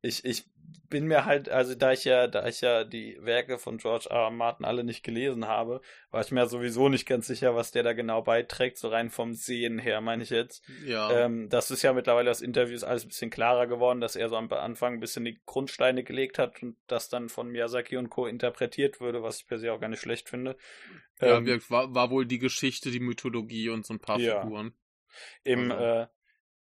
ich, 0.00 0.24
ich 0.24 0.44
bin 0.90 1.06
mir 1.06 1.24
halt, 1.24 1.48
also 1.48 1.74
da 1.74 1.92
ich 1.92 2.04
ja, 2.04 2.26
da 2.26 2.46
ich 2.46 2.60
ja 2.60 2.84
die 2.84 3.18
Werke 3.20 3.58
von 3.58 3.78
George 3.78 4.06
R. 4.10 4.16
R. 4.24 4.30
Martin 4.30 4.64
alle 4.64 4.84
nicht 4.84 5.02
gelesen 5.02 5.46
habe, 5.46 5.80
war 6.10 6.22
ich 6.22 6.30
mir 6.32 6.46
sowieso 6.46 6.88
nicht 6.88 7.06
ganz 7.06 7.26
sicher, 7.26 7.54
was 7.54 7.70
der 7.72 7.82
da 7.82 7.92
genau 7.92 8.22
beiträgt, 8.22 8.78
so 8.78 8.88
rein 8.88 9.10
vom 9.10 9.34
Sehen 9.34 9.78
her, 9.78 10.00
meine 10.00 10.22
ich 10.22 10.30
jetzt. 10.30 10.62
Ja. 10.84 11.10
Ähm, 11.10 11.48
das 11.48 11.70
ist 11.70 11.82
ja 11.82 11.92
mittlerweile 11.92 12.30
aus 12.30 12.40
Interviews 12.40 12.84
alles 12.84 13.04
ein 13.04 13.08
bisschen 13.08 13.30
klarer 13.30 13.66
geworden, 13.66 14.00
dass 14.00 14.16
er 14.16 14.28
so 14.28 14.36
am 14.36 14.50
Anfang 14.52 14.94
ein 14.94 15.00
bisschen 15.00 15.24
die 15.24 15.40
Grundsteine 15.46 16.04
gelegt 16.04 16.38
hat 16.38 16.62
und 16.62 16.76
das 16.86 17.08
dann 17.08 17.28
von 17.28 17.48
Miyazaki 17.48 17.96
und 17.96 18.08
Co. 18.10 18.26
interpretiert 18.26 19.00
würde, 19.00 19.22
was 19.22 19.40
ich 19.40 19.46
per 19.46 19.58
se 19.58 19.72
auch 19.72 19.80
gar 19.80 19.88
nicht 19.88 20.00
schlecht 20.02 20.28
finde. 20.28 20.56
ja, 21.20 21.36
ähm, 21.38 21.60
war, 21.68 21.94
war 21.94 22.10
wohl 22.10 22.26
die 22.26 22.38
Geschichte, 22.38 22.90
die 22.90 23.00
Mythologie 23.00 23.68
und 23.70 23.84
so 23.86 23.94
ein 23.94 24.00
paar 24.00 24.18
Ja. 24.18 24.40
Figuren. 24.42 24.72
Im, 25.44 25.70
Also- 25.72 25.84
äh, 25.84 26.06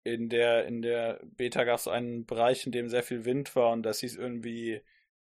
in 0.04 0.28
der, 0.28 0.66
in 0.66 0.82
der 0.82 1.20
Beta 1.24 1.64
gab 1.64 1.78
es 1.78 1.88
einen 1.88 2.24
Bereich, 2.26 2.66
in 2.66 2.72
dem 2.72 2.88
sehr 2.88 3.02
viel 3.02 3.24
Wind 3.24 3.54
war 3.56 3.70
und 3.72 3.82
das 3.82 4.00
hieß 4.00 4.16
irgendwie 4.16 4.80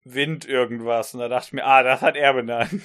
Wind 0.04 0.46
irgendwas. 0.46 1.14
Und 1.14 1.20
da 1.22 1.28
dachte 1.30 1.48
ich 1.48 1.54
mir, 1.54 1.66
ah, 1.66 1.84
das 1.84 2.02
hat 2.02 2.16
er 2.16 2.34
benannt. 2.34 2.82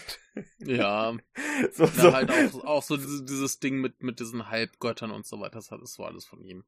Ja, 0.59 1.16
so, 1.72 1.84
ja 1.84 1.91
so. 1.91 2.12
halt 2.12 2.30
auch, 2.30 2.64
auch 2.64 2.82
so 2.82 2.97
dieses, 2.97 3.24
dieses 3.24 3.59
Ding 3.59 3.80
mit, 3.80 4.03
mit 4.03 4.20
diesen 4.20 4.49
Halbgöttern 4.51 5.11
und 5.11 5.26
so 5.26 5.41
weiter, 5.41 5.57
das, 5.57 5.70
hat- 5.70 5.82
das 5.82 5.99
war 5.99 6.07
alles 6.09 6.26
von 6.26 6.41
ihm. 6.43 6.64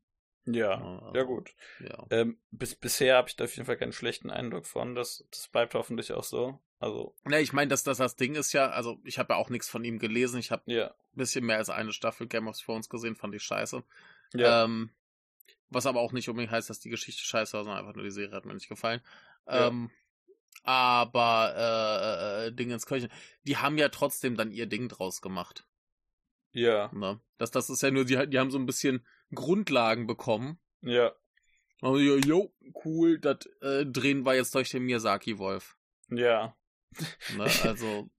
Ja, 0.46 0.72
also, 0.80 1.12
ja 1.14 1.22
gut. 1.24 1.54
Ja. 1.80 2.06
Ähm, 2.10 2.38
bis, 2.50 2.74
bisher 2.74 3.16
habe 3.16 3.28
ich 3.28 3.36
da 3.36 3.44
auf 3.44 3.54
jeden 3.54 3.66
Fall 3.66 3.76
keinen 3.76 3.92
schlechten 3.92 4.30
Eindruck 4.30 4.66
von. 4.66 4.94
Das, 4.94 5.24
das 5.30 5.48
bleibt 5.48 5.74
hoffentlich 5.74 6.12
auch 6.12 6.24
so. 6.24 6.58
Also, 6.80 7.14
Ne, 7.24 7.40
ich 7.40 7.52
meine, 7.52 7.68
dass 7.68 7.84
das, 7.84 7.98
das 7.98 8.16
Ding 8.16 8.34
ist 8.34 8.52
ja, 8.54 8.70
also 8.70 8.98
ich 9.04 9.18
habe 9.18 9.34
ja 9.34 9.38
auch 9.38 9.50
nichts 9.50 9.68
von 9.68 9.84
ihm 9.84 9.98
gelesen. 9.98 10.40
Ich 10.40 10.50
habe 10.50 10.62
ja. 10.66 10.86
ein 10.88 10.94
bisschen 11.16 11.44
mehr 11.44 11.58
als 11.58 11.68
eine 11.68 11.92
Staffel 11.92 12.26
Game 12.26 12.48
of 12.48 12.58
Thrones 12.58 12.88
gesehen, 12.88 13.16
fand 13.16 13.34
ich 13.34 13.42
scheiße. 13.42 13.84
Ja, 14.32 14.64
Ähm, 14.64 14.90
was 15.70 15.86
aber 15.86 16.00
auch 16.00 16.12
nicht 16.12 16.28
unbedingt 16.28 16.52
heißt, 16.52 16.68
dass 16.68 16.80
die 16.80 16.90
Geschichte 16.90 17.22
scheiße 17.22 17.54
war, 17.54 17.64
sondern 17.64 17.80
einfach 17.80 17.94
nur 17.94 18.04
die 18.04 18.10
Serie 18.10 18.34
hat 18.34 18.44
mir 18.44 18.54
nicht 18.54 18.68
gefallen. 18.68 19.00
Ja. 19.46 19.68
Ähm, 19.68 19.90
aber 20.62 21.54
äh, 21.56 22.46
äh, 22.46 22.52
Ding 22.52 22.70
ins 22.70 22.86
Köchen, 22.86 23.10
die 23.44 23.56
haben 23.56 23.78
ja 23.78 23.88
trotzdem 23.88 24.36
dann 24.36 24.50
ihr 24.50 24.66
Ding 24.66 24.88
draus 24.88 25.20
gemacht. 25.22 25.64
ja, 26.52 26.90
Ne? 26.92 27.20
Das, 27.38 27.50
das 27.50 27.70
ist 27.70 27.82
ja 27.82 27.90
nur, 27.90 28.04
die, 28.04 28.28
die 28.28 28.38
haben 28.38 28.50
so 28.50 28.58
ein 28.58 28.66
bisschen 28.66 29.06
Grundlagen 29.34 30.06
bekommen. 30.06 30.58
ja, 30.82 31.12
Also, 31.80 31.98
jo, 31.98 32.16
jo, 32.16 32.52
cool, 32.84 33.18
das 33.18 33.46
äh, 33.62 33.86
drehen 33.86 34.26
wir 34.26 34.34
jetzt 34.34 34.54
durch 34.54 34.70
den 34.70 34.84
Miyazaki-Wolf. 34.84 35.76
ja. 36.08 36.54
Ne? 37.36 37.44
Also, 37.62 38.10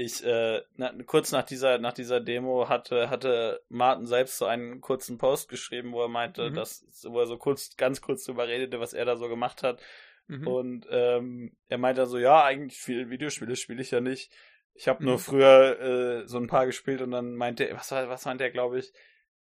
Ich, 0.00 0.24
äh, 0.24 0.62
na, 0.76 0.92
kurz 1.06 1.32
nach 1.32 1.42
dieser, 1.42 1.78
nach 1.78 1.92
dieser 1.92 2.20
Demo 2.20 2.68
hatte, 2.68 3.10
hatte 3.10 3.60
Martin 3.68 4.06
selbst 4.06 4.38
so 4.38 4.46
einen 4.46 4.80
kurzen 4.80 5.18
Post 5.18 5.48
geschrieben, 5.48 5.90
wo 5.92 6.00
er 6.02 6.08
meinte, 6.08 6.50
Mhm. 6.50 6.54
dass, 6.54 6.86
wo 7.08 7.18
er 7.18 7.26
so 7.26 7.36
kurz, 7.36 7.76
ganz 7.76 8.00
kurz 8.00 8.24
drüber 8.24 8.46
redete, 8.46 8.78
was 8.78 8.92
er 8.94 9.04
da 9.04 9.16
so 9.16 9.28
gemacht 9.28 9.62
hat. 9.64 9.82
mhm. 10.28 10.46
Und 10.46 10.86
ähm, 10.90 11.56
er 11.68 11.78
meinte 11.78 12.06
so, 12.06 12.16
ja, 12.18 12.44
eigentlich 12.44 12.78
viele 12.80 13.10
Videospiele 13.10 13.56
spiele 13.56 13.82
ich 13.82 13.90
ja 13.90 14.00
nicht. 14.00 14.30
Ich 14.74 14.86
habe 14.86 15.04
nur 15.04 15.14
Mhm. 15.14 15.18
früher 15.18 15.80
äh, 15.80 16.26
so 16.28 16.38
ein 16.38 16.46
paar 16.46 16.66
gespielt 16.66 17.02
und 17.02 17.10
dann 17.10 17.34
meinte 17.34 17.64
er, 17.68 17.76
was, 17.76 17.90
war- 17.90 18.08
was 18.08 18.24
meinte 18.24 18.44
er, 18.44 18.50
glaube 18.50 18.78
ich, 18.78 18.92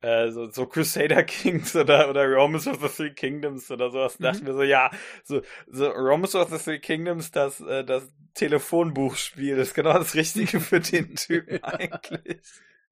äh, 0.02 0.30
so, 0.30 0.50
so 0.50 0.66
Crusader 0.66 1.22
Kings 1.22 1.74
oder, 1.76 2.10
oder 2.10 2.26
Romans 2.26 2.66
of 2.66 2.80
the 2.80 2.88
Three 2.88 3.14
Kingdoms 3.14 3.70
oder 3.70 3.90
sowas. 3.90 4.18
Mhm. 4.18 4.22
Da 4.24 4.30
dachte 4.30 4.42
ich 4.42 4.48
mir 4.48 4.54
so, 4.54 4.62
ja, 4.62 4.90
so, 5.24 5.42
so 5.68 5.88
Romans 5.88 6.34
of 6.34 6.50
the 6.50 6.58
Three 6.58 6.80
Kingdoms, 6.80 7.30
das, 7.30 7.60
äh, 7.60 7.84
das 7.84 8.12
Telefonbuchspiel, 8.34 9.58
ist 9.58 9.74
genau 9.74 9.94
das 9.94 10.14
Richtige 10.14 10.60
für 10.60 10.80
den 10.80 11.14
Typen 11.16 11.62
eigentlich. 11.64 12.40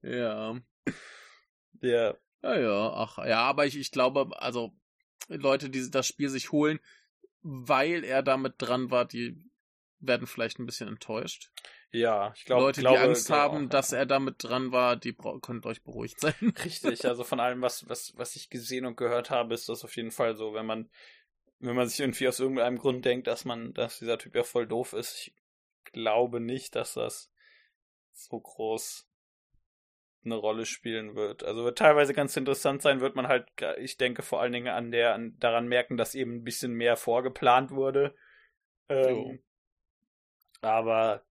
ja. 0.02 0.56
Ja, 1.82 2.14
Ja, 2.42 2.58
ja, 2.58 2.92
ach, 2.92 3.18
ja, 3.18 3.40
aber 3.40 3.66
ich, 3.66 3.78
ich 3.78 3.90
glaube, 3.90 4.30
also 4.40 4.72
Leute, 5.28 5.70
die 5.70 5.90
das 5.90 6.06
Spiel 6.06 6.28
sich 6.28 6.52
holen, 6.52 6.78
weil 7.42 8.04
er 8.04 8.22
damit 8.22 8.54
dran 8.58 8.90
war, 8.90 9.06
die 9.06 9.49
werden 10.00 10.26
vielleicht 10.26 10.58
ein 10.58 10.66
bisschen 10.66 10.88
enttäuscht. 10.88 11.50
ja, 11.92 12.32
ich 12.34 12.44
glaube, 12.44 12.62
Leute, 12.62 12.80
glaube, 12.80 12.98
die 12.98 13.04
Angst 13.04 13.26
glaube 13.26 13.42
haben, 13.42 13.66
auch, 13.66 13.70
dass 13.70 13.90
ja. 13.90 13.98
er 13.98 14.06
damit 14.06 14.36
dran 14.38 14.72
war, 14.72 14.96
die 14.96 15.14
könnt 15.42 15.66
euch 15.66 15.82
beruhigt 15.82 16.20
sein. 16.20 16.34
Richtig, 16.64 17.04
also 17.04 17.24
von 17.24 17.40
allem, 17.40 17.62
was, 17.62 17.88
was, 17.88 18.12
was 18.16 18.36
ich 18.36 18.50
gesehen 18.50 18.86
und 18.86 18.96
gehört 18.96 19.30
habe, 19.30 19.54
ist 19.54 19.68
das 19.68 19.84
auf 19.84 19.96
jeden 19.96 20.10
Fall 20.10 20.36
so, 20.36 20.54
wenn 20.54 20.66
man, 20.66 20.90
wenn 21.58 21.76
man 21.76 21.88
sich 21.88 22.00
irgendwie 22.00 22.28
aus 22.28 22.40
irgendeinem 22.40 22.78
Grund 22.78 23.04
denkt, 23.04 23.26
dass 23.26 23.44
man, 23.44 23.74
dass 23.74 23.98
dieser 23.98 24.18
Typ 24.18 24.34
ja 24.34 24.42
voll 24.42 24.66
doof 24.66 24.92
ist, 24.92 25.14
ich 25.16 25.34
glaube 25.92 26.40
nicht, 26.40 26.74
dass 26.74 26.94
das 26.94 27.30
so 28.12 28.40
groß 28.40 29.06
eine 30.24 30.34
Rolle 30.34 30.66
spielen 30.66 31.14
wird. 31.14 31.44
Also 31.44 31.64
wird 31.64 31.78
teilweise 31.78 32.12
ganz 32.12 32.36
interessant 32.36 32.82
sein, 32.82 33.00
wird 33.00 33.16
man 33.16 33.28
halt, 33.28 33.48
ich 33.78 33.96
denke 33.96 34.22
vor 34.22 34.40
allen 34.40 34.52
Dingen 34.52 34.68
an 34.68 34.90
der, 34.90 35.14
an, 35.14 35.36
daran 35.38 35.66
merken, 35.66 35.96
dass 35.96 36.14
eben 36.14 36.36
ein 36.36 36.44
bisschen 36.44 36.72
mehr 36.72 36.96
vorgeplant 36.96 37.70
wurde. 37.70 38.14
Ähm, 38.88 39.42
aber 40.60 41.24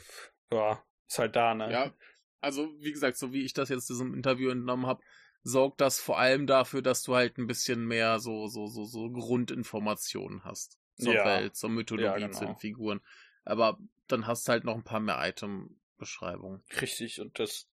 pff, 0.00 0.32
ja, 0.52 0.84
ist 1.08 1.18
halt 1.18 1.36
da, 1.36 1.54
ne? 1.54 1.70
Ja, 1.72 1.92
also 2.40 2.68
wie 2.80 2.92
gesagt, 2.92 3.16
so 3.16 3.32
wie 3.32 3.44
ich 3.44 3.52
das 3.52 3.68
jetzt 3.68 3.88
diesem 3.88 4.14
Interview 4.14 4.50
entnommen 4.50 4.86
habe, 4.86 5.02
sorgt 5.42 5.80
das 5.80 6.00
vor 6.00 6.18
allem 6.18 6.46
dafür, 6.46 6.82
dass 6.82 7.02
du 7.02 7.14
halt 7.14 7.38
ein 7.38 7.46
bisschen 7.46 7.86
mehr 7.86 8.18
so 8.20 8.46
so 8.48 8.66
so 8.66 8.84
so 8.84 9.10
Grundinformationen 9.10 10.44
hast 10.44 10.78
zur 10.96 11.14
Ja. 11.14 11.24
Welt, 11.24 11.56
zur 11.56 11.70
Mythologie, 11.70 12.06
Ja, 12.06 12.26
genau. 12.26 12.38
zu 12.38 12.46
den 12.46 12.56
Figuren. 12.56 13.00
Aber 13.44 13.78
dann 14.06 14.26
hast 14.26 14.46
du 14.46 14.52
halt 14.52 14.64
noch 14.64 14.74
ein 14.74 14.84
paar 14.84 15.00
mehr 15.00 15.18
Item-Beschreibungen. 15.20 16.62
Richtig, 16.80 17.20
und 17.20 17.38
das, 17.38 17.68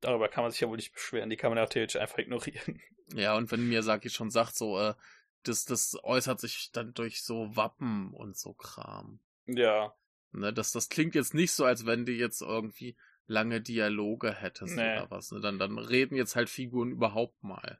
darüber 0.00 0.28
kann 0.28 0.42
man 0.42 0.50
sich 0.50 0.60
ja 0.60 0.68
wohl 0.68 0.76
nicht 0.76 0.92
beschweren. 0.92 1.30
Die 1.30 1.36
kann 1.36 1.50
man 1.50 1.58
ja 1.58 1.66
theoretisch 1.66 2.00
einfach 2.00 2.18
ignorieren. 2.18 2.80
Ja, 3.14 3.36
und 3.36 3.50
wenn 3.50 3.68
Miyazaki 3.68 4.08
schon 4.08 4.30
sagt, 4.30 4.56
so, 4.56 4.78
äh, 4.78 4.94
das, 5.42 5.66
das 5.66 5.98
äußert 6.02 6.40
sich 6.40 6.70
dann 6.72 6.94
durch 6.94 7.22
so 7.22 7.54
Wappen 7.54 8.14
und 8.14 8.38
so 8.38 8.54
Kram. 8.54 9.20
Ja, 9.46 9.94
Ne, 10.34 10.50
das, 10.50 10.72
das 10.72 10.88
klingt 10.88 11.14
jetzt 11.14 11.34
nicht 11.34 11.52
so, 11.52 11.66
als 11.66 11.84
wenn 11.84 12.06
du 12.06 12.12
jetzt 12.12 12.40
irgendwie 12.40 12.96
lange 13.26 13.60
Dialoge 13.60 14.32
hättest 14.32 14.76
Nee. 14.76 14.92
oder 14.96 15.10
was. 15.10 15.30
Ne? 15.30 15.40
Dann, 15.42 15.58
dann 15.58 15.78
reden 15.78 16.16
jetzt 16.16 16.36
halt 16.36 16.48
Figuren 16.48 16.90
überhaupt 16.90 17.42
mal. 17.44 17.78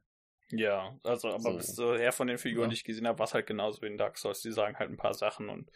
Ja, 0.51 0.99
also, 1.03 1.29
aber 1.29 1.41
So. 1.53 1.57
bis 1.57 1.75
so 1.75 1.95
her 1.97 2.13
von 2.13 2.27
den 2.27 2.37
Figuren, 2.37 2.65
Ja. 2.65 2.69
die 2.69 2.75
ich 2.75 2.85
gesehen 2.85 3.07
habe, 3.07 3.19
war 3.19 3.25
es 3.25 3.33
halt 3.33 3.47
genauso 3.47 3.81
wie 3.81 3.87
in 3.87 3.97
Dark 3.97 4.19
Souls. 4.19 4.43
Die 4.43 4.53
sagen 4.53 4.79
halt 4.79 4.91
ein 4.91 4.99
paar 4.99 5.15
Sachen 5.15 5.49
und 5.49 5.71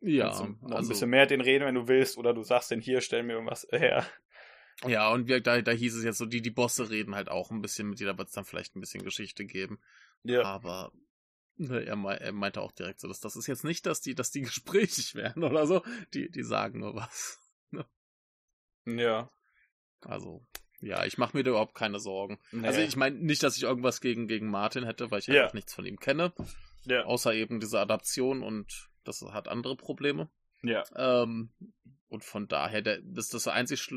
Ja, 0.00 0.26
noch 0.30 0.62
ein 0.62 0.72
also, 0.72 0.88
bisschen 0.88 1.10
mehr 1.10 1.26
denen 1.26 1.42
reden, 1.42 1.64
wenn 1.64 1.76
du 1.76 1.86
willst, 1.86 2.18
oder 2.18 2.34
du 2.34 2.42
sagst 2.42 2.72
denn 2.72 2.80
hier, 2.80 3.00
stell 3.02 3.22
mir 3.22 3.34
irgendwas 3.34 3.64
her. 3.70 4.04
ja, 4.84 5.08
und 5.12 5.28
wir, 5.28 5.40
da, 5.40 5.62
da 5.62 5.70
hieß 5.70 5.94
es 5.94 6.02
jetzt 6.04 6.18
so, 6.18 6.26
die, 6.26 6.42
die 6.42 6.50
Bosse 6.50 6.90
reden 6.90 7.14
halt 7.14 7.28
auch 7.28 7.52
ein 7.52 7.62
bisschen 7.62 7.88
mit 7.88 8.00
dir, 8.00 8.06
da 8.08 8.18
wird 8.18 8.28
es 8.28 8.34
dann 8.34 8.44
vielleicht 8.44 8.74
ein 8.74 8.80
bisschen 8.80 9.04
Geschichte 9.04 9.44
geben. 9.46 9.78
Ja. 10.24 10.42
Aber 10.42 10.90
ne, 11.56 11.84
er, 11.84 11.96
mei- 11.96 12.16
er 12.16 12.32
meinte 12.32 12.60
auch 12.60 12.72
direkt 12.72 13.00
so, 13.00 13.08
dass 13.08 13.20
das 13.20 13.36
ist 13.36 13.46
jetzt 13.46 13.64
nicht, 13.64 13.86
dass 13.86 14.00
die, 14.00 14.14
dass 14.14 14.30
die 14.30 14.40
gesprächig 14.42 15.14
werden 15.14 15.44
oder 15.44 15.66
so. 15.66 15.82
Die, 16.14 16.30
die 16.30 16.42
sagen 16.42 16.80
nur 16.80 16.94
was. 16.94 17.40
Ja. 18.86 19.30
Also, 20.02 20.46
ja, 20.80 21.04
ich 21.04 21.18
mache 21.18 21.36
mir 21.36 21.42
da 21.42 21.50
überhaupt 21.50 21.74
keine 21.74 21.98
Sorgen. 21.98 22.38
Nee. 22.52 22.66
Also 22.66 22.80
ich 22.80 22.96
meine 22.96 23.16
nicht, 23.16 23.42
dass 23.42 23.56
ich 23.56 23.64
irgendwas 23.64 24.00
gegen, 24.00 24.28
gegen 24.28 24.48
Martin 24.48 24.84
hätte, 24.84 25.10
weil 25.10 25.18
ich 25.20 25.26
Ja. 25.26 25.42
einfach 25.42 25.54
nichts 25.54 25.74
von 25.74 25.84
ihm 25.86 25.98
kenne. 25.98 26.32
ja. 26.84 27.02
Außer 27.04 27.34
eben 27.34 27.58
diese 27.60 27.80
Adaption 27.80 28.42
und 28.42 28.88
das 29.04 29.22
hat 29.22 29.48
andere 29.48 29.76
Probleme. 29.76 30.30
Ja. 30.62 30.84
Ähm, 30.94 31.50
und 32.08 32.22
von 32.24 32.46
daher, 32.46 32.82
der, 32.82 33.00
das, 33.02 33.28
das 33.28 33.48
einzig 33.48 33.92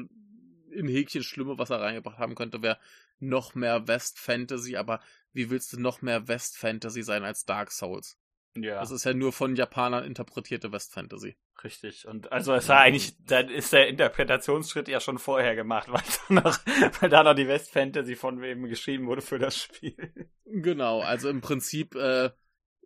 in 0.71 0.87
Häkchen 0.87 1.23
Schlimme, 1.23 1.57
was 1.57 1.69
er 1.69 1.81
reingebracht 1.81 2.17
haben 2.17 2.35
könnte, 2.35 2.61
wäre 2.61 2.79
noch 3.19 3.55
mehr 3.55 3.87
West 3.87 4.19
Fantasy, 4.19 4.75
aber 4.77 4.99
wie 5.33 5.49
willst 5.49 5.73
du 5.73 5.79
noch 5.79 6.01
mehr 6.01 6.27
West 6.27 6.57
Fantasy 6.57 7.03
sein 7.03 7.23
als 7.23 7.45
Dark 7.45 7.71
Souls? 7.71 8.17
Ja. 8.55 8.79
Das 8.79 8.91
ist 8.91 9.03
ja 9.03 9.13
nur 9.13 9.31
von 9.31 9.55
Japanern 9.55 10.03
interpretierte 10.03 10.71
West 10.71 10.93
Fantasy. 10.93 11.37
Richtig. 11.63 12.07
Und 12.07 12.31
also 12.31 12.53
es 12.53 12.69
war 12.69 12.79
eigentlich, 12.79 13.15
dann 13.25 13.49
ist 13.49 13.73
der 13.73 13.87
Interpretationsschritt 13.89 14.87
ja 14.87 14.99
schon 14.99 15.19
vorher 15.19 15.55
gemacht, 15.55 15.87
weil 15.91 16.01
da 16.27 16.33
noch, 16.33 16.59
weil 17.01 17.09
da 17.09 17.23
noch 17.23 17.35
die 17.35 17.47
West 17.47 17.71
Fantasy 17.71 18.15
von 18.15 18.41
wem 18.41 18.63
geschrieben 18.63 19.07
wurde 19.07 19.21
für 19.21 19.39
das 19.39 19.57
Spiel. 19.57 20.29
Genau, 20.45 21.01
also 21.01 21.29
im 21.29 21.41
Prinzip 21.41 21.95
äh, 21.95 22.31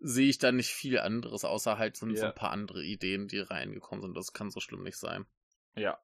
sehe 0.02 0.30
ich 0.30 0.38
da 0.38 0.52
nicht 0.52 0.72
viel 0.72 1.00
anderes, 1.00 1.46
außer 1.46 1.78
halt 1.78 1.96
so, 1.96 2.08
so 2.08 2.14
Ja. 2.24 2.30
ein 2.30 2.36
paar 2.36 2.52
andere 2.52 2.84
Ideen, 2.84 3.28
die 3.28 3.40
reingekommen 3.40 4.02
sind. 4.02 4.18
Das 4.18 4.34
kann 4.34 4.50
so 4.52 4.60
schlimm 4.60 4.84
nicht 4.84 4.98
sein. 4.98 5.26
Ja. 5.76 5.98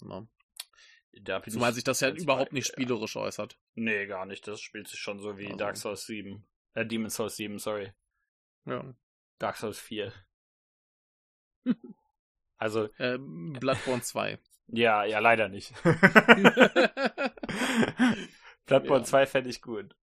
Ne? 0.00 0.28
Da 1.22 1.42
Zumal 1.42 1.70
ich 1.70 1.74
sich 1.76 1.84
das 1.84 2.00
ja 2.00 2.10
überhaupt 2.10 2.52
nicht 2.52 2.66
spielerisch 2.66 3.16
äußert. 3.16 3.58
Nee, 3.74 4.06
gar 4.06 4.26
nicht. 4.26 4.46
Das 4.48 4.60
spielt 4.60 4.88
sich 4.88 4.98
schon 5.00 5.20
so 5.20 5.38
wie 5.38 5.46
Also. 5.46 5.56
Dark 5.56 5.76
Souls 5.76 6.06
7. 6.06 6.46
Äh, 6.74 6.84
Demon 6.86 7.10
Souls 7.10 7.36
7, 7.36 7.58
sorry. 7.58 7.92
Ja. 8.66 8.94
Dark 9.38 9.56
Souls 9.56 9.78
4. 9.78 10.12
also, 12.56 12.88
Äh, 12.98 13.18
Bloodborne 13.18 14.02
2. 14.02 14.38
ja, 14.68 15.04
ja, 15.04 15.18
leider 15.20 15.48
nicht. 15.48 15.72
Bloodborne 18.66 19.00
Ja. 19.02 19.04
2 19.04 19.26
fände 19.26 19.50
ich 19.50 19.60
gut. 19.62 19.94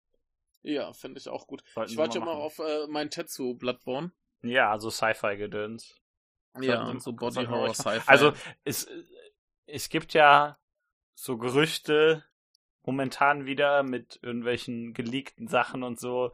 ja, 0.62 0.92
finde 0.92 1.18
ich 1.18 1.28
auch 1.28 1.46
gut. 1.46 1.62
Sollten 1.74 1.90
Ich 1.92 1.96
warte 1.98 2.18
ja 2.18 2.24
mal 2.24 2.34
machen. 2.34 2.42
auf 2.44 2.58
äh, 2.60 2.86
mein 2.88 3.10
Tetsu 3.10 3.54
Bloodborne. 3.54 4.12
Ja, 4.42 4.70
also 4.70 4.90
Sci-Fi-Gedöns. 4.90 6.00
Ja, 6.60 6.84
Sollten- 6.84 7.00
so 7.00 7.12
Body 7.12 7.46
Horror. 7.46 7.74
Sci-Fi. 7.74 8.02
Also, 8.06 8.32
es, 8.64 8.88
es 9.66 9.88
gibt 9.88 10.14
ja 10.14 10.58
so 11.14 11.38
Gerüchte 11.38 12.24
momentan 12.82 13.46
wieder 13.46 13.82
mit 13.82 14.18
irgendwelchen 14.22 14.92
geleakten 14.94 15.46
Sachen 15.48 15.82
und 15.82 16.00
so, 16.00 16.32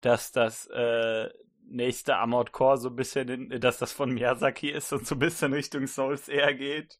dass 0.00 0.30
das 0.32 0.66
äh, 0.66 1.28
nächste 1.64 2.16
Armored 2.16 2.52
Core 2.52 2.78
so 2.78 2.88
ein 2.88 2.96
bisschen, 2.96 3.28
in, 3.28 3.60
dass 3.60 3.78
das 3.78 3.92
von 3.92 4.10
Miyazaki 4.12 4.70
ist 4.70 4.92
und 4.92 5.06
so 5.06 5.14
ein 5.16 5.18
bisschen 5.20 5.52
Richtung 5.52 5.86
Souls 5.86 6.28
eher 6.28 6.54
geht. 6.54 6.98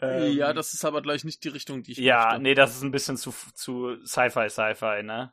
Ähm, 0.00 0.36
ja, 0.36 0.52
das 0.52 0.74
ist 0.74 0.84
aber 0.84 1.00
gleich 1.00 1.24
nicht 1.24 1.42
die 1.44 1.48
Richtung, 1.48 1.82
die 1.82 1.92
ich 1.92 1.98
Ja, 1.98 2.26
möchte. 2.26 2.42
nee, 2.42 2.54
das 2.54 2.76
ist 2.76 2.82
ein 2.82 2.90
bisschen 2.90 3.16
zu, 3.16 3.32
zu 3.54 3.96
Sci-Fi, 4.04 4.48
Sci-Fi, 4.50 5.02
ne? 5.02 5.32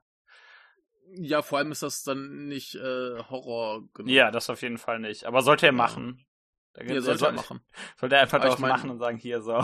Ja, 1.16 1.42
vor 1.42 1.58
allem 1.60 1.72
ist 1.72 1.84
das 1.84 2.04
dann 2.04 2.48
nicht 2.48 2.76
äh, 2.76 3.24
Horror 3.30 3.84
genug. 3.94 4.10
Ja, 4.12 4.32
das 4.32 4.50
auf 4.50 4.62
jeden 4.62 4.78
Fall 4.78 5.00
nicht. 5.00 5.26
Aber 5.26 5.42
sollte 5.42 5.66
er 5.66 5.72
machen. 5.74 6.26
Da 6.74 6.84
ja, 6.84 7.02
sollte 7.02 7.26
er 7.28 7.32
machen. 7.34 7.62
Sollte 7.98 8.16
er 8.16 8.22
einfach 8.24 8.42
Aber 8.42 8.54
ich 8.54 8.58
mein- 8.60 8.70
machen 8.72 8.90
und 8.90 9.00
sagen, 9.00 9.18
hier 9.18 9.42
so. 9.42 9.64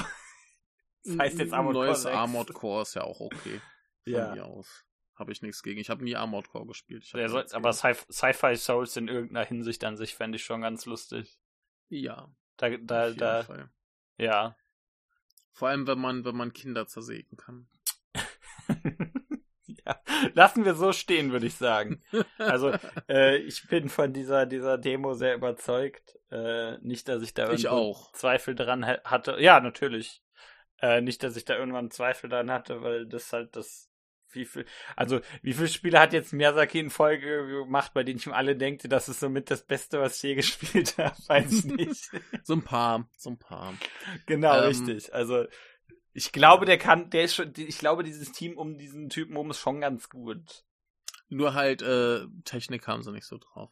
Das 1.03 1.17
heißt 1.17 1.39
jetzt 1.39 1.53
Ein 1.53 1.59
Armored 1.59 1.73
neues 1.75 2.03
Core 2.03 2.13
6. 2.13 2.15
Armored 2.15 2.53
Core 2.53 2.81
ist 2.83 2.93
ja 2.95 3.03
auch 3.03 3.19
okay. 3.19 3.61
Von 4.03 4.13
Ja. 4.13 4.33
mir 4.35 4.45
aus. 4.45 4.85
Habe 5.15 5.31
ich 5.31 5.41
nichts 5.41 5.63
gegen. 5.63 5.79
Ich 5.79 5.89
habe 5.89 6.03
nie 6.03 6.15
Armored 6.15 6.49
Core 6.49 6.65
gespielt. 6.65 7.03
Soll, 7.05 7.21
aber 7.21 7.71
gegen. 7.71 7.71
Sci- 7.71 8.11
Sci-Fi 8.11 8.55
Souls 8.55 8.95
in 8.97 9.07
irgendeiner 9.07 9.45
Hinsicht 9.45 9.83
an 9.83 9.97
sich 9.97 10.15
fände 10.15 10.37
ich 10.37 10.43
schon 10.43 10.61
ganz 10.61 10.85
lustig. 10.85 11.37
Ja, 11.89 12.29
Da, 12.57 12.69
da, 12.77 13.01
auf 13.03 13.07
jeden 13.07 13.17
da, 13.19 13.43
Fall. 13.43 13.69
ja. 14.17 14.55
Vor 15.51 15.67
allem, 15.69 15.87
wenn 15.87 15.99
man, 15.99 16.23
wenn 16.23 16.35
man 16.37 16.53
Kinder 16.53 16.87
zersägen 16.87 17.35
kann. 17.37 17.67
ja. 19.85 19.99
Lassen 20.33 20.65
wir 20.65 20.75
so 20.75 20.93
stehen, 20.93 21.31
würde 21.31 21.47
ich 21.47 21.55
sagen. 21.55 22.01
Also, 22.37 22.71
äh, 23.09 23.37
ich 23.37 23.67
bin 23.67 23.89
von 23.89 24.13
dieser, 24.13 24.45
dieser 24.45 24.77
Demo 24.77 25.13
sehr 25.13 25.35
überzeugt. 25.35 26.17
Äh, 26.31 26.77
nicht, 26.79 27.07
dass 27.07 27.21
ich 27.23 27.33
da 27.33 27.51
Ich 27.51 27.67
auch. 27.67 28.11
Zweifel 28.13 28.55
dran 28.55 28.85
ha- 28.85 29.01
hatte. 29.03 29.37
Ja, 29.39 29.59
natürlich. 29.59 30.21
Äh, 30.81 31.01
nicht, 31.01 31.23
dass 31.23 31.35
ich 31.35 31.45
da 31.45 31.57
irgendwann 31.57 31.91
Zweifel 31.91 32.29
dran 32.29 32.51
hatte, 32.51 32.81
weil 32.81 33.05
das 33.05 33.31
halt 33.33 33.55
das. 33.55 33.87
Wie 34.31 34.45
viel, 34.45 34.65
also, 34.95 35.21
wie 35.41 35.53
viele 35.53 35.67
Spiele 35.67 35.99
hat 35.99 36.13
jetzt 36.13 36.33
Miyazaki 36.33 36.79
in 36.79 36.91
Folge 36.91 37.47
gemacht, 37.47 37.95
bei 37.95 38.03
denen 38.03 38.19
ich 38.19 38.27
mir 38.27 38.35
alle 38.35 38.55
denke, 38.55 38.87
das 38.87 39.09
ist 39.09 39.21
somit 39.21 39.49
das 39.49 39.63
Beste, 39.65 39.99
was 39.99 40.17
ich 40.17 40.21
je 40.21 40.35
gespielt 40.35 40.99
habe? 40.99 41.15
Weiß 41.27 41.51
ich 41.51 41.65
nicht. 41.65 42.11
So 42.43 42.53
ein 42.53 42.63
paar, 42.63 43.09
so 43.17 43.31
ein 43.31 43.39
paar. 43.39 43.73
Genau, 44.27 44.55
Ähm, 44.55 44.65
richtig. 44.65 45.11
Also 45.15 45.45
ich 46.13 46.31
glaube, 46.31 46.65
der 46.67 46.77
kann, 46.77 47.09
der 47.09 47.23
ist 47.23 47.35
schon, 47.35 47.53
ich 47.55 47.79
glaube, 47.79 48.03
dieses 48.03 48.31
Team 48.31 48.55
um 48.55 48.77
diesen 48.77 49.09
Typen 49.09 49.35
um 49.35 49.49
ist 49.49 49.59
schon 49.59 49.81
ganz 49.81 50.09
gut. 50.09 50.63
Nur 51.29 51.55
halt, 51.55 51.81
äh, 51.81 52.27
Technik 52.43 52.87
haben 52.87 53.01
sie 53.01 53.11
nicht 53.11 53.25
so 53.25 53.37
drauf. 53.39 53.71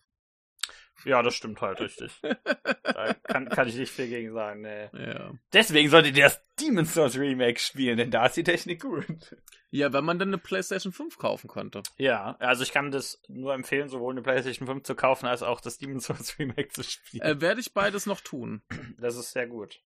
Ja, 1.05 1.21
das 1.21 1.35
stimmt 1.35 1.61
halt 1.61 1.79
richtig. 1.79 2.19
da 2.21 3.13
kann, 3.23 3.49
kann 3.49 3.67
ich 3.67 3.75
nicht 3.75 3.91
viel 3.91 4.07
gegen 4.07 4.33
sagen, 4.33 4.61
nee. 4.61 4.89
Ja. 4.93 5.33
Deswegen 5.53 5.89
solltet 5.89 6.17
ihr 6.17 6.23
das 6.25 6.41
Demon's 6.59 6.93
Souls 6.93 7.17
Remake 7.17 7.59
spielen, 7.59 7.97
denn 7.97 8.11
da 8.11 8.25
ist 8.25 8.37
die 8.37 8.43
Technik 8.43 8.81
gut. 8.81 9.35
Ja, 9.69 9.93
wenn 9.93 10.05
man 10.05 10.17
dann 10.17 10.29
eine 10.29 10.37
PlayStation 10.37 10.93
5 10.93 11.17
kaufen 11.17 11.47
könnte. 11.49 11.83
Ja, 11.97 12.35
also 12.39 12.63
ich 12.63 12.71
kann 12.71 12.91
das 12.91 13.21
nur 13.27 13.53
empfehlen, 13.53 13.89
sowohl 13.89 14.13
eine 14.13 14.21
PlayStation 14.21 14.67
5 14.67 14.83
zu 14.83 14.95
kaufen, 14.95 15.27
als 15.27 15.43
auch 15.43 15.61
das 15.61 15.77
Demon's 15.77 16.05
Souls 16.05 16.39
Remake 16.39 16.69
zu 16.69 16.83
spielen. 16.83 17.23
Äh, 17.23 17.41
werde 17.41 17.61
ich 17.61 17.73
beides 17.73 18.05
noch 18.05 18.21
tun. 18.21 18.63
das 18.97 19.15
ist 19.17 19.31
sehr 19.31 19.47
gut. 19.47 19.81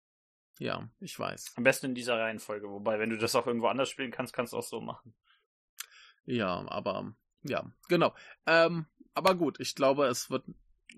Ja, 0.59 0.89
ich 0.99 1.17
weiß. 1.17 1.53
Am 1.55 1.63
besten 1.63 1.87
in 1.87 1.95
dieser 1.95 2.17
Reihenfolge, 2.17 2.67
wobei, 2.67 2.99
wenn 2.99 3.11
du 3.11 3.17
das 3.17 3.35
auch 3.35 3.47
irgendwo 3.47 3.67
anders 3.67 3.89
spielen 3.89 4.11
kannst, 4.11 4.33
kannst 4.33 4.53
du 4.53 4.57
auch 4.57 4.63
so 4.63 4.81
machen. 4.81 5.13
Ja, 6.25 6.65
aber 6.67 7.13
ja, 7.43 7.71
genau. 7.87 8.13
Ähm, 8.45 8.87
aber 9.13 9.35
gut, 9.35 9.59
ich 9.59 9.75
glaube, 9.75 10.07
es 10.07 10.29
wird 10.29 10.45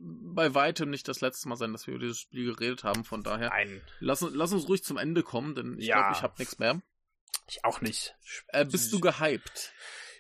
bei 0.02 0.54
weitem 0.56 0.90
nicht 0.90 1.08
das 1.08 1.22
letzte 1.22 1.50
Mal 1.50 1.56
sein, 1.58 1.72
dass 1.74 1.86
wir 1.88 1.96
über 1.96 2.04
dieses 2.04 2.20
Spiel 2.20 2.54
geredet 2.54 2.84
haben. 2.84 3.04
Von 3.04 3.24
daher, 3.24 3.50
Nein, 3.50 3.82
lass, 4.00 4.22
uns- 4.22 4.36
lass 4.36 4.54
uns 4.54 4.68
ruhig 4.70 4.84
zum 4.84 4.98
Ende 4.98 5.24
kommen, 5.24 5.56
denn 5.56 5.78
ich 5.80 5.88
Ja. 5.88 5.98
glaube, 6.02 6.16
ich 6.16 6.24
habe 6.24 6.36
nichts 6.40 6.60
mehr. 6.60 6.82
ich 7.48 7.66
auch 7.66 7.82
nicht. 7.82 8.16
Äh, 8.50 8.66
bist 8.66 8.94
du 8.94 9.00
gehypt? 9.00 9.74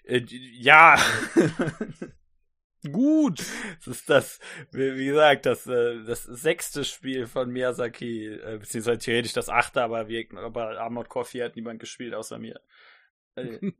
Äh, 0.03 0.25
ja. 0.27 0.97
Gut. 2.91 3.43
Das 3.85 3.87
ist 3.97 4.09
das, 4.09 4.39
wie 4.71 4.97
wie 4.97 5.05
gesagt, 5.07 5.45
das, 5.45 5.65
äh, 5.67 6.03
das 6.03 6.23
sechste 6.23 6.83
Spiel 6.83 7.27
von 7.27 7.49
Miyazaki, 7.49 8.27
äh, 8.27 8.57
beziehungsweise 8.59 8.99
theoretisch 8.99 9.33
das 9.33 9.47
achte, 9.49 9.81
aber, 9.81 10.07
wir, 10.09 10.25
aber 10.37 10.79
Armored 10.79 11.07
Core 11.09 11.25
4 11.25 11.45
hat 11.45 11.55
niemand 11.55 11.79
gespielt 11.79 12.13
außer 12.13 12.39
mir. 12.39 12.59
Äh, 13.35 13.59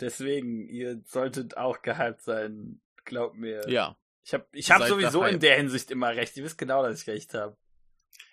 deswegen, 0.00 0.68
ihr 0.68 1.00
solltet 1.06 1.56
auch 1.56 1.82
gehypt 1.82 2.22
sein, 2.22 2.80
glaubt 3.04 3.36
mir. 3.36 3.68
Ja, 3.68 3.96
Ich 4.22 4.34
habe 4.34 4.46
ich 4.52 4.70
hab 4.70 4.82
sowieso 4.86 5.24
in 5.24 5.40
der 5.40 5.56
Hinsicht 5.56 5.90
immer 5.90 6.10
recht. 6.10 6.36
Ihr 6.36 6.44
wisst 6.44 6.58
genau, 6.58 6.82
dass 6.82 7.02
ich 7.02 7.08
recht 7.08 7.34
habe. 7.34 7.56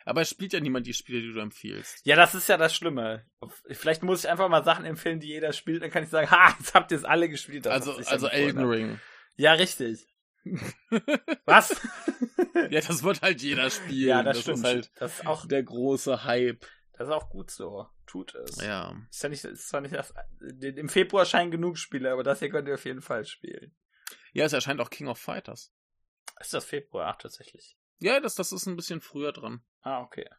aber 0.05 0.21
es 0.21 0.29
spielt 0.29 0.53
ja 0.53 0.59
niemand 0.59 0.85
die 0.87 0.93
Spiele, 0.93 1.21
die 1.21 1.33
du 1.33 1.39
empfiehlst. 1.39 2.05
Ja, 2.05 2.15
das 2.15 2.35
ist 2.35 2.49
ja 2.49 2.57
das 2.57 2.75
Schlimme. 2.75 3.25
Vielleicht 3.71 4.03
muss 4.03 4.23
ich 4.23 4.29
einfach 4.29 4.49
mal 4.49 4.63
Sachen 4.63 4.85
empfehlen, 4.85 5.19
die 5.19 5.27
jeder 5.27 5.53
spielt, 5.53 5.81
dann 5.83 5.91
kann 5.91 6.03
ich 6.03 6.09
sagen, 6.09 6.29
ha, 6.31 6.55
jetzt 6.59 6.73
habt 6.73 6.91
ihr 6.91 6.97
es 6.97 7.05
alle 7.05 7.29
gespielt. 7.29 7.67
Also, 7.67 7.93
also 7.93 8.27
Elden. 8.27 8.63
Ring. 8.65 8.99
Ja, 9.35 9.53
richtig. 9.53 10.07
Was? 11.45 11.81
Ja, 12.69 12.81
das 12.81 13.03
wird 13.03 13.21
halt 13.21 13.41
jeder 13.41 13.69
spielen. 13.69 14.07
ja, 14.07 14.23
das, 14.23 14.37
das 14.37 14.43
stimmt. 14.43 14.57
ist 14.59 14.63
halt 14.63 14.91
das 14.95 15.13
ist 15.19 15.27
auch 15.27 15.45
der 15.45 15.63
große 15.63 16.23
Hype. 16.23 16.65
Das 16.93 17.07
ist 17.07 17.13
auch 17.13 17.29
gut 17.29 17.51
so. 17.51 17.87
Tut 18.07 18.33
es. 18.35 18.61
Ja. 18.61 18.95
Ist 19.11 19.21
ja 19.21 19.29
nicht, 19.29 19.43
ist 19.43 19.67
zwar 19.67 19.81
nicht 19.81 19.93
das, 19.93 20.13
im 20.61 20.89
Februar 20.89 21.25
scheinen 21.25 21.51
genug 21.51 21.77
Spiele, 21.77 22.11
aber 22.11 22.23
das 22.23 22.39
hier 22.39 22.49
könnt 22.49 22.67
ihr 22.67 22.75
auf 22.75 22.85
jeden 22.85 23.01
Fall 23.01 23.25
spielen. 23.25 23.75
Ja, 24.33 24.45
es 24.45 24.53
erscheint 24.53 24.79
auch 24.79 24.89
King 24.89 25.07
of 25.07 25.19
Fighters. 25.19 25.73
Ist 26.39 26.53
das 26.53 26.65
Februar? 26.65 27.13
Ach, 27.13 27.17
tatsächlich. 27.17 27.77
Ja, 27.99 28.19
das, 28.19 28.35
das 28.35 28.51
ist 28.51 28.67
ein 28.67 28.75
bisschen 28.75 29.01
früher 29.01 29.31
dran. 29.31 29.63
Ah, 29.81 30.01
okay. 30.01 30.29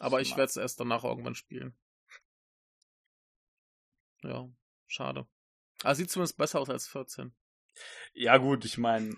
Aber 0.00 0.20
ich 0.20 0.30
werde 0.30 0.44
es 0.44 0.56
erst 0.56 0.78
danach 0.80 1.04
irgendwann 1.04 1.34
spielen. 1.34 1.76
Ja, 4.22 4.48
schade. 4.86 5.26
Aber 5.82 5.94
sieht 5.94 6.10
zumindest 6.10 6.36
besser 6.36 6.60
aus 6.60 6.70
als 6.70 6.86
14. 6.88 7.34
Ja, 8.12 8.36
gut, 8.36 8.64
ich 8.64 8.78
meine, 8.78 9.16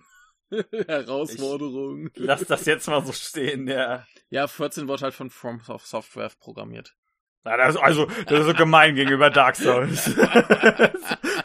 Herausforderung. 0.87 2.11
lass 2.15 2.45
das 2.45 2.67
jetzt 2.67 2.87
mal 2.89 3.05
so 3.05 3.13
stehen, 3.13 3.67
ja. 3.67 4.07
Ja, 4.29 4.47
14 4.47 4.89
wird 4.89 5.03
halt 5.03 5.15
von 5.15 5.31
From 5.31 5.61
Software 5.61 6.31
programmiert. 6.39 6.97
Na, 7.43 7.57
das, 7.57 7.77
also, 7.77 8.07
das 8.27 8.41
ist 8.41 8.47
so 8.47 8.55
gemein 8.55 8.95
gegenüber 8.95 9.31
Dark 9.31 9.57
Souls. 9.57 10.05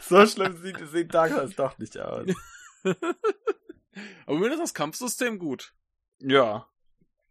so 0.02 0.26
schlimm 0.26 0.56
sieht, 0.58 0.78
sieht 0.88 1.14
Dark 1.14 1.32
Souls 1.32 1.56
doch 1.56 1.78
nicht 1.78 1.98
aus. 1.98 2.26
Aber 4.26 4.38
mir 4.38 4.50
ist 4.52 4.58
das 4.60 4.74
Kampfsystem 4.74 5.38
gut. 5.38 5.74
Ja. 6.18 6.68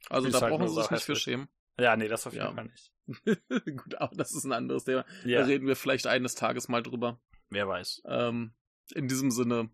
Also 0.09 0.27
Ist 0.27 0.35
da 0.35 0.41
halt 0.41 0.51
brauchen 0.53 0.67
sie 0.67 0.75
sich 0.81 0.91
nicht 0.91 1.03
für 1.03 1.15
schämen. 1.15 1.47
Ja, 1.79 1.95
nee, 1.97 2.07
das 2.07 2.25
auf 2.27 2.33
jeden 2.33 2.45
Ja. 2.45 2.53
Fall 2.53 2.65
nicht. 2.65 2.91
gut, 3.49 3.95
aber 3.95 4.15
das 4.15 4.33
ist 4.33 4.43
ein 4.45 4.51
anderes 4.53 4.83
Thema. 4.85 5.05
Ja, 5.25 5.41
Da 5.41 5.45
reden 5.45 5.67
wir 5.67 5.75
vielleicht 5.75 6.07
eines 6.07 6.35
Tages 6.35 6.67
mal 6.67 6.81
drüber. 6.83 7.19
wer 7.49 7.67
weiß. 7.67 8.03
Ähm, 8.05 8.53
in 8.93 9.07
diesem 9.07 9.31
Sinne, 9.31 9.69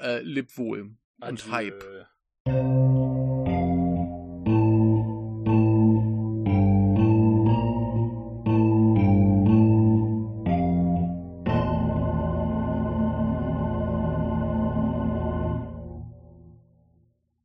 äh, 0.00 0.20
leb 0.22 0.56
wohl 0.56 0.80
und 0.82 0.96
Adieu. 1.20 1.50
Hype. 1.52 2.06